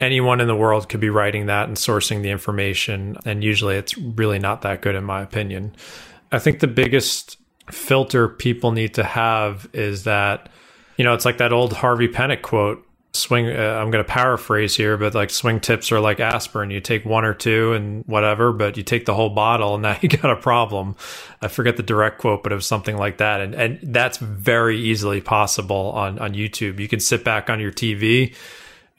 anyone 0.00 0.40
in 0.40 0.48
the 0.48 0.56
world 0.56 0.88
could 0.88 1.00
be 1.00 1.10
writing 1.10 1.46
that 1.46 1.68
and 1.68 1.76
sourcing 1.76 2.22
the 2.22 2.30
information. 2.30 3.16
And 3.24 3.44
usually 3.44 3.76
it's 3.76 3.96
really 3.98 4.38
not 4.38 4.62
that 4.62 4.82
good, 4.82 4.94
in 4.94 5.04
my 5.04 5.20
opinion. 5.20 5.76
I 6.32 6.38
think 6.38 6.60
the 6.60 6.66
biggest 6.66 7.36
filter 7.70 8.28
people 8.28 8.72
need 8.72 8.94
to 8.94 9.04
have 9.04 9.68
is 9.72 10.04
that, 10.04 10.48
you 10.96 11.04
know, 11.04 11.12
it's 11.14 11.24
like 11.24 11.38
that 11.38 11.52
old 11.52 11.72
Harvey 11.72 12.08
Penick 12.08 12.42
quote 12.42 12.84
swing 13.12 13.48
uh, 13.48 13.78
i'm 13.80 13.90
going 13.90 14.04
to 14.04 14.08
paraphrase 14.08 14.76
here 14.76 14.96
but 14.96 15.14
like 15.14 15.30
swing 15.30 15.58
tips 15.58 15.90
are 15.90 16.00
like 16.00 16.20
aspirin. 16.20 16.70
You 16.70 16.80
take 16.80 17.04
one 17.04 17.24
or 17.24 17.34
two 17.34 17.72
and 17.72 18.04
whatever 18.06 18.52
but 18.52 18.76
you 18.76 18.82
take 18.82 19.04
the 19.04 19.14
whole 19.14 19.30
bottle 19.30 19.74
and 19.74 19.82
now 19.84 19.96
you 20.00 20.08
got 20.08 20.30
a 20.30 20.36
problem. 20.36 20.96
I 21.42 21.48
forget 21.48 21.76
the 21.76 21.82
direct 21.82 22.18
quote 22.18 22.42
but 22.42 22.52
it 22.52 22.54
was 22.54 22.66
something 22.66 22.96
like 22.96 23.18
that. 23.18 23.40
And 23.40 23.54
and 23.54 23.78
that's 23.82 24.18
very 24.18 24.78
easily 24.78 25.20
possible 25.20 25.92
on 25.92 26.18
on 26.18 26.34
youtube. 26.34 26.78
You 26.78 26.88
can 26.88 27.00
sit 27.00 27.24
back 27.24 27.50
on 27.50 27.60
your 27.60 27.72
tv 27.72 28.34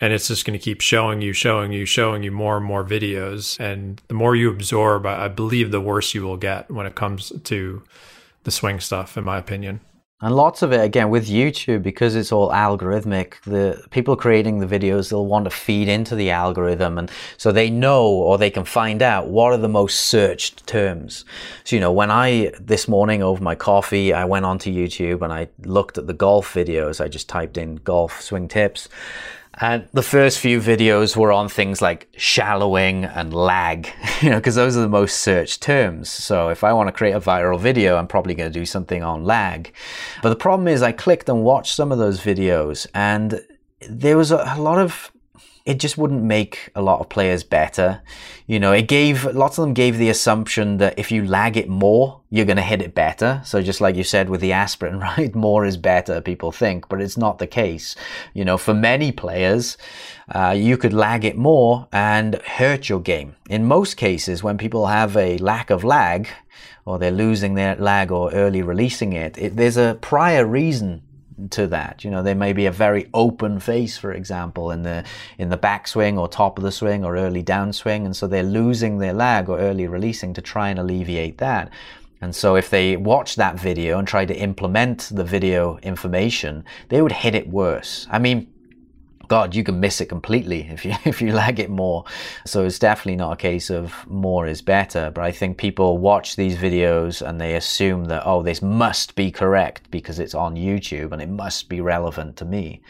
and 0.01 0.11
it's 0.11 0.27
just 0.27 0.45
going 0.45 0.57
to 0.57 0.63
keep 0.63 0.81
showing 0.81 1.21
you 1.21 1.31
showing 1.31 1.71
you 1.71 1.85
showing 1.85 2.23
you 2.23 2.31
more 2.31 2.57
and 2.57 2.65
more 2.65 2.83
videos. 2.83 3.59
And 3.59 4.01
the 4.07 4.13
more 4.13 4.35
you 4.35 4.49
absorb 4.49 5.05
i 5.05 5.29
believe 5.29 5.71
the 5.71 5.81
worse 5.81 6.13
you 6.13 6.23
will 6.23 6.37
get 6.37 6.69
when 6.69 6.85
it 6.85 6.95
comes 6.95 7.31
to 7.45 7.81
the 8.43 8.51
swing 8.51 8.79
stuff 8.79 9.17
in 9.17 9.23
my 9.23 9.37
opinion 9.37 9.79
and 10.21 10.35
lots 10.35 10.61
of 10.61 10.71
it, 10.71 10.81
again, 10.81 11.09
with 11.09 11.27
YouTube, 11.27 11.81
because 11.81 12.15
it's 12.15 12.31
all 12.31 12.49
algorithmic, 12.49 13.41
the 13.41 13.83
people 13.89 14.15
creating 14.15 14.59
the 14.59 14.67
videos, 14.67 15.09
they'll 15.09 15.25
want 15.25 15.45
to 15.45 15.51
feed 15.51 15.87
into 15.87 16.15
the 16.15 16.29
algorithm. 16.29 16.97
And 16.99 17.09
so 17.37 17.51
they 17.51 17.69
know 17.69 18.05
or 18.07 18.37
they 18.37 18.51
can 18.51 18.63
find 18.63 19.01
out 19.01 19.27
what 19.27 19.51
are 19.51 19.57
the 19.57 19.67
most 19.67 20.01
searched 20.01 20.67
terms. 20.67 21.25
So, 21.63 21.75
you 21.75 21.79
know, 21.79 21.91
when 21.91 22.11
I, 22.11 22.51
this 22.59 22.87
morning 22.87 23.23
over 23.23 23.43
my 23.43 23.55
coffee, 23.55 24.13
I 24.13 24.25
went 24.25 24.45
onto 24.45 24.71
YouTube 24.71 25.23
and 25.23 25.33
I 25.33 25.49
looked 25.63 25.97
at 25.97 26.05
the 26.05 26.13
golf 26.13 26.53
videos. 26.53 27.01
I 27.03 27.07
just 27.07 27.27
typed 27.27 27.57
in 27.57 27.77
golf 27.77 28.21
swing 28.21 28.47
tips 28.47 28.89
and 29.61 29.87
the 29.93 30.01
first 30.01 30.39
few 30.39 30.59
videos 30.59 31.15
were 31.15 31.31
on 31.31 31.47
things 31.47 31.81
like 31.81 32.09
shallowing 32.17 33.05
and 33.05 33.31
lag, 33.31 33.93
you 34.21 34.31
know, 34.31 34.37
because 34.37 34.55
those 34.55 34.75
are 34.75 34.81
the 34.81 34.89
most 34.89 35.19
searched 35.19 35.61
terms. 35.61 36.09
So 36.09 36.49
if 36.49 36.63
I 36.63 36.73
want 36.73 36.87
to 36.87 36.91
create 36.91 37.13
a 37.13 37.19
viral 37.19 37.59
video, 37.59 37.95
I'm 37.95 38.07
probably 38.07 38.33
going 38.33 38.51
to 38.51 38.59
do 38.59 38.65
something 38.65 39.03
on 39.03 39.23
lag. 39.23 39.71
But 40.23 40.29
the 40.29 40.35
problem 40.35 40.67
is 40.67 40.81
I 40.81 40.91
clicked 40.91 41.29
and 41.29 41.43
watched 41.43 41.75
some 41.75 41.91
of 41.91 41.99
those 41.99 42.21
videos 42.21 42.87
and 42.95 43.39
there 43.87 44.17
was 44.17 44.31
a, 44.31 44.43
a 44.55 44.59
lot 44.59 44.79
of 44.79 45.11
it 45.65 45.79
just 45.79 45.97
wouldn't 45.97 46.23
make 46.23 46.69
a 46.75 46.81
lot 46.81 46.99
of 46.99 47.09
players 47.09 47.43
better. 47.43 48.01
You 48.47 48.59
know, 48.59 48.71
it 48.71 48.87
gave, 48.87 49.25
lots 49.25 49.57
of 49.57 49.63
them 49.63 49.73
gave 49.73 49.97
the 49.97 50.09
assumption 50.09 50.77
that 50.77 50.97
if 50.97 51.11
you 51.11 51.23
lag 51.23 51.55
it 51.55 51.69
more, 51.69 52.21
you're 52.29 52.45
going 52.45 52.57
to 52.57 52.63
hit 52.63 52.81
it 52.81 52.95
better. 52.95 53.41
So 53.45 53.61
just 53.61 53.79
like 53.79 53.95
you 53.95 54.03
said 54.03 54.29
with 54.29 54.41
the 54.41 54.53
aspirin, 54.53 54.99
right? 55.17 55.33
More 55.35 55.63
is 55.65 55.77
better, 55.77 56.19
people 56.19 56.51
think, 56.51 56.89
but 56.89 57.01
it's 57.01 57.17
not 57.17 57.37
the 57.37 57.47
case. 57.47 57.95
You 58.33 58.43
know, 58.43 58.57
for 58.57 58.73
many 58.73 59.11
players, 59.11 59.77
uh, 60.29 60.55
you 60.57 60.77
could 60.77 60.93
lag 60.93 61.25
it 61.25 61.37
more 61.37 61.87
and 61.91 62.35
hurt 62.41 62.89
your 62.89 62.99
game. 62.99 63.35
In 63.49 63.65
most 63.65 63.97
cases, 63.97 64.43
when 64.43 64.57
people 64.57 64.87
have 64.87 65.15
a 65.15 65.37
lack 65.37 65.69
of 65.69 65.83
lag, 65.83 66.27
or 66.85 66.97
they're 66.97 67.11
losing 67.11 67.53
their 67.53 67.75
lag 67.75 68.11
or 68.11 68.33
early 68.33 68.63
releasing 68.63 69.13
it, 69.13 69.37
it 69.37 69.55
there's 69.55 69.77
a 69.77 69.97
prior 70.01 70.45
reason 70.45 71.03
to 71.49 71.67
that. 71.67 72.03
You 72.03 72.11
know, 72.11 72.23
there 72.23 72.35
may 72.35 72.53
be 72.53 72.65
a 72.65 72.71
very 72.71 73.09
open 73.13 73.59
face, 73.59 73.97
for 73.97 74.11
example, 74.11 74.71
in 74.71 74.83
the 74.83 75.03
in 75.37 75.49
the 75.49 75.57
backswing 75.57 76.17
or 76.17 76.27
top 76.27 76.57
of 76.57 76.63
the 76.63 76.71
swing 76.71 77.03
or 77.03 77.17
early 77.17 77.43
downswing, 77.43 78.05
and 78.05 78.15
so 78.15 78.27
they're 78.27 78.43
losing 78.43 78.97
their 78.97 79.13
lag 79.13 79.49
or 79.49 79.59
early 79.59 79.87
releasing 79.87 80.33
to 80.33 80.41
try 80.41 80.69
and 80.69 80.79
alleviate 80.79 81.37
that. 81.39 81.69
And 82.21 82.35
so 82.35 82.55
if 82.55 82.69
they 82.69 82.97
watch 82.97 83.35
that 83.35 83.59
video 83.59 83.97
and 83.97 84.07
try 84.07 84.25
to 84.25 84.35
implement 84.35 85.09
the 85.11 85.23
video 85.23 85.77
information, 85.77 86.63
they 86.89 87.01
would 87.01 87.11
hit 87.11 87.33
it 87.33 87.47
worse. 87.47 88.05
I 88.11 88.19
mean, 88.19 88.47
God, 89.31 89.55
you 89.55 89.63
can 89.63 89.79
miss 89.79 90.01
it 90.01 90.07
completely 90.07 90.67
if 90.69 90.83
you 90.83 90.93
if 91.05 91.21
you 91.21 91.31
lag 91.31 91.57
it 91.57 91.69
more. 91.69 92.03
So 92.45 92.65
it's 92.65 92.77
definitely 92.79 93.15
not 93.15 93.31
a 93.31 93.37
case 93.37 93.69
of 93.69 94.05
more 94.05 94.45
is 94.45 94.61
better. 94.61 95.09
But 95.09 95.23
I 95.23 95.31
think 95.31 95.57
people 95.57 95.97
watch 95.99 96.35
these 96.35 96.57
videos 96.57 97.25
and 97.25 97.39
they 97.39 97.55
assume 97.55 98.05
that 98.05 98.23
oh, 98.25 98.43
this 98.43 98.61
must 98.61 99.15
be 99.15 99.31
correct 99.31 99.89
because 99.89 100.19
it's 100.19 100.35
on 100.35 100.55
YouTube 100.55 101.13
and 101.13 101.21
it 101.21 101.29
must 101.29 101.69
be 101.69 101.79
relevant 101.79 102.35
to 102.37 102.45
me. 102.45 102.81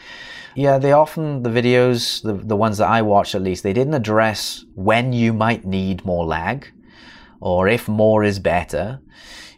Yeah, 0.56 0.78
they 0.78 0.90
often 0.90 1.44
the 1.44 1.50
videos, 1.50 2.22
the 2.22 2.34
the 2.34 2.56
ones 2.56 2.78
that 2.78 2.88
I 2.88 3.02
watch 3.02 3.36
at 3.36 3.42
least, 3.42 3.62
they 3.62 3.72
didn't 3.72 3.94
address 3.94 4.64
when 4.74 5.12
you 5.12 5.32
might 5.32 5.64
need 5.64 6.04
more 6.04 6.24
lag 6.24 6.66
or 7.40 7.68
if 7.68 7.86
more 7.86 8.24
is 8.24 8.40
better. 8.40 9.00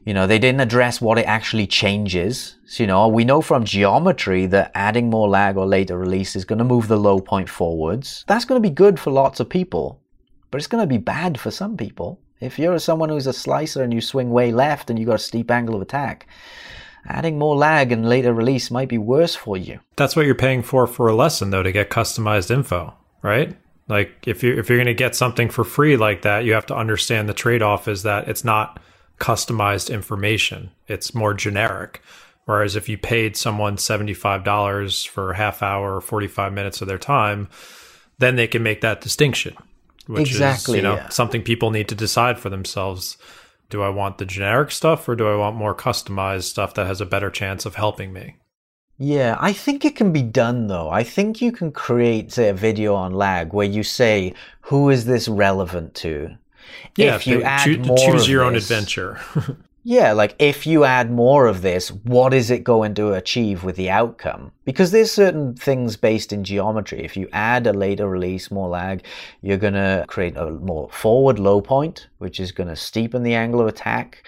You 0.05 0.13
know, 0.13 0.27
they 0.27 0.39
didn't 0.39 0.61
address 0.61 1.01
what 1.01 1.19
it 1.19 1.27
actually 1.27 1.67
changes. 1.67 2.57
So, 2.67 2.83
you 2.83 2.87
know, 2.87 3.09
we 3.09 3.25
know 3.25 3.41
from 3.41 3.65
geometry 3.65 4.45
that 4.47 4.71
adding 4.75 5.09
more 5.09 5.29
lag 5.29 5.57
or 5.57 5.67
later 5.67 5.99
release 5.99 6.37
is 6.37 6.45
going 6.45 6.59
to 6.59 6.65
move 6.65 6.89
the 6.89 6.99
low 6.99 7.21
point 7.21 7.49
forwards. 7.49 8.25
That's 8.29 8.45
going 8.45 8.63
to 8.63 8.69
be 8.69 8.75
good 8.75 9.01
for 9.01 9.11
lots 9.11 9.41
of 9.41 9.49
people, 9.49 10.01
but 10.51 10.59
it's 10.59 10.67
going 10.67 10.83
to 10.83 10.87
be 10.87 10.99
bad 10.99 11.41
for 11.41 11.51
some 11.51 11.77
people. 11.77 12.21
If 12.41 12.59
you're 12.59 12.79
someone 12.79 13.09
who's 13.09 13.27
a 13.27 13.33
slicer 13.33 13.83
and 13.83 13.95
you 13.95 14.03
swing 14.03 14.31
way 14.31 14.53
left 14.53 14.91
and 14.91 14.99
you 14.99 15.07
got 15.07 15.15
a 15.15 15.19
steep 15.19 15.51
angle 15.51 15.75
of 15.75 15.81
attack, 15.81 16.27
adding 17.07 17.39
more 17.39 17.57
lag 17.57 17.91
and 17.91 18.07
later 18.07 18.35
release 18.35 18.71
might 18.71 18.89
be 18.89 18.99
worse 18.99 19.35
for 19.35 19.57
you. 19.57 19.81
That's 19.97 20.17
what 20.17 20.27
you're 20.27 20.35
paying 20.35 20.63
for 20.63 20.87
for 20.87 21.09
a 21.09 21.15
lesson 21.15 21.49
though 21.49 21.63
to 21.63 21.73
get 21.73 21.89
customized 21.89 22.51
info, 22.51 22.93
right? 23.23 23.57
Like 23.89 24.27
if 24.27 24.43
you 24.43 24.59
if 24.59 24.69
you're 24.69 24.79
going 24.79 24.87
to 24.87 24.95
get 24.95 25.15
something 25.15 25.49
for 25.49 25.65
free 25.65 25.97
like 25.97 26.23
that, 26.23 26.45
you 26.45 26.53
have 26.53 26.67
to 26.67 26.77
understand 26.77 27.29
the 27.29 27.35
trade-off 27.35 27.89
is 27.89 28.03
that 28.03 28.29
it's 28.29 28.45
not 28.45 28.81
customized 29.25 29.91
information. 29.91 30.71
It's 30.87 31.15
more 31.15 31.33
generic. 31.33 32.03
Whereas 32.45 32.77
if 32.77 32.91
you 32.91 32.99
paid 32.99 33.39
someone 33.39 33.77
$75 33.77 35.09
for 35.09 35.31
a 35.31 35.37
half 35.37 35.63
hour 35.63 35.97
or 35.97 36.03
45 36.03 36.53
minutes 36.53 36.83
of 36.83 36.89
their 36.89 36.99
time, 36.99 37.49
then 38.19 38.37
they 38.37 38.47
can 38.47 38.63
make 38.63 38.83
that 38.83 39.01
distinction. 39.01 39.57
Which 40.07 40.29
exactly, 40.29 40.75
is, 40.75 40.77
you 40.77 40.83
know, 40.83 40.97
yeah. 40.97 41.09
something 41.09 41.43
people 41.43 41.71
need 41.71 41.89
to 41.89 41.95
decide 41.95 42.39
for 42.39 42.51
themselves. 42.51 43.17
Do 43.71 43.81
I 43.81 43.89
want 43.89 44.19
the 44.19 44.27
generic 44.27 44.71
stuff 44.71 45.09
or 45.09 45.17
do 45.17 45.27
I 45.27 45.37
want 45.37 45.57
more 45.57 45.75
customized 45.75 46.43
stuff 46.43 46.75
that 46.75 46.87
has 46.87 47.01
a 47.01 47.07
better 47.07 47.31
chance 47.31 47.65
of 47.65 47.77
helping 47.77 48.13
me? 48.13 48.37
Yeah, 48.99 49.39
I 49.41 49.55
think 49.55 49.87
it 49.87 49.97
can 49.97 50.13
be 50.13 50.23
done 50.23 50.67
though. 50.67 50.91
I 50.91 51.03
think 51.03 51.41
you 51.41 51.51
can 51.51 51.73
create, 51.73 52.31
say, 52.31 52.51
a 52.51 52.55
video 52.55 52.95
on 52.95 53.15
lag 53.15 53.55
where 53.55 53.67
you 53.67 53.85
say, 53.85 54.35
who 54.61 54.91
is 54.91 55.07
this 55.07 55.29
relevant 55.29 55.95
to? 55.97 56.37
Yeah, 56.97 57.17
if 57.17 57.27
you 57.27 57.43
add 57.43 57.65
choose, 57.65 57.87
more 57.87 57.97
choose 57.97 58.29
your 58.29 58.43
own 58.43 58.55
adventure. 58.55 59.21
yeah, 59.85 60.13
like 60.13 60.37
if 60.39 60.67
you 60.67 60.85
add 60.85 61.11
more 61.11 61.47
of 61.47 61.63
this, 61.63 61.91
what 61.91 62.33
is 62.33 62.51
it 62.51 62.65
going 62.65 62.95
to 62.95 63.13
achieve 63.13 63.65
with 63.65 63.77
the 63.77 63.91
outcome? 63.91 64.53
Because 64.65 64.91
there's 64.91 65.11
certain 65.11 65.55
things 65.55 65.97
based 65.97 66.33
in 66.33 66.45
geometry. 66.45 67.05
If 67.05 67.17
you 67.17 67.29
add 67.33 67.67
a 67.67 67.73
later 67.73 68.09
release, 68.09 68.51
more 68.51 68.69
lag, 68.69 69.05
you're 69.43 69.59
going 69.59 69.75
to 69.75 70.05
create 70.09 70.37
a 70.37 70.51
more 70.51 70.89
forward 70.91 71.39
low 71.39 71.61
point, 71.61 72.09
which 72.19 72.39
is 72.39 72.53
going 72.53 72.69
to 72.69 72.75
steepen 72.75 73.25
the 73.25 73.35
angle 73.35 73.61
of 73.61 73.67
attack 73.67 74.25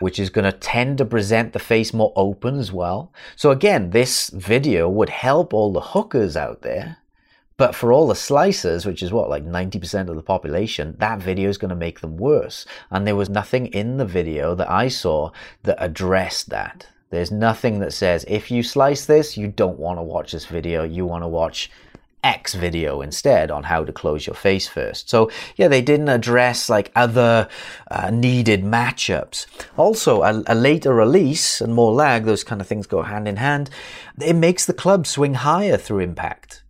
which 0.00 0.18
is 0.18 0.30
going 0.30 0.50
to 0.50 0.58
tend 0.58 0.98
to 0.98 1.04
present 1.04 1.52
the 1.52 1.58
face 1.58 1.92
more 1.92 2.12
open 2.16 2.58
as 2.58 2.72
well. 2.72 3.12
So 3.36 3.50
again, 3.50 3.90
this 3.90 4.30
video 4.30 4.88
would 4.88 5.10
help 5.10 5.54
all 5.54 5.72
the 5.72 5.80
hookers 5.80 6.36
out 6.36 6.62
there 6.62 6.96
but 7.60 7.74
for 7.74 7.92
all 7.92 8.06
the 8.06 8.14
slicers, 8.14 8.86
which 8.86 9.02
is 9.02 9.12
what, 9.12 9.28
like 9.28 9.44
90% 9.44 10.08
of 10.08 10.16
the 10.16 10.22
population, 10.22 10.96
that 10.98 11.18
video 11.18 11.50
is 11.50 11.58
going 11.58 11.68
to 11.68 11.74
make 11.76 12.00
them 12.00 12.16
worse. 12.16 12.64
And 12.90 13.06
there 13.06 13.14
was 13.14 13.28
nothing 13.28 13.66
in 13.66 13.98
the 13.98 14.06
video 14.06 14.54
that 14.54 14.70
I 14.70 14.88
saw 14.88 15.32
that 15.64 15.76
addressed 15.78 16.48
that. 16.48 16.86
There's 17.10 17.30
nothing 17.30 17.80
that 17.80 17.92
says, 17.92 18.24
if 18.26 18.50
you 18.50 18.62
slice 18.62 19.04
this, 19.04 19.36
you 19.36 19.46
don't 19.46 19.78
want 19.78 19.98
to 19.98 20.02
watch 20.02 20.32
this 20.32 20.46
video. 20.46 20.84
You 20.84 21.04
want 21.04 21.22
to 21.22 21.28
watch 21.28 21.70
X 22.24 22.54
video 22.54 23.02
instead 23.02 23.50
on 23.50 23.64
how 23.64 23.84
to 23.84 23.92
close 23.92 24.26
your 24.26 24.36
face 24.36 24.66
first. 24.66 25.10
So 25.10 25.30
yeah, 25.56 25.68
they 25.68 25.82
didn't 25.82 26.08
address 26.08 26.70
like 26.70 26.90
other 26.96 27.46
uh, 27.90 28.10
needed 28.10 28.64
matchups. 28.64 29.44
Also, 29.76 30.22
a, 30.22 30.42
a, 30.46 30.54
later 30.54 30.94
release 30.94 31.60
and 31.60 31.74
more 31.74 31.92
lag, 31.92 32.24
those 32.24 32.42
kind 32.42 32.62
of 32.62 32.66
things 32.66 32.86
go 32.86 33.02
hand 33.02 33.28
in 33.28 33.36
hand. 33.36 33.68
It 34.18 34.32
makes 34.32 34.64
the 34.64 34.72
club 34.72 35.06
swing 35.06 35.34
higher 35.34 35.76
through 35.76 35.98
impact. 35.98 36.62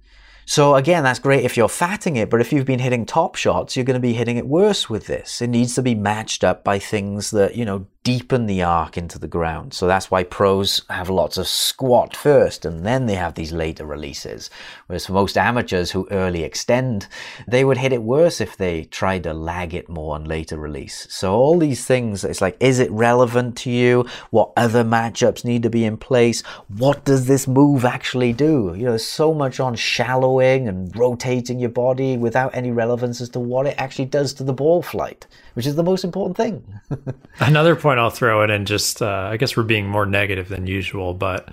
So 0.50 0.74
again, 0.74 1.04
that's 1.04 1.20
great 1.20 1.44
if 1.44 1.56
you're 1.56 1.68
fatting 1.68 2.16
it, 2.16 2.28
but 2.28 2.40
if 2.40 2.52
you've 2.52 2.66
been 2.66 2.80
hitting 2.80 3.06
top 3.06 3.36
shots, 3.36 3.76
you're 3.76 3.84
going 3.84 3.94
to 3.94 4.00
be 4.00 4.14
hitting 4.14 4.36
it 4.36 4.48
worse 4.48 4.90
with 4.90 5.06
this. 5.06 5.40
It 5.40 5.46
needs 5.46 5.76
to 5.76 5.82
be 5.82 5.94
matched 5.94 6.42
up 6.42 6.64
by 6.64 6.80
things 6.80 7.30
that, 7.30 7.54
you 7.54 7.64
know, 7.64 7.86
deepen 8.10 8.46
the 8.46 8.60
arc 8.60 8.98
into 8.98 9.20
the 9.20 9.28
ground. 9.28 9.72
So 9.72 9.86
that's 9.86 10.10
why 10.10 10.24
pros 10.24 10.82
have 10.90 11.08
lots 11.08 11.38
of 11.38 11.46
squat 11.46 12.16
first 12.16 12.64
and 12.64 12.84
then 12.84 13.06
they 13.06 13.14
have 13.14 13.34
these 13.34 13.52
later 13.52 13.86
releases. 13.86 14.50
Whereas 14.88 15.06
for 15.06 15.12
most 15.12 15.38
amateurs 15.38 15.92
who 15.92 16.08
early 16.10 16.42
extend, 16.42 17.06
they 17.46 17.64
would 17.64 17.78
hit 17.78 17.92
it 17.92 18.02
worse 18.02 18.40
if 18.40 18.56
they 18.56 18.82
tried 18.86 19.22
to 19.22 19.32
lag 19.32 19.74
it 19.74 19.88
more 19.88 20.16
on 20.16 20.24
later 20.24 20.56
release. 20.56 21.06
So 21.08 21.32
all 21.32 21.56
these 21.56 21.84
things, 21.84 22.24
it's 22.24 22.40
like, 22.40 22.56
is 22.58 22.80
it 22.80 22.90
relevant 22.90 23.56
to 23.58 23.70
you? 23.70 24.06
What 24.30 24.50
other 24.56 24.82
matchups 24.82 25.44
need 25.44 25.62
to 25.62 25.70
be 25.70 25.84
in 25.84 25.96
place? 25.96 26.42
What 26.66 27.04
does 27.04 27.26
this 27.26 27.46
move 27.46 27.84
actually 27.84 28.32
do? 28.32 28.74
You 28.76 28.86
know, 28.86 28.90
there's 28.90 29.04
so 29.04 29.32
much 29.32 29.60
on 29.60 29.76
shallowing 29.76 30.66
and 30.66 30.96
rotating 30.96 31.60
your 31.60 31.70
body 31.70 32.16
without 32.16 32.56
any 32.56 32.72
relevance 32.72 33.20
as 33.20 33.28
to 33.30 33.38
what 33.38 33.68
it 33.68 33.76
actually 33.78 34.06
does 34.06 34.34
to 34.34 34.42
the 34.42 34.52
ball 34.52 34.82
flight, 34.82 35.28
which 35.54 35.66
is 35.66 35.76
the 35.76 35.82
most 35.82 36.04
important 36.04 36.36
thing. 36.36 36.64
Another 37.40 37.76
point 37.76 37.98
I'll 37.98 38.10
throw 38.10 38.42
in 38.42 38.66
just, 38.66 39.02
uh, 39.02 39.28
I 39.30 39.36
guess 39.36 39.56
we're 39.56 39.62
being 39.62 39.88
more 39.88 40.06
negative 40.06 40.48
than 40.48 40.66
usual, 40.66 41.14
but 41.14 41.48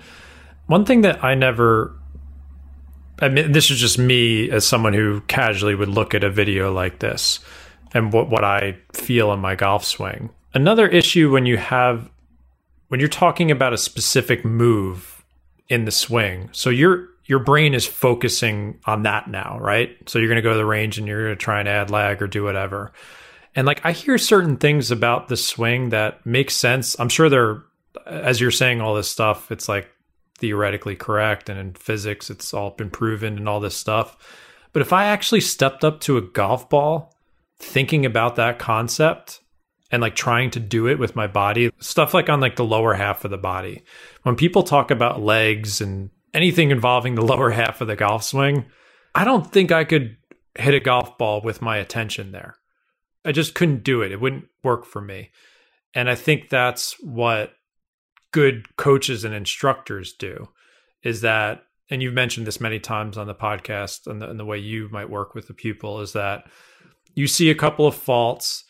one 0.66 0.84
thing 0.84 1.02
that 1.02 1.24
I 1.24 1.34
never 1.34 1.94
I 3.20 3.28
mean, 3.28 3.52
this 3.52 3.70
is 3.70 3.80
just 3.80 3.98
me 3.98 4.50
as 4.50 4.66
someone 4.66 4.92
who 4.92 5.20
casually 5.22 5.74
would 5.74 5.88
look 5.88 6.14
at 6.14 6.22
a 6.22 6.30
video 6.30 6.72
like 6.72 7.00
this 7.00 7.40
and 7.92 8.12
what, 8.12 8.30
what 8.30 8.44
I 8.44 8.78
feel 8.92 9.32
in 9.32 9.40
my 9.40 9.54
golf 9.54 9.84
swing. 9.84 10.30
Another 10.54 10.86
issue 10.86 11.30
when 11.30 11.46
you 11.46 11.56
have, 11.56 12.10
when 12.88 13.00
you're 13.00 13.08
talking 13.08 13.50
about 13.50 13.72
a 13.72 13.78
specific 13.78 14.44
move 14.44 15.24
in 15.68 15.84
the 15.84 15.90
swing, 15.90 16.48
so 16.52 16.70
your 16.70 17.08
your 17.24 17.38
brain 17.38 17.74
is 17.74 17.84
focusing 17.84 18.80
on 18.86 19.02
that 19.02 19.28
now, 19.28 19.58
right? 19.60 19.94
So 20.08 20.18
you're 20.18 20.28
going 20.28 20.36
to 20.36 20.42
go 20.42 20.52
to 20.52 20.56
the 20.56 20.64
range 20.64 20.96
and 20.96 21.06
you're 21.06 21.24
going 21.24 21.36
to 21.36 21.44
try 21.44 21.60
and 21.60 21.68
add 21.68 21.90
lag 21.90 22.22
or 22.22 22.26
do 22.26 22.42
whatever. 22.42 22.90
And 23.54 23.66
like 23.66 23.84
I 23.84 23.92
hear 23.92 24.18
certain 24.18 24.56
things 24.56 24.90
about 24.90 25.28
the 25.28 25.36
swing 25.36 25.90
that 25.90 26.24
make 26.24 26.50
sense. 26.50 26.98
I'm 26.98 27.08
sure 27.08 27.28
they're, 27.28 27.62
as 28.06 28.40
you're 28.40 28.50
saying 28.50 28.80
all 28.80 28.94
this 28.94 29.08
stuff, 29.08 29.50
it's 29.50 29.68
like 29.68 29.88
theoretically 30.38 30.94
correct 30.94 31.48
and 31.48 31.58
in 31.58 31.74
physics 31.74 32.30
it's 32.30 32.54
all 32.54 32.70
been 32.70 32.90
proven 32.90 33.36
and 33.36 33.48
all 33.48 33.60
this 33.60 33.76
stuff. 33.76 34.16
But 34.72 34.82
if 34.82 34.92
I 34.92 35.06
actually 35.06 35.40
stepped 35.40 35.84
up 35.84 36.00
to 36.02 36.16
a 36.16 36.22
golf 36.22 36.68
ball 36.68 37.14
thinking 37.58 38.06
about 38.06 38.36
that 38.36 38.58
concept 38.58 39.40
and 39.90 40.02
like 40.02 40.14
trying 40.14 40.50
to 40.50 40.60
do 40.60 40.86
it 40.86 40.98
with 40.98 41.16
my 41.16 41.26
body, 41.26 41.70
stuff 41.78 42.14
like 42.14 42.28
on 42.28 42.40
like 42.40 42.56
the 42.56 42.64
lower 42.64 42.94
half 42.94 43.24
of 43.24 43.30
the 43.30 43.38
body. 43.38 43.82
When 44.22 44.36
people 44.36 44.62
talk 44.62 44.90
about 44.90 45.22
legs 45.22 45.80
and 45.80 46.10
anything 46.34 46.70
involving 46.70 47.14
the 47.14 47.22
lower 47.24 47.50
half 47.50 47.80
of 47.80 47.88
the 47.88 47.96
golf 47.96 48.22
swing, 48.22 48.66
I 49.14 49.24
don't 49.24 49.50
think 49.50 49.72
I 49.72 49.84
could 49.84 50.16
hit 50.56 50.74
a 50.74 50.80
golf 50.80 51.18
ball 51.18 51.40
with 51.42 51.62
my 51.62 51.78
attention 51.78 52.32
there. 52.32 52.56
I 53.24 53.32
just 53.32 53.54
couldn't 53.54 53.84
do 53.84 54.02
it. 54.02 54.12
It 54.12 54.20
wouldn't 54.20 54.46
work 54.62 54.84
for 54.84 55.00
me. 55.00 55.30
And 55.94 56.08
I 56.08 56.14
think 56.14 56.48
that's 56.48 56.94
what 57.02 57.52
good 58.32 58.76
coaches 58.76 59.24
and 59.24 59.34
instructors 59.34 60.12
do 60.12 60.48
is 61.02 61.22
that 61.22 61.64
and 61.90 62.02
you've 62.02 62.14
mentioned 62.14 62.46
this 62.46 62.60
many 62.60 62.78
times 62.78 63.16
on 63.16 63.26
the 63.26 63.34
podcast 63.34 64.06
and 64.06 64.20
the, 64.20 64.28
and 64.28 64.38
the 64.38 64.44
way 64.44 64.58
you 64.58 64.88
might 64.90 65.08
work 65.08 65.34
with 65.34 65.48
the 65.48 65.54
pupil 65.54 66.00
is 66.00 66.12
that 66.12 66.44
you 67.14 67.26
see 67.26 67.50
a 67.50 67.54
couple 67.54 67.86
of 67.86 67.94
faults 67.94 68.64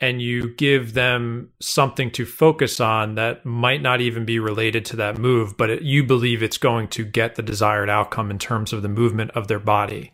and 0.00 0.20
you 0.20 0.52
give 0.56 0.94
them 0.94 1.50
something 1.60 2.10
to 2.10 2.26
focus 2.26 2.80
on 2.80 3.14
that 3.14 3.46
might 3.46 3.80
not 3.80 4.00
even 4.00 4.24
be 4.24 4.40
related 4.40 4.84
to 4.84 4.96
that 4.96 5.18
move, 5.18 5.56
but 5.56 5.70
it, 5.70 5.82
you 5.82 6.02
believe 6.02 6.42
it's 6.42 6.58
going 6.58 6.88
to 6.88 7.04
get 7.04 7.36
the 7.36 7.42
desired 7.42 7.88
outcome 7.88 8.30
in 8.30 8.38
terms 8.38 8.72
of 8.72 8.82
the 8.82 8.88
movement 8.88 9.30
of 9.32 9.46
their 9.46 9.60
body. 9.60 10.12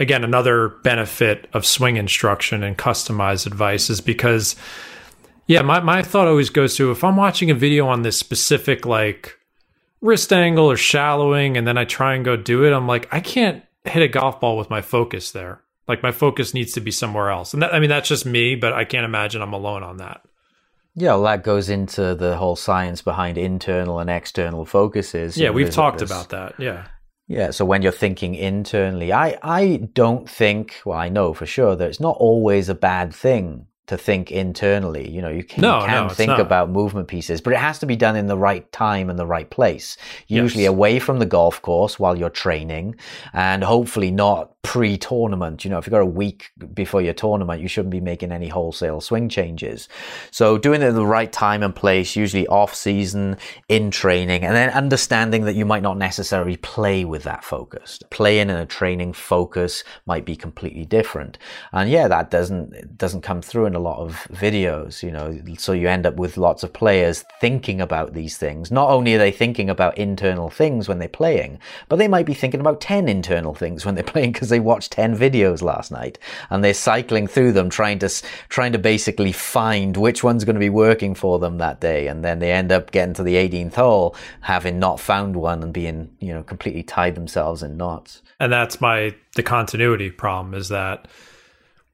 Again, 0.00 0.24
another 0.24 0.70
benefit 0.82 1.46
of 1.52 1.64
swing 1.64 1.96
instruction 1.96 2.64
and 2.64 2.76
customized 2.76 3.46
advice 3.46 3.90
is 3.90 4.00
because 4.00 4.56
yeah, 5.46 5.62
my, 5.62 5.80
my 5.80 6.02
thought 6.02 6.26
always 6.26 6.48
goes 6.48 6.76
to 6.76 6.90
if 6.90 7.04
I'm 7.04 7.16
watching 7.16 7.50
a 7.50 7.54
video 7.54 7.86
on 7.86 8.02
this 8.02 8.16
specific 8.16 8.86
like 8.86 9.38
wrist 10.00 10.32
angle 10.32 10.70
or 10.70 10.76
shallowing, 10.76 11.56
and 11.56 11.66
then 11.66 11.76
I 11.76 11.84
try 11.84 12.14
and 12.14 12.24
go 12.24 12.36
do 12.36 12.64
it, 12.64 12.72
I'm 12.72 12.86
like, 12.86 13.12
I 13.12 13.20
can't 13.20 13.64
hit 13.84 14.02
a 14.02 14.08
golf 14.08 14.40
ball 14.40 14.56
with 14.56 14.70
my 14.70 14.80
focus 14.80 15.32
there. 15.32 15.60
Like 15.88 16.02
my 16.02 16.12
focus 16.12 16.54
needs 16.54 16.72
to 16.72 16.80
be 16.80 16.90
somewhere 16.90 17.30
else. 17.30 17.52
And 17.52 17.62
that, 17.62 17.74
I 17.74 17.80
mean, 17.80 17.90
that's 17.90 18.08
just 18.08 18.24
me, 18.24 18.54
but 18.54 18.72
I 18.72 18.84
can't 18.84 19.04
imagine 19.04 19.42
I'm 19.42 19.52
alone 19.52 19.82
on 19.82 19.96
that. 19.96 20.22
Yeah, 20.94 21.10
well, 21.10 21.24
that 21.24 21.44
goes 21.44 21.68
into 21.68 22.14
the 22.14 22.36
whole 22.36 22.56
science 22.56 23.02
behind 23.02 23.38
internal 23.38 23.98
and 23.98 24.08
external 24.10 24.64
focuses. 24.64 25.36
Yeah, 25.36 25.50
we've 25.50 25.70
talked 25.70 25.98
this, 25.98 26.10
about 26.10 26.30
that. 26.30 26.54
Yeah. 26.58 26.86
Yeah, 27.30 27.52
so 27.52 27.64
when 27.64 27.82
you're 27.82 27.92
thinking 27.92 28.34
internally, 28.34 29.12
I, 29.12 29.38
I 29.40 29.88
don't 29.92 30.28
think, 30.28 30.80
well, 30.84 30.98
I 30.98 31.08
know 31.08 31.32
for 31.32 31.46
sure 31.46 31.76
that 31.76 31.88
it's 31.88 32.00
not 32.00 32.16
always 32.18 32.68
a 32.68 32.74
bad 32.74 33.14
thing 33.14 33.68
to 33.90 33.98
think 33.98 34.30
internally. 34.30 35.10
You 35.10 35.20
know, 35.20 35.30
you 35.30 35.42
can, 35.42 35.62
no, 35.62 35.80
you 35.80 35.86
can 35.86 36.06
no, 36.06 36.08
think 36.08 36.38
about 36.38 36.70
movement 36.70 37.08
pieces, 37.08 37.40
but 37.40 37.52
it 37.52 37.58
has 37.58 37.80
to 37.80 37.86
be 37.86 37.96
done 37.96 38.14
in 38.14 38.28
the 38.28 38.38
right 38.38 38.70
time 38.70 39.10
and 39.10 39.18
the 39.18 39.26
right 39.26 39.50
place. 39.50 39.96
Usually 40.28 40.62
yes. 40.62 40.70
away 40.70 41.00
from 41.00 41.18
the 41.18 41.26
golf 41.26 41.60
course 41.60 41.98
while 41.98 42.16
you're 42.16 42.30
training, 42.30 42.94
and 43.32 43.64
hopefully 43.64 44.12
not 44.12 44.54
pre-tournament. 44.62 45.64
You 45.64 45.70
know, 45.70 45.78
if 45.78 45.86
you've 45.86 45.92
got 45.92 46.02
a 46.02 46.06
week 46.06 46.50
before 46.74 47.00
your 47.00 47.14
tournament, 47.14 47.62
you 47.62 47.66
shouldn't 47.66 47.90
be 47.90 48.00
making 48.00 48.30
any 48.30 48.46
wholesale 48.46 49.00
swing 49.00 49.28
changes. 49.28 49.88
So 50.30 50.58
doing 50.58 50.82
it 50.82 50.88
at 50.88 50.94
the 50.94 51.04
right 51.04 51.32
time 51.32 51.62
and 51.62 51.74
place, 51.74 52.14
usually 52.14 52.46
off 52.46 52.74
season, 52.74 53.38
in 53.68 53.90
training, 53.90 54.44
and 54.44 54.54
then 54.54 54.70
understanding 54.70 55.46
that 55.46 55.56
you 55.56 55.64
might 55.64 55.82
not 55.82 55.98
necessarily 55.98 56.58
play 56.58 57.04
with 57.04 57.24
that 57.24 57.42
focus. 57.42 57.98
Playing 58.10 58.50
in 58.50 58.56
a 58.56 58.66
training 58.66 59.14
focus 59.14 59.82
might 60.06 60.24
be 60.24 60.36
completely 60.36 60.84
different. 60.84 61.38
And 61.72 61.90
yeah, 61.90 62.06
that 62.06 62.30
doesn't 62.30 62.98
doesn't 62.98 63.22
come 63.22 63.42
through 63.42 63.66
in 63.66 63.74
a 63.74 63.79
lot 63.80 63.98
of 63.98 64.26
videos, 64.30 65.02
you 65.02 65.10
know. 65.10 65.38
So 65.58 65.72
you 65.72 65.88
end 65.88 66.06
up 66.06 66.16
with 66.16 66.36
lots 66.36 66.62
of 66.62 66.72
players 66.72 67.24
thinking 67.40 67.80
about 67.80 68.14
these 68.14 68.36
things. 68.36 68.70
Not 68.70 68.90
only 68.90 69.14
are 69.14 69.18
they 69.18 69.32
thinking 69.32 69.68
about 69.70 69.98
internal 69.98 70.50
things 70.50 70.88
when 70.88 70.98
they're 70.98 71.08
playing, 71.08 71.58
but 71.88 71.96
they 71.96 72.08
might 72.08 72.26
be 72.26 72.34
thinking 72.34 72.60
about 72.60 72.80
10 72.80 73.08
internal 73.08 73.54
things 73.54 73.84
when 73.84 73.94
they're 73.94 74.04
playing 74.14 74.32
because 74.32 74.48
they 74.48 74.60
watched 74.60 74.92
10 74.92 75.16
videos 75.16 75.62
last 75.62 75.90
night 75.90 76.18
and 76.50 76.62
they're 76.62 76.74
cycling 76.74 77.26
through 77.26 77.52
them 77.52 77.70
trying 77.70 77.98
to 77.98 78.08
trying 78.48 78.72
to 78.72 78.78
basically 78.78 79.32
find 79.32 79.96
which 79.96 80.22
one's 80.22 80.44
going 80.44 80.54
to 80.54 80.60
be 80.60 80.70
working 80.70 81.14
for 81.14 81.38
them 81.38 81.58
that 81.58 81.80
day 81.80 82.06
and 82.06 82.24
then 82.24 82.38
they 82.38 82.52
end 82.52 82.72
up 82.72 82.90
getting 82.90 83.14
to 83.14 83.22
the 83.22 83.34
18th 83.34 83.74
hole 83.74 84.16
having 84.40 84.78
not 84.78 84.98
found 85.00 85.36
one 85.36 85.62
and 85.62 85.72
being 85.72 86.10
you 86.20 86.32
know 86.32 86.42
completely 86.42 86.82
tied 86.82 87.14
themselves 87.14 87.62
in 87.62 87.76
knots 87.76 88.22
and 88.38 88.52
that's 88.52 88.80
my 88.80 89.14
the 89.36 89.42
continuity 89.42 90.10
problem 90.10 90.54
is 90.54 90.68
that 90.68 91.06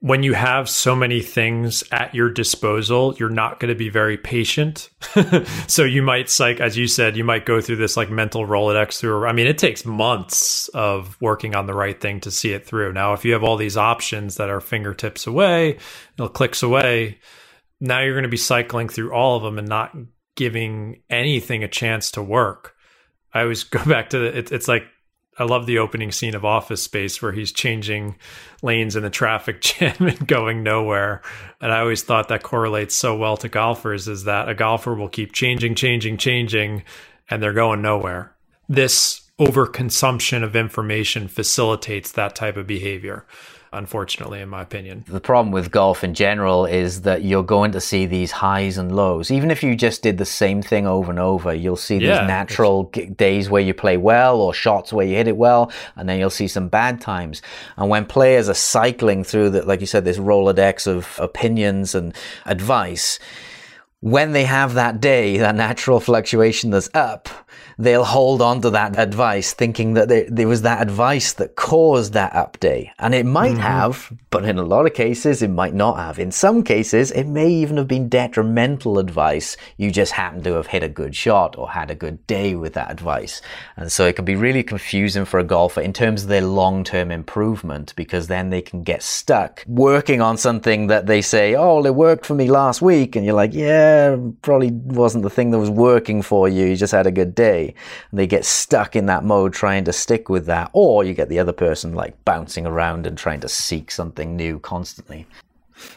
when 0.00 0.22
you 0.22 0.34
have 0.34 0.68
so 0.68 0.94
many 0.94 1.22
things 1.22 1.82
at 1.90 2.14
your 2.14 2.30
disposal, 2.30 3.14
you're 3.18 3.30
not 3.30 3.58
going 3.58 3.70
to 3.70 3.78
be 3.78 3.88
very 3.88 4.18
patient. 4.18 4.90
so 5.66 5.84
you 5.84 6.02
might 6.02 6.34
like 6.38 6.60
as 6.60 6.76
you 6.76 6.86
said, 6.86 7.16
you 7.16 7.24
might 7.24 7.46
go 7.46 7.60
through 7.60 7.76
this 7.76 7.96
like 7.96 8.10
mental 8.10 8.46
Rolodex 8.46 9.00
through. 9.00 9.26
I 9.26 9.32
mean, 9.32 9.46
it 9.46 9.58
takes 9.58 9.84
months 9.84 10.68
of 10.68 11.20
working 11.20 11.54
on 11.54 11.66
the 11.66 11.74
right 11.74 11.98
thing 11.98 12.20
to 12.20 12.30
see 12.30 12.52
it 12.52 12.66
through. 12.66 12.92
Now, 12.92 13.14
if 13.14 13.24
you 13.24 13.32
have 13.32 13.42
all 13.42 13.56
these 13.56 13.76
options 13.76 14.36
that 14.36 14.50
are 14.50 14.60
fingertips 14.60 15.26
away, 15.26 15.78
you 16.18 16.28
clicks 16.28 16.62
away, 16.62 17.18
now 17.80 18.00
you're 18.00 18.14
going 18.14 18.22
to 18.24 18.28
be 18.28 18.36
cycling 18.36 18.88
through 18.88 19.12
all 19.12 19.36
of 19.36 19.42
them 19.42 19.58
and 19.58 19.68
not 19.68 19.96
giving 20.36 21.02
anything 21.08 21.64
a 21.64 21.68
chance 21.68 22.10
to 22.12 22.22
work. 22.22 22.74
I 23.32 23.40
always 23.40 23.64
go 23.64 23.82
back 23.84 24.10
to 24.10 24.18
the, 24.18 24.38
it, 24.38 24.52
it's 24.52 24.68
like 24.68 24.84
I 25.38 25.44
love 25.44 25.66
the 25.66 25.78
opening 25.78 26.12
scene 26.12 26.34
of 26.34 26.44
Office 26.44 26.82
Space 26.82 27.20
where 27.20 27.32
he's 27.32 27.52
changing 27.52 28.16
lanes 28.62 28.96
in 28.96 29.02
the 29.02 29.10
traffic 29.10 29.60
jam 29.60 29.94
and 30.00 30.26
going 30.26 30.62
nowhere. 30.62 31.22
And 31.60 31.72
I 31.72 31.80
always 31.80 32.02
thought 32.02 32.28
that 32.28 32.42
correlates 32.42 32.94
so 32.94 33.16
well 33.16 33.36
to 33.38 33.48
golfers 33.48 34.08
is 34.08 34.24
that 34.24 34.48
a 34.48 34.54
golfer 34.54 34.94
will 34.94 35.08
keep 35.08 35.32
changing, 35.32 35.74
changing, 35.74 36.16
changing, 36.16 36.84
and 37.28 37.42
they're 37.42 37.52
going 37.52 37.82
nowhere. 37.82 38.34
This 38.68 39.22
overconsumption 39.38 40.42
of 40.42 40.56
information 40.56 41.28
facilitates 41.28 42.12
that 42.12 42.34
type 42.34 42.56
of 42.56 42.66
behavior 42.66 43.26
unfortunately, 43.72 44.40
in 44.40 44.48
my 44.48 44.62
opinion. 44.62 45.04
The 45.06 45.20
problem 45.20 45.52
with 45.52 45.70
golf 45.70 46.04
in 46.04 46.14
general 46.14 46.66
is 46.66 47.02
that 47.02 47.22
you're 47.22 47.42
going 47.42 47.72
to 47.72 47.80
see 47.80 48.06
these 48.06 48.30
highs 48.30 48.78
and 48.78 48.94
lows. 48.94 49.30
Even 49.30 49.50
if 49.50 49.62
you 49.62 49.76
just 49.76 50.02
did 50.02 50.18
the 50.18 50.24
same 50.24 50.62
thing 50.62 50.86
over 50.86 51.10
and 51.10 51.20
over, 51.20 51.54
you'll 51.54 51.76
see 51.76 51.98
these 51.98 52.08
yeah, 52.08 52.26
natural 52.26 52.84
days 53.16 53.50
where 53.50 53.62
you 53.62 53.74
play 53.74 53.96
well 53.96 54.40
or 54.40 54.54
shots 54.54 54.92
where 54.92 55.06
you 55.06 55.16
hit 55.16 55.28
it 55.28 55.36
well, 55.36 55.70
and 55.96 56.08
then 56.08 56.18
you'll 56.18 56.30
see 56.30 56.48
some 56.48 56.68
bad 56.68 57.00
times. 57.00 57.42
And 57.76 57.88
when 57.88 58.04
players 58.04 58.48
are 58.48 58.54
cycling 58.54 59.24
through 59.24 59.50
that, 59.50 59.66
like 59.66 59.80
you 59.80 59.86
said, 59.86 60.04
this 60.04 60.18
Rolodex 60.18 60.86
of 60.86 61.18
opinions 61.20 61.94
and 61.94 62.14
advice, 62.44 63.18
when 64.00 64.32
they 64.32 64.44
have 64.44 64.74
that 64.74 65.00
day, 65.00 65.38
that 65.38 65.54
natural 65.54 66.00
fluctuation 66.00 66.70
that's 66.70 66.90
up, 66.94 67.28
they'll 67.78 68.04
hold 68.04 68.40
on 68.40 68.60
to 68.62 68.70
that 68.70 68.98
advice 68.98 69.52
thinking 69.52 69.94
that 69.94 70.08
there, 70.08 70.26
there 70.28 70.48
was 70.48 70.62
that 70.62 70.80
advice 70.80 71.34
that 71.34 71.56
caused 71.56 72.14
that 72.14 72.34
up 72.34 72.58
day. 72.58 72.92
And 72.98 73.14
it 73.14 73.26
might 73.26 73.52
mm-hmm. 73.52 73.60
have, 73.60 74.12
but 74.30 74.44
in 74.44 74.58
a 74.58 74.62
lot 74.62 74.86
of 74.86 74.94
cases, 74.94 75.42
it 75.42 75.50
might 75.50 75.74
not 75.74 75.98
have. 75.98 76.18
In 76.18 76.32
some 76.32 76.62
cases, 76.62 77.10
it 77.10 77.24
may 77.24 77.48
even 77.48 77.76
have 77.76 77.88
been 77.88 78.08
detrimental 78.08 78.98
advice. 78.98 79.56
You 79.76 79.90
just 79.90 80.12
happen 80.12 80.42
to 80.44 80.54
have 80.54 80.68
hit 80.68 80.82
a 80.82 80.88
good 80.88 81.14
shot 81.14 81.56
or 81.58 81.70
had 81.70 81.90
a 81.90 81.94
good 81.94 82.26
day 82.26 82.54
with 82.54 82.74
that 82.74 82.90
advice. 82.90 83.42
And 83.76 83.92
so 83.92 84.06
it 84.06 84.16
can 84.16 84.24
be 84.24 84.36
really 84.36 84.62
confusing 84.62 85.24
for 85.24 85.38
a 85.38 85.44
golfer 85.44 85.80
in 85.80 85.92
terms 85.92 86.22
of 86.22 86.28
their 86.28 86.42
long-term 86.42 87.10
improvement 87.10 87.92
because 87.96 88.28
then 88.28 88.50
they 88.50 88.62
can 88.62 88.82
get 88.82 89.02
stuck 89.02 89.64
working 89.66 90.20
on 90.20 90.36
something 90.38 90.86
that 90.86 91.06
they 91.06 91.20
say, 91.20 91.54
oh, 91.54 91.84
it 91.84 91.94
worked 91.94 92.24
for 92.24 92.34
me 92.34 92.50
last 92.50 92.80
week. 92.80 93.16
And 93.16 93.24
you're 93.24 93.34
like, 93.34 93.52
yeah, 93.52 94.16
probably 94.42 94.70
wasn't 94.70 95.24
the 95.24 95.30
thing 95.30 95.50
that 95.50 95.58
was 95.58 95.70
working 95.70 96.22
for 96.22 96.48
you. 96.48 96.66
You 96.66 96.76
just 96.76 96.92
had 96.92 97.06
a 97.06 97.12
good 97.12 97.34
day. 97.34 97.65
And 98.10 98.18
they 98.18 98.26
get 98.26 98.44
stuck 98.44 98.96
in 98.96 99.06
that 99.06 99.24
mode 99.24 99.52
trying 99.52 99.84
to 99.84 99.92
stick 99.92 100.28
with 100.28 100.46
that. 100.46 100.70
Or 100.72 101.04
you 101.04 101.14
get 101.14 101.28
the 101.28 101.38
other 101.38 101.52
person 101.52 101.94
like 101.94 102.24
bouncing 102.24 102.66
around 102.66 103.06
and 103.06 103.16
trying 103.16 103.40
to 103.40 103.48
seek 103.48 103.90
something 103.90 104.36
new 104.36 104.58
constantly. 104.58 105.26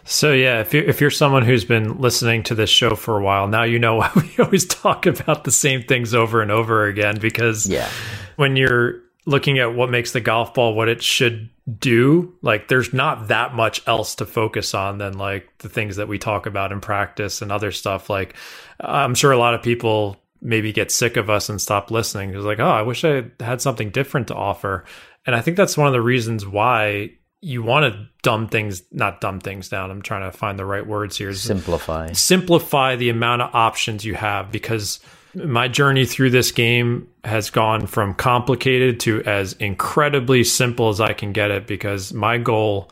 So 0.04 0.34
yeah, 0.34 0.60
if 0.60 0.74
you're 0.74 0.84
if 0.84 1.00
you're 1.02 1.10
someone 1.10 1.44
who's 1.44 1.66
been 1.66 2.00
listening 2.00 2.44
to 2.44 2.56
this 2.56 2.70
show 2.70 2.96
for 2.96 3.18
a 3.18 3.24
while, 3.24 3.48
now 3.48 3.64
you 3.64 3.80
know 3.80 3.96
why 3.98 4.12
we 4.16 4.44
always 4.44 4.66
talk 4.66 5.06
about 5.06 5.44
the 5.44 5.52
same 5.52 5.84
things 5.84 6.14
over 6.14 6.42
and 6.42 6.52
over 6.52 6.86
again. 6.86 7.18
Because 7.20 7.68
yeah. 7.68 7.90
when 8.36 8.56
you're 8.56 9.02
looking 9.26 9.60
at 9.60 9.76
what 9.76 9.90
makes 9.90 10.12
the 10.12 10.22
golf 10.22 10.54
ball 10.54 10.74
what 10.74 10.90
it 10.90 11.04
should 11.04 11.50
do, 11.80 12.34
like 12.42 12.68
there's 12.68 12.94
not 12.94 13.28
that 13.28 13.54
much 13.54 13.88
else 13.88 14.16
to 14.16 14.26
focus 14.26 14.74
on 14.74 14.98
than 14.98 15.18
like 15.18 15.50
the 15.60 15.70
things 15.70 15.98
that 15.98 16.08
we 16.08 16.18
talk 16.18 16.46
about 16.46 16.72
in 16.72 16.82
practice 16.82 17.42
and 17.42 17.52
other 17.52 17.72
stuff. 17.72 18.10
Like 18.10 18.36
I'm 18.80 19.16
sure 19.16 19.32
a 19.32 19.38
lot 19.38 19.54
of 19.54 19.62
people 19.62 20.18
maybe 20.42 20.72
get 20.72 20.92
sick 20.92 21.18
of 21.18 21.30
us 21.30 21.50
and 21.50 21.62
stop 21.62 21.92
listening. 21.92 22.34
It's 22.34 22.46
like, 22.46 22.60
oh, 22.60 22.70
I 22.70 22.82
wish 22.82 23.04
I 23.04 23.26
had 23.40 23.62
something 23.62 23.90
different 23.90 24.28
to 24.28 24.36
offer. 24.36 24.86
And 25.26 25.36
I 25.36 25.42
think 25.42 25.58
that's 25.58 25.78
one 25.78 25.88
of 25.88 25.94
the 25.94 26.02
reasons 26.02 26.46
why 26.46 27.12
you 27.42 27.64
want 27.64 27.94
to 27.94 28.08
dumb 28.22 28.48
things, 28.48 28.84
not 28.92 29.22
dumb 29.22 29.40
things 29.40 29.70
down. 29.70 29.92
I'm 29.92 30.02
trying 30.02 30.30
to 30.30 30.38
find 30.38 30.60
the 30.60 30.66
right 30.66 30.86
words 30.86 31.18
here. 31.18 31.34
Simplify. 31.34 32.12
Simplify 32.14 32.96
the 32.96 33.10
amount 33.10 33.42
of 33.42 33.54
options 33.54 34.04
you 34.04 34.16
have 34.16 34.52
because 34.52 35.00
my 35.36 35.68
journey 35.68 36.06
through 36.06 36.32
this 36.32 36.52
game 36.52 37.08
has 37.24 37.50
gone 37.50 37.88
from 37.88 38.14
complicated 38.14 39.00
to 39.02 39.24
as 39.24 39.54
incredibly 39.54 40.44
simple 40.44 40.90
as 40.90 41.00
I 41.00 41.14
can 41.14 41.32
get 41.32 41.52
it 41.52 41.68
because 41.68 42.14
my 42.14 42.38
goal 42.38 42.92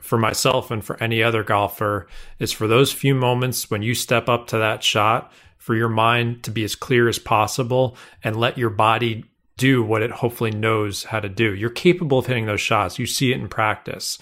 for 0.00 0.16
myself 0.16 0.70
and 0.70 0.82
for 0.82 1.00
any 1.02 1.22
other 1.22 1.42
golfer 1.42 2.08
is 2.38 2.52
for 2.52 2.66
those 2.66 2.92
few 2.92 3.14
moments 3.14 3.70
when 3.70 3.82
you 3.82 3.94
step 3.94 4.28
up 4.28 4.46
to 4.48 4.58
that 4.58 4.82
shot 4.82 5.30
for 5.68 5.74
your 5.74 5.90
mind 5.90 6.42
to 6.42 6.50
be 6.50 6.64
as 6.64 6.74
clear 6.74 7.10
as 7.10 7.18
possible 7.18 7.94
and 8.24 8.34
let 8.34 8.56
your 8.56 8.70
body 8.70 9.22
do 9.58 9.82
what 9.82 10.00
it 10.00 10.10
hopefully 10.10 10.50
knows 10.50 11.04
how 11.04 11.20
to 11.20 11.28
do. 11.28 11.54
You're 11.54 11.68
capable 11.68 12.20
of 12.20 12.24
hitting 12.24 12.46
those 12.46 12.62
shots. 12.62 12.98
You 12.98 13.04
see 13.04 13.32
it 13.32 13.38
in 13.38 13.48
practice. 13.48 14.16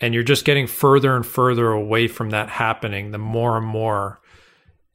And 0.00 0.14
you're 0.14 0.22
just 0.22 0.46
getting 0.46 0.66
further 0.66 1.14
and 1.16 1.26
further 1.26 1.70
away 1.70 2.08
from 2.08 2.30
that 2.30 2.48
happening 2.48 3.10
the 3.10 3.18
more 3.18 3.58
and 3.58 3.66
more 3.66 4.22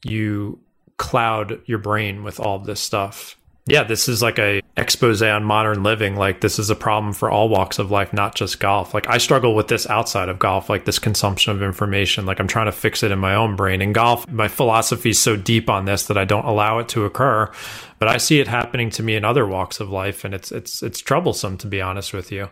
you 0.03 0.59
cloud 0.97 1.61
your 1.67 1.77
brain 1.77 2.23
with 2.23 2.39
all 2.39 2.57
this 2.57 2.79
stuff. 2.79 3.37
Yeah, 3.65 3.83
this 3.83 4.09
is 4.09 4.21
like 4.21 4.39
a 4.39 4.61
expose 4.77 5.21
on 5.21 5.43
modern 5.43 5.83
living. 5.83 6.15
Like 6.15 6.41
this 6.41 6.57
is 6.57 6.71
a 6.71 6.75
problem 6.75 7.13
for 7.13 7.29
all 7.29 7.49
walks 7.49 7.77
of 7.77 7.91
life, 7.91 8.11
not 8.13 8.33
just 8.33 8.59
golf. 8.59 8.95
Like 8.95 9.07
I 9.07 9.19
struggle 9.19 9.53
with 9.53 9.67
this 9.67 9.87
outside 9.87 10.27
of 10.27 10.39
golf, 10.39 10.69
like 10.69 10.85
this 10.85 10.97
consumption 10.97 11.55
of 11.55 11.61
information. 11.61 12.25
Like 12.25 12.39
I'm 12.39 12.47
trying 12.47 12.65
to 12.65 12.71
fix 12.71 13.03
it 13.03 13.11
in 13.11 13.19
my 13.19 13.35
own 13.35 13.55
brain. 13.55 13.81
In 13.81 13.93
golf, 13.93 14.27
my 14.27 14.47
philosophy 14.47 15.11
is 15.11 15.19
so 15.19 15.35
deep 15.35 15.69
on 15.69 15.85
this 15.85 16.07
that 16.07 16.17
I 16.17 16.25
don't 16.25 16.45
allow 16.45 16.79
it 16.79 16.89
to 16.89 17.05
occur. 17.05 17.51
But 17.99 18.07
I 18.07 18.17
see 18.17 18.39
it 18.39 18.47
happening 18.47 18.89
to 18.91 19.03
me 19.03 19.15
in 19.15 19.25
other 19.25 19.45
walks 19.45 19.79
of 19.79 19.91
life, 19.91 20.23
and 20.23 20.33
it's 20.33 20.51
it's 20.51 20.81
it's 20.81 20.99
troublesome 20.99 21.57
to 21.57 21.67
be 21.67 21.81
honest 21.81 22.13
with 22.13 22.31
you. 22.31 22.49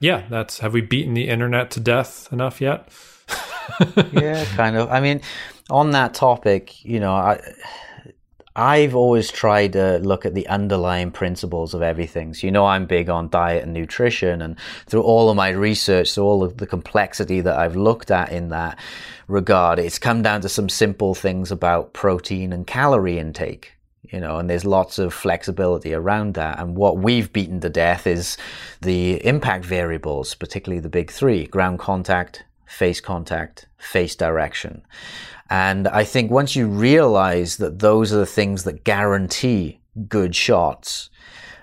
Yeah, 0.00 0.24
that's 0.28 0.58
have 0.60 0.72
we 0.72 0.80
beaten 0.80 1.14
the 1.14 1.28
internet 1.28 1.70
to 1.72 1.80
death 1.80 2.28
enough 2.32 2.60
yet? 2.60 2.88
yeah, 4.12 4.44
kind 4.56 4.76
of. 4.76 4.90
I 4.90 5.00
mean, 5.00 5.20
on 5.70 5.90
that 5.92 6.14
topic, 6.14 6.84
you 6.84 6.98
know, 6.98 7.12
I 7.12 7.40
I've 8.58 8.96
always 8.96 9.30
tried 9.30 9.74
to 9.74 9.98
look 9.98 10.24
at 10.24 10.34
the 10.34 10.48
underlying 10.48 11.10
principles 11.10 11.74
of 11.74 11.82
everything. 11.82 12.32
So, 12.32 12.46
you 12.46 12.50
know, 12.50 12.64
I'm 12.64 12.86
big 12.86 13.10
on 13.10 13.28
diet 13.28 13.62
and 13.62 13.74
nutrition, 13.74 14.40
and 14.40 14.58
through 14.86 15.02
all 15.02 15.28
of 15.28 15.36
my 15.36 15.50
research, 15.50 16.14
through 16.14 16.24
all 16.24 16.42
of 16.42 16.56
the 16.56 16.66
complexity 16.66 17.42
that 17.42 17.58
I've 17.58 17.76
looked 17.76 18.10
at 18.10 18.32
in 18.32 18.48
that 18.48 18.78
regard, 19.28 19.78
it's 19.78 19.98
come 19.98 20.22
down 20.22 20.40
to 20.40 20.48
some 20.48 20.70
simple 20.70 21.14
things 21.14 21.52
about 21.52 21.92
protein 21.92 22.52
and 22.54 22.66
calorie 22.66 23.18
intake. 23.18 23.72
You 24.10 24.20
know, 24.20 24.38
and 24.38 24.48
there's 24.48 24.64
lots 24.64 24.98
of 24.98 25.12
flexibility 25.12 25.92
around 25.92 26.34
that. 26.34 26.60
And 26.60 26.76
what 26.76 26.96
we've 26.96 27.32
beaten 27.32 27.60
to 27.60 27.68
death 27.68 28.06
is 28.06 28.38
the 28.80 29.24
impact 29.26 29.64
variables, 29.64 30.34
particularly 30.34 30.80
the 30.80 30.88
big 30.88 31.10
three 31.10 31.46
ground 31.46 31.80
contact, 31.80 32.44
face 32.66 33.00
contact, 33.00 33.66
face 33.78 34.14
direction. 34.14 34.82
And 35.48 35.86
I 35.88 36.04
think 36.04 36.30
once 36.30 36.56
you 36.56 36.66
realize 36.66 37.56
that 37.58 37.78
those 37.78 38.12
are 38.12 38.18
the 38.18 38.26
things 38.26 38.64
that 38.64 38.84
guarantee 38.84 39.80
good 40.08 40.34
shots, 40.34 41.10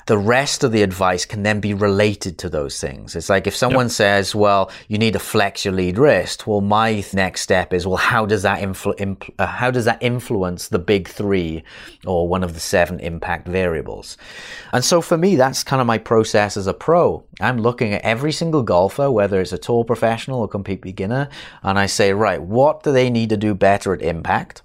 the 0.06 0.18
rest 0.18 0.64
of 0.64 0.72
the 0.72 0.84
advice 0.84 1.26
can 1.26 1.44
then 1.44 1.60
be 1.60 1.74
related 1.74 2.38
to 2.40 2.50
those 2.50 2.80
things. 2.80 3.16
It's 3.16 3.30
like 3.30 3.48
if 3.48 3.56
someone 3.56 3.86
yep. 3.86 3.92
says, 3.92 4.36
well, 4.36 4.72
you 4.88 4.98
need 4.98 5.14
to 5.14 5.20
flex 5.20 5.66
your 5.66 5.74
lead 5.74 5.98
wrist. 5.98 6.46
Well, 6.46 6.62
my 6.62 7.04
next 7.14 7.42
step 7.42 7.74
is, 7.74 7.88
well, 7.88 7.98
how 7.98 8.26
does 8.26 8.44
that 8.44 8.60
influ- 8.60 9.32
uh, 9.40 9.46
how 9.46 9.72
does 9.72 9.86
that 9.86 10.02
influence 10.02 10.68
the 10.68 10.80
big 10.80 11.08
three 11.08 11.64
or 12.06 12.28
one 12.28 12.44
of 12.44 12.54
the 12.54 12.60
seven 12.60 13.00
impact 13.00 13.48
variables? 13.48 14.18
And 14.72 14.84
so 14.84 15.02
for 15.02 15.18
me, 15.18 15.36
that's 15.36 15.64
kind 15.64 15.82
of 15.82 15.88
my 15.88 15.98
process 15.98 16.58
as 16.58 16.68
a 16.68 16.74
pro. 16.74 17.24
I'm 17.40 17.58
looking 17.58 17.94
at 17.94 18.02
every 18.02 18.32
single 18.32 18.64
golfer, 18.64 19.10
whether 19.12 19.40
it's 19.40 19.54
a 19.54 19.58
tour 19.58 19.84
professional 19.84 20.42
or 20.42 20.48
complete 20.48 20.82
beginner, 20.82 21.30
and 21.62 21.80
I 21.80 21.86
say, 21.86 22.14
right, 22.14 22.42
what 22.42 22.84
do 22.84 22.92
they 22.92 23.10
need 23.10 23.30
to 23.30 23.38
do 23.38 23.54
better 23.54 23.94
at 23.94 24.02
impact? 24.02 24.62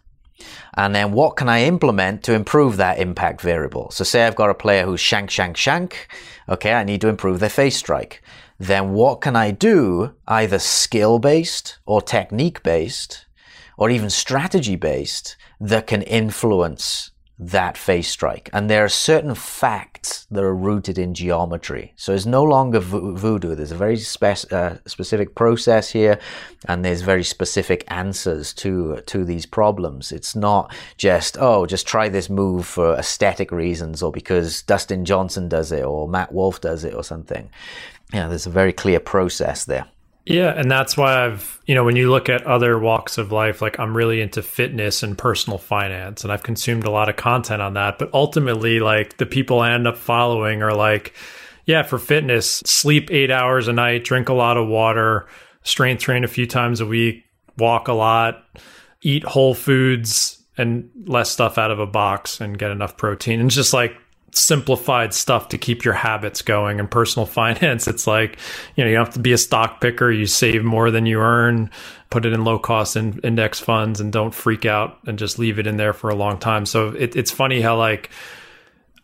And 0.74 0.94
then 0.94 1.12
what 1.12 1.36
can 1.36 1.48
I 1.48 1.64
implement 1.64 2.22
to 2.24 2.34
improve 2.34 2.76
that 2.76 2.98
impact 2.98 3.40
variable? 3.40 3.90
So 3.90 4.04
say 4.04 4.26
I've 4.26 4.36
got 4.36 4.50
a 4.50 4.54
player 4.54 4.84
who's 4.84 5.00
shank, 5.00 5.30
shank, 5.30 5.56
shank. 5.56 6.08
Okay, 6.48 6.72
I 6.72 6.84
need 6.84 7.00
to 7.00 7.08
improve 7.08 7.40
their 7.40 7.48
face 7.48 7.76
strike. 7.76 8.22
Then 8.58 8.92
what 8.92 9.20
can 9.20 9.36
I 9.36 9.50
do, 9.50 10.14
either 10.26 10.58
skill 10.58 11.18
based 11.18 11.78
or 11.86 12.02
technique 12.02 12.62
based 12.62 13.26
or 13.76 13.90
even 13.90 14.10
strategy 14.10 14.76
based, 14.76 15.36
that 15.60 15.86
can 15.86 16.02
influence 16.02 17.12
that 17.38 17.78
face 17.78 18.08
strike. 18.08 18.50
And 18.52 18.68
there 18.68 18.84
are 18.84 18.88
certain 18.88 19.34
facts 19.34 20.26
that 20.30 20.42
are 20.42 20.54
rooted 20.54 20.98
in 20.98 21.14
geometry. 21.14 21.92
So 21.96 22.12
it's 22.12 22.26
no 22.26 22.42
longer 22.42 22.80
vo- 22.80 23.14
voodoo. 23.14 23.54
There's 23.54 23.70
a 23.70 23.76
very 23.76 23.96
spe- 23.96 24.52
uh, 24.52 24.76
specific 24.86 25.34
process 25.34 25.90
here, 25.90 26.18
and 26.66 26.84
there's 26.84 27.02
very 27.02 27.22
specific 27.22 27.84
answers 27.88 28.52
to 28.54 29.02
to 29.06 29.24
these 29.24 29.46
problems. 29.46 30.10
It's 30.10 30.34
not 30.34 30.74
just 30.96 31.36
oh, 31.38 31.66
just 31.66 31.86
try 31.86 32.08
this 32.08 32.28
move 32.28 32.66
for 32.66 32.94
aesthetic 32.94 33.52
reasons, 33.52 34.02
or 34.02 34.10
because 34.10 34.62
Dustin 34.62 35.04
Johnson 35.04 35.48
does 35.48 35.70
it, 35.70 35.84
or 35.84 36.08
Matt 36.08 36.32
Wolff 36.32 36.60
does 36.60 36.84
it, 36.84 36.94
or 36.94 37.04
something. 37.04 37.48
Yeah, 38.12 38.26
there's 38.28 38.46
a 38.46 38.50
very 38.50 38.72
clear 38.72 39.00
process 39.00 39.64
there. 39.64 39.86
Yeah, 40.28 40.52
and 40.54 40.70
that's 40.70 40.94
why 40.94 41.24
I've, 41.24 41.58
you 41.64 41.74
know, 41.74 41.84
when 41.84 41.96
you 41.96 42.10
look 42.10 42.28
at 42.28 42.46
other 42.46 42.78
walks 42.78 43.16
of 43.16 43.32
life, 43.32 43.62
like 43.62 43.78
I'm 43.80 43.96
really 43.96 44.20
into 44.20 44.42
fitness 44.42 45.02
and 45.02 45.16
personal 45.16 45.58
finance, 45.58 46.22
and 46.22 46.30
I've 46.30 46.42
consumed 46.42 46.84
a 46.84 46.90
lot 46.90 47.08
of 47.08 47.16
content 47.16 47.62
on 47.62 47.74
that. 47.74 47.98
But 47.98 48.12
ultimately, 48.12 48.78
like 48.78 49.16
the 49.16 49.24
people 49.24 49.60
I 49.60 49.72
end 49.72 49.88
up 49.88 49.96
following 49.96 50.62
are 50.62 50.74
like, 50.74 51.14
yeah, 51.64 51.82
for 51.82 51.98
fitness, 51.98 52.62
sleep 52.66 53.10
eight 53.10 53.30
hours 53.30 53.68
a 53.68 53.72
night, 53.72 54.04
drink 54.04 54.28
a 54.28 54.34
lot 54.34 54.58
of 54.58 54.68
water, 54.68 55.28
strength 55.62 56.02
train 56.02 56.24
a 56.24 56.28
few 56.28 56.46
times 56.46 56.80
a 56.80 56.86
week, 56.86 57.24
walk 57.56 57.88
a 57.88 57.94
lot, 57.94 58.44
eat 59.00 59.24
whole 59.24 59.54
foods 59.54 60.44
and 60.58 60.90
less 61.06 61.30
stuff 61.30 61.56
out 61.56 61.70
of 61.70 61.78
a 61.78 61.86
box 61.86 62.38
and 62.38 62.58
get 62.58 62.70
enough 62.70 62.98
protein. 62.98 63.40
And 63.40 63.50
just 63.50 63.72
like 63.72 63.96
simplified 64.38 65.12
stuff 65.12 65.48
to 65.48 65.58
keep 65.58 65.84
your 65.84 65.94
habits 65.94 66.42
going 66.42 66.80
and 66.80 66.90
personal 66.90 67.26
finance. 67.40 67.86
It's 67.86 68.06
like 68.06 68.38
you 68.76 68.84
know 68.84 68.90
you 68.90 68.96
have 68.96 69.14
to 69.14 69.20
be 69.20 69.32
a 69.32 69.38
stock 69.38 69.80
picker. 69.80 70.10
You 70.10 70.26
save 70.26 70.64
more 70.64 70.90
than 70.90 71.06
you 71.06 71.20
earn 71.20 71.70
put 72.10 72.24
it 72.24 72.32
in 72.32 72.44
low 72.44 72.58
cost 72.58 72.96
in 72.96 73.18
index 73.20 73.60
funds 73.60 74.00
and 74.00 74.12
don't 74.12 74.34
freak 74.34 74.64
out 74.64 74.98
and 75.06 75.18
just 75.18 75.38
leave 75.38 75.58
it 75.58 75.66
in 75.66 75.76
there 75.76 75.92
for 75.92 76.10
a 76.10 76.14
long 76.14 76.38
time. 76.38 76.64
So 76.64 76.88
it, 76.88 77.16
it's 77.16 77.30
funny 77.30 77.60
how 77.60 77.76
like 77.76 78.10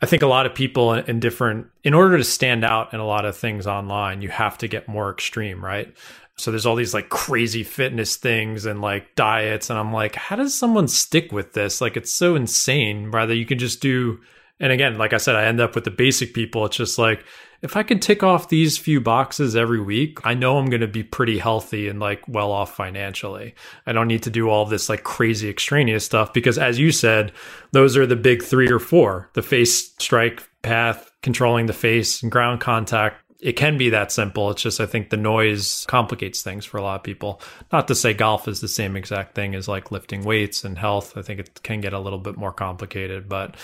i 0.03 0.07
think 0.07 0.23
a 0.23 0.27
lot 0.27 0.45
of 0.45 0.55
people 0.55 0.93
in 0.93 1.21
different 1.21 1.69
in 1.85 1.95
order 1.95 2.19
to 2.19 2.25
stand 2.25 2.65
out 2.65 2.93
in 2.93 3.01
a 3.01 3.07
lot 3.07 3.25
of 3.25 3.37
things 3.37 3.67
online 3.67 4.21
you 4.21 4.29
have 4.29 4.59
to 4.59 4.69
get 4.69 4.89
more 4.89 5.11
extreme 5.11 5.65
right? 5.65 5.95
So 6.37 6.51
there's 6.51 6.67
all 6.67 6.75
these 6.75 6.93
like 6.93 7.11
crazy 7.11 7.63
fitness 7.63 8.17
things 8.17 8.67
and 8.67 8.81
like 8.81 9.15
diets. 9.15 9.71
And 9.71 9.79
i'm 9.79 9.93
like 9.93 10.17
how 10.17 10.37
does 10.37 10.55
someone 10.55 10.89
stick 10.89 11.31
with 11.31 11.53
this? 11.53 11.81
Like 11.81 11.97
it's 11.97 12.13
so 12.13 12.35
insane. 12.35 13.11
Rather 13.11 13.35
you 13.35 13.47
can 13.47 13.59
just 13.59 13.81
do 13.81 14.21
and 14.61 14.73
again, 14.73 14.99
like 14.99 15.13
I 15.13 15.17
said, 15.17 15.35
I 15.35 15.45
end 15.45 15.61
up 15.61 15.75
with 15.75 15.85
the 15.85 15.91
basic 15.91 16.33
people. 16.33 16.65
It's 16.67 16.77
just 16.77 16.99
like, 16.99 17.25
if 17.61 17.77
I 17.77 17.83
can 17.83 17.99
tick 17.99 18.23
off 18.23 18.51
these 18.51 18.79
few 18.79 19.01
boxes 19.01 19.57
every 19.57 19.81
week, 19.81 20.19
I 20.23 20.35
know 20.35 20.59
I'm 20.59 20.67
going 20.67 20.83
to 20.83 20.87
be 20.87 21.03
pretty 21.03 21.39
healthy 21.39 21.89
and 21.89 21.99
like 21.99 22.23
well 22.29 22.53
off 22.53 22.77
financially. 22.77 23.55
I 23.87 23.93
don't 23.93 24.07
need 24.07 24.23
to 24.25 24.31
do 24.31 24.51
all 24.51 24.67
this 24.67 24.89
like 24.89 25.03
crazy 25.03 25.49
extraneous 25.49 26.05
stuff 26.05 26.33
because, 26.33 26.59
as 26.59 26.79
you 26.79 26.93
said, 26.93 27.33
those 27.73 27.97
are 27.97 28.07
the 28.07 28.17
big 28.17 28.43
three 28.43 28.71
or 28.71 28.79
four 28.79 29.31
the 29.33 29.43
face 29.43 29.93
strike 29.99 30.49
path, 30.63 31.11
controlling 31.23 31.67
the 31.67 31.73
face, 31.73 32.23
and 32.23 32.31
ground 32.31 32.61
contact. 32.61 33.23
It 33.41 33.55
can 33.55 33.77
be 33.77 33.91
that 33.91 34.13
simple. 34.13 34.51
It's 34.51 34.63
just, 34.63 34.81
I 34.81 34.87
think 34.87 35.11
the 35.11 35.19
noise 35.19 35.85
complicates 35.87 36.43
things 36.43 36.65
for 36.65 36.79
a 36.79 36.83
lot 36.83 37.01
of 37.01 37.03
people. 37.03 37.43
Not 37.73 37.89
to 37.89 37.95
say 37.95 38.15
golf 38.15 38.49
is 38.49 38.61
the 38.61 38.69
same 38.69 38.97
exact 38.97 39.35
thing 39.35 39.55
as 39.55 39.69
like 39.69 39.91
lifting 39.91 40.25
weights 40.25 40.65
and 40.65 40.79
health. 40.79 41.17
I 41.17 41.23
think 41.23 41.41
it 41.41 41.63
can 41.63 41.83
get 41.83 41.93
a 41.93 41.99
little 41.99 42.19
bit 42.19 42.39
more 42.39 42.53
complicated, 42.53 43.29
but 43.29 43.57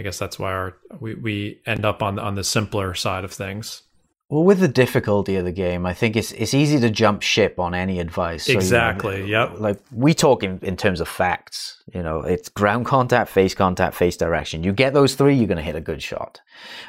I 0.00 0.02
guess 0.02 0.18
that's 0.18 0.38
why 0.38 0.50
our, 0.50 0.76
we, 0.98 1.14
we 1.14 1.60
end 1.66 1.84
up 1.84 2.02
on 2.02 2.18
on 2.18 2.34
the 2.34 2.42
simpler 2.42 2.94
side 2.94 3.22
of 3.22 3.32
things. 3.32 3.82
Well, 4.30 4.44
with 4.44 4.60
the 4.60 4.68
difficulty 4.68 5.34
of 5.34 5.44
the 5.44 5.50
game, 5.50 5.84
I 5.84 5.92
think 5.92 6.14
it's 6.14 6.30
it's 6.30 6.54
easy 6.54 6.78
to 6.78 6.88
jump 6.88 7.20
ship 7.20 7.58
on 7.58 7.74
any 7.74 7.98
advice. 7.98 8.44
So, 8.46 8.52
exactly. 8.52 9.22
You 9.22 9.32
know, 9.32 9.50
yep. 9.50 9.58
Like 9.58 9.80
we 9.90 10.14
talk 10.14 10.44
in, 10.44 10.60
in 10.62 10.76
terms 10.76 11.00
of 11.00 11.08
facts. 11.08 11.82
You 11.92 12.04
know, 12.04 12.20
it's 12.20 12.48
ground 12.48 12.86
contact, 12.86 13.28
face 13.28 13.56
contact, 13.56 13.96
face 13.96 14.16
direction. 14.16 14.62
You 14.62 14.72
get 14.72 14.94
those 14.94 15.16
three, 15.16 15.34
you're 15.34 15.48
going 15.48 15.56
to 15.56 15.64
hit 15.64 15.74
a 15.74 15.80
good 15.80 16.00
shot. 16.00 16.40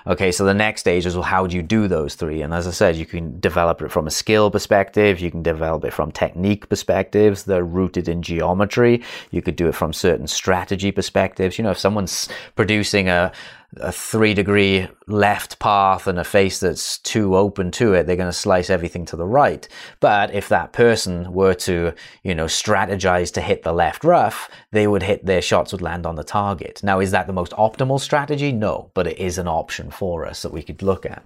Okay. 0.05 0.31
So 0.31 0.45
the 0.45 0.53
next 0.53 0.81
stage 0.81 1.07
is, 1.07 1.15
well, 1.15 1.23
how 1.23 1.47
do 1.47 1.55
you 1.55 1.63
do 1.63 1.87
those 1.87 2.13
three? 2.13 2.43
And 2.43 2.53
as 2.53 2.67
I 2.67 2.71
said, 2.71 2.95
you 2.95 3.07
can 3.07 3.39
develop 3.39 3.81
it 3.81 3.91
from 3.91 4.05
a 4.05 4.11
skill 4.11 4.51
perspective. 4.51 5.19
You 5.19 5.31
can 5.31 5.41
develop 5.41 5.83
it 5.83 5.93
from 5.93 6.11
technique 6.11 6.69
perspectives 6.69 7.45
They're 7.45 7.65
rooted 7.65 8.07
in 8.07 8.21
geometry. 8.21 9.01
You 9.31 9.41
could 9.41 9.55
do 9.55 9.67
it 9.67 9.73
from 9.73 9.93
certain 9.93 10.27
strategy 10.27 10.91
perspectives. 10.91 11.57
You 11.57 11.63
know, 11.63 11.71
if 11.71 11.79
someone's 11.79 12.29
producing 12.55 13.09
a 13.09 13.31
a 13.77 13.91
three 13.91 14.33
degree 14.33 14.87
left 15.07 15.59
path 15.59 16.07
and 16.07 16.19
a 16.19 16.23
face 16.23 16.59
that's 16.59 16.97
too 16.99 17.35
open 17.35 17.71
to 17.71 17.93
it, 17.93 18.05
they're 18.05 18.15
going 18.15 18.27
to 18.27 18.33
slice 18.33 18.69
everything 18.69 19.05
to 19.05 19.15
the 19.15 19.25
right. 19.25 19.67
But 19.99 20.33
if 20.33 20.49
that 20.49 20.73
person 20.73 21.31
were 21.31 21.53
to, 21.55 21.93
you 22.23 22.35
know, 22.35 22.45
strategize 22.45 23.31
to 23.33 23.41
hit 23.41 23.63
the 23.63 23.73
left 23.73 24.03
rough, 24.03 24.49
they 24.71 24.87
would 24.87 25.03
hit 25.03 25.25
their 25.25 25.41
shots 25.41 25.71
would 25.71 25.81
land 25.81 26.05
on 26.05 26.15
the 26.15 26.23
target. 26.23 26.81
Now, 26.83 26.99
is 26.99 27.11
that 27.11 27.27
the 27.27 27.33
most 27.33 27.53
optimal 27.53 27.99
strategy? 27.99 28.51
No, 28.51 28.91
but 28.93 29.07
it 29.07 29.17
is 29.17 29.37
an 29.37 29.47
option 29.47 29.89
for 29.91 30.25
us 30.25 30.41
that 30.41 30.53
we 30.53 30.63
could 30.63 30.81
look 30.81 31.05
at. 31.05 31.23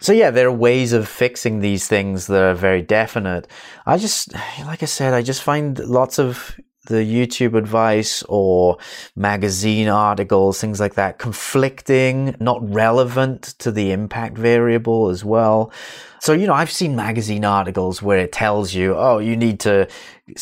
So 0.00 0.12
yeah, 0.12 0.30
there 0.30 0.48
are 0.48 0.52
ways 0.52 0.92
of 0.92 1.08
fixing 1.08 1.60
these 1.60 1.86
things 1.86 2.26
that 2.28 2.42
are 2.42 2.54
very 2.54 2.82
definite. 2.82 3.46
I 3.84 3.98
just, 3.98 4.32
like 4.60 4.82
I 4.82 4.86
said, 4.86 5.12
I 5.12 5.22
just 5.22 5.42
find 5.42 5.78
lots 5.78 6.18
of 6.18 6.58
the 6.86 6.96
YouTube 6.96 7.54
advice 7.56 8.22
or 8.28 8.78
magazine 9.16 9.88
articles, 9.88 10.60
things 10.60 10.80
like 10.80 10.94
that, 10.94 11.18
conflicting, 11.18 12.36
not 12.40 12.58
relevant 12.72 13.54
to 13.58 13.70
the 13.70 13.92
impact 13.92 14.36
variable 14.36 15.08
as 15.08 15.24
well. 15.24 15.72
So, 16.20 16.32
you 16.32 16.46
know, 16.46 16.54
I've 16.54 16.70
seen 16.70 16.96
magazine 16.96 17.44
articles 17.44 18.00
where 18.00 18.18
it 18.18 18.32
tells 18.32 18.72
you, 18.72 18.94
oh, 18.96 19.18
you 19.18 19.36
need 19.36 19.60
to, 19.60 19.88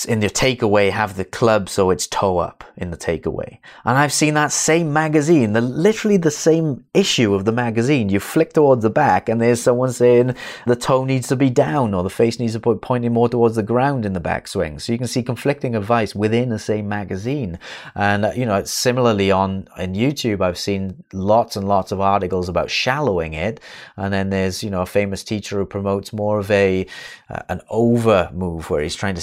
in 0.07 0.21
the 0.21 0.31
takeaway, 0.31 0.91
have 0.91 1.17
the 1.17 1.25
club 1.25 1.69
so 1.69 1.91
it's 1.91 2.07
toe 2.07 2.39
up 2.39 2.63
in 2.77 2.93
the 2.93 2.97
takeaway. 2.97 3.59
And 3.85 3.99
I've 3.99 4.13
seen 4.13 4.35
that 4.35 4.53
same 4.53 4.93
magazine, 4.93 5.55
the 5.55 5.61
literally 5.61 6.17
the 6.17 6.31
same 6.31 6.85
issue 6.95 7.35
of 7.35 7.47
the 7.47 7.53
magazine. 7.53 8.09
You 8.09 8.21
flick 8.21 8.53
towards 8.53 8.83
the 8.83 8.91
back 8.91 9.29
and 9.29 9.41
there's 9.41 9.61
someone 9.61 9.91
saying 9.93 10.37
the 10.67 10.77
toe 10.77 11.05
needs 11.05 11.27
to 11.29 11.37
be 11.37 11.51
down 11.51 11.95
or 11.95 12.05
the 12.05 12.11
face 12.11 12.39
needs 12.39 12.53
to 12.53 12.61
be 12.61 12.75
pointing 12.77 13.13
more 13.13 13.29
towards 13.29 13.57
the 13.57 13.65
ground 13.65 14.07
in 14.07 14.13
the 14.13 14.21
backswing. 14.21 14.81
So 14.81 14.93
you 14.93 14.99
can 14.99 15.09
see 15.09 15.23
conflicting 15.25 15.75
advice 15.75 16.15
within 16.15 16.51
the 16.51 16.61
same 16.61 16.89
magazine. 16.89 17.59
And, 17.97 18.25
uh, 18.25 18.33
you 18.37 18.47
know, 18.47 18.63
similarly 18.63 19.33
on, 19.33 19.67
in 19.79 19.95
YouTube, 19.95 20.43
I've 20.43 20.59
seen 20.59 21.03
lots 21.13 21.57
and 21.57 21.67
lots 21.67 21.91
of 21.91 22.01
articles 22.01 22.49
about 22.49 22.71
shallowing 22.71 23.33
it. 23.33 23.59
And 23.97 24.13
then 24.15 24.31
there's, 24.31 24.63
you 24.63 24.71
know, 24.71 24.83
a 24.83 24.87
famous 24.87 25.25
teacher 25.25 25.59
who 25.59 25.67
promotes 25.67 26.13
more 26.13 26.39
of 26.39 26.53
a 26.53 26.87
uh, 27.33 27.43
an 27.49 27.61
over 27.71 28.31
move 28.33 28.69
where 28.69 28.83
he's 28.83 28.95
trying 28.95 29.15
to 29.15 29.21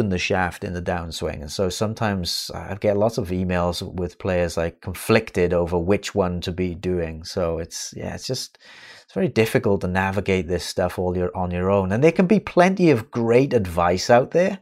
steepen 0.00 0.10
the 0.10 0.18
shaft 0.18 0.64
in 0.64 0.72
the 0.72 0.82
downswing. 0.82 1.40
And 1.40 1.50
so 1.50 1.68
sometimes 1.68 2.50
I 2.54 2.74
get 2.76 2.96
lots 2.96 3.18
of 3.18 3.28
emails 3.28 3.82
with 3.82 4.18
players 4.18 4.56
like 4.56 4.80
conflicted 4.80 5.52
over 5.52 5.78
which 5.78 6.14
one 6.14 6.40
to 6.42 6.52
be 6.52 6.74
doing. 6.74 7.24
So 7.24 7.58
it's 7.58 7.94
yeah, 7.96 8.14
it's 8.14 8.26
just 8.26 8.58
it's 9.04 9.14
very 9.14 9.28
difficult 9.28 9.80
to 9.82 9.88
navigate 9.88 10.48
this 10.48 10.64
stuff 10.64 10.98
all 10.98 11.16
your 11.16 11.36
on 11.36 11.50
your 11.50 11.70
own. 11.70 11.92
And 11.92 12.02
there 12.02 12.12
can 12.12 12.26
be 12.26 12.40
plenty 12.40 12.90
of 12.90 13.10
great 13.10 13.52
advice 13.52 14.10
out 14.10 14.30
there, 14.30 14.58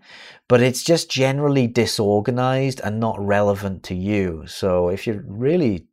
but 0.48 0.62
it's 0.62 0.82
just 0.82 1.10
generally 1.10 1.66
disorganized 1.66 2.81
and 2.82 3.01
not 3.01 3.19
relevant 3.19 3.82
to 3.85 3.94
you. 3.94 4.44
So 4.47 4.89
if 4.89 5.06
you're 5.06 5.24
really 5.27 5.88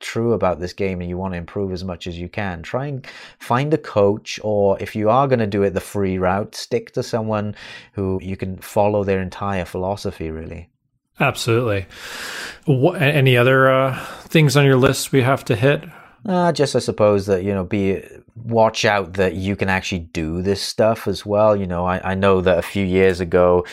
true 0.00 0.32
about 0.32 0.60
this 0.60 0.72
game 0.72 1.00
and 1.00 1.10
you 1.10 1.18
want 1.18 1.34
to 1.34 1.38
improve 1.38 1.72
as 1.72 1.84
much 1.84 2.06
as 2.06 2.18
you 2.18 2.28
can, 2.28 2.62
try 2.62 2.86
and 2.86 3.06
find 3.38 3.72
a 3.74 3.78
coach, 3.78 4.40
or 4.42 4.80
if 4.80 4.96
you 4.96 5.10
are 5.10 5.28
going 5.28 5.38
to 5.38 5.46
do 5.46 5.62
it 5.62 5.70
the 5.70 5.80
free 5.80 6.18
route, 6.18 6.54
stick 6.54 6.92
to 6.92 7.02
someone 7.02 7.54
who 7.92 8.18
you 8.22 8.36
can 8.36 8.56
follow 8.58 9.04
their 9.04 9.20
entire 9.20 9.64
philosophy, 9.64 10.30
really. 10.30 10.70
Absolutely. 11.18 11.86
What, 12.66 13.00
any 13.00 13.36
other 13.36 13.70
uh, 13.70 14.04
things 14.24 14.56
on 14.56 14.66
your 14.66 14.76
list 14.76 15.12
we 15.12 15.22
have 15.22 15.44
to 15.46 15.56
hit? 15.56 15.84
Uh, 16.26 16.52
just 16.52 16.74
I 16.74 16.80
suppose 16.80 17.26
that 17.26 17.44
you 17.44 17.54
know, 17.54 17.64
be 17.64 18.02
watch 18.34 18.84
out 18.84 19.14
that 19.14 19.34
you 19.34 19.56
can 19.56 19.68
actually 19.68 20.00
do 20.00 20.42
this 20.42 20.60
stuff 20.60 21.06
as 21.06 21.24
well. 21.24 21.56
You 21.56 21.66
know, 21.66 21.86
I, 21.86 22.10
I 22.10 22.14
know 22.14 22.40
that 22.40 22.58
a 22.58 22.62
few 22.62 22.84
years 22.84 23.20
ago, 23.20 23.64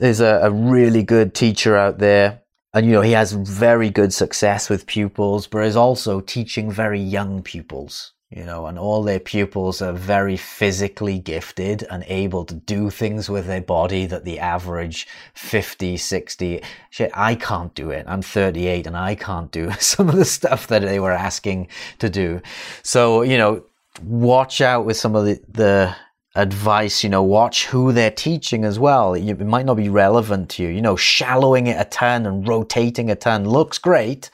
there's 0.00 0.20
a, 0.20 0.40
a 0.42 0.50
really 0.50 1.02
good 1.02 1.34
teacher 1.34 1.76
out 1.76 1.98
there 1.98 2.40
and 2.74 2.84
you 2.86 2.92
know 2.92 3.00
he 3.00 3.12
has 3.12 3.32
very 3.32 3.88
good 3.88 4.12
success 4.12 4.68
with 4.68 4.86
pupils 4.86 5.46
but 5.46 5.64
is 5.64 5.76
also 5.76 6.20
teaching 6.20 6.70
very 6.70 7.00
young 7.00 7.42
pupils 7.42 8.12
you 8.30 8.44
know 8.44 8.66
and 8.66 8.78
all 8.78 9.02
their 9.02 9.20
pupils 9.20 9.80
are 9.80 9.92
very 9.92 10.36
physically 10.36 11.18
gifted 11.18 11.86
and 11.90 12.04
able 12.08 12.44
to 12.44 12.54
do 12.54 12.90
things 12.90 13.30
with 13.30 13.46
their 13.46 13.60
body 13.60 14.06
that 14.06 14.24
the 14.24 14.38
average 14.40 15.06
50 15.34 15.96
60 15.96 16.62
shit 16.90 17.10
i 17.14 17.34
can't 17.34 17.74
do 17.74 17.90
it. 17.90 18.04
I'm 18.08 18.22
38 18.22 18.86
and 18.86 18.96
i 18.96 19.14
can't 19.14 19.50
do 19.50 19.70
some 19.78 20.08
of 20.08 20.16
the 20.16 20.24
stuff 20.24 20.66
that 20.66 20.82
they 20.82 21.00
were 21.00 21.12
asking 21.12 21.68
to 22.00 22.10
do. 22.10 22.42
So 22.82 23.22
you 23.22 23.38
know 23.38 23.64
watch 24.02 24.60
out 24.60 24.84
with 24.84 24.96
some 24.96 25.14
of 25.14 25.24
the, 25.24 25.40
the 25.48 25.94
advice, 26.34 27.04
you 27.04 27.10
know, 27.10 27.22
watch 27.22 27.66
who 27.66 27.92
they're 27.92 28.10
teaching 28.10 28.64
as 28.64 28.78
well. 28.78 29.14
It 29.14 29.40
might 29.40 29.66
not 29.66 29.74
be 29.74 29.88
relevant 29.88 30.50
to 30.50 30.62
you. 30.62 30.68
You 30.68 30.82
know, 30.82 30.96
shallowing 30.96 31.66
it 31.66 31.80
a 31.80 31.84
ton 31.84 32.26
and 32.26 32.46
rotating 32.46 33.10
a 33.10 33.14
ton 33.14 33.48
looks 33.48 33.78
great. 33.78 34.30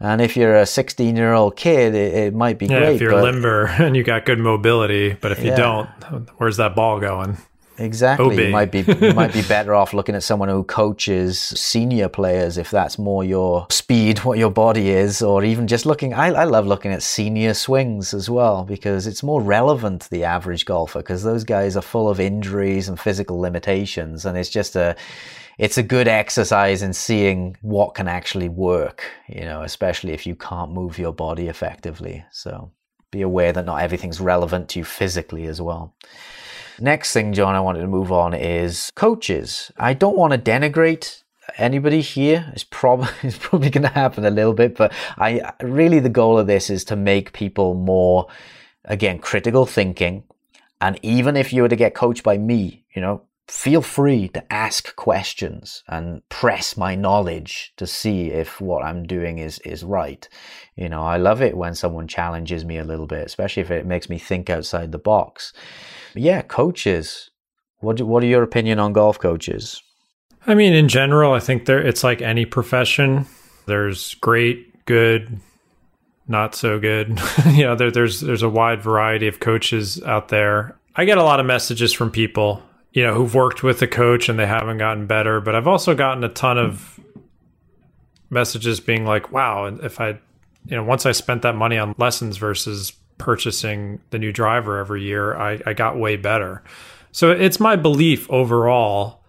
And 0.00 0.20
if 0.20 0.36
you're 0.36 0.56
a 0.56 0.66
16 0.66 1.14
year 1.14 1.32
old 1.32 1.56
kid, 1.56 1.94
it, 1.94 2.14
it, 2.14 2.34
might 2.34 2.58
be 2.58 2.66
yeah, 2.66 2.80
great. 2.80 2.94
If 2.96 3.00
you're 3.00 3.12
but, 3.12 3.22
limber 3.22 3.66
and 3.78 3.96
you 3.96 4.02
got 4.02 4.26
good 4.26 4.40
mobility, 4.40 5.14
but 5.14 5.32
if 5.32 5.42
you 5.44 5.54
don't, 5.54 5.88
where's 6.38 6.56
that 6.56 6.74
ball 6.74 7.00
going? 7.00 7.38
Exactly. 7.82 8.46
You 8.46 8.52
might 8.52 8.70
be 8.70 8.82
you 8.82 9.12
might 9.12 9.32
be 9.32 9.42
better 9.48 9.74
off 9.74 9.92
looking 9.92 10.14
at 10.14 10.22
someone 10.22 10.48
who 10.48 10.62
coaches 10.62 11.38
senior 11.38 12.08
players 12.08 12.56
if 12.56 12.70
that's 12.70 12.98
more 12.98 13.24
your 13.24 13.66
speed, 13.70 14.20
what 14.20 14.38
your 14.38 14.50
body 14.50 14.90
is, 14.90 15.20
or 15.20 15.42
even 15.42 15.66
just 15.66 15.84
looking. 15.84 16.14
I, 16.14 16.28
I 16.28 16.44
love 16.44 16.66
looking 16.66 16.92
at 16.92 17.02
senior 17.02 17.54
swings 17.54 18.14
as 18.14 18.30
well 18.30 18.64
because 18.64 19.06
it's 19.06 19.22
more 19.22 19.42
relevant 19.42 20.02
to 20.02 20.10
the 20.10 20.24
average 20.24 20.64
golfer 20.64 21.00
because 21.00 21.24
those 21.24 21.42
guys 21.42 21.76
are 21.76 21.82
full 21.82 22.08
of 22.08 22.20
injuries 22.20 22.88
and 22.88 22.98
physical 22.98 23.40
limitations, 23.40 24.24
and 24.24 24.38
it's 24.38 24.50
just 24.50 24.76
a 24.76 24.94
it's 25.58 25.78
a 25.78 25.82
good 25.82 26.08
exercise 26.08 26.82
in 26.82 26.92
seeing 26.92 27.56
what 27.62 27.94
can 27.94 28.06
actually 28.06 28.48
work. 28.48 29.04
You 29.28 29.42
know, 29.42 29.62
especially 29.62 30.12
if 30.12 30.24
you 30.24 30.36
can't 30.36 30.70
move 30.70 30.98
your 30.98 31.12
body 31.12 31.48
effectively. 31.48 32.24
So 32.30 32.70
be 33.10 33.22
aware 33.22 33.52
that 33.52 33.66
not 33.66 33.82
everything's 33.82 34.20
relevant 34.20 34.70
to 34.70 34.78
you 34.78 34.84
physically 34.84 35.46
as 35.46 35.60
well. 35.60 35.94
Next 36.82 37.12
thing, 37.12 37.32
Jon, 37.32 37.54
I 37.54 37.60
wanted 37.60 37.82
to 37.82 37.86
move 37.86 38.10
on 38.10 38.34
is 38.34 38.90
coaches. 38.96 39.70
I 39.78 39.94
don't 39.94 40.16
want 40.16 40.32
to 40.32 40.50
denigrate 40.50 41.22
anybody 41.56 42.00
here. 42.00 42.50
It's 42.54 42.64
probably 42.64 43.06
it's 43.22 43.38
probably 43.38 43.70
going 43.70 43.84
to 43.84 43.88
happen 43.88 44.24
a 44.24 44.30
little 44.30 44.52
bit, 44.52 44.76
but 44.76 44.92
I 45.16 45.52
really 45.62 46.00
the 46.00 46.08
goal 46.08 46.40
of 46.40 46.48
this 46.48 46.70
is 46.70 46.82
to 46.86 46.96
make 46.96 47.32
people 47.32 47.74
more, 47.74 48.26
again, 48.84 49.20
critical 49.20 49.64
thinking. 49.64 50.24
And 50.80 50.98
even 51.04 51.36
if 51.36 51.52
you 51.52 51.62
were 51.62 51.68
to 51.68 51.76
get 51.76 51.94
coached 51.94 52.24
by 52.24 52.36
me, 52.36 52.84
you 52.96 53.00
know, 53.00 53.22
feel 53.46 53.80
free 53.80 54.26
to 54.30 54.52
ask 54.52 54.96
questions 54.96 55.84
and 55.86 56.28
press 56.30 56.76
my 56.76 56.96
knowledge 56.96 57.74
to 57.76 57.86
see 57.86 58.32
if 58.32 58.60
what 58.60 58.84
I'm 58.84 59.04
doing 59.04 59.38
is 59.38 59.60
is 59.60 59.84
right. 59.84 60.28
You 60.74 60.88
know, 60.88 61.04
I 61.04 61.16
love 61.16 61.42
it 61.42 61.56
when 61.56 61.76
someone 61.76 62.08
challenges 62.08 62.64
me 62.64 62.78
a 62.78 62.84
little 62.84 63.06
bit, 63.06 63.24
especially 63.24 63.60
if 63.60 63.70
it 63.70 63.86
makes 63.86 64.08
me 64.08 64.18
think 64.18 64.50
outside 64.50 64.90
the 64.90 64.98
box 64.98 65.52
yeah, 66.14 66.42
coaches. 66.42 67.30
What 67.80 68.00
what 68.02 68.22
are 68.22 68.26
your 68.26 68.42
opinion 68.42 68.78
on 68.78 68.92
golf 68.92 69.18
coaches? 69.18 69.82
I 70.46 70.54
mean, 70.54 70.72
in 70.72 70.88
general, 70.88 71.32
I 71.32 71.40
think 71.40 71.66
there 71.66 71.80
it's 71.80 72.04
like 72.04 72.22
any 72.22 72.44
profession. 72.44 73.26
There's 73.66 74.14
great, 74.16 74.84
good, 74.86 75.40
not 76.26 76.54
so 76.54 76.78
good. 76.80 77.20
you 77.46 77.64
know, 77.64 77.76
there, 77.76 77.90
there's 77.90 78.20
there's 78.20 78.42
a 78.42 78.48
wide 78.48 78.82
variety 78.82 79.28
of 79.28 79.40
coaches 79.40 80.02
out 80.02 80.28
there. 80.28 80.76
I 80.96 81.04
get 81.04 81.18
a 81.18 81.22
lot 81.22 81.40
of 81.40 81.46
messages 81.46 81.92
from 81.92 82.10
people, 82.10 82.62
you 82.92 83.02
know, 83.02 83.14
who've 83.14 83.34
worked 83.34 83.62
with 83.62 83.80
a 83.82 83.86
coach 83.86 84.28
and 84.28 84.38
they 84.38 84.46
haven't 84.46 84.78
gotten 84.78 85.06
better. 85.06 85.40
But 85.40 85.54
I've 85.54 85.68
also 85.68 85.94
gotten 85.94 86.22
a 86.24 86.28
ton 86.28 86.58
of 86.58 87.00
messages 88.30 88.80
being 88.80 89.04
like, 89.04 89.32
"Wow, 89.32 89.66
if 89.66 90.00
I, 90.00 90.18
you 90.66 90.76
know, 90.76 90.84
once 90.84 91.06
I 91.06 91.12
spent 91.12 91.42
that 91.42 91.54
money 91.54 91.78
on 91.78 91.94
lessons 91.98 92.36
versus 92.36 92.92
purchasing 93.22 94.00
the 94.10 94.18
new 94.18 94.32
driver 94.32 94.78
every 94.78 95.02
year, 95.02 95.36
I, 95.36 95.60
I 95.64 95.72
got 95.72 95.96
way 95.96 96.16
better. 96.16 96.62
So 97.12 97.30
it's 97.30 97.60
my 97.60 97.76
belief 97.76 98.28
overall, 98.30 99.20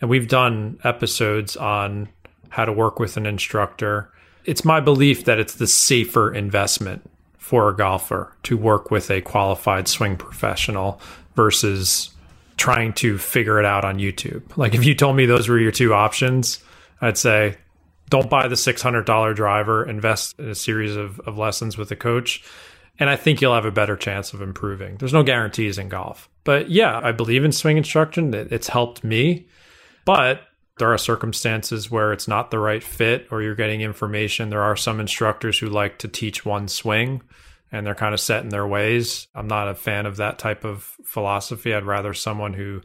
and 0.00 0.08
we've 0.08 0.28
done 0.28 0.78
episodes 0.84 1.56
on 1.56 2.08
how 2.48 2.64
to 2.64 2.72
work 2.72 2.98
with 2.98 3.16
an 3.16 3.26
instructor. 3.26 4.10
It's 4.44 4.64
my 4.64 4.80
belief 4.80 5.24
that 5.26 5.38
it's 5.38 5.54
the 5.54 5.66
safer 5.66 6.32
investment 6.32 7.08
for 7.36 7.68
a 7.68 7.76
golfer 7.76 8.34
to 8.44 8.56
work 8.56 8.90
with 8.90 9.10
a 9.10 9.20
qualified 9.20 9.86
swing 9.86 10.16
professional 10.16 11.00
versus 11.34 12.10
trying 12.56 12.92
to 12.94 13.18
figure 13.18 13.58
it 13.58 13.66
out 13.66 13.84
on 13.84 13.98
YouTube. 13.98 14.42
Like 14.56 14.74
if 14.74 14.84
you 14.84 14.94
told 14.94 15.16
me 15.16 15.26
those 15.26 15.48
were 15.48 15.58
your 15.58 15.72
two 15.72 15.92
options, 15.92 16.60
I'd 17.00 17.18
say 17.18 17.56
don't 18.08 18.30
buy 18.30 18.46
the 18.46 18.54
$600 18.54 19.34
driver, 19.34 19.84
invest 19.84 20.38
in 20.38 20.48
a 20.48 20.54
series 20.54 20.96
of, 20.96 21.18
of 21.20 21.38
lessons 21.38 21.76
with 21.76 21.90
a 21.90 21.96
coach 21.96 22.44
and 22.98 23.08
I 23.08 23.16
think 23.16 23.40
you'll 23.40 23.54
have 23.54 23.64
a 23.64 23.70
better 23.70 23.96
chance 23.96 24.32
of 24.32 24.42
improving. 24.42 24.96
There's 24.96 25.12
no 25.12 25.22
guarantees 25.22 25.78
in 25.78 25.88
golf. 25.88 26.28
But 26.44 26.70
yeah, 26.70 27.00
I 27.02 27.12
believe 27.12 27.44
in 27.44 27.52
swing 27.52 27.76
instruction. 27.76 28.34
It's 28.34 28.68
helped 28.68 29.02
me. 29.02 29.48
But 30.04 30.42
there 30.78 30.92
are 30.92 30.98
circumstances 30.98 31.90
where 31.90 32.12
it's 32.12 32.28
not 32.28 32.50
the 32.50 32.58
right 32.58 32.82
fit 32.82 33.28
or 33.30 33.42
you're 33.42 33.54
getting 33.54 33.80
information. 33.80 34.50
There 34.50 34.62
are 34.62 34.76
some 34.76 35.00
instructors 35.00 35.58
who 35.58 35.68
like 35.68 35.98
to 35.98 36.08
teach 36.08 36.44
one 36.44 36.68
swing 36.68 37.22
and 37.70 37.86
they're 37.86 37.94
kind 37.94 38.14
of 38.14 38.20
set 38.20 38.42
in 38.42 38.50
their 38.50 38.66
ways. 38.66 39.26
I'm 39.34 39.48
not 39.48 39.68
a 39.68 39.74
fan 39.74 40.06
of 40.06 40.16
that 40.16 40.38
type 40.38 40.64
of 40.64 40.82
philosophy. 41.04 41.74
I'd 41.74 41.84
rather 41.84 42.14
someone 42.14 42.52
who 42.52 42.82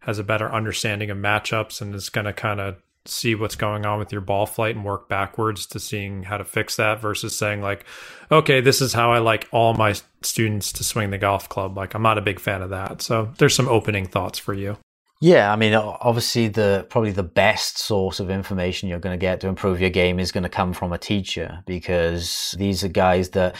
has 0.00 0.18
a 0.18 0.24
better 0.24 0.52
understanding 0.52 1.10
of 1.10 1.18
matchups 1.18 1.80
and 1.80 1.94
is 1.94 2.08
going 2.08 2.26
to 2.26 2.32
kind 2.32 2.60
of 2.60 2.76
see 3.06 3.34
what's 3.34 3.56
going 3.56 3.84
on 3.84 3.98
with 3.98 4.12
your 4.12 4.20
ball 4.20 4.46
flight 4.46 4.76
and 4.76 4.84
work 4.84 5.08
backwards 5.08 5.66
to 5.66 5.78
seeing 5.78 6.22
how 6.22 6.38
to 6.38 6.44
fix 6.44 6.76
that 6.76 7.00
versus 7.00 7.36
saying 7.36 7.60
like 7.60 7.84
okay 8.32 8.62
this 8.62 8.80
is 8.80 8.94
how 8.94 9.12
i 9.12 9.18
like 9.18 9.46
all 9.52 9.74
my 9.74 9.94
students 10.22 10.72
to 10.72 10.84
swing 10.84 11.10
the 11.10 11.18
golf 11.18 11.48
club. 11.48 11.76
Like 11.76 11.94
i'm 11.94 12.02
not 12.02 12.18
a 12.18 12.22
big 12.22 12.40
fan 12.40 12.62
of 12.62 12.70
that. 12.70 13.02
So 13.02 13.30
there's 13.38 13.54
some 13.54 13.68
opening 13.68 14.06
thoughts 14.06 14.38
for 14.38 14.54
you. 14.54 14.76
Yeah, 15.20 15.50
I 15.50 15.56
mean, 15.56 15.72
obviously, 15.74 16.48
the 16.48 16.86
probably 16.90 17.12
the 17.12 17.22
best 17.22 17.78
source 17.78 18.20
of 18.20 18.30
information 18.30 18.88
you're 18.88 18.98
going 18.98 19.18
to 19.18 19.20
get 19.20 19.40
to 19.40 19.48
improve 19.48 19.80
your 19.80 19.88
game 19.88 20.18
is 20.18 20.32
going 20.32 20.42
to 20.42 20.50
come 20.50 20.74
from 20.74 20.92
a 20.92 20.98
teacher 20.98 21.62
because 21.66 22.54
these 22.58 22.84
are 22.84 22.88
guys 22.88 23.30
that, 23.30 23.56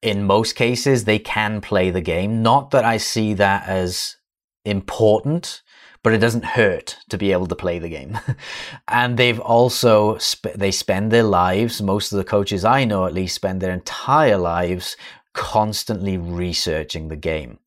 in 0.00 0.24
most 0.24 0.54
cases, 0.54 1.04
they 1.04 1.18
can 1.18 1.60
play 1.60 1.90
the 1.90 2.02
game. 2.02 2.42
Not 2.42 2.70
that 2.70 2.84
I 2.84 2.98
see 2.98 3.34
that 3.34 3.66
as 3.66 4.16
important, 4.64 5.62
but 6.02 6.12
it 6.12 6.18
doesn't 6.18 6.44
hurt 6.44 6.96
to 7.08 7.18
be 7.18 7.32
able 7.32 7.46
to 7.46 7.56
play 7.56 7.78
the 7.78 7.88
game. 7.88 8.18
and 8.88 9.16
they've 9.16 9.40
also 9.40 10.16
sp- 10.18 10.54
they 10.54 10.70
spend 10.70 11.10
their 11.10 11.24
lives. 11.24 11.82
Most 11.82 12.12
of 12.12 12.18
the 12.18 12.24
coaches 12.24 12.64
I 12.64 12.84
know, 12.84 13.06
at 13.06 13.14
least, 13.14 13.34
spend 13.34 13.60
their 13.60 13.72
entire 13.72 14.38
lives 14.38 14.96
constantly 15.32 16.16
researching 16.16 17.08
the 17.08 17.16
game. 17.16 17.58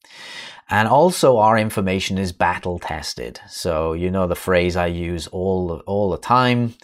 And 0.70 0.88
also 0.88 1.38
our 1.38 1.58
information 1.58 2.18
is 2.18 2.32
battle 2.32 2.80
tested. 2.80 3.42
So, 3.50 3.94
you 3.94 4.10
know, 4.10 4.26
the 4.28 4.36
phrase 4.36 4.78
I 4.78 4.88
use 4.88 5.28
all, 5.28 5.82
all 5.86 6.10
the 6.10 6.18
time. 6.18 6.76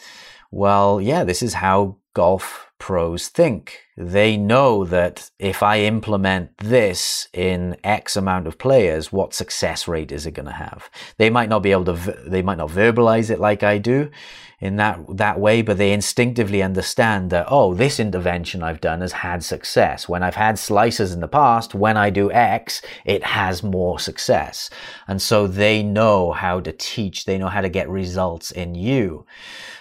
Well, 0.51 1.01
yeah, 1.01 1.23
this 1.23 1.41
is 1.41 1.55
how 1.55 1.97
golf 2.13 2.69
pros 2.79 3.29
think. 3.29 3.86
They 3.97 4.37
know 4.37 4.85
that 4.85 5.31
if 5.39 5.63
I 5.63 5.79
implement 5.79 6.55
this 6.59 7.27
in 7.33 7.77
X 7.83 8.15
amount 8.15 8.45
of 8.45 8.59
players, 8.59 9.11
what 9.11 9.33
success 9.33 9.87
rate 9.87 10.11
is 10.11 10.27
it 10.27 10.31
going 10.31 10.45
to 10.45 10.51
have? 10.51 10.89
They 11.17 11.31
might 11.31 11.49
not 11.49 11.63
be 11.63 11.71
able 11.71 11.85
to, 11.85 11.93
they 12.27 12.43
might 12.43 12.59
not 12.59 12.69
verbalize 12.69 13.31
it 13.31 13.39
like 13.39 13.63
I 13.63 13.79
do, 13.79 14.11
in 14.59 14.75
that 14.77 14.99
that 15.17 15.39
way, 15.39 15.61
but 15.61 15.77
they 15.77 15.91
instinctively 15.91 16.63
understand 16.63 17.29
that 17.29 17.45
oh, 17.49 17.73
this 17.73 17.99
intervention 17.99 18.63
I've 18.63 18.81
done 18.81 19.01
has 19.01 19.11
had 19.11 19.43
success. 19.43 20.09
When 20.09 20.23
I've 20.23 20.35
had 20.35 20.57
slices 20.57 21.13
in 21.13 21.19
the 21.19 21.27
past, 21.27 21.75
when 21.75 21.95
I 21.95 22.09
do 22.09 22.31
X, 22.31 22.81
it 23.05 23.23
has 23.23 23.61
more 23.61 23.99
success, 23.99 24.69
and 25.07 25.21
so 25.21 25.45
they 25.45 25.83
know 25.83 26.31
how 26.31 26.59
to 26.61 26.71
teach. 26.71 27.25
They 27.25 27.37
know 27.37 27.49
how 27.49 27.61
to 27.61 27.69
get 27.69 27.89
results 27.89 28.49
in 28.49 28.73
you. 28.73 29.25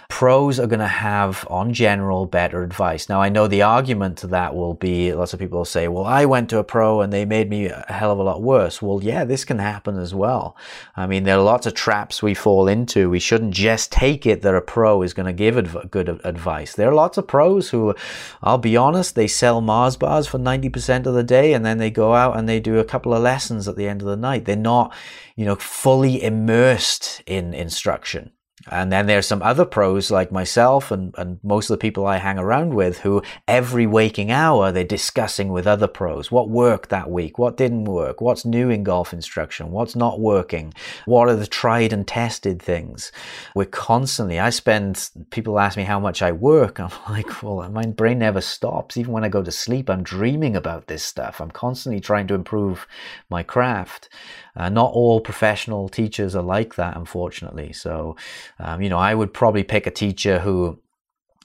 Pros 0.09 0.61
are 0.61 0.67
going 0.67 0.81
to 0.81 0.87
have, 0.87 1.47
on 1.51 1.73
general, 1.73 2.27
better 2.27 2.63
advice. 2.63 3.09
Now, 3.09 3.21
I 3.21 3.29
know 3.29 3.49
the 3.49 3.63
argument 3.63 4.19
to 4.19 4.29
that 4.29 4.55
will 4.55 4.75
be 4.75 5.13
lots 5.13 5.35
of 5.35 5.41
people 5.41 5.59
will 5.59 5.65
say, 5.65 5.89
well, 5.89 6.05
I 6.05 6.25
went 6.25 6.49
to 6.51 6.59
a 6.59 6.65
pro 6.65 7.01
and 7.01 7.13
they 7.13 7.25
made 7.25 7.51
me 7.51 7.67
a 7.67 7.85
hell 7.89 8.13
of 8.13 8.19
a 8.19 8.23
lot 8.23 8.41
worse. 8.41 8.81
Well, 8.81 9.03
yeah, 9.03 9.25
this 9.25 9.45
can 9.45 9.59
happen 9.59 9.99
as 9.99 10.15
well. 10.15 10.57
I 10.97 11.07
mean, 11.07 11.25
there 11.25 11.37
are 11.37 11.43
lots 11.43 11.67
of 11.67 11.75
traps 11.75 12.23
we 12.23 12.35
fall 12.35 12.69
into. 12.69 13.11
We 13.11 13.19
shouldn't 13.19 13.53
just 13.53 13.91
take 13.91 14.27
it 14.27 14.43
that 14.43 14.55
a 14.55 14.61
pro 14.61 15.03
is 15.03 15.13
going 15.13 15.27
to 15.27 15.33
give 15.33 15.59
adv- 15.59 15.91
good 15.91 16.09
advice. 16.25 16.75
There 16.75 16.89
are 16.89 16.95
lots 16.95 17.19
of 17.19 17.27
pros 17.27 17.71
who, 17.71 17.95
I'll 18.43 18.59
be 18.59 18.77
honest, 18.77 19.17
they 19.17 19.27
sell 19.27 19.61
Mars 19.61 19.97
bars 19.97 20.27
for 20.29 20.39
90% 20.39 21.07
of 21.07 21.15
the 21.15 21.25
day 21.25 21.53
and 21.53 21.65
then 21.65 21.79
they 21.79 21.91
go 21.91 22.15
out 22.15 22.39
and 22.39 22.49
they 22.49 22.61
do 22.61 22.79
a 22.79 22.85
couple 22.85 23.13
of 23.13 23.23
lessons 23.23 23.67
at 23.67 23.77
the 23.77 23.89
end 23.89 24.03
of 24.03 24.09
the 24.09 24.17
night. 24.17 24.45
They're 24.45 24.57
not, 24.57 24.95
you 25.35 25.45
know, 25.45 25.57
fully 25.57 26.23
immersed 26.23 27.23
in 27.27 27.55
instruction. 27.55 28.31
And 28.71 28.91
then 28.91 29.07
there's 29.07 29.27
some 29.27 29.43
other 29.43 29.67
pros 29.67 30.11
like 30.11 30.33
myself 30.33 30.91
and, 30.91 31.15
and 31.19 31.39
most 31.45 31.69
of 31.69 31.75
the 31.75 31.83
people 31.83 32.07
I 32.07 32.17
hang 32.17 32.39
around 32.39 32.75
with 32.75 32.99
who 32.99 33.23
every 33.47 33.87
waking 33.87 34.31
hour 34.31 34.73
they're 34.73 34.83
discussing 34.83 35.51
with 35.51 35.67
other 35.67 35.87
pros 35.87 36.31
what 36.31 36.49
worked 36.49 36.89
that 36.89 37.11
week, 37.11 37.39
what 37.39 37.59
didn't 37.59 37.85
work, 37.85 38.23
what's 38.23 38.47
new 38.47 38.71
in 38.71 38.83
golf 38.83 39.13
instruction, 39.13 39.73
what's 39.73 39.95
not 39.95 40.21
working, 40.21 40.73
what 41.05 41.29
are 41.29 41.37
the 41.37 41.47
tried 41.47 41.93
and 41.93 42.09
tested 42.09 42.61
things. 42.61 43.13
We're 43.55 43.67
constantly, 43.67 44.41
I 44.41 44.51
spend, 44.51 45.11
people 45.31 45.61
ask 45.61 45.77
me 45.77 45.85
how 45.85 46.01
much 46.01 46.23
I 46.23 46.33
work. 46.33 46.81
I'm 46.81 46.91
like, 47.11 47.43
well, 47.43 47.69
my 47.69 47.85
brain 47.85 48.19
never 48.19 48.41
stops. 48.41 48.97
Even 48.97 49.13
when 49.13 49.25
I 49.25 49.29
go 49.29 49.43
to 49.43 49.53
sleep, 49.53 49.91
I'm 49.91 50.03
dreaming 50.03 50.57
about 50.57 50.87
this 50.87 51.03
stuff. 51.03 51.43
I'm 51.43 51.51
constantly 51.51 52.01
trying 52.01 52.27
to 52.29 52.35
improve 52.35 52.87
my 53.29 53.43
craft. 53.43 54.09
Uh, 54.57 54.69
not 54.69 54.93
all 54.93 55.21
professional 55.21 55.89
teachers 55.89 56.35
are 56.35 56.43
like 56.43 56.77
that, 56.77 56.97
unfortunately. 56.97 57.73
So, 57.73 58.17
um, 58.59 58.81
you 58.81 58.89
know, 58.89 58.99
I 58.99 59.15
would 59.15 59.35
probably 59.35 59.63
pick 59.63 59.87
a 59.87 59.91
teacher 59.91 60.39
who 60.39 60.79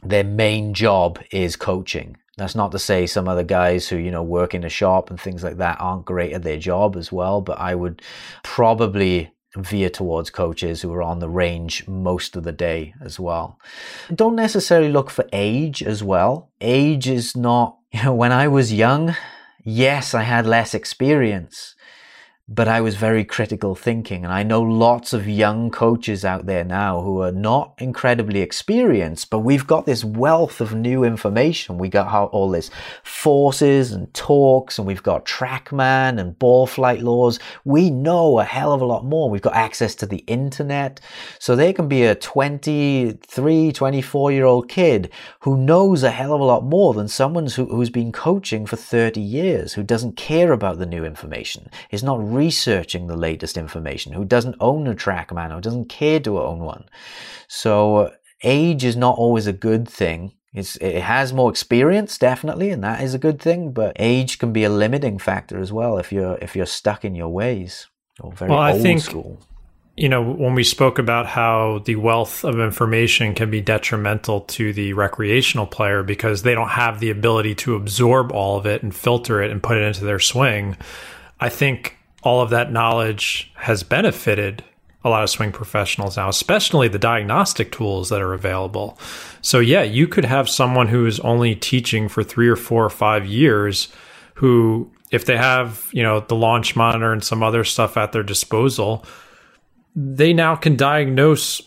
their 0.04 0.24
main 0.24 0.74
job 0.74 1.20
is 1.32 1.56
coaching. 1.56 2.18
That's 2.38 2.56
not 2.56 2.72
to 2.72 2.80
say 2.80 3.06
some 3.06 3.28
other 3.28 3.44
guys 3.44 3.88
who, 3.88 3.98
you 3.98 4.10
know, 4.10 4.24
work 4.24 4.56
in 4.56 4.64
a 4.64 4.70
shop 4.70 5.10
and 5.10 5.20
things 5.20 5.44
like 5.44 5.58
that 5.58 5.80
aren't 5.80 6.06
great 6.06 6.34
at 6.34 6.44
their 6.44 6.58
job 6.58 6.96
as 6.96 7.12
well, 7.12 7.42
but 7.42 7.60
I 7.60 7.76
would 7.76 8.02
probably 8.44 9.32
veer 9.58 9.90
towards 9.90 10.30
coaches 10.30 10.82
who 10.82 10.94
are 10.94 11.04
on 11.04 11.20
the 11.20 11.30
range 11.30 11.88
most 11.88 12.36
of 12.36 12.44
the 12.44 12.52
day 12.52 12.94
as 13.02 13.20
well. 13.20 13.60
Don't 14.14 14.36
necessarily 14.36 14.90
look 14.90 15.10
for 15.10 15.28
age 15.34 15.84
as 15.84 16.04
well. 16.04 16.52
Age 16.62 17.08
is 17.08 17.36
not, 17.36 17.78
you 17.92 18.04
know, 18.04 18.14
when 18.14 18.32
I 18.32 18.48
was 18.48 18.74
young, 18.74 19.16
yes, 19.64 20.14
I 20.14 20.24
had 20.24 20.46
less 20.46 20.74
experience, 20.74 21.76
but 22.54 22.68
I 22.68 22.82
was 22.82 22.96
very 22.98 23.24
critical 23.24 23.76
thinking. 23.76 24.26
And 24.26 24.34
I 24.34 24.44
know 24.44 24.62
lots 24.62 25.14
of 25.14 25.26
young 25.26 25.72
coaches 25.72 26.26
out 26.26 26.48
there 26.48 26.66
now 26.66 27.02
who 27.02 27.22
are 27.22 27.32
not 27.32 27.74
incredibly 27.78 28.42
experienced, 28.42 29.30
but 29.30 29.40
we've 29.40 29.66
got 29.66 29.86
this 29.86 30.04
wealth 30.04 30.60
of 30.60 30.76
new 30.76 31.06
information. 31.06 31.78
We 31.78 31.88
got 31.88 32.12
all 32.34 32.50
this 32.50 32.70
forces 33.04 33.94
and 33.94 34.14
torques, 34.14 34.78
and 34.78 34.86
we've 34.86 35.02
got 35.02 35.26
TrackMan 35.26 36.20
and 36.20 36.38
ball 36.38 36.68
flight 36.68 37.02
laws. 37.02 37.40
We 37.64 37.90
know 37.90 38.40
a 38.40 38.44
hell 38.44 38.74
of 38.74 38.82
a 38.82 38.86
lot 38.86 39.06
more. 39.06 39.30
We've 39.30 39.42
got 39.42 39.56
access 39.56 39.96
to 39.96 40.06
the 40.06 40.24
internet. 40.28 41.00
So 41.40 41.56
there 41.56 41.72
can 41.72 41.88
be 41.88 42.04
a 42.04 42.16
23, 42.16 43.72
24 43.72 44.32
year 44.34 44.46
old 44.46 44.68
kid 44.68 45.10
who 45.40 45.56
knows 45.56 46.04
a 46.04 46.12
hell 46.12 46.34
of 46.34 46.42
a 46.42 46.46
lot 46.46 46.66
more 46.66 46.94
than 46.94 47.08
someone 47.08 47.48
who, 47.48 47.68
who's 47.68 47.90
been 47.90 48.12
coaching 48.12 48.66
for 48.66 48.76
30 48.76 49.22
years, 49.22 49.72
who 49.72 49.84
doesn't 49.84 50.18
care 50.18 50.52
about 50.52 50.80
the 50.80 50.86
new 50.86 51.06
information, 51.06 51.70
is 51.92 52.04
not 52.04 52.20
researching 52.46 53.08
the 53.08 53.24
latest 53.30 53.56
information, 53.58 54.14
who 54.14 54.26
doesn't 54.26 54.56
own 54.60 54.88
a 54.88 54.96
TrackMan 54.96 55.56
or 55.56 55.62
doesn't 55.62 55.90
care 55.90 56.20
to 56.22 56.42
own 56.42 56.60
one. 56.60 56.86
So 57.48 58.12
age 58.44 58.84
is 58.84 58.96
not 58.96 59.18
always 59.18 59.48
a 59.48 59.54
good 59.68 59.88
thing. 59.88 60.34
It's, 60.54 60.76
it 60.78 61.02
has 61.02 61.32
more 61.32 61.50
experience, 61.50 62.18
definitely, 62.18 62.72
and 62.72 62.84
that 62.84 63.02
is 63.02 63.14
a 63.14 63.20
good 63.20 63.40
thing. 63.40 63.72
But 63.72 63.96
age 63.98 64.40
can 64.40 64.52
be 64.52 64.64
a 64.66 64.70
limiting 64.70 65.20
factor 65.20 65.60
as 65.60 65.72
well 65.72 65.98
if 65.98 66.12
you're 66.12 66.38
if 66.42 66.56
you're 66.56 66.66
stuck 66.82 67.06
in 67.06 67.16
your 67.16 67.30
ways 67.30 67.88
or 68.20 68.34
very 68.34 68.52
well, 68.52 68.74
old 68.74 68.82
think, 68.82 69.02
school. 69.02 69.40
You 69.96 70.10
know, 70.10 70.24
when 70.24 70.56
we 70.56 70.64
spoke 70.64 71.00
about 71.00 71.28
how 71.28 71.82
the 71.86 71.96
wealth 71.96 72.44
of 72.44 72.60
information 72.60 73.36
can 73.36 73.50
be 73.52 73.62
detrimental 73.62 74.42
to 74.58 74.74
the 74.74 74.94
recreational 74.94 75.68
player 75.68 76.04
because 76.04 76.42
they 76.42 76.56
don't 76.56 76.76
have 76.84 77.00
the 77.00 77.12
ability 77.12 77.56
to 77.64 77.76
absorb 77.76 78.32
all 78.32 78.58
of 78.58 78.66
it 78.66 78.84
and 78.84 78.94
filter 78.96 79.42
it 79.44 79.52
and 79.52 79.62
put 79.62 79.78
it 79.78 79.84
into 79.84 80.04
their 80.04 80.20
swing. 80.20 80.76
I 81.40 81.50
think 81.50 81.98
all 82.24 82.42
of 82.42 82.50
that 82.52 82.72
knowledge 82.72 83.52
has 83.56 83.84
benefited 83.84 84.64
a 85.04 85.10
lot 85.10 85.24
of 85.24 85.30
swing 85.30 85.52
professionals 85.52 86.18
now, 86.18 86.30
especially 86.30 86.88
the 86.88 87.00
diagnostic 87.00 87.72
tools 87.72 88.10
that 88.10 88.22
are 88.22 88.34
available. 88.34 89.00
So, 89.42 89.60
yeah, 89.60 89.82
you 89.82 90.08
could 90.08 90.26
have 90.26 90.48
someone 90.48 90.88
who 90.88 91.06
is 91.06 91.20
only 91.22 91.56
teaching 91.56 92.08
for 92.08 92.24
three 92.24 92.48
or 92.48 92.56
four 92.56 92.86
or 92.86 92.90
five 92.90 93.26
years 93.26 93.88
who, 94.36 94.92
if 95.10 95.26
they 95.26 95.38
have, 95.38 95.90
you 95.92 96.04
know, 96.04 96.20
the 96.20 96.36
launch 96.36 96.76
monitor 96.76 97.12
and 97.12 97.24
some 97.24 97.42
other 97.42 97.64
stuff 97.64 97.98
at 97.98 98.12
their 98.12 98.24
disposal, 98.24 99.04
they 99.96 100.34
now 100.34 100.56
can 100.56 100.76
diagnose 100.76 101.62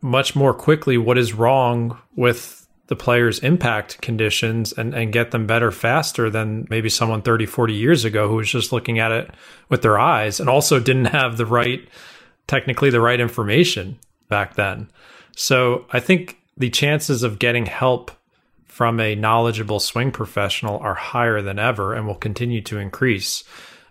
much 0.00 0.36
more 0.36 0.52
quickly 0.52 0.98
what 0.98 1.18
is 1.18 1.32
wrong 1.32 1.98
with 2.16 2.55
the 2.88 2.96
player's 2.96 3.40
impact 3.40 4.00
conditions 4.00 4.72
and, 4.72 4.94
and 4.94 5.12
get 5.12 5.32
them 5.32 5.46
better 5.46 5.70
faster 5.70 6.30
than 6.30 6.66
maybe 6.70 6.88
someone 6.88 7.22
30, 7.22 7.46
40 7.46 7.74
years 7.74 8.04
ago 8.04 8.28
who 8.28 8.36
was 8.36 8.50
just 8.50 8.72
looking 8.72 8.98
at 8.98 9.12
it 9.12 9.30
with 9.68 9.82
their 9.82 9.98
eyes 9.98 10.38
and 10.38 10.48
also 10.48 10.78
didn't 10.78 11.06
have 11.06 11.36
the 11.36 11.46
right, 11.46 11.88
technically, 12.46 12.90
the 12.90 13.00
right 13.00 13.20
information 13.20 13.98
back 14.28 14.54
then. 14.54 14.88
So 15.36 15.84
I 15.92 16.00
think 16.00 16.38
the 16.56 16.70
chances 16.70 17.22
of 17.22 17.38
getting 17.38 17.66
help 17.66 18.10
from 18.66 19.00
a 19.00 19.14
knowledgeable 19.14 19.80
swing 19.80 20.12
professional 20.12 20.78
are 20.78 20.94
higher 20.94 21.42
than 21.42 21.58
ever 21.58 21.94
and 21.94 22.06
will 22.06 22.14
continue 22.14 22.60
to 22.60 22.78
increase 22.78 23.42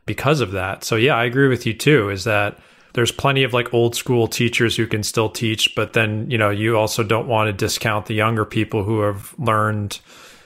because 0.05 0.41
of 0.41 0.51
that. 0.51 0.83
So, 0.83 0.95
yeah, 0.95 1.15
I 1.15 1.25
agree 1.25 1.47
with 1.47 1.65
you 1.65 1.73
too, 1.73 2.09
is 2.09 2.23
that 2.25 2.59
there's 2.95 3.11
plenty 3.11 3.43
of 3.43 3.51
like 3.51 3.73
old 3.73 3.93
school 3.93 4.25
teachers 4.25 4.77
who 4.77 4.87
can 4.87 5.03
still 5.03 5.29
teach, 5.29 5.75
but 5.75 5.91
then, 5.91 6.31
you 6.31 6.37
know, 6.37 6.49
you 6.49 6.77
also 6.77 7.03
don't 7.03 7.27
want 7.27 7.47
to 7.47 7.53
discount 7.53 8.05
the 8.05 8.13
younger 8.13 8.45
people 8.45 8.85
who 8.85 9.01
have 9.01 9.35
learned 9.37 9.99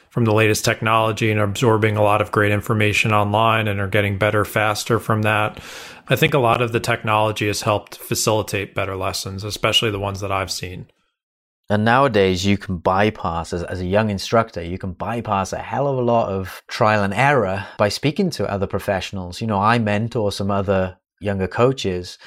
from 0.09 0.25
the 0.25 0.33
latest 0.33 0.65
technology 0.65 1.29
and 1.29 1.39
are 1.39 1.43
absorbing 1.43 1.95
a 1.95 2.01
lot 2.01 2.21
of 2.21 2.31
great 2.31 2.51
information 2.51 3.13
online 3.13 3.67
and 3.67 3.79
are 3.79 3.87
getting 3.87 4.17
better 4.17 4.43
faster 4.43 4.99
from 4.99 5.21
that. 5.21 5.59
I 6.07 6.15
think 6.15 6.33
a 6.33 6.39
lot 6.39 6.63
of 6.63 6.71
the 6.71 6.79
technology 6.79 7.45
has 7.45 7.61
helped 7.61 7.97
facilitate 7.97 8.73
better 8.73 8.95
lessons, 8.95 9.43
especially 9.43 9.91
the 9.91 9.99
ones 9.99 10.19
that 10.21 10.31
I've 10.31 10.51
seen. 10.51 10.87
And 11.69 11.85
nowadays, 11.85 12.47
you 12.47 12.57
can 12.57 12.79
bypass, 12.79 13.53
as, 13.53 13.61
as, 13.61 13.79
a 13.79 13.85
young 13.85 14.09
instructor, 14.09 14.63
you 14.63 14.79
can 14.79 14.93
bypass 14.93 15.53
a 15.53 15.59
hell 15.59 15.87
of 15.87 15.99
a 15.99 16.01
lot 16.01 16.29
of 16.29 16.63
trial 16.67 17.03
and 17.03 17.13
error 17.13 17.67
by 17.77 17.89
speaking 17.89 18.31
to 18.31 18.49
other 18.49 18.65
professionals. 18.65 19.39
You 19.39 19.45
know, 19.45 19.59
I 19.59 19.77
mentor 19.77 20.31
some 20.31 20.49
other 20.49 20.97
younger 21.19 21.47
coaches 21.47 22.17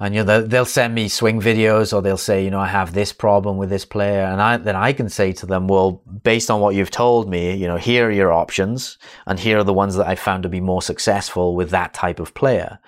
and 0.00 0.14
you 0.14 0.24
know 0.24 0.42
they'll 0.42 0.64
send 0.64 0.94
me 0.94 1.08
swing 1.08 1.40
videos 1.40 1.92
or 1.92 2.00
they'll 2.00 2.16
say 2.16 2.42
you 2.42 2.50
know 2.50 2.60
i 2.60 2.66
have 2.66 2.94
this 2.94 3.12
problem 3.12 3.56
with 3.56 3.68
this 3.68 3.84
player 3.84 4.22
and 4.22 4.40
i 4.40 4.56
then 4.56 4.76
i 4.76 4.92
can 4.92 5.08
say 5.08 5.32
to 5.32 5.44
them 5.44 5.68
well 5.68 6.02
based 6.22 6.50
on 6.50 6.60
what 6.60 6.74
you've 6.74 6.90
told 6.90 7.28
me 7.28 7.54
you 7.54 7.66
know 7.66 7.76
here 7.76 8.08
are 8.08 8.10
your 8.10 8.32
options 8.32 8.96
and 9.26 9.38
here 9.38 9.58
are 9.58 9.64
the 9.64 9.72
ones 9.72 9.96
that 9.96 10.06
i 10.06 10.14
found 10.14 10.42
to 10.42 10.48
be 10.48 10.60
more 10.60 10.80
successful 10.80 11.54
with 11.54 11.70
that 11.70 11.94
type 11.94 12.20
of 12.20 12.34
player. 12.34 12.78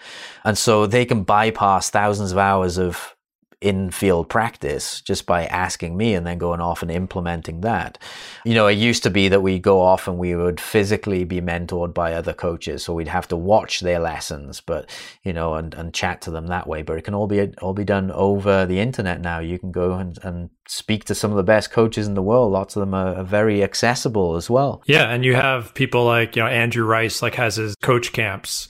And 0.44 0.56
so 0.56 0.86
they 0.86 1.04
can 1.04 1.22
bypass 1.22 1.90
thousands 1.90 2.32
of 2.32 2.38
hours 2.38 2.78
of 2.78 3.14
in 3.60 3.90
field 3.90 4.28
practice 4.28 5.02
just 5.02 5.26
by 5.26 5.44
asking 5.46 5.94
me 5.94 6.14
and 6.14 6.26
then 6.26 6.38
going 6.38 6.60
off 6.60 6.80
and 6.80 6.90
implementing 6.90 7.60
that. 7.60 7.98
You 8.44 8.54
know, 8.54 8.66
it 8.66 8.78
used 8.78 9.02
to 9.02 9.10
be 9.10 9.28
that 9.28 9.42
we 9.42 9.58
go 9.58 9.80
off 9.80 10.08
and 10.08 10.16
we 10.16 10.34
would 10.34 10.58
physically 10.58 11.24
be 11.24 11.42
mentored 11.42 11.92
by 11.92 12.14
other 12.14 12.32
coaches. 12.32 12.82
So 12.82 12.94
we'd 12.94 13.08
have 13.08 13.28
to 13.28 13.36
watch 13.36 13.80
their 13.80 13.98
lessons, 13.98 14.62
but, 14.62 14.88
you 15.24 15.34
know, 15.34 15.54
and, 15.54 15.74
and 15.74 15.92
chat 15.92 16.22
to 16.22 16.30
them 16.30 16.46
that 16.46 16.66
way. 16.66 16.82
But 16.82 16.96
it 16.96 17.02
can 17.02 17.14
all 17.14 17.26
be, 17.26 17.52
all 17.60 17.74
be 17.74 17.84
done 17.84 18.10
over 18.12 18.64
the 18.64 18.80
internet 18.80 19.20
now. 19.20 19.40
You 19.40 19.58
can 19.58 19.72
go 19.72 19.92
and, 19.92 20.18
and 20.22 20.48
speak 20.66 21.04
to 21.04 21.14
some 21.14 21.30
of 21.30 21.36
the 21.36 21.42
best 21.42 21.70
coaches 21.70 22.06
in 22.06 22.14
the 22.14 22.22
world. 22.22 22.52
Lots 22.52 22.76
of 22.76 22.80
them 22.80 22.94
are, 22.94 23.14
are 23.16 23.24
very 23.24 23.62
accessible 23.62 24.36
as 24.36 24.48
well. 24.48 24.82
Yeah. 24.86 25.10
And 25.10 25.22
you 25.22 25.34
have 25.34 25.74
people 25.74 26.06
like, 26.06 26.34
you 26.34 26.42
know, 26.42 26.48
Andrew 26.48 26.86
Rice, 26.86 27.20
like 27.20 27.34
has 27.34 27.56
his 27.56 27.74
coach 27.82 28.12
camps 28.12 28.68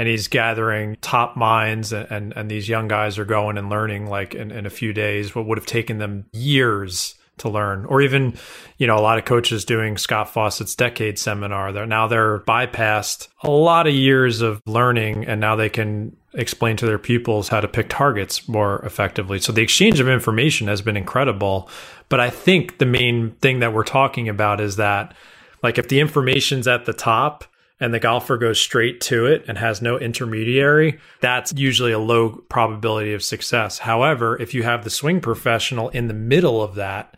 and 0.00 0.08
he's 0.08 0.28
gathering 0.28 0.96
top 1.02 1.36
minds 1.36 1.92
and, 1.92 2.10
and, 2.10 2.32
and 2.34 2.50
these 2.50 2.70
young 2.70 2.88
guys 2.88 3.18
are 3.18 3.26
going 3.26 3.58
and 3.58 3.68
learning 3.68 4.06
like 4.06 4.34
in, 4.34 4.50
in 4.50 4.64
a 4.64 4.70
few 4.70 4.94
days 4.94 5.34
what 5.34 5.44
would 5.44 5.58
have 5.58 5.66
taken 5.66 5.98
them 5.98 6.24
years 6.32 7.16
to 7.36 7.50
learn. 7.50 7.84
Or 7.84 8.00
even 8.00 8.32
you 8.78 8.86
know 8.86 8.96
a 8.96 9.02
lot 9.02 9.18
of 9.18 9.26
coaches 9.26 9.66
doing 9.66 9.98
scott 9.98 10.30
fawcett's 10.30 10.74
decade 10.74 11.18
seminar. 11.18 11.70
They're 11.72 11.84
now 11.84 12.06
they're 12.06 12.38
bypassed 12.40 13.28
a 13.42 13.50
lot 13.50 13.86
of 13.86 13.92
years 13.92 14.40
of 14.40 14.62
learning 14.64 15.26
and 15.26 15.38
now 15.38 15.54
they 15.54 15.68
can 15.68 16.16
explain 16.32 16.78
to 16.78 16.86
their 16.86 16.98
pupils 16.98 17.48
how 17.48 17.60
to 17.60 17.68
pick 17.68 17.90
targets 17.90 18.48
more 18.48 18.82
effectively. 18.86 19.38
So 19.38 19.52
the 19.52 19.60
exchange 19.60 20.00
of 20.00 20.08
information 20.08 20.68
has 20.68 20.80
been 20.80 20.96
incredible. 20.96 21.68
But 22.08 22.20
i 22.20 22.30
think 22.30 22.78
the 22.78 22.86
main 22.86 23.32
thing 23.42 23.58
that 23.58 23.74
we're 23.74 23.84
talking 23.84 24.30
about 24.30 24.62
is 24.62 24.76
that 24.76 25.14
like 25.62 25.76
if 25.76 25.88
the 25.88 26.00
information's 26.00 26.66
at 26.66 26.86
the 26.86 26.94
top 26.94 27.44
and 27.80 27.94
the 27.94 27.98
golfer 27.98 28.36
goes 28.36 28.60
straight 28.60 29.00
to 29.00 29.26
it 29.26 29.44
and 29.48 29.56
has 29.56 29.80
no 29.80 29.98
intermediary, 29.98 31.00
that's 31.20 31.52
usually 31.56 31.92
a 31.92 31.98
low 31.98 32.44
probability 32.48 33.14
of 33.14 33.22
success. 33.22 33.78
However, 33.78 34.40
if 34.40 34.52
you 34.52 34.62
have 34.62 34.84
the 34.84 34.90
swing 34.90 35.20
professional 35.20 35.88
in 35.88 36.06
the 36.06 36.14
middle 36.14 36.62
of 36.62 36.74
that 36.74 37.16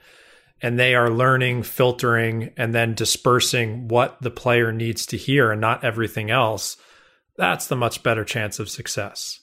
and 0.62 0.78
they 0.78 0.94
are 0.94 1.10
learning, 1.10 1.64
filtering, 1.64 2.52
and 2.56 2.72
then 2.72 2.94
dispersing 2.94 3.89
what 3.89 4.22
the 4.22 4.30
player 4.30 4.70
needs 4.70 5.05
to 5.06 5.16
hear 5.16 5.51
and 5.51 5.60
not 5.60 5.82
everything 5.82 6.30
else, 6.30 6.76
that's 7.36 7.66
the 7.66 7.76
much 7.76 8.05
better 8.05 8.24
chance 8.24 8.60
of 8.60 8.70
success. 8.70 9.40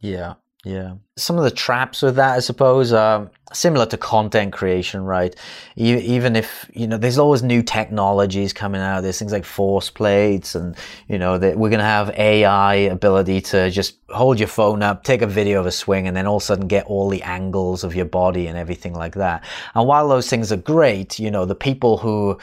Yeah. 0.00 0.34
Yeah. 0.64 0.94
Some 1.16 1.38
of 1.38 1.44
the 1.44 1.50
traps 1.50 2.02
with 2.02 2.14
that, 2.16 2.36
I 2.36 2.38
suppose, 2.38 2.92
are 2.92 3.28
similar 3.52 3.84
to 3.86 3.96
content 3.96 4.52
creation, 4.52 5.02
right? 5.04 5.34
even 5.74 6.36
if, 6.36 6.70
you 6.72 6.86
know, 6.86 6.96
there's 6.96 7.18
always 7.18 7.42
new 7.42 7.62
technologies 7.62 8.52
coming 8.52 8.80
out. 8.80 9.00
There's 9.00 9.18
things 9.18 9.32
like 9.32 9.44
force 9.44 9.90
plates 9.90 10.54
and, 10.54 10.76
you 11.08 11.18
know, 11.18 11.36
that 11.38 11.58
we're 11.58 11.68
going 11.68 11.80
to 11.80 11.84
have 11.84 12.10
AI 12.10 12.74
ability 12.74 13.40
to 13.40 13.70
just 13.70 13.96
hold 14.10 14.38
your 14.38 14.48
phone 14.48 14.82
up, 14.84 15.02
take 15.02 15.22
a 15.22 15.26
video 15.26 15.58
of 15.58 15.66
a 15.66 15.72
swing 15.72 16.06
and 16.06 16.16
then 16.16 16.26
all 16.26 16.36
of 16.36 16.42
a 16.42 16.46
sudden 16.46 16.68
get 16.68 16.86
all 16.86 17.08
the 17.08 17.22
angles 17.22 17.82
of 17.82 17.96
your 17.96 18.04
body 18.04 18.46
and 18.46 18.56
everything 18.56 18.94
like 18.94 19.16
that. 19.16 19.44
And 19.74 19.88
while 19.88 20.08
those 20.08 20.30
things 20.30 20.52
are 20.52 20.56
great, 20.56 21.18
you 21.18 21.30
know, 21.30 21.44
the 21.44 21.56
people 21.56 21.98
who, 21.98 22.38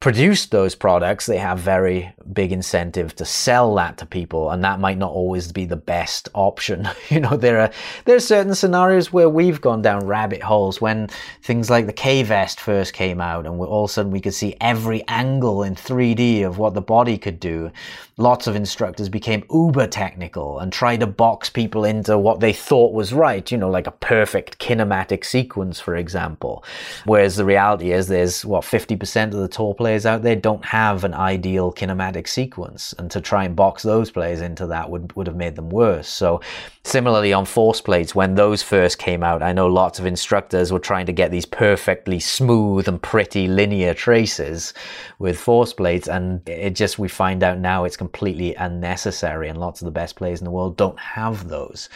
produce 0.00 0.46
those 0.46 0.74
products, 0.74 1.26
they 1.26 1.36
have 1.36 1.58
very 1.58 2.10
big 2.32 2.52
incentive 2.52 3.14
to 3.16 3.24
sell 3.26 3.74
that 3.74 3.98
to 3.98 4.06
people, 4.06 4.50
and 4.50 4.64
that 4.64 4.80
might 4.80 4.96
not 4.96 5.10
always 5.10 5.52
be 5.52 5.66
the 5.66 5.76
best 5.76 6.30
option. 6.32 6.88
you 7.10 7.20
know, 7.20 7.36
there 7.36 7.60
are 7.60 7.70
there 8.06 8.16
are 8.16 8.20
certain 8.20 8.54
scenarios 8.54 9.12
where 9.12 9.28
we've 9.28 9.60
gone 9.60 9.82
down 9.82 10.06
rabbit 10.06 10.42
holes 10.42 10.80
when 10.80 11.08
things 11.42 11.68
like 11.68 11.84
the 11.86 11.92
K 11.92 12.22
Vest 12.22 12.60
first 12.60 12.94
came 12.94 13.20
out, 13.20 13.46
and 13.46 13.60
all 13.60 13.84
of 13.84 13.90
a 13.90 13.92
sudden 13.92 14.10
we 14.10 14.20
could 14.20 14.34
see 14.34 14.56
every 14.60 15.06
angle 15.06 15.62
in 15.62 15.74
3D 15.74 16.46
of 16.46 16.56
what 16.56 16.72
the 16.72 16.80
body 16.80 17.18
could 17.18 17.38
do. 17.38 17.70
Lots 18.16 18.46
of 18.46 18.54
instructors 18.54 19.08
became 19.08 19.44
uber 19.50 19.86
technical 19.86 20.58
and 20.58 20.70
tried 20.70 21.00
to 21.00 21.06
box 21.06 21.48
people 21.48 21.84
into 21.84 22.18
what 22.18 22.40
they 22.40 22.52
thought 22.52 22.92
was 22.92 23.12
right. 23.12 23.50
You 23.50 23.58
know, 23.58 23.70
like 23.70 23.86
a 23.86 23.92
perfect 23.92 24.58
kinematic 24.58 25.24
sequence, 25.24 25.80
for 25.80 25.96
example. 25.96 26.64
Whereas 27.04 27.36
the 27.36 27.46
reality 27.46 27.92
is, 27.92 28.08
there's 28.08 28.44
what 28.44 28.62
50% 28.62 29.24
of 29.24 29.32
the 29.32 29.48
tour 29.48 29.74
players 29.90 30.06
out 30.06 30.22
there 30.22 30.36
don't 30.36 30.64
have 30.64 31.02
an 31.02 31.12
ideal 31.12 31.72
kinematic 31.72 32.28
sequence, 32.28 32.94
and 32.96 33.10
to 33.10 33.20
try 33.20 33.42
and 33.42 33.56
box 33.56 33.82
those 33.82 34.08
players 34.08 34.40
into 34.40 34.68
that 34.68 34.88
would, 34.88 35.12
would 35.16 35.26
have 35.26 35.34
made 35.34 35.56
them 35.56 35.68
worse. 35.68 36.08
So, 36.08 36.40
similarly 36.84 37.32
on 37.32 37.44
force 37.44 37.80
plates, 37.80 38.14
when 38.14 38.36
those 38.36 38.62
first 38.62 38.98
came 38.98 39.24
out, 39.24 39.42
I 39.42 39.52
know 39.52 39.66
lots 39.66 39.98
of 39.98 40.06
instructors 40.06 40.70
were 40.70 40.78
trying 40.78 41.06
to 41.06 41.12
get 41.12 41.32
these 41.32 41.44
perfectly 41.44 42.20
smooth 42.20 42.86
and 42.86 43.02
pretty 43.02 43.48
linear 43.48 43.92
traces 43.92 44.74
with 45.18 45.36
force 45.36 45.72
plates, 45.72 46.06
and 46.06 46.48
it 46.48 46.76
just 46.76 47.00
we 47.00 47.08
find 47.08 47.42
out 47.42 47.58
now 47.58 47.82
it's 47.82 47.96
completely 47.96 48.54
unnecessary, 48.54 49.48
and 49.48 49.58
lots 49.58 49.80
of 49.80 49.86
the 49.86 49.90
best 49.90 50.14
players 50.14 50.40
in 50.40 50.44
the 50.44 50.52
world 50.52 50.76
don't 50.76 51.00
have 51.00 51.48
those. 51.48 51.88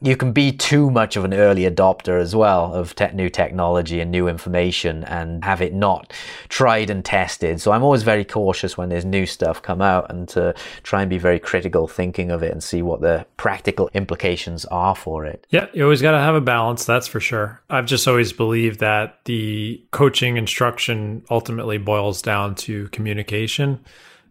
You 0.00 0.16
can 0.16 0.32
be 0.32 0.52
too 0.52 0.90
much 0.90 1.16
of 1.16 1.24
an 1.26 1.34
early 1.34 1.70
adopter 1.70 2.18
as 2.18 2.34
well 2.34 2.72
of 2.72 2.94
te- 2.94 3.12
new 3.12 3.28
technology 3.28 4.00
and 4.00 4.10
new 4.10 4.26
information, 4.26 5.04
and 5.04 5.44
have 5.44 5.60
it 5.60 5.74
not 5.74 6.14
tried 6.48 6.88
and 6.88 7.04
tested 7.04 7.41
So 7.42 7.72
I'm 7.72 7.82
always 7.82 8.02
very 8.02 8.24
cautious 8.24 8.76
when 8.76 8.88
there's 8.88 9.04
new 9.04 9.26
stuff 9.26 9.62
come 9.62 9.82
out 9.82 10.10
and 10.10 10.28
to 10.30 10.54
try 10.82 11.02
and 11.02 11.10
be 11.10 11.18
very 11.18 11.38
critical 11.38 11.86
thinking 11.86 12.30
of 12.30 12.42
it 12.42 12.52
and 12.52 12.62
see 12.62 12.82
what 12.82 13.00
the 13.00 13.26
practical 13.36 13.90
implications 13.94 14.64
are 14.66 14.94
for 14.94 15.24
it. 15.24 15.46
Yeah, 15.50 15.66
you 15.72 15.82
always 15.82 16.02
got 16.02 16.12
to 16.12 16.18
have 16.18 16.34
a 16.34 16.40
balance, 16.40 16.84
that's 16.84 17.08
for 17.08 17.20
sure. 17.20 17.60
I've 17.68 17.86
just 17.86 18.06
always 18.06 18.32
believed 18.32 18.80
that 18.80 19.18
the 19.24 19.84
coaching 19.90 20.36
instruction 20.36 21.24
ultimately 21.30 21.78
boils 21.78 22.22
down 22.22 22.54
to 22.56 22.88
communication 22.88 23.84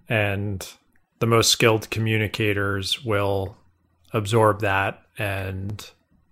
and 0.09 0.67
the 1.19 1.27
most 1.27 1.49
skilled 1.49 1.89
communicators 1.89 3.05
will 3.05 3.55
absorb 4.13 4.61
that 4.61 5.01
and 5.17 5.91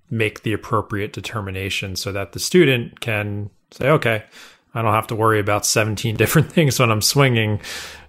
make 0.10 0.42
the 0.42 0.54
appropriate 0.54 1.14
determination 1.14 1.96
so 1.96 2.12
that 2.12 2.32
the 2.32 2.40
student 2.40 3.00
can 3.00 3.50
say, 3.72 3.90
okay, 3.90 4.24
I 4.74 4.82
don't 4.82 4.94
have 4.94 5.08
to 5.08 5.16
worry 5.16 5.40
about 5.40 5.66
17 5.66 6.16
different 6.18 6.52
things 6.52 6.80
when 6.80 6.92
I'm 6.92 7.02
swinging. 7.02 7.62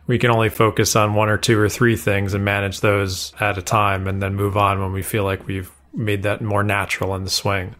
We 0.06 0.18
can 0.18 0.30
only 0.30 0.48
focus 0.48 0.96
on 0.96 1.14
one 1.14 1.28
or 1.28 1.38
two 1.38 1.58
or 1.58 1.68
three 1.68 1.96
things 1.96 2.34
and 2.34 2.44
manage 2.44 2.80
those 2.80 3.32
at 3.40 3.58
a 3.58 3.62
time 3.62 4.06
and 4.06 4.20
then 4.22 4.34
move 4.34 4.56
on 4.56 4.80
when 4.80 4.92
we 4.92 5.02
feel 5.02 5.24
like 5.24 5.46
we've 5.46 5.70
made 5.92 6.22
that 6.24 6.40
more 6.40 6.62
natural 6.62 7.14
in 7.14 7.24
the 7.24 7.30
swing. 7.30 7.74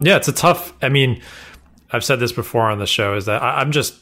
Yeah, 0.00 0.16
it's 0.16 0.28
a 0.28 0.32
tough, 0.32 0.72
I 0.82 0.88
mean, 0.88 1.22
I've 1.90 2.04
said 2.04 2.20
this 2.20 2.32
before 2.32 2.70
on 2.70 2.78
the 2.78 2.86
show 2.86 3.14
is 3.16 3.26
that 3.26 3.42
I, 3.42 3.60
I'm 3.60 3.72
just 3.72 3.94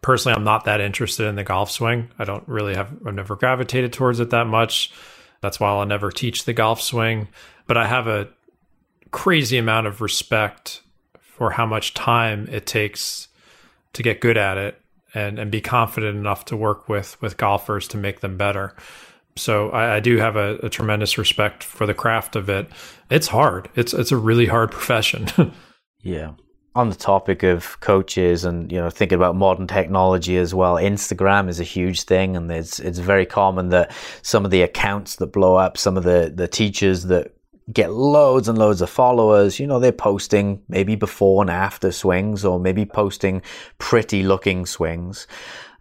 personally, 0.00 0.36
I'm 0.36 0.44
not 0.44 0.64
that 0.64 0.80
interested 0.80 1.26
in 1.26 1.36
the 1.36 1.44
golf 1.44 1.70
swing. 1.70 2.10
I 2.18 2.24
don't 2.24 2.46
really 2.46 2.74
have, 2.74 2.92
I've 3.06 3.14
never 3.14 3.36
gravitated 3.36 3.92
towards 3.92 4.20
it 4.20 4.30
that 4.30 4.46
much. 4.46 4.92
That's 5.40 5.58
why 5.58 5.68
I'll 5.68 5.86
never 5.86 6.10
teach 6.10 6.44
the 6.44 6.52
golf 6.52 6.80
swing. 6.80 7.28
But 7.66 7.76
I 7.76 7.86
have 7.86 8.06
a 8.06 8.28
crazy 9.10 9.58
amount 9.58 9.86
of 9.86 10.00
respect 10.00 10.82
for 11.20 11.50
how 11.50 11.66
much 11.66 11.94
time 11.94 12.48
it 12.50 12.66
takes 12.66 13.28
to 13.92 14.02
get 14.02 14.20
good 14.20 14.36
at 14.36 14.58
it 14.58 14.80
and, 15.14 15.38
and 15.38 15.50
be 15.50 15.60
confident 15.60 16.16
enough 16.16 16.44
to 16.46 16.56
work 16.56 16.88
with 16.88 17.20
with 17.20 17.36
golfers 17.36 17.88
to 17.88 17.96
make 17.96 18.20
them 18.20 18.36
better. 18.36 18.74
So 19.36 19.70
I, 19.70 19.96
I 19.96 20.00
do 20.00 20.18
have 20.18 20.36
a, 20.36 20.56
a, 20.62 20.68
tremendous 20.68 21.16
respect 21.16 21.64
for 21.64 21.86
the 21.86 21.94
craft 21.94 22.36
of 22.36 22.50
it. 22.50 22.68
It's 23.10 23.28
hard. 23.28 23.70
It's 23.74 23.94
it's 23.94 24.12
a 24.12 24.16
really 24.16 24.46
hard 24.46 24.70
profession. 24.70 25.28
yeah. 26.00 26.32
On 26.74 26.88
the 26.88 26.96
topic 26.96 27.42
of 27.42 27.78
coaches 27.80 28.44
and 28.44 28.72
you 28.72 28.78
know 28.78 28.88
thinking 28.88 29.16
about 29.16 29.36
modern 29.36 29.66
technology 29.66 30.36
as 30.38 30.54
well, 30.54 30.76
Instagram 30.76 31.48
is 31.48 31.60
a 31.60 31.64
huge 31.64 32.02
thing, 32.02 32.36
and 32.36 32.50
it's 32.50 32.78
it's 32.80 32.98
very 32.98 33.26
common 33.26 33.68
that 33.70 33.94
some 34.22 34.44
of 34.44 34.50
the 34.50 34.62
accounts 34.62 35.16
that 35.16 35.32
blow 35.32 35.56
up, 35.56 35.76
some 35.76 35.98
of 35.98 36.04
the 36.04 36.32
the 36.34 36.48
teachers 36.48 37.04
that 37.04 37.34
get 37.72 37.92
loads 37.92 38.48
and 38.48 38.58
loads 38.58 38.80
of 38.80 38.90
followers. 38.90 39.60
You 39.60 39.66
know, 39.66 39.78
they're 39.78 39.92
posting 39.92 40.62
maybe 40.68 40.96
before 40.96 41.42
and 41.42 41.50
after 41.50 41.92
swings 41.92 42.44
or 42.44 42.58
maybe 42.58 42.84
posting 42.84 43.42
pretty 43.78 44.22
looking 44.22 44.66
swings. 44.66 45.26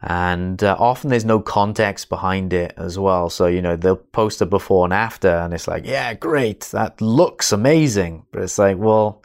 And 0.04 0.64
uh, 0.64 0.76
often 0.80 1.10
there's 1.10 1.26
no 1.26 1.40
context 1.40 2.10
behind 2.10 2.54
it 2.54 2.74
as 2.76 2.98
well. 2.98 3.30
So, 3.30 3.46
you 3.46 3.62
know, 3.62 3.76
they'll 3.76 3.96
post 3.96 4.42
a 4.42 4.46
before 4.46 4.86
and 4.86 4.94
after 4.94 5.30
and 5.30 5.54
it's 5.54 5.68
like, 5.68 5.86
yeah, 5.86 6.14
great. 6.14 6.62
That 6.72 7.00
looks 7.02 7.52
amazing. 7.52 8.26
But 8.32 8.44
it's 8.44 8.58
like, 8.58 8.78
well, 8.78 9.24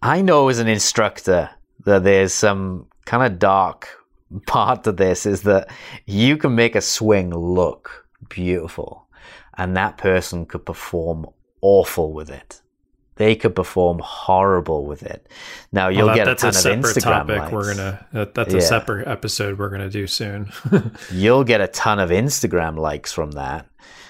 I 0.00 0.22
know 0.22 0.48
as 0.48 0.60
an 0.60 0.68
instructor 0.68 1.50
that 1.84 2.04
there's 2.04 2.32
some 2.32 2.86
kind 3.04 3.24
of 3.24 3.38
dark 3.38 3.88
part 4.46 4.84
to 4.84 4.92
this 4.92 5.26
is 5.26 5.42
that 5.42 5.68
you 6.06 6.36
can 6.36 6.54
make 6.54 6.76
a 6.76 6.80
swing 6.80 7.34
look 7.34 8.06
beautiful 8.28 9.06
and 9.56 9.76
that 9.76 9.96
person 9.96 10.46
could 10.46 10.64
perform 10.64 11.26
awful 11.60 12.12
with 12.12 12.30
it. 12.30 12.62
They 13.16 13.34
could 13.34 13.56
perform 13.56 13.98
horrible 13.98 14.86
with 14.86 15.02
it. 15.02 15.28
Now 15.72 15.88
you'll 15.88 16.06
well, 16.06 16.16
that, 16.16 16.24
get 16.24 16.28
a 16.28 16.52
ton 16.52 16.54
a 16.54 16.58
of 16.58 16.84
Instagram 16.84 17.02
topic 17.02 17.38
likes. 17.38 17.52
We're 17.52 17.74
gonna 17.74 18.06
that, 18.12 18.34
that's 18.34 18.52
yeah. 18.54 18.60
a 18.60 18.62
separate 18.62 19.08
episode 19.08 19.58
we're 19.58 19.70
gonna 19.70 19.90
do 19.90 20.06
soon. 20.06 20.52
you'll 21.12 21.42
get 21.42 21.60
a 21.60 21.66
ton 21.66 21.98
of 21.98 22.10
Instagram 22.10 22.78
likes 22.78 23.12
from 23.12 23.32
that, 23.32 23.66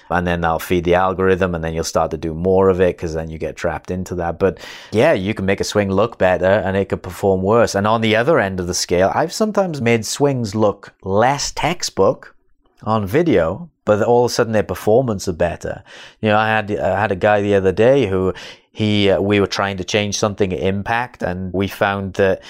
and 0.09 0.25
then 0.25 0.41
they'll 0.41 0.59
feed 0.59 0.83
the 0.83 0.95
algorithm 0.95 1.55
and 1.55 1.63
then 1.63 1.73
you'll 1.73 1.83
start 1.83 2.11
to 2.11 2.17
do 2.17 2.33
more 2.33 2.69
of 2.69 2.81
it 2.81 2.97
because 2.97 3.13
then 3.13 3.29
you 3.29 3.37
get 3.37 3.55
trapped 3.55 3.91
into 3.91 4.15
that. 4.15 4.39
But 4.39 4.59
yeah, 4.91 5.13
you 5.13 5.33
can 5.33 5.45
make 5.45 5.59
a 5.59 5.63
swing 5.63 5.89
look 5.89 6.17
better 6.17 6.45
and 6.45 6.75
it 6.75 6.89
could 6.89 7.03
perform 7.03 7.41
worse. 7.41 7.75
And 7.75 7.87
on 7.87 8.01
the 8.01 8.15
other 8.15 8.39
end 8.39 8.59
of 8.59 8.67
the 8.67 8.73
scale, 8.73 9.11
I've 9.13 9.33
sometimes 9.33 9.81
made 9.81 10.05
swings 10.05 10.55
look 10.55 10.93
less 11.03 11.51
textbook 11.51 12.35
on 12.83 13.05
video, 13.05 13.69
but 13.89 14.03
all 14.03 14.23
of 14.23 14.29
a 14.29 14.33
sudden 14.35 14.53
their 14.53 14.61
performance 14.61 15.27
are 15.27 15.33
better. 15.33 15.83
You 16.21 16.29
know, 16.29 16.37
I 16.37 16.49
had 16.49 16.69
I 16.69 17.01
had 17.01 17.11
a 17.11 17.15
guy 17.15 17.41
the 17.41 17.55
other 17.55 17.71
day 17.71 18.05
who 18.05 18.35
he 18.71 19.09
uh, 19.09 19.19
we 19.19 19.39
were 19.39 19.47
trying 19.47 19.77
to 19.77 19.83
change 19.83 20.15
something 20.15 20.53
at 20.53 20.59
impact 20.59 21.23
and 21.23 21.51
we 21.51 21.67
found 21.67 22.13
that 22.13 22.43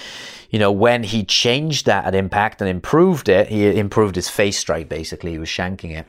you 0.50 0.60
know 0.60 0.70
when 0.70 1.02
he 1.02 1.24
changed 1.24 1.86
that 1.86 2.04
at 2.04 2.14
impact 2.14 2.60
and 2.60 2.70
improved 2.70 3.30
it 3.30 3.48
he 3.48 3.80
improved 3.80 4.16
his 4.16 4.28
face 4.28 4.58
strike 4.58 4.90
basically 4.90 5.32
he 5.32 5.40
was 5.40 5.48
shanking 5.48 5.92
it 5.98 6.06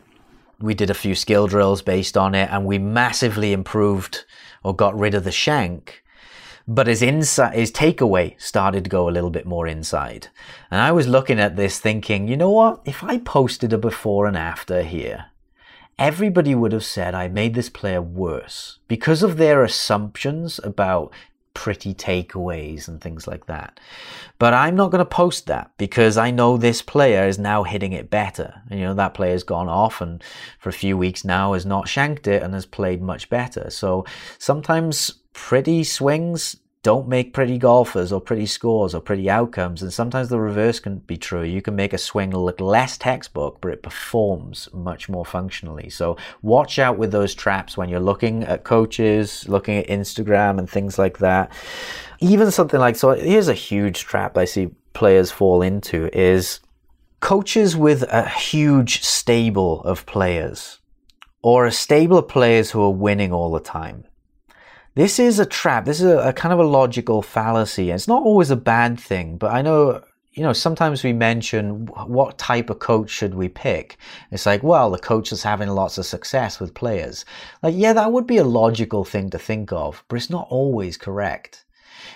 we 0.58 0.74
did 0.74 0.90
a 0.90 0.94
few 0.94 1.14
skill 1.14 1.46
drills 1.46 1.80
based 1.80 2.16
on 2.16 2.34
it 2.34 2.48
and 2.50 2.64
we 2.64 2.76
massively 2.76 3.52
improved 3.52 4.24
or 4.64 4.74
got 4.74 4.98
rid 4.98 5.14
of 5.14 5.22
the 5.22 5.30
shank 5.30 6.02
but 6.70 6.86
his 6.86 7.02
inside 7.02 7.54
his 7.54 7.72
takeaway 7.72 8.40
started 8.40 8.84
to 8.84 8.90
go 8.90 9.08
a 9.08 9.10
little 9.10 9.30
bit 9.30 9.44
more 9.44 9.66
inside 9.66 10.28
and 10.70 10.80
i 10.80 10.92
was 10.92 11.08
looking 11.08 11.40
at 11.40 11.56
this 11.56 11.80
thinking 11.80 12.28
you 12.28 12.36
know 12.36 12.50
what 12.50 12.80
if 12.84 13.02
i 13.02 13.18
posted 13.18 13.72
a 13.72 13.78
before 13.78 14.26
and 14.26 14.36
after 14.36 14.82
here 14.82 15.26
everybody 15.98 16.54
would 16.54 16.72
have 16.72 16.84
said 16.84 17.14
I 17.14 17.28
made 17.28 17.52
this 17.52 17.68
player 17.68 18.00
worse 18.00 18.78
because 18.88 19.22
of 19.22 19.36
their 19.36 19.62
assumptions 19.62 20.58
about 20.64 21.12
pretty 21.52 21.92
takeaways 21.92 22.88
and 22.88 23.00
things 23.00 23.26
like 23.26 23.46
that. 23.46 23.78
But 24.38 24.54
I'm 24.54 24.76
not 24.76 24.90
going 24.90 25.00
to 25.00 25.04
post 25.04 25.46
that 25.48 25.72
because 25.76 26.16
I 26.16 26.30
know 26.30 26.56
this 26.56 26.80
player 26.80 27.26
is 27.26 27.38
now 27.38 27.64
hitting 27.64 27.92
it 27.92 28.08
better. 28.08 28.62
And, 28.70 28.80
you 28.80 28.86
know, 28.86 28.94
that 28.94 29.12
player's 29.12 29.42
gone 29.42 29.68
off 29.68 30.00
and 30.00 30.24
for 30.58 30.70
a 30.70 30.72
few 30.72 30.96
weeks 30.96 31.22
now 31.22 31.52
has 31.52 31.66
not 31.66 31.86
shanked 31.86 32.26
it 32.26 32.42
and 32.42 32.54
has 32.54 32.64
played 32.64 33.02
much 33.02 33.28
better. 33.28 33.68
So 33.68 34.06
sometimes 34.38 35.18
pretty 35.34 35.84
swings 35.84 36.56
don't 36.82 37.08
make 37.08 37.34
pretty 37.34 37.58
golfers 37.58 38.10
or 38.10 38.22
pretty 38.22 38.46
scores 38.46 38.94
or 38.94 39.00
pretty 39.02 39.28
outcomes. 39.28 39.82
And 39.82 39.92
sometimes 39.92 40.30
the 40.30 40.40
reverse 40.40 40.80
can 40.80 40.98
be 40.98 41.18
true. 41.18 41.42
You 41.42 41.60
can 41.60 41.76
make 41.76 41.92
a 41.92 41.98
swing 41.98 42.30
look 42.30 42.58
less 42.58 42.96
textbook, 42.96 43.60
but 43.60 43.72
it 43.72 43.82
performs 43.82 44.66
much 44.72 45.08
more 45.08 45.26
functionally. 45.26 45.90
So 45.90 46.16
watch 46.40 46.78
out 46.78 46.96
with 46.96 47.12
those 47.12 47.34
traps 47.34 47.76
when 47.76 47.90
you're 47.90 48.00
looking 48.00 48.44
at 48.44 48.64
coaches, 48.64 49.46
looking 49.46 49.76
at 49.76 49.88
Instagram 49.88 50.58
and 50.58 50.70
things 50.70 50.98
like 50.98 51.18
that. 51.18 51.52
Even 52.20 52.50
something 52.50 52.80
like, 52.80 52.96
so 52.96 53.12
here's 53.12 53.48
a 53.48 53.54
huge 53.54 54.00
trap 54.00 54.38
I 54.38 54.46
see 54.46 54.70
players 54.94 55.30
fall 55.30 55.60
into 55.60 56.08
is 56.18 56.60
coaches 57.20 57.76
with 57.76 58.02
a 58.04 58.26
huge 58.26 59.02
stable 59.02 59.82
of 59.82 60.06
players 60.06 60.78
or 61.42 61.66
a 61.66 61.72
stable 61.72 62.18
of 62.18 62.28
players 62.28 62.70
who 62.70 62.82
are 62.82 62.90
winning 62.90 63.32
all 63.32 63.50
the 63.50 63.60
time 63.60 64.04
this 64.94 65.18
is 65.18 65.38
a 65.38 65.46
trap. 65.46 65.84
This 65.84 66.00
is 66.00 66.06
a, 66.06 66.18
a 66.18 66.32
kind 66.32 66.52
of 66.52 66.58
a 66.58 66.64
logical 66.64 67.22
fallacy. 67.22 67.90
It's 67.90 68.08
not 68.08 68.22
always 68.22 68.50
a 68.50 68.56
bad 68.56 68.98
thing, 68.98 69.36
but 69.36 69.52
I 69.52 69.62
know 69.62 70.02
you 70.32 70.44
know, 70.44 70.52
sometimes 70.52 71.02
we 71.02 71.12
mention 71.12 71.86
what 71.86 72.38
type 72.38 72.70
of 72.70 72.78
coach 72.78 73.10
should 73.10 73.34
we 73.34 73.48
pick. 73.48 73.96
It's 74.30 74.46
like, 74.46 74.62
well, 74.62 74.90
the 74.90 74.98
coach 74.98 75.32
is 75.32 75.42
having 75.42 75.68
lots 75.68 75.98
of 75.98 76.06
success 76.06 76.60
with 76.60 76.72
players. 76.72 77.24
Like, 77.62 77.74
yeah, 77.76 77.92
that 77.94 78.12
would 78.12 78.26
be 78.28 78.36
a 78.36 78.44
logical 78.44 79.04
thing 79.04 79.30
to 79.30 79.38
think 79.38 79.72
of, 79.72 80.04
but 80.08 80.16
it's 80.16 80.30
not 80.30 80.46
always 80.48 80.96
correct. 80.96 81.64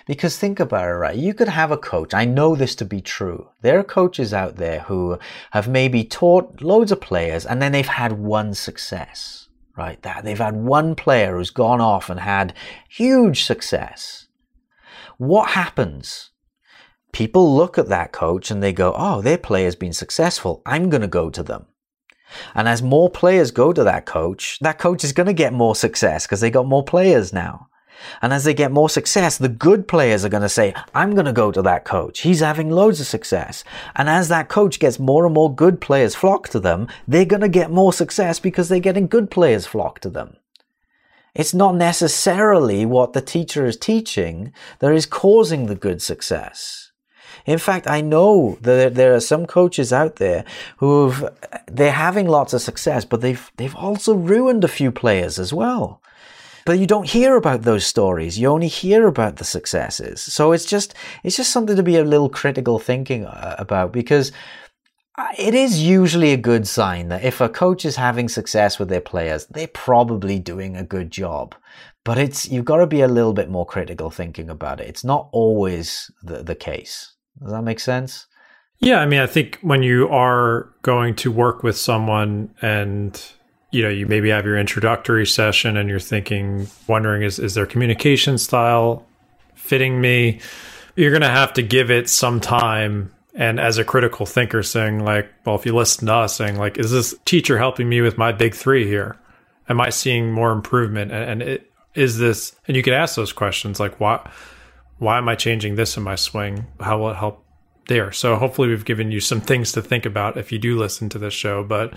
Because 0.06 0.38
think 0.38 0.60
about 0.60 0.88
it, 0.88 0.92
right? 0.92 1.16
You 1.16 1.34
could 1.34 1.48
have 1.48 1.72
a 1.72 1.76
coach. 1.76 2.14
I 2.14 2.24
know 2.24 2.54
this 2.54 2.76
to 2.76 2.84
be 2.84 3.00
true. 3.00 3.48
There 3.62 3.78
are 3.78 3.84
coaches 3.84 4.32
out 4.32 4.56
there 4.56 4.80
who 4.80 5.18
have 5.50 5.66
maybe 5.66 6.04
taught 6.04 6.62
loads 6.62 6.92
of 6.92 7.00
players 7.00 7.44
and 7.44 7.60
then 7.60 7.72
they've 7.72 7.86
had 7.86 8.12
one 8.12 8.54
success 8.54 9.43
right? 9.76 10.00
That 10.02 10.24
they've 10.24 10.38
had 10.38 10.56
one 10.56 10.94
player 10.94 11.36
who's 11.36 11.50
gone 11.50 11.80
off 11.80 12.10
and 12.10 12.20
had 12.20 12.54
huge 12.88 13.44
success. 13.44 14.28
What 15.18 15.50
happens? 15.50 16.30
People 17.12 17.54
look 17.54 17.78
at 17.78 17.88
that 17.88 18.12
coach 18.12 18.50
and 18.50 18.62
they 18.62 18.72
go, 18.72 18.92
oh, 18.96 19.20
their 19.20 19.38
player's 19.38 19.76
been 19.76 19.92
successful. 19.92 20.62
I'm 20.66 20.90
going 20.90 21.02
to 21.02 21.08
go 21.08 21.30
to 21.30 21.42
them. 21.42 21.66
And 22.54 22.68
as 22.68 22.82
more 22.82 23.10
players 23.10 23.52
go 23.52 23.72
to 23.72 23.84
that 23.84 24.06
coach, 24.06 24.58
that 24.60 24.78
coach 24.78 25.04
is 25.04 25.12
going 25.12 25.28
to 25.28 25.32
get 25.32 25.52
more 25.52 25.76
success 25.76 26.26
because 26.26 26.40
they 26.40 26.50
got 26.50 26.66
more 26.66 26.82
players 26.82 27.32
now. 27.32 27.68
And 28.20 28.32
as 28.32 28.44
they 28.44 28.54
get 28.54 28.72
more 28.72 28.88
success, 28.88 29.38
the 29.38 29.48
good 29.48 29.88
players 29.88 30.24
are 30.24 30.28
going 30.28 30.42
to 30.42 30.48
say, 30.48 30.74
I'm 30.94 31.14
going 31.14 31.26
to 31.26 31.32
go 31.32 31.50
to 31.50 31.62
that 31.62 31.84
coach. 31.84 32.20
He's 32.20 32.40
having 32.40 32.70
loads 32.70 33.00
of 33.00 33.06
success. 33.06 33.64
And 33.94 34.08
as 34.08 34.28
that 34.28 34.48
coach 34.48 34.78
gets 34.78 34.98
more 34.98 35.24
and 35.24 35.34
more 35.34 35.54
good 35.54 35.80
players 35.80 36.14
flock 36.14 36.48
to 36.50 36.60
them, 36.60 36.88
they're 37.08 37.24
going 37.24 37.42
to 37.42 37.48
get 37.48 37.70
more 37.70 37.92
success 37.92 38.38
because 38.38 38.68
they're 38.68 38.80
getting 38.80 39.06
good 39.06 39.30
players 39.30 39.66
flock 39.66 40.00
to 40.00 40.10
them. 40.10 40.36
It's 41.34 41.54
not 41.54 41.74
necessarily 41.74 42.86
what 42.86 43.12
the 43.12 43.20
teacher 43.20 43.66
is 43.66 43.76
teaching 43.76 44.52
that 44.78 44.92
is 44.92 45.06
causing 45.06 45.66
the 45.66 45.74
good 45.74 46.00
success. 46.00 46.92
In 47.44 47.58
fact, 47.58 47.88
I 47.88 48.00
know 48.00 48.56
that 48.60 48.94
there 48.94 49.14
are 49.14 49.20
some 49.20 49.44
coaches 49.44 49.92
out 49.92 50.16
there 50.16 50.44
who've, 50.78 51.28
they're 51.66 51.92
having 51.92 52.28
lots 52.28 52.52
of 52.52 52.62
success, 52.62 53.04
but 53.04 53.20
they've, 53.20 53.50
they've 53.56 53.74
also 53.74 54.14
ruined 54.14 54.62
a 54.62 54.68
few 54.68 54.92
players 54.92 55.38
as 55.38 55.52
well. 55.52 56.00
But 56.66 56.78
you 56.78 56.86
don't 56.86 57.08
hear 57.08 57.36
about 57.36 57.62
those 57.62 57.86
stories. 57.86 58.38
You 58.38 58.48
only 58.48 58.68
hear 58.68 59.06
about 59.06 59.36
the 59.36 59.44
successes. 59.44 60.20
So 60.20 60.52
it's 60.52 60.64
just, 60.64 60.94
it's 61.22 61.36
just 61.36 61.52
something 61.52 61.76
to 61.76 61.82
be 61.82 61.96
a 61.96 62.04
little 62.04 62.30
critical 62.30 62.78
thinking 62.78 63.26
uh, 63.26 63.56
about 63.58 63.92
because 63.92 64.32
it 65.38 65.54
is 65.54 65.82
usually 65.82 66.32
a 66.32 66.38
good 66.38 66.66
sign 66.66 67.08
that 67.08 67.22
if 67.22 67.40
a 67.40 67.48
coach 67.48 67.84
is 67.84 67.96
having 67.96 68.28
success 68.28 68.78
with 68.78 68.88
their 68.88 69.00
players, 69.00 69.46
they're 69.46 69.68
probably 69.68 70.38
doing 70.38 70.76
a 70.76 70.84
good 70.84 71.10
job. 71.10 71.54
But 72.04 72.18
it's, 72.18 72.48
you've 72.48 72.64
got 72.64 72.78
to 72.78 72.86
be 72.86 73.00
a 73.00 73.08
little 73.08 73.32
bit 73.32 73.48
more 73.48 73.66
critical 73.66 74.10
thinking 74.10 74.50
about 74.50 74.80
it. 74.80 74.88
It's 74.88 75.04
not 75.04 75.28
always 75.32 76.10
the, 76.22 76.42
the 76.42 76.54
case. 76.54 77.14
Does 77.40 77.52
that 77.52 77.62
make 77.62 77.80
sense? 77.80 78.26
Yeah, 78.78 79.00
I 79.00 79.06
mean, 79.06 79.20
I 79.20 79.26
think 79.26 79.58
when 79.62 79.82
you 79.82 80.08
are 80.08 80.74
going 80.82 81.14
to 81.16 81.30
work 81.30 81.62
with 81.62 81.76
someone 81.76 82.54
and 82.60 83.20
you 83.74 83.82
know 83.82 83.88
you 83.88 84.06
maybe 84.06 84.30
have 84.30 84.44
your 84.44 84.56
introductory 84.56 85.26
session 85.26 85.76
and 85.76 85.88
you're 85.88 85.98
thinking 85.98 86.68
wondering 86.86 87.22
is 87.22 87.40
is 87.40 87.54
their 87.54 87.66
communication 87.66 88.38
style 88.38 89.04
fitting 89.54 90.00
me? 90.00 90.40
You're 90.94 91.10
going 91.10 91.22
to 91.22 91.28
have 91.28 91.52
to 91.54 91.62
give 91.62 91.90
it 91.90 92.08
some 92.08 92.40
time. 92.40 93.12
And 93.34 93.58
as 93.58 93.78
a 93.78 93.84
critical 93.84 94.26
thinker 94.26 94.62
saying 94.62 95.00
like 95.00 95.28
well 95.44 95.56
if 95.56 95.66
you 95.66 95.74
listen 95.74 96.06
to 96.06 96.14
us 96.14 96.36
saying 96.36 96.56
like 96.56 96.78
is 96.78 96.92
this 96.92 97.16
teacher 97.24 97.58
helping 97.58 97.88
me 97.88 98.00
with 98.00 98.16
my 98.16 98.30
big 98.30 98.54
3 98.54 98.86
here? 98.86 99.16
Am 99.68 99.80
i 99.80 99.90
seeing 99.90 100.30
more 100.30 100.52
improvement? 100.52 101.10
And, 101.10 101.24
and 101.24 101.42
it, 101.42 101.72
is 101.94 102.18
this 102.18 102.54
and 102.68 102.76
you 102.76 102.82
could 102.84 102.92
ask 102.92 103.16
those 103.16 103.32
questions 103.32 103.80
like 103.80 103.98
why 103.98 104.30
why 104.98 105.18
am 105.18 105.28
i 105.28 105.34
changing 105.34 105.74
this 105.74 105.96
in 105.96 106.04
my 106.04 106.14
swing? 106.14 106.66
How 106.78 106.98
will 106.98 107.10
it 107.10 107.16
help 107.16 107.44
there. 107.88 108.12
So 108.12 108.36
hopefully 108.36 108.68
we've 108.68 108.84
given 108.84 109.10
you 109.10 109.20
some 109.20 109.42
things 109.42 109.72
to 109.72 109.82
think 109.82 110.06
about 110.06 110.38
if 110.38 110.50
you 110.50 110.58
do 110.58 110.78
listen 110.78 111.10
to 111.10 111.18
this 111.18 111.34
show. 111.34 111.62
But 111.62 111.92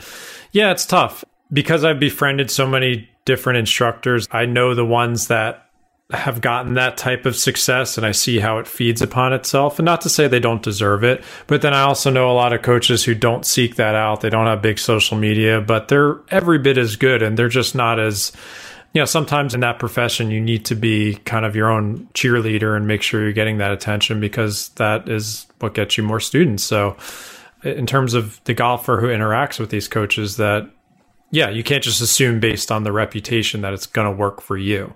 yeah, 0.51 0.71
it's 0.71 0.85
tough 0.85 1.23
because 1.51 1.83
I've 1.83 1.99
befriended 1.99 2.51
so 2.51 2.67
many 2.67 3.09
different 3.25 3.59
instructors, 3.59 4.27
I 4.31 4.45
know 4.45 4.73
the 4.73 4.85
ones 4.85 5.27
that 5.27 5.67
have 6.11 6.39
gotten 6.39 6.75
that 6.75 6.95
type 6.95 7.25
of 7.25 7.35
success 7.35 7.97
and 7.97 8.05
I 8.05 8.13
see 8.13 8.39
how 8.39 8.59
it 8.59 8.67
feeds 8.67 9.01
upon 9.01 9.33
itself. 9.33 9.77
And 9.77 9.85
not 9.85 10.01
to 10.01 10.09
say 10.09 10.27
they 10.27 10.39
don't 10.39 10.63
deserve 10.63 11.03
it, 11.03 11.21
but 11.47 11.61
then 11.61 11.73
I 11.73 11.81
also 11.81 12.09
know 12.09 12.31
a 12.31 12.33
lot 12.33 12.53
of 12.53 12.61
coaches 12.61 13.03
who 13.03 13.13
don't 13.13 13.45
seek 13.45 13.75
that 13.75 13.93
out. 13.93 14.21
They 14.21 14.29
don't 14.29 14.45
have 14.45 14.61
big 14.61 14.79
social 14.79 15.17
media, 15.17 15.59
but 15.59 15.89
they're 15.89 16.21
every 16.29 16.59
bit 16.59 16.77
as 16.77 16.95
good 16.95 17.21
and 17.21 17.37
they're 17.37 17.49
just 17.49 17.75
not 17.75 17.99
as 17.99 18.31
you 18.93 19.01
know, 19.01 19.05
sometimes 19.05 19.53
in 19.53 19.59
that 19.59 19.79
profession, 19.79 20.31
you 20.31 20.41
need 20.41 20.65
to 20.65 20.75
be 20.75 21.15
kind 21.25 21.45
of 21.45 21.55
your 21.55 21.69
own 21.69 22.07
cheerleader 22.13 22.75
and 22.75 22.87
make 22.87 23.01
sure 23.01 23.21
you're 23.21 23.33
getting 23.33 23.57
that 23.57 23.71
attention 23.71 24.19
because 24.19 24.69
that 24.69 25.09
is 25.09 25.45
what 25.59 25.73
gets 25.73 25.97
you 25.97 26.03
more 26.03 26.19
students. 26.19 26.63
So, 26.63 26.95
in 27.63 27.85
terms 27.85 28.13
of 28.13 28.41
the 28.45 28.53
golfer 28.53 28.99
who 28.99 29.07
interacts 29.07 29.59
with 29.59 29.69
these 29.69 29.87
coaches, 29.87 30.37
that 30.37 30.69
yeah, 31.31 31.49
you 31.49 31.63
can't 31.63 31.83
just 31.83 32.01
assume 32.01 32.39
based 32.39 32.71
on 32.71 32.83
the 32.83 32.91
reputation 32.91 33.61
that 33.61 33.73
it's 33.73 33.85
going 33.85 34.09
to 34.09 34.17
work 34.17 34.41
for 34.41 34.57
you. 34.57 34.93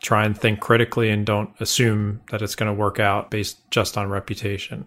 Try 0.00 0.24
and 0.24 0.38
think 0.38 0.60
critically 0.60 1.10
and 1.10 1.24
don't 1.24 1.50
assume 1.60 2.20
that 2.30 2.42
it's 2.42 2.54
going 2.54 2.68
to 2.68 2.78
work 2.78 3.00
out 3.00 3.30
based 3.30 3.58
just 3.70 3.96
on 3.96 4.08
reputation. 4.08 4.86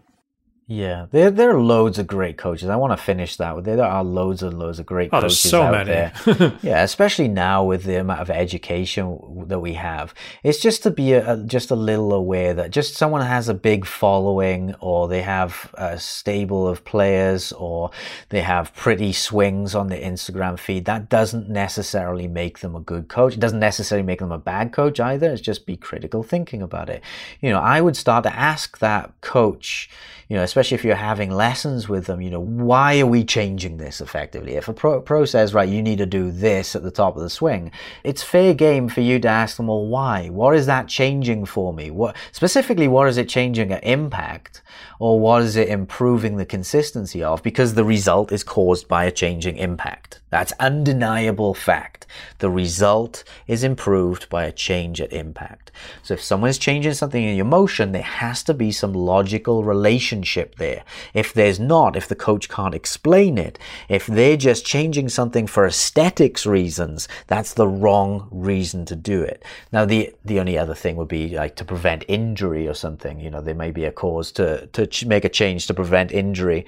Yeah, 0.72 1.08
there 1.10 1.32
there 1.32 1.50
are 1.50 1.60
loads 1.60 1.98
of 1.98 2.06
great 2.06 2.38
coaches. 2.38 2.70
I 2.70 2.76
want 2.76 2.94
to 2.94 3.04
finish 3.04 3.38
that. 3.38 3.64
There 3.64 3.84
are 3.84 4.04
loads 4.04 4.44
and 4.44 4.60
loads 4.60 4.78
of 4.78 4.86
great 4.86 5.10
coaches. 5.10 5.24
oh, 5.24 5.28
coaches 5.28 5.50
so 5.50 5.64
out 5.64 5.88
many. 5.88 5.90
there. 5.90 6.60
yeah, 6.62 6.84
especially 6.84 7.28
now 7.28 7.64
with 7.64 7.86
the 7.86 7.96
amount 7.96 8.20
of 8.20 8.30
education 8.30 9.48
that 9.48 9.62
we 9.62 9.74
have. 9.74 10.14
It's 10.44 10.60
just 10.60 10.84
to 10.84 10.92
be 10.92 11.14
a, 11.14 11.38
just 11.38 11.72
a 11.72 11.76
little 11.76 12.14
aware 12.14 12.54
that 12.54 12.70
just 12.70 12.94
someone 12.94 13.22
has 13.22 13.50
a 13.50 13.56
big 13.56 13.84
following, 13.84 14.76
or 14.80 15.08
they 15.08 15.24
have 15.24 15.74
a 15.74 16.00
stable 16.00 16.68
of 16.68 16.86
players, 16.86 17.52
or 17.54 17.90
they 18.30 18.42
have 18.42 18.72
pretty 18.76 19.12
swings 19.12 19.74
on 19.74 19.88
their 19.88 20.02
Instagram 20.04 20.60
feed. 20.60 20.86
That 20.86 21.10
doesn't 21.10 21.50
necessarily 21.50 22.28
make 22.28 22.60
them 22.60 22.76
a 22.76 22.80
good 22.80 23.08
coach. 23.08 23.34
It 23.34 23.40
doesn't 23.40 23.60
necessarily 23.60 24.06
make 24.06 24.20
them 24.20 24.32
a 24.32 24.38
bad 24.38 24.72
coach 24.72 25.00
either. 25.00 25.32
It's 25.32 25.42
just 25.42 25.66
be 25.66 25.78
critical 25.78 26.22
thinking 26.22 26.62
about 26.62 26.92
it. 26.92 27.02
You 27.42 27.50
know, 27.50 27.60
I 27.60 27.82
would 27.82 27.98
start 27.98 28.22
to 28.26 28.36
ask 28.36 28.78
that 28.78 29.20
coach. 29.22 29.90
You 30.28 30.36
know, 30.36 30.44
especially 30.44 30.59
especially 30.60 30.76
if 30.76 30.84
you're 30.84 30.96
having 30.96 31.32
lessons 31.32 31.88
with 31.88 32.06
them, 32.08 32.20
you 32.20 32.30
know, 32.30 32.42
why 32.42 33.00
are 33.00 33.06
we 33.06 33.24
changing 33.24 33.78
this 33.78 34.02
effectively? 34.02 34.56
If 34.56 34.68
a 34.68 34.74
pro, 34.74 35.00
pro 35.00 35.24
says, 35.24 35.54
right, 35.54 35.70
you 35.70 35.82
need 35.82 36.00
to 36.00 36.06
do 36.06 36.32
this 36.32 36.76
at 36.76 36.84
the 36.84 36.92
top 36.92 37.16
of 37.16 37.22
the 37.22 37.30
swing, 37.30 37.72
it's 38.04 38.24
fair 38.24 38.54
game 38.54 38.90
for 38.90 39.00
you 39.00 39.20
to 39.20 39.28
ask 39.30 39.56
them, 39.56 39.68
well, 39.68 39.86
why? 39.86 40.28
What 40.28 40.58
is 40.58 40.66
that 40.66 40.90
changing 40.90 41.46
for 41.46 41.74
me? 41.74 41.92
What, 41.92 42.18
specifically, 42.34 42.90
what 42.90 43.08
is 43.08 43.18
it 43.18 43.30
changing 43.30 43.72
at 43.72 43.86
impact? 43.86 44.62
Or 45.00 45.20
what 45.20 45.44
is 45.44 45.56
it 45.56 45.70
improving 45.70 46.38
the 46.38 46.46
consistency 46.46 47.24
of? 47.24 47.44
Because 47.44 47.74
the 47.74 47.84
result 47.84 48.32
is 48.32 48.44
caused 48.44 48.88
by 48.88 49.06
a 49.06 49.12
changing 49.12 49.58
impact. 49.58 50.20
That's 50.30 50.54
undeniable 50.60 51.54
fact. 51.54 52.06
The 52.38 52.50
result 52.50 53.24
is 53.48 53.64
improved 53.64 54.30
by 54.30 54.46
a 54.46 54.52
change 54.52 55.02
at 55.02 55.12
impact. 55.12 55.72
So 56.04 56.14
if 56.14 56.24
someone 56.24 56.50
is 56.50 56.58
changing 56.58 56.94
something 56.94 57.24
in 57.24 57.36
your 57.36 57.46
motion, 57.46 57.92
there 57.92 58.02
has 58.02 58.44
to 58.44 58.54
be 58.54 58.72
some 58.72 58.94
logical 58.94 59.64
relationship 59.64 60.56
there. 60.56 60.84
If 61.14 61.34
there's 61.34 61.60
not, 61.60 61.96
if 61.96 62.08
the 62.08 62.16
coach 62.16 62.50
can't 62.50 62.76
explain 62.76 63.38
it, 63.38 63.58
if 63.88 64.06
they're 64.06 64.38
just 64.38 64.66
changing 64.66 65.10
something 65.10 65.48
for 65.48 65.66
aesthetics 65.66 66.46
reasons, 66.46 67.08
that's 67.28 67.54
the 67.54 67.68
wrong 67.68 68.28
reason 68.32 68.86
to 68.86 68.96
do 68.96 69.22
it. 69.22 69.44
Now, 69.72 69.86
the, 69.86 70.14
the 70.24 70.40
only 70.40 70.58
other 70.58 70.76
thing 70.76 70.96
would 70.98 71.08
be 71.08 71.30
like 71.30 71.56
to 71.58 71.66
prevent 71.66 72.06
injury 72.08 72.68
or 72.68 72.74
something. 72.74 73.20
You 73.20 73.32
know, 73.32 73.42
there 73.42 73.56
may 73.56 73.72
be 73.72 73.86
a 73.86 73.92
cause 73.92 74.32
to, 74.34 74.59
to 74.68 75.08
make 75.08 75.26
a 75.26 75.30
change 75.30 75.68
to 75.68 75.74
prevent 75.74 76.12
injury. 76.12 76.66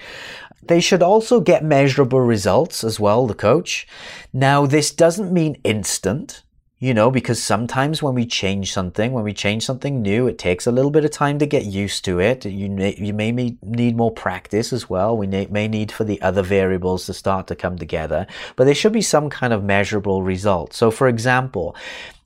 They 0.63 0.79
should 0.79 1.01
also 1.01 1.39
get 1.39 1.63
measurable 1.63 2.21
results 2.21 2.83
as 2.83 2.99
well, 2.99 3.25
the 3.25 3.33
coach. 3.33 3.87
Now, 4.31 4.65
this 4.65 4.91
doesn't 4.91 5.33
mean 5.33 5.59
instant, 5.63 6.43
you 6.77 6.93
know, 6.93 7.11
because 7.11 7.41
sometimes 7.41 8.01
when 8.01 8.13
we 8.13 8.25
change 8.25 8.71
something, 8.71 9.11
when 9.11 9.23
we 9.23 9.33
change 9.33 9.65
something 9.65 10.01
new, 10.01 10.27
it 10.27 10.37
takes 10.37 10.67
a 10.67 10.71
little 10.71 10.91
bit 10.91 11.05
of 11.05 11.11
time 11.11 11.39
to 11.39 11.45
get 11.45 11.65
used 11.65 12.05
to 12.05 12.19
it. 12.19 12.45
You 12.45 12.69
may, 12.69 12.95
you 12.95 13.13
may 13.13 13.31
need 13.31 13.95
more 13.95 14.11
practice 14.11 14.71
as 14.71 14.89
well. 14.89 15.17
We 15.17 15.27
may 15.27 15.67
need 15.67 15.91
for 15.91 16.03
the 16.03 16.21
other 16.21 16.43
variables 16.43 17.05
to 17.05 17.13
start 17.13 17.47
to 17.47 17.55
come 17.55 17.77
together, 17.77 18.27
but 18.55 18.65
there 18.65 18.75
should 18.75 18.93
be 18.93 19.01
some 19.01 19.29
kind 19.29 19.53
of 19.53 19.63
measurable 19.63 20.23
result. 20.23 20.73
So, 20.73 20.91
for 20.91 21.07
example, 21.07 21.75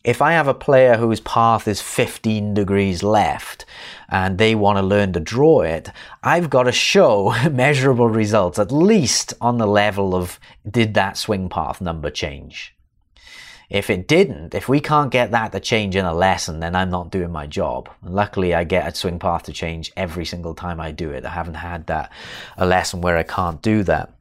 if 0.05 0.21
I 0.21 0.33
have 0.33 0.47
a 0.47 0.53
player 0.53 0.97
whose 0.97 1.19
path 1.19 1.67
is 1.67 1.81
15 1.81 2.53
degrees 2.53 3.01
left 3.01 3.65
and 4.07 4.37
they 4.37 4.53
want 4.53 4.77
to 4.77 4.83
learn 4.83 5.13
to 5.13 5.19
draw 5.19 5.61
it, 5.61 5.89
I've 6.21 6.51
got 6.51 6.63
to 6.63 6.71
show 6.71 7.33
measurable 7.51 8.07
results, 8.07 8.59
at 8.59 8.71
least 8.71 9.33
on 9.41 9.57
the 9.57 9.65
level 9.65 10.13
of 10.13 10.39
did 10.69 10.93
that 10.93 11.17
swing 11.17 11.49
path 11.49 11.81
number 11.81 12.11
change? 12.11 12.75
If 13.67 13.89
it 13.89 14.07
didn't, 14.07 14.53
if 14.53 14.69
we 14.69 14.79
can't 14.79 15.11
get 15.11 15.31
that 15.31 15.51
to 15.53 15.59
change 15.59 15.95
in 15.95 16.05
a 16.05 16.13
lesson, 16.13 16.59
then 16.59 16.75
I'm 16.75 16.91
not 16.91 17.09
doing 17.09 17.31
my 17.31 17.47
job. 17.47 17.89
luckily, 18.03 18.53
I 18.53 18.63
get 18.63 18.87
a 18.87 18.95
swing 18.95 19.17
path 19.17 19.43
to 19.43 19.53
change 19.53 19.91
every 19.97 20.23
single 20.23 20.53
time 20.53 20.79
I 20.79 20.91
do 20.91 21.09
it. 21.09 21.25
I 21.25 21.29
haven't 21.29 21.55
had 21.55 21.87
that 21.87 22.11
a 22.57 22.65
lesson 22.67 23.01
where 23.01 23.17
I 23.17 23.23
can't 23.23 23.59
do 23.63 23.81
that. 23.83 24.14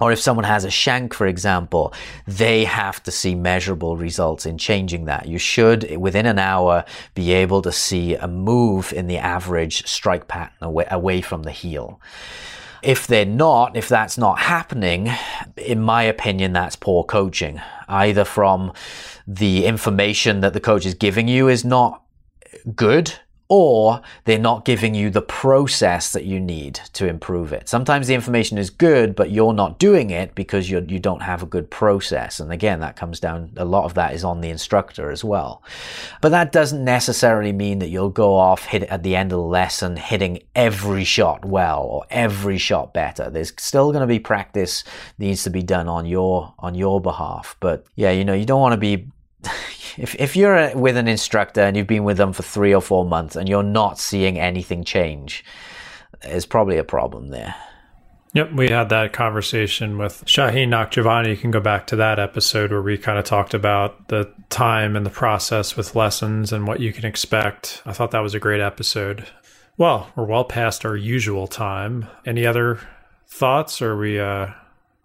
Or 0.00 0.12
if 0.12 0.20
someone 0.20 0.44
has 0.44 0.64
a 0.64 0.70
shank, 0.70 1.14
for 1.14 1.26
example, 1.26 1.94
they 2.26 2.64
have 2.64 3.02
to 3.04 3.10
see 3.10 3.34
measurable 3.34 3.96
results 3.96 4.44
in 4.44 4.58
changing 4.58 5.06
that. 5.06 5.26
You 5.26 5.38
should, 5.38 5.96
within 5.96 6.26
an 6.26 6.38
hour, 6.38 6.84
be 7.14 7.32
able 7.32 7.62
to 7.62 7.72
see 7.72 8.14
a 8.14 8.28
move 8.28 8.92
in 8.92 9.06
the 9.06 9.18
average 9.18 9.86
strike 9.86 10.28
pattern 10.28 10.56
away, 10.60 10.86
away 10.90 11.20
from 11.22 11.44
the 11.44 11.50
heel. 11.50 12.00
If 12.82 13.06
they're 13.06 13.24
not, 13.24 13.74
if 13.76 13.88
that's 13.88 14.18
not 14.18 14.38
happening, 14.38 15.10
in 15.56 15.80
my 15.80 16.02
opinion, 16.02 16.52
that's 16.52 16.76
poor 16.76 17.02
coaching. 17.02 17.60
Either 17.88 18.24
from 18.24 18.72
the 19.26 19.64
information 19.64 20.40
that 20.40 20.52
the 20.52 20.60
coach 20.60 20.84
is 20.84 20.94
giving 20.94 21.26
you 21.26 21.48
is 21.48 21.64
not 21.64 22.02
good 22.74 23.14
or 23.48 24.00
they're 24.24 24.38
not 24.38 24.64
giving 24.64 24.94
you 24.94 25.08
the 25.08 25.22
process 25.22 26.12
that 26.12 26.24
you 26.24 26.40
need 26.40 26.74
to 26.92 27.06
improve 27.06 27.52
it. 27.52 27.68
Sometimes 27.68 28.06
the 28.06 28.14
information 28.14 28.58
is 28.58 28.70
good, 28.70 29.14
but 29.14 29.30
you're 29.30 29.52
not 29.52 29.78
doing 29.78 30.10
it 30.10 30.34
because 30.34 30.68
you're, 30.68 30.82
you 30.82 30.98
don't 30.98 31.22
have 31.22 31.42
a 31.42 31.46
good 31.46 31.70
process. 31.70 32.40
And 32.40 32.52
again, 32.52 32.80
that 32.80 32.96
comes 32.96 33.20
down, 33.20 33.52
a 33.56 33.64
lot 33.64 33.84
of 33.84 33.94
that 33.94 34.14
is 34.14 34.24
on 34.24 34.40
the 34.40 34.50
instructor 34.50 35.10
as 35.10 35.22
well. 35.22 35.62
But 36.20 36.30
that 36.30 36.50
doesn't 36.50 36.84
necessarily 36.84 37.52
mean 37.52 37.78
that 37.78 37.88
you'll 37.88 38.08
go 38.10 38.34
off 38.34 38.66
hit 38.66 38.82
at 38.84 39.02
the 39.02 39.14
end 39.14 39.32
of 39.32 39.38
the 39.38 39.44
lesson 39.44 39.96
hitting 39.96 40.42
every 40.54 41.04
shot 41.04 41.44
well 41.44 41.82
or 41.82 42.04
every 42.10 42.58
shot 42.58 42.92
better. 42.92 43.30
There's 43.30 43.52
still 43.58 43.92
going 43.92 44.00
to 44.00 44.06
be 44.06 44.18
practice 44.18 44.82
needs 45.18 45.44
to 45.44 45.50
be 45.50 45.62
done 45.62 45.88
on 45.88 46.06
your, 46.06 46.52
on 46.58 46.74
your 46.74 47.00
behalf. 47.00 47.56
But 47.60 47.86
yeah, 47.94 48.10
you 48.10 48.24
know, 48.24 48.34
you 48.34 48.44
don't 48.44 48.60
want 48.60 48.72
to 48.72 48.78
be 48.78 49.08
if, 49.96 50.14
if 50.16 50.36
you're 50.36 50.76
with 50.76 50.96
an 50.96 51.08
instructor 51.08 51.60
and 51.60 51.76
you've 51.76 51.86
been 51.86 52.04
with 52.04 52.16
them 52.16 52.32
for 52.32 52.42
three 52.42 52.74
or 52.74 52.80
four 52.80 53.04
months 53.04 53.36
and 53.36 53.48
you're 53.48 53.62
not 53.62 53.98
seeing 53.98 54.38
anything 54.38 54.84
change, 54.84 55.44
there's 56.22 56.46
probably 56.46 56.78
a 56.78 56.84
problem 56.84 57.28
there. 57.28 57.54
Yep, 58.32 58.52
we 58.52 58.68
had 58.68 58.90
that 58.90 59.14
conversation 59.14 59.96
with 59.96 60.22
Shaheen 60.26 60.68
Nakhjavani. 60.68 61.30
You 61.30 61.36
can 61.38 61.50
go 61.50 61.60
back 61.60 61.86
to 61.86 61.96
that 61.96 62.18
episode 62.18 62.70
where 62.70 62.82
we 62.82 62.98
kind 62.98 63.18
of 63.18 63.24
talked 63.24 63.54
about 63.54 64.08
the 64.08 64.30
time 64.50 64.94
and 64.94 65.06
the 65.06 65.10
process 65.10 65.74
with 65.74 65.94
lessons 65.94 66.52
and 66.52 66.66
what 66.66 66.80
you 66.80 66.92
can 66.92 67.06
expect. 67.06 67.80
I 67.86 67.94
thought 67.94 68.10
that 68.10 68.20
was 68.20 68.34
a 68.34 68.38
great 68.38 68.60
episode. 68.60 69.26
Well, 69.78 70.10
we're 70.16 70.26
well 70.26 70.44
past 70.44 70.84
our 70.84 70.96
usual 70.96 71.46
time. 71.46 72.08
Any 72.26 72.44
other 72.44 72.80
thoughts? 73.26 73.80
Or 73.80 73.92
are 73.92 73.98
we 73.98 74.20
uh, 74.20 74.48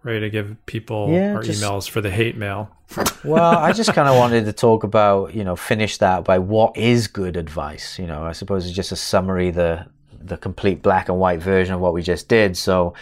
ready 0.03 0.19
to 0.22 0.30
give 0.30 0.56
people 0.65 1.10
yeah, 1.10 1.36
our 1.36 1.44
just... 1.44 1.61
emails 1.61 1.90
for 1.90 2.02
the 2.02 2.10
hate 2.10 2.38
mail? 2.38 2.76
well, 3.23 3.57
I 3.57 3.72
just 3.72 3.94
kind 3.94 4.10
of 4.10 4.15
wanted 4.15 4.45
to 4.45 4.53
talk 4.53 4.84
about, 4.84 5.34
you 5.34 5.44
know, 5.44 5.56
finish 5.56 5.98
that 5.98 6.23
by 6.23 6.40
what 6.40 6.76
is 6.76 7.07
good 7.07 7.38
advice. 7.38 7.98
You 7.98 8.07
know, 8.07 8.23
I 8.23 8.32
suppose 8.34 8.65
it's 8.65 8.76
just 8.76 8.91
a 8.91 8.98
summary, 8.98 9.52
the 9.52 9.86
the 10.23 10.38
complete 10.38 10.84
black 10.84 11.10
and 11.10 11.18
white 11.18 11.41
version 11.41 11.73
of 11.73 11.82
what 11.82 11.94
we 11.94 12.02
just 12.03 12.28
did. 12.28 12.56
So, 12.57 12.94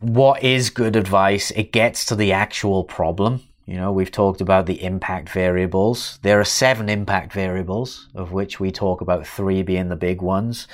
what 0.00 0.42
is 0.42 0.70
good 0.70 0.96
advice? 0.96 1.50
It 1.52 1.72
gets 1.72 2.04
to 2.06 2.16
the 2.16 2.32
actual 2.32 2.84
problem. 2.84 3.42
You 3.66 3.76
know, 3.76 3.92
we've 3.92 4.10
talked 4.10 4.42
about 4.42 4.66
the 4.66 4.82
impact 4.82 5.30
variables. 5.30 6.18
There 6.20 6.38
are 6.38 6.44
seven 6.44 6.90
impact 6.90 7.32
variables, 7.32 8.08
of 8.14 8.30
which 8.30 8.60
we 8.60 8.70
talk 8.70 9.00
about 9.00 9.26
three 9.26 9.62
being 9.62 9.88
the 9.88 9.96
big 9.96 10.20
ones 10.20 10.68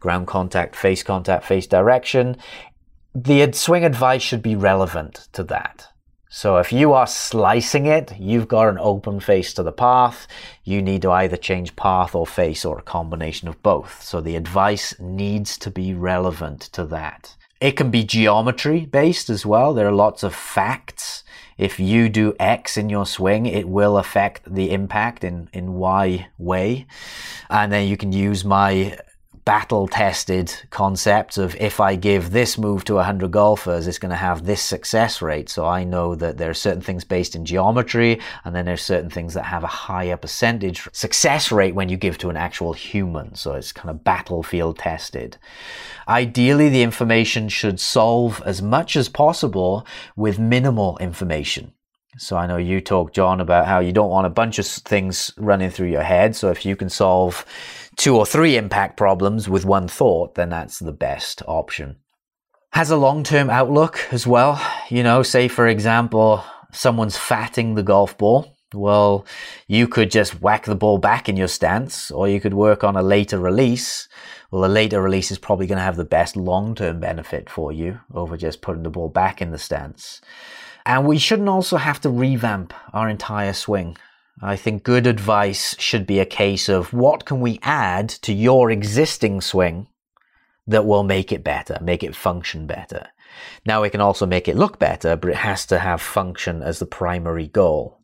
ground 0.00 0.26
contact, 0.26 0.74
face 0.74 1.02
contact, 1.02 1.44
face 1.44 1.66
direction. 1.66 2.38
The 3.14 3.50
swing 3.52 3.84
advice 3.84 4.22
should 4.22 4.42
be 4.42 4.54
relevant 4.54 5.28
to 5.32 5.42
that. 5.44 5.88
So 6.28 6.58
if 6.58 6.72
you 6.72 6.92
are 6.92 7.08
slicing 7.08 7.86
it, 7.86 8.12
you've 8.20 8.46
got 8.46 8.68
an 8.68 8.78
open 8.78 9.18
face 9.18 9.52
to 9.54 9.64
the 9.64 9.72
path. 9.72 10.28
You 10.62 10.80
need 10.80 11.02
to 11.02 11.10
either 11.10 11.36
change 11.36 11.74
path 11.74 12.14
or 12.14 12.24
face 12.24 12.64
or 12.64 12.78
a 12.78 12.82
combination 12.82 13.48
of 13.48 13.60
both. 13.64 14.00
So 14.00 14.20
the 14.20 14.36
advice 14.36 14.94
needs 15.00 15.58
to 15.58 15.72
be 15.72 15.92
relevant 15.92 16.60
to 16.72 16.84
that. 16.86 17.36
It 17.60 17.72
can 17.72 17.90
be 17.90 18.04
geometry 18.04 18.86
based 18.86 19.28
as 19.28 19.44
well. 19.44 19.74
There 19.74 19.88
are 19.88 19.92
lots 19.92 20.22
of 20.22 20.32
facts. 20.32 21.24
If 21.58 21.80
you 21.80 22.08
do 22.08 22.36
X 22.38 22.76
in 22.76 22.88
your 22.88 23.06
swing, 23.06 23.44
it 23.46 23.68
will 23.68 23.98
affect 23.98 24.54
the 24.54 24.70
impact 24.70 25.24
in, 25.24 25.50
in 25.52 25.72
Y 25.74 26.28
way. 26.38 26.86
And 27.50 27.72
then 27.72 27.88
you 27.88 27.96
can 27.96 28.12
use 28.12 28.44
my 28.44 28.96
battle 29.44 29.88
tested 29.88 30.54
concept 30.70 31.38
of 31.38 31.56
if 31.56 31.80
I 31.80 31.96
give 31.96 32.30
this 32.30 32.58
move 32.58 32.84
to 32.84 32.94
100 32.94 33.30
golfers, 33.30 33.86
it's 33.86 33.98
going 33.98 34.10
to 34.10 34.16
have 34.16 34.44
this 34.44 34.62
success 34.62 35.22
rate. 35.22 35.48
So 35.48 35.66
I 35.66 35.84
know 35.84 36.14
that 36.14 36.38
there 36.38 36.50
are 36.50 36.54
certain 36.54 36.82
things 36.82 37.04
based 37.04 37.34
in 37.34 37.44
geometry, 37.44 38.20
and 38.44 38.54
then 38.54 38.64
there's 38.64 38.82
certain 38.82 39.10
things 39.10 39.34
that 39.34 39.44
have 39.44 39.64
a 39.64 39.68
higher 39.68 40.16
percentage 40.16 40.88
success 40.92 41.50
rate 41.50 41.74
when 41.74 41.88
you 41.88 41.96
give 41.96 42.18
to 42.18 42.30
an 42.30 42.36
actual 42.36 42.72
human. 42.72 43.34
So 43.34 43.54
it's 43.54 43.72
kind 43.72 43.90
of 43.90 44.04
battlefield 44.04 44.78
tested. 44.78 45.38
Ideally, 46.08 46.68
the 46.68 46.82
information 46.82 47.48
should 47.48 47.80
solve 47.80 48.42
as 48.44 48.60
much 48.60 48.96
as 48.96 49.08
possible 49.08 49.86
with 50.16 50.38
minimal 50.38 50.98
information. 50.98 51.72
So 52.18 52.36
I 52.36 52.46
know 52.46 52.56
you 52.56 52.80
talk, 52.80 53.12
Jon, 53.12 53.40
about 53.40 53.66
how 53.66 53.78
you 53.78 53.92
don't 53.92 54.10
want 54.10 54.26
a 54.26 54.30
bunch 54.30 54.58
of 54.58 54.66
things 54.66 55.32
running 55.36 55.70
through 55.70 55.90
your 55.90 56.02
head. 56.02 56.34
So 56.34 56.50
if 56.50 56.66
you 56.66 56.74
can 56.74 56.88
solve 56.88 57.46
two 58.00 58.16
or 58.16 58.24
three 58.24 58.56
impact 58.56 58.96
problems 58.96 59.46
with 59.46 59.66
one 59.66 59.86
thought, 59.86 60.34
then 60.34 60.48
that's 60.48 60.78
the 60.78 60.92
best 60.92 61.42
option. 61.46 61.96
Has 62.72 62.90
a 62.90 62.96
long 62.96 63.22
term 63.22 63.50
outlook 63.50 64.08
as 64.10 64.26
well. 64.26 64.58
You 64.88 65.02
know, 65.02 65.22
say 65.22 65.48
for 65.48 65.66
example, 65.66 66.42
someone's 66.72 67.18
fatting 67.18 67.74
the 67.74 67.82
golf 67.82 68.16
ball. 68.16 68.56
Well, 68.72 69.26
you 69.66 69.86
could 69.86 70.10
just 70.10 70.40
whack 70.40 70.64
the 70.64 70.76
ball 70.76 70.96
back 70.96 71.28
in 71.28 71.36
your 71.36 71.48
stance, 71.48 72.10
or 72.10 72.26
you 72.26 72.40
could 72.40 72.54
work 72.54 72.84
on 72.84 72.96
a 72.96 73.02
later 73.02 73.38
release. 73.38 74.08
Well, 74.50 74.64
a 74.64 74.72
later 74.72 75.02
release 75.02 75.30
is 75.30 75.38
probably 75.38 75.66
going 75.66 75.78
to 75.78 75.84
have 75.84 75.96
the 75.96 76.04
best 76.04 76.36
long 76.36 76.74
term 76.74 77.00
benefit 77.00 77.50
for 77.50 77.70
you 77.70 78.00
over 78.14 78.38
just 78.38 78.62
putting 78.62 78.84
the 78.84 78.90
ball 78.90 79.10
back 79.10 79.42
in 79.42 79.50
the 79.50 79.58
stance. 79.58 80.22
And 80.86 81.06
we 81.06 81.18
shouldn't 81.18 81.50
also 81.50 81.76
have 81.76 82.00
to 82.00 82.08
revamp 82.08 82.72
our 82.94 83.10
entire 83.10 83.52
swing. 83.52 83.98
I 84.42 84.56
think 84.56 84.84
good 84.84 85.06
advice 85.06 85.76
should 85.78 86.06
be 86.06 86.18
a 86.18 86.24
case 86.24 86.68
of 86.68 86.94
what 86.94 87.26
can 87.26 87.40
we 87.40 87.58
add 87.62 88.08
to 88.22 88.32
your 88.32 88.70
existing 88.70 89.42
swing 89.42 89.88
that 90.66 90.86
will 90.86 91.02
make 91.02 91.30
it 91.30 91.44
better, 91.44 91.78
make 91.82 92.02
it 92.02 92.16
function 92.16 92.66
better. 92.66 93.08
Now 93.66 93.82
we 93.82 93.90
can 93.90 94.00
also 94.00 94.24
make 94.24 94.48
it 94.48 94.56
look 94.56 94.78
better, 94.78 95.16
but 95.16 95.30
it 95.30 95.36
has 95.36 95.66
to 95.66 95.78
have 95.78 96.00
function 96.00 96.62
as 96.62 96.78
the 96.78 96.86
primary 96.86 97.48
goal. 97.48 97.98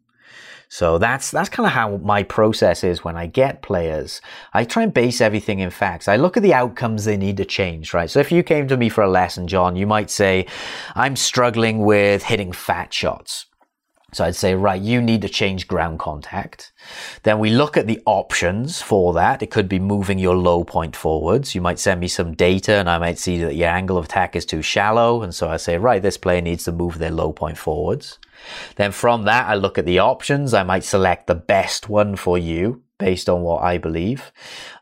So 0.69 0.99
that's 0.99 1.31
that's 1.31 1.49
kind 1.49 1.67
of 1.67 1.73
how 1.73 1.99
my 1.99 2.23
process 2.25 2.83
is 2.83 3.05
when 3.05 3.17
I 3.17 3.27
get 3.27 3.63
players. 3.63 4.21
I 4.53 4.65
try 4.65 4.83
and 4.83 4.93
base 4.93 5.21
everything 5.21 5.61
in 5.61 5.71
facts. 5.71 6.09
I 6.09 6.17
look 6.17 6.37
at 6.37 6.43
the 6.43 6.55
outcomes 6.55 7.05
they 7.05 7.17
need 7.17 7.37
to 7.37 7.45
change, 7.45 7.95
right? 7.95 8.11
So 8.11 8.19
if 8.19 8.33
you 8.33 8.43
came 8.43 8.67
to 8.69 8.77
me 8.77 8.89
for 8.89 9.03
a 9.03 9.09
lesson, 9.09 9.47
Jon, 9.47 9.77
you 9.77 9.87
might 9.87 10.11
say, 10.11 10.47
I'm 10.95 11.15
struggling 11.15 11.79
with 11.85 12.25
hitting 12.25 12.53
fat 12.53 12.93
shots. 12.93 13.47
So 14.13 14.25
I'd 14.25 14.37
say, 14.37 14.55
right, 14.55 14.81
you 14.81 15.03
need 15.03 15.23
to 15.23 15.29
change 15.29 15.67
ground 15.67 15.99
contact. 15.99 16.73
Then 17.25 17.41
we 17.41 17.51
look 17.51 17.77
at 17.77 17.89
the 17.89 18.01
options 18.07 18.81
for 18.81 19.13
that. 19.15 19.43
It 19.43 19.51
could 19.51 19.69
be 19.69 19.81
moving 19.81 20.19
your 20.19 20.37
low 20.37 20.63
point 20.63 20.95
forwards. 20.95 21.55
You 21.55 21.61
might 21.61 21.81
send 21.81 22.01
me 22.01 22.09
some 22.09 22.33
data 22.33 22.75
and 22.75 22.89
I 22.89 22.99
might 22.99 23.19
see 23.19 23.43
that 23.43 23.57
your 23.57 23.69
angle 23.69 23.99
of 23.99 24.05
attack 24.05 24.37
is 24.37 24.47
too 24.47 24.63
shallow. 24.63 25.23
And 25.23 25.35
so 25.35 25.49
I 25.49 25.57
say, 25.57 25.77
right, 25.77 26.01
this 26.01 26.17
player 26.17 26.41
needs 26.41 26.65
to 26.65 26.73
move 26.73 26.99
their 26.99 27.11
low 27.11 27.33
point 27.33 27.59
forwards. 27.59 28.19
Then 28.77 28.93
from 28.93 29.25
that, 29.25 29.49
I 29.49 29.55
look 29.55 29.77
at 29.77 29.87
the 29.87 29.99
options. 29.99 30.55
I 30.55 30.63
might 30.63 30.85
select 30.85 31.27
the 31.27 31.35
best 31.35 31.89
one 31.89 32.15
for 32.15 32.39
you 32.39 32.83
based 32.99 33.29
on 33.29 33.43
what 33.43 33.63
I 33.63 33.77
believe. 33.77 34.33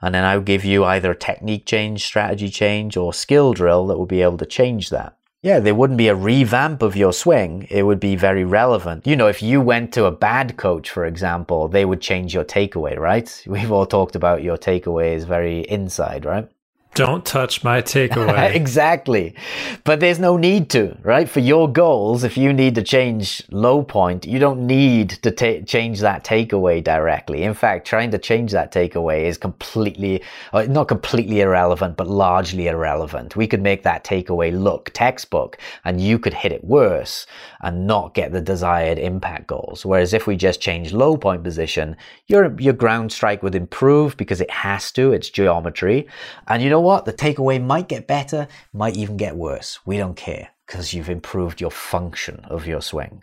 And 0.03 0.15
then 0.15 0.25
I'll 0.25 0.43
give 0.43 0.65
you 0.67 0.85
either 0.85 1.13
a 1.13 1.17
technique 1.17 1.65
change, 1.67 2.05
strategy 2.05 2.51
change, 2.51 2.97
or 2.97 3.15
skill 3.15 3.55
drill 3.55 3.87
that 3.87 3.99
will 3.99 4.07
be 4.07 4.23
able 4.23 4.39
to 4.39 4.47
change 4.47 4.91
that. 4.91 5.17
Yeah, 5.45 5.61
there 5.61 5.75
wouldn't 5.75 5.99
be 5.99 6.09
a 6.09 6.15
revamp 6.15 6.81
of 6.81 6.97
your 6.97 7.13
swing. 7.13 7.67
It 7.69 7.83
would 7.83 8.01
be 8.01 8.17
very 8.17 8.45
relevant. 8.45 9.07
You 9.07 9.15
know, 9.15 9.27
if 9.27 9.43
you 9.43 9.61
went 9.61 9.93
to 9.93 10.07
a 10.07 10.11
bad 10.11 10.57
coach, 10.57 10.89
for 10.89 11.05
example, 11.05 11.69
they 11.69 11.85
would 11.85 12.01
change 12.01 12.33
your 12.33 12.47
takeaway, 12.47 12.99
right? 12.99 13.29
We've 13.47 13.71
all 13.71 13.85
talked 13.85 14.17
about 14.17 14.43
your 14.43 14.57
takeaway 14.57 15.15
is 15.15 15.25
very 15.25 15.61
inside, 15.61 16.25
right? 16.25 16.49
Don't 16.95 17.25
touch 17.25 17.65
my 17.65 17.83
takeaway. 17.83 18.55
exactly. 18.55 19.35
But 19.83 19.99
there's 19.99 20.21
no 20.21 20.37
need 20.37 20.71
to, 20.71 20.97
right? 21.03 21.29
For 21.29 21.41
your 21.41 21.71
goals, 21.71 22.23
if 22.23 22.37
you 22.37 22.53
need 22.53 22.77
to 22.77 22.83
change 22.83 23.43
low 23.51 23.83
point, 23.83 24.25
you 24.27 24.39
don't 24.39 24.67
need 24.67 25.11
to 25.23 25.31
ta- 25.33 25.65
change 25.67 26.01
that 26.01 26.25
takeaway 26.25 26.83
directly. 26.83 27.43
In 27.43 27.53
fact, 27.53 27.87
trying 27.87 28.13
to 28.13 28.19
change 28.19 28.53
that 28.53 28.73
takeaway 28.73 29.25
is 29.25 29.37
completely, 29.37 30.23
uh, 30.53 30.63
not 30.63 30.87
completely 30.87 31.41
irrelevant, 31.41 31.97
but 31.97 32.07
largely 32.07 32.69
irrelevant. 32.69 33.35
We 33.35 33.49
could 33.49 33.63
make 33.63 33.83
that 33.83 34.05
takeaway 34.05 34.57
look 34.57 34.91
textbook 34.95 35.59
and 35.85 36.01
you 36.01 36.19
could 36.19 36.35
hit 36.35 36.53
it 36.53 36.63
worse 36.63 37.27
and 37.65 37.87
not 37.87 38.15
get 38.15 38.31
the 38.31 38.41
desired 38.41 38.99
impact 38.99 39.47
goals. 39.47 39.85
Whereas 39.85 40.13
if 40.13 40.27
we 40.27 40.37
just 40.37 40.61
change 40.61 40.93
low 40.93 41.17
point 41.17 41.43
position, 41.43 41.97
your, 42.27 42.55
your 42.61 42.75
ground 42.75 43.11
strike 43.11 43.43
would 43.43 43.55
improve 43.55 44.17
because 44.17 44.41
it 44.41 44.51
has 44.51 44.93
to. 44.93 45.13
It's 45.13 45.31
geometry. 45.31 46.07
And 46.47 46.63
you 46.63 46.69
know 46.69 46.81
what? 46.81 47.07
The 47.07 47.13
takeaway 47.13 47.61
might 47.61 47.89
get 47.89 48.07
better, 48.07 48.47
might 48.73 48.97
even 48.97 49.17
get 49.17 49.37
worse. 49.37 49.81
We 49.87 49.97
don't 49.97 50.17
care 50.17 50.51
because 50.67 50.95
you've 50.95 51.11
improved 51.11 51.61
your 51.61 51.71
function 51.71 52.41
of 52.45 52.67
your 52.67 52.81
swing. 52.81 53.23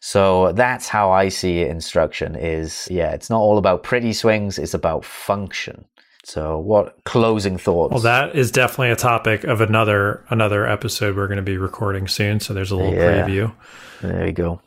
So 0.00 0.52
that's 0.52 0.88
how 0.88 1.10
I 1.10 1.28
see 1.28 1.60
instruction 1.60 2.34
is, 2.34 2.88
yeah, 2.90 3.12
it's 3.12 3.30
not 3.30 3.40
all 3.40 3.58
about 3.58 3.82
pretty 3.82 4.12
swings, 4.12 4.58
it's 4.58 4.74
about 4.74 5.04
function. 5.04 5.84
So 6.24 6.58
what 6.58 7.02
closing 7.04 7.58
thoughts? 7.58 7.92
Well, 7.92 8.02
that 8.02 8.36
is 8.36 8.50
definitely 8.50 8.90
a 8.90 8.96
topic 8.96 9.44
of 9.44 9.60
another 9.60 10.24
another 10.28 10.66
episode 10.66 11.16
we're 11.16 11.26
going 11.26 11.36
to 11.36 11.42
be 11.42 11.58
recording 11.58 12.06
soon. 12.06 12.40
So 12.40 12.54
there's 12.54 12.70
a 12.70 12.76
little 12.76 12.94
yeah. 12.94 13.26
preview. 13.26 13.52
There 14.00 14.26
you 14.26 14.32
go. 14.32 14.60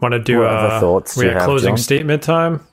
Want 0.00 0.12
to 0.12 0.18
do 0.18 0.40
what 0.40 0.48
uh, 0.48 0.80
thoughts? 0.80 1.16
We 1.16 1.26
have 1.26 1.42
closing 1.42 1.70
Jon? 1.70 1.78
statement 1.78 2.22
time. 2.22 2.66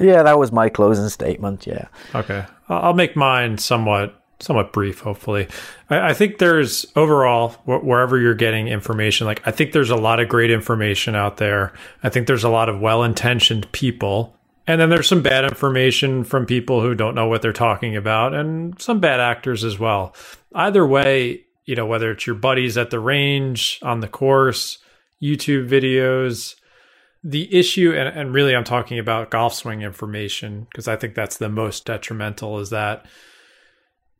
Yeah, 0.00 0.24
that 0.24 0.38
was 0.38 0.50
my 0.50 0.68
closing 0.68 1.08
statement. 1.08 1.66
Yeah. 1.66 1.86
Okay, 2.14 2.44
I'll 2.68 2.94
make 2.94 3.14
mine 3.14 3.58
somewhat 3.58 4.20
somewhat 4.40 4.72
brief, 4.72 5.00
hopefully. 5.00 5.48
I, 5.90 6.10
I 6.10 6.14
think 6.14 6.38
there's 6.38 6.86
overall, 6.96 7.50
wh- 7.64 7.84
wherever 7.84 8.18
you're 8.18 8.34
getting 8.34 8.68
information, 8.68 9.26
like 9.26 9.46
I 9.46 9.50
think 9.50 9.72
there's 9.72 9.90
a 9.90 9.96
lot 9.96 10.20
of 10.20 10.28
great 10.28 10.50
information 10.50 11.14
out 11.14 11.36
there. 11.36 11.72
I 12.02 12.08
think 12.08 12.26
there's 12.26 12.44
a 12.44 12.48
lot 12.48 12.68
of 12.68 12.80
well 12.80 13.04
intentioned 13.04 13.70
people. 13.72 14.36
And 14.66 14.80
then 14.80 14.88
there's 14.88 15.08
some 15.08 15.22
bad 15.22 15.44
information 15.44 16.24
from 16.24 16.46
people 16.46 16.80
who 16.80 16.94
don't 16.94 17.14
know 17.14 17.26
what 17.26 17.42
they're 17.42 17.52
talking 17.52 17.96
about 17.96 18.32
and 18.32 18.80
some 18.80 18.98
bad 18.98 19.20
actors 19.20 19.62
as 19.62 19.78
well. 19.78 20.14
Either 20.54 20.86
way, 20.86 21.44
you 21.66 21.76
know, 21.76 21.86
whether 21.86 22.10
it's 22.10 22.26
your 22.26 22.36
buddies 22.36 22.78
at 22.78 22.90
the 22.90 23.00
range, 23.00 23.78
on 23.82 24.00
the 24.00 24.08
course, 24.08 24.78
YouTube 25.22 25.68
videos, 25.68 26.54
the 27.22 27.54
issue, 27.54 27.92
and, 27.96 28.08
and 28.08 28.34
really 28.34 28.54
I'm 28.54 28.64
talking 28.64 28.98
about 28.98 29.30
golf 29.30 29.54
swing 29.54 29.82
information 29.82 30.66
because 30.70 30.88
I 30.88 30.96
think 30.96 31.14
that's 31.14 31.38
the 31.38 31.48
most 31.48 31.86
detrimental, 31.86 32.58
is 32.58 32.70
that 32.70 33.06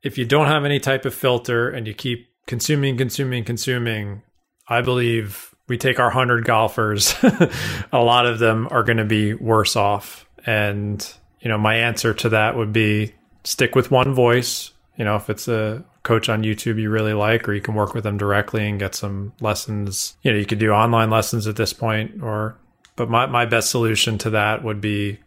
if 0.03 0.19
you 0.19 0.25
don't 0.25 0.47
have 0.47 0.65
any 0.65 0.81
type 0.81 1.05
of 1.05 1.15
filter 1.15 1.69
and 1.69 1.87
you 1.87 1.95
keep 1.95 2.29
consuming, 2.47 2.97
consuming, 2.97 3.45
consuming, 3.45 4.23
I 4.69 4.83
believe 4.83 5.55
we 5.69 5.79
take 5.79 5.99
our 5.99 6.07
100 6.07 6.45
golfers, 6.45 7.15
a 7.93 8.03
lot 8.03 8.27
of 8.27 8.39
them 8.39 8.69
are 8.71 8.83
going 8.83 8.99
to 8.99 9.05
be 9.05 9.35
worse 9.35 9.77
off. 9.77 10.27
And, 10.47 11.15
you 11.41 11.49
know, 11.49 11.59
my 11.59 11.77
answer 11.77 12.15
to 12.15 12.29
that 12.31 12.57
would 12.57 12.73
be 12.73 13.15
stick 13.45 13.75
with 13.75 13.91
one 13.91 14.15
voice. 14.15 14.73
You 14.97 15.05
know, 15.05 15.17
if 15.17 15.29
it's 15.31 15.49
a 15.49 15.85
coach 16.05 16.29
on 16.29 16.43
YouTube 16.43 16.81
you 16.81 16.91
really 16.91 17.15
like, 17.15 17.49
or 17.49 17.55
you 17.55 17.61
can 17.61 17.75
work 17.75 17.95
with 17.95 18.05
them 18.05 18.17
directly 18.17 18.69
and 18.69 18.79
get 18.79 18.95
some 18.95 19.33
lessons. 19.41 20.17
You 20.23 20.33
know, 20.33 20.39
you 20.39 20.47
could 20.47 20.61
do 20.61 20.71
online 20.71 21.11
lessons 21.11 21.49
at 21.49 21.57
this 21.57 21.73
point, 21.73 22.23
or, 22.23 22.57
but 22.95 23.11
my, 23.11 23.27
my 23.27 23.47
best 23.47 23.71
solution 23.71 24.19
to 24.19 24.31
that 24.31 24.63
would 24.63 24.81
be, 24.81 25.19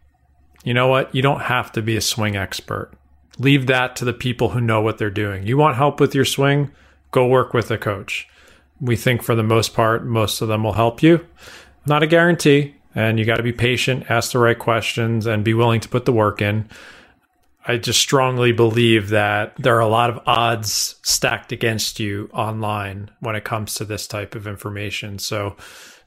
you 0.63 0.73
know 0.73 0.87
what? 0.87 1.13
You 1.13 1.21
don't 1.21 1.41
have 1.41 1.71
to 1.73 1.81
be 1.81 1.97
a 1.97 2.01
swing 2.01 2.37
expert. 2.37 2.91
Leave 3.39 3.67
that 3.67 3.95
to 3.97 4.05
the 4.05 4.13
people 4.13 4.49
who 4.49 4.61
know 4.61 4.81
what 4.81 4.97
they're 4.97 5.09
doing. 5.09 5.45
You 5.45 5.57
want 5.57 5.75
help 5.75 5.99
with 5.99 6.15
your 6.15 6.25
swing? 6.25 6.71
Go 7.11 7.27
work 7.27 7.53
with 7.53 7.69
a 7.71 7.77
coach. 7.77 8.27
We 8.79 8.95
think 8.95 9.23
for 9.23 9.35
the 9.35 9.43
most 9.43 9.73
part, 9.73 10.05
most 10.05 10.41
of 10.41 10.47
them 10.47 10.63
will 10.63 10.73
help 10.73 11.01
you. 11.01 11.25
Not 11.85 12.03
a 12.03 12.07
guarantee, 12.07 12.75
and 12.97 13.19
you 13.19 13.25
got 13.25 13.37
to 13.37 13.43
be 13.43 13.53
patient, 13.53 14.09
ask 14.09 14.31
the 14.31 14.39
right 14.39 14.57
questions, 14.57 15.27
and 15.27 15.45
be 15.45 15.53
willing 15.53 15.79
to 15.81 15.87
put 15.87 16.05
the 16.05 16.11
work 16.11 16.41
in. 16.41 16.67
I 17.63 17.77
just 17.77 17.99
strongly 17.99 18.53
believe 18.53 19.09
that 19.09 19.55
there 19.57 19.75
are 19.75 19.81
a 19.81 19.87
lot 19.87 20.09
of 20.09 20.19
odds 20.25 20.95
stacked 21.03 21.51
against 21.51 21.99
you 21.99 22.27
online 22.33 23.11
when 23.19 23.35
it 23.35 23.43
comes 23.43 23.75
to 23.75 23.85
this 23.85 24.07
type 24.07 24.33
of 24.33 24.47
information. 24.47 25.19
So 25.19 25.55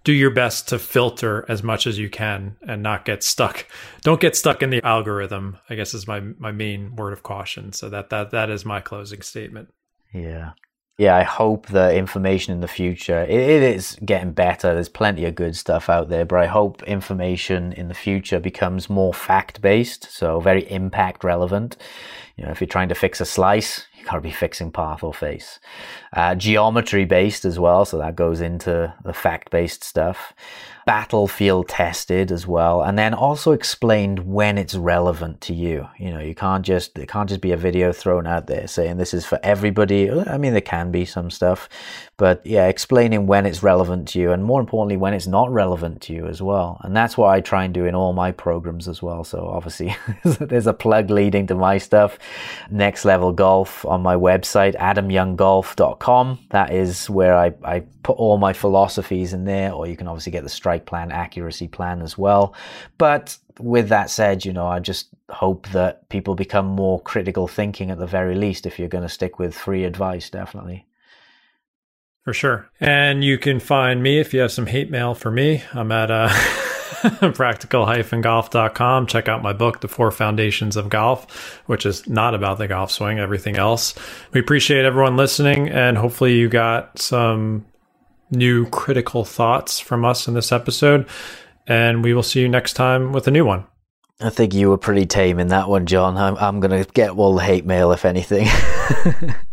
do 0.02 0.12
your 0.12 0.32
best 0.32 0.66
to 0.70 0.80
filter 0.80 1.44
as 1.48 1.62
much 1.62 1.86
as 1.86 1.96
you 1.96 2.10
can 2.10 2.56
and 2.66 2.82
not 2.82 3.04
get 3.04 3.22
stuck. 3.22 3.66
Don't 4.02 4.20
get 4.20 4.34
stuck 4.34 4.60
in 4.60 4.70
the 4.70 4.84
algorithm. 4.84 5.58
I 5.68 5.76
guess 5.76 5.94
is 5.94 6.08
my 6.08 6.18
my 6.18 6.50
main 6.50 6.96
word 6.96 7.12
of 7.12 7.22
caution. 7.22 7.72
So 7.72 7.88
that 7.90 8.10
that 8.10 8.32
that 8.32 8.50
is 8.50 8.64
my 8.64 8.80
closing 8.80 9.22
statement. 9.22 9.72
Yeah. 10.12 10.52
Yeah, 11.00 11.16
I 11.16 11.22
hope 11.22 11.68
the 11.68 11.96
information 11.96 12.52
in 12.52 12.60
the 12.60 12.68
future 12.68 13.22
it, 13.22 13.30
it 13.30 13.62
is 13.62 13.96
getting 14.04 14.32
better. 14.32 14.74
There's 14.74 14.90
plenty 14.90 15.24
of 15.24 15.34
good 15.34 15.56
stuff 15.56 15.88
out 15.88 16.10
there, 16.10 16.26
but 16.26 16.40
I 16.40 16.44
hope 16.44 16.82
information 16.82 17.72
in 17.72 17.88
the 17.88 17.94
future 17.94 18.38
becomes 18.38 18.90
more 18.90 19.14
fact 19.14 19.62
based, 19.62 20.12
so 20.12 20.40
very 20.40 20.70
impact 20.70 21.24
relevant. 21.24 21.78
You 22.36 22.44
know, 22.44 22.50
if 22.50 22.60
you're 22.60 22.68
trying 22.68 22.90
to 22.90 22.94
fix 22.94 23.18
a 23.18 23.24
slice, 23.24 23.86
you 23.98 24.04
got 24.04 24.16
to 24.16 24.20
be 24.20 24.30
fixing 24.30 24.70
path 24.70 25.02
or 25.02 25.14
face. 25.14 25.58
Uh, 26.12 26.34
geometry 26.34 27.06
based 27.06 27.46
as 27.46 27.58
well, 27.58 27.86
so 27.86 27.96
that 27.96 28.14
goes 28.14 28.42
into 28.42 28.92
the 29.02 29.14
fact 29.14 29.48
based 29.48 29.82
stuff. 29.82 30.34
Battlefield 30.86 31.68
tested 31.68 32.32
as 32.32 32.46
well, 32.46 32.82
and 32.82 32.98
then 32.98 33.14
also 33.14 33.52
explained 33.52 34.20
when 34.20 34.58
it's 34.58 34.74
relevant 34.74 35.40
to 35.42 35.54
you. 35.54 35.88
You 35.98 36.10
know, 36.10 36.20
you 36.20 36.34
can't 36.34 36.64
just 36.64 36.98
it 36.98 37.08
can't 37.08 37.28
just 37.28 37.40
be 37.40 37.52
a 37.52 37.56
video 37.56 37.92
thrown 37.92 38.26
out 38.26 38.46
there 38.46 38.66
saying 38.66 38.96
this 38.96 39.14
is 39.14 39.26
for 39.26 39.38
everybody. 39.42 40.10
I 40.10 40.38
mean, 40.38 40.52
there 40.52 40.60
can 40.60 40.90
be 40.90 41.04
some 41.04 41.30
stuff, 41.30 41.68
but 42.20 42.44
yeah, 42.44 42.66
explaining 42.66 43.26
when 43.26 43.46
it's 43.46 43.62
relevant 43.62 44.06
to 44.08 44.20
you, 44.20 44.32
and 44.32 44.44
more 44.44 44.60
importantly, 44.60 44.98
when 44.98 45.14
it's 45.14 45.26
not 45.26 45.50
relevant 45.50 46.02
to 46.02 46.12
you 46.12 46.26
as 46.26 46.42
well. 46.42 46.78
And 46.82 46.94
that's 46.94 47.16
what 47.16 47.30
I 47.30 47.40
try 47.40 47.64
and 47.64 47.72
do 47.72 47.86
in 47.86 47.94
all 47.94 48.12
my 48.12 48.30
programs 48.30 48.88
as 48.88 49.00
well. 49.00 49.24
So 49.24 49.46
obviously, 49.46 49.96
there's 50.24 50.66
a 50.66 50.74
plug 50.74 51.08
leading 51.08 51.46
to 51.46 51.54
my 51.54 51.78
stuff. 51.78 52.18
Next 52.70 53.06
level 53.06 53.32
golf 53.32 53.86
on 53.86 54.02
my 54.02 54.16
website, 54.16 54.76
adamyounggolf.com. 54.76 56.40
That 56.50 56.74
is 56.74 57.08
where 57.08 57.34
I, 57.34 57.54
I 57.64 57.84
put 58.02 58.18
all 58.18 58.36
my 58.36 58.52
philosophies 58.52 59.32
in 59.32 59.46
there, 59.46 59.72
or 59.72 59.86
you 59.86 59.96
can 59.96 60.06
obviously 60.06 60.32
get 60.32 60.42
the 60.42 60.50
strike 60.50 60.84
plan, 60.84 61.10
accuracy 61.12 61.68
plan 61.68 62.02
as 62.02 62.18
well. 62.18 62.54
But 62.98 63.38
with 63.58 63.88
that 63.88 64.10
said, 64.10 64.44
you 64.44 64.52
know, 64.52 64.66
I 64.66 64.78
just 64.80 65.08
hope 65.30 65.68
that 65.68 66.06
people 66.10 66.34
become 66.34 66.66
more 66.66 67.00
critical 67.00 67.48
thinking 67.48 67.90
at 67.90 67.98
the 67.98 68.06
very 68.06 68.34
least 68.34 68.66
if 68.66 68.78
you're 68.78 68.88
going 68.88 69.08
to 69.08 69.08
stick 69.08 69.38
with 69.38 69.54
free 69.54 69.84
advice, 69.84 70.28
definitely. 70.28 70.84
For 72.30 72.34
sure. 72.34 72.70
And 72.78 73.24
you 73.24 73.38
can 73.38 73.58
find 73.58 74.04
me 74.04 74.20
if 74.20 74.32
you 74.32 74.38
have 74.38 74.52
some 74.52 74.66
hate 74.66 74.88
mail 74.88 75.16
for 75.16 75.32
me. 75.32 75.64
I'm 75.72 75.90
at 75.90 76.12
uh 76.12 76.28
practical-golf.com. 77.32 79.06
Check 79.08 79.26
out 79.26 79.42
my 79.42 79.52
book, 79.52 79.80
The 79.80 79.88
Four 79.88 80.12
Foundations 80.12 80.76
of 80.76 80.88
Golf, 80.88 81.60
which 81.66 81.84
is 81.84 82.08
not 82.08 82.36
about 82.36 82.58
the 82.58 82.68
golf 82.68 82.92
swing, 82.92 83.18
everything 83.18 83.56
else. 83.56 83.96
We 84.30 84.38
appreciate 84.38 84.84
everyone 84.84 85.16
listening, 85.16 85.70
and 85.70 85.98
hopefully 85.98 86.36
you 86.36 86.48
got 86.48 87.00
some 87.00 87.66
new 88.30 88.66
critical 88.66 89.24
thoughts 89.24 89.80
from 89.80 90.04
us 90.04 90.28
in 90.28 90.34
this 90.34 90.52
episode. 90.52 91.08
And 91.66 92.04
we 92.04 92.14
will 92.14 92.22
see 92.22 92.42
you 92.42 92.48
next 92.48 92.74
time 92.74 93.12
with 93.12 93.26
a 93.26 93.32
new 93.32 93.44
one. 93.44 93.64
I 94.20 94.30
think 94.30 94.54
you 94.54 94.68
were 94.68 94.78
pretty 94.78 95.06
tame 95.06 95.40
in 95.40 95.48
that 95.48 95.68
one, 95.68 95.86
Jon. 95.86 96.16
I'm, 96.16 96.36
I'm 96.36 96.60
going 96.60 96.84
to 96.84 96.88
get 96.92 97.10
all 97.10 97.34
the 97.34 97.42
hate 97.42 97.66
mail, 97.66 97.90
if 97.90 98.04
anything. 98.04 98.46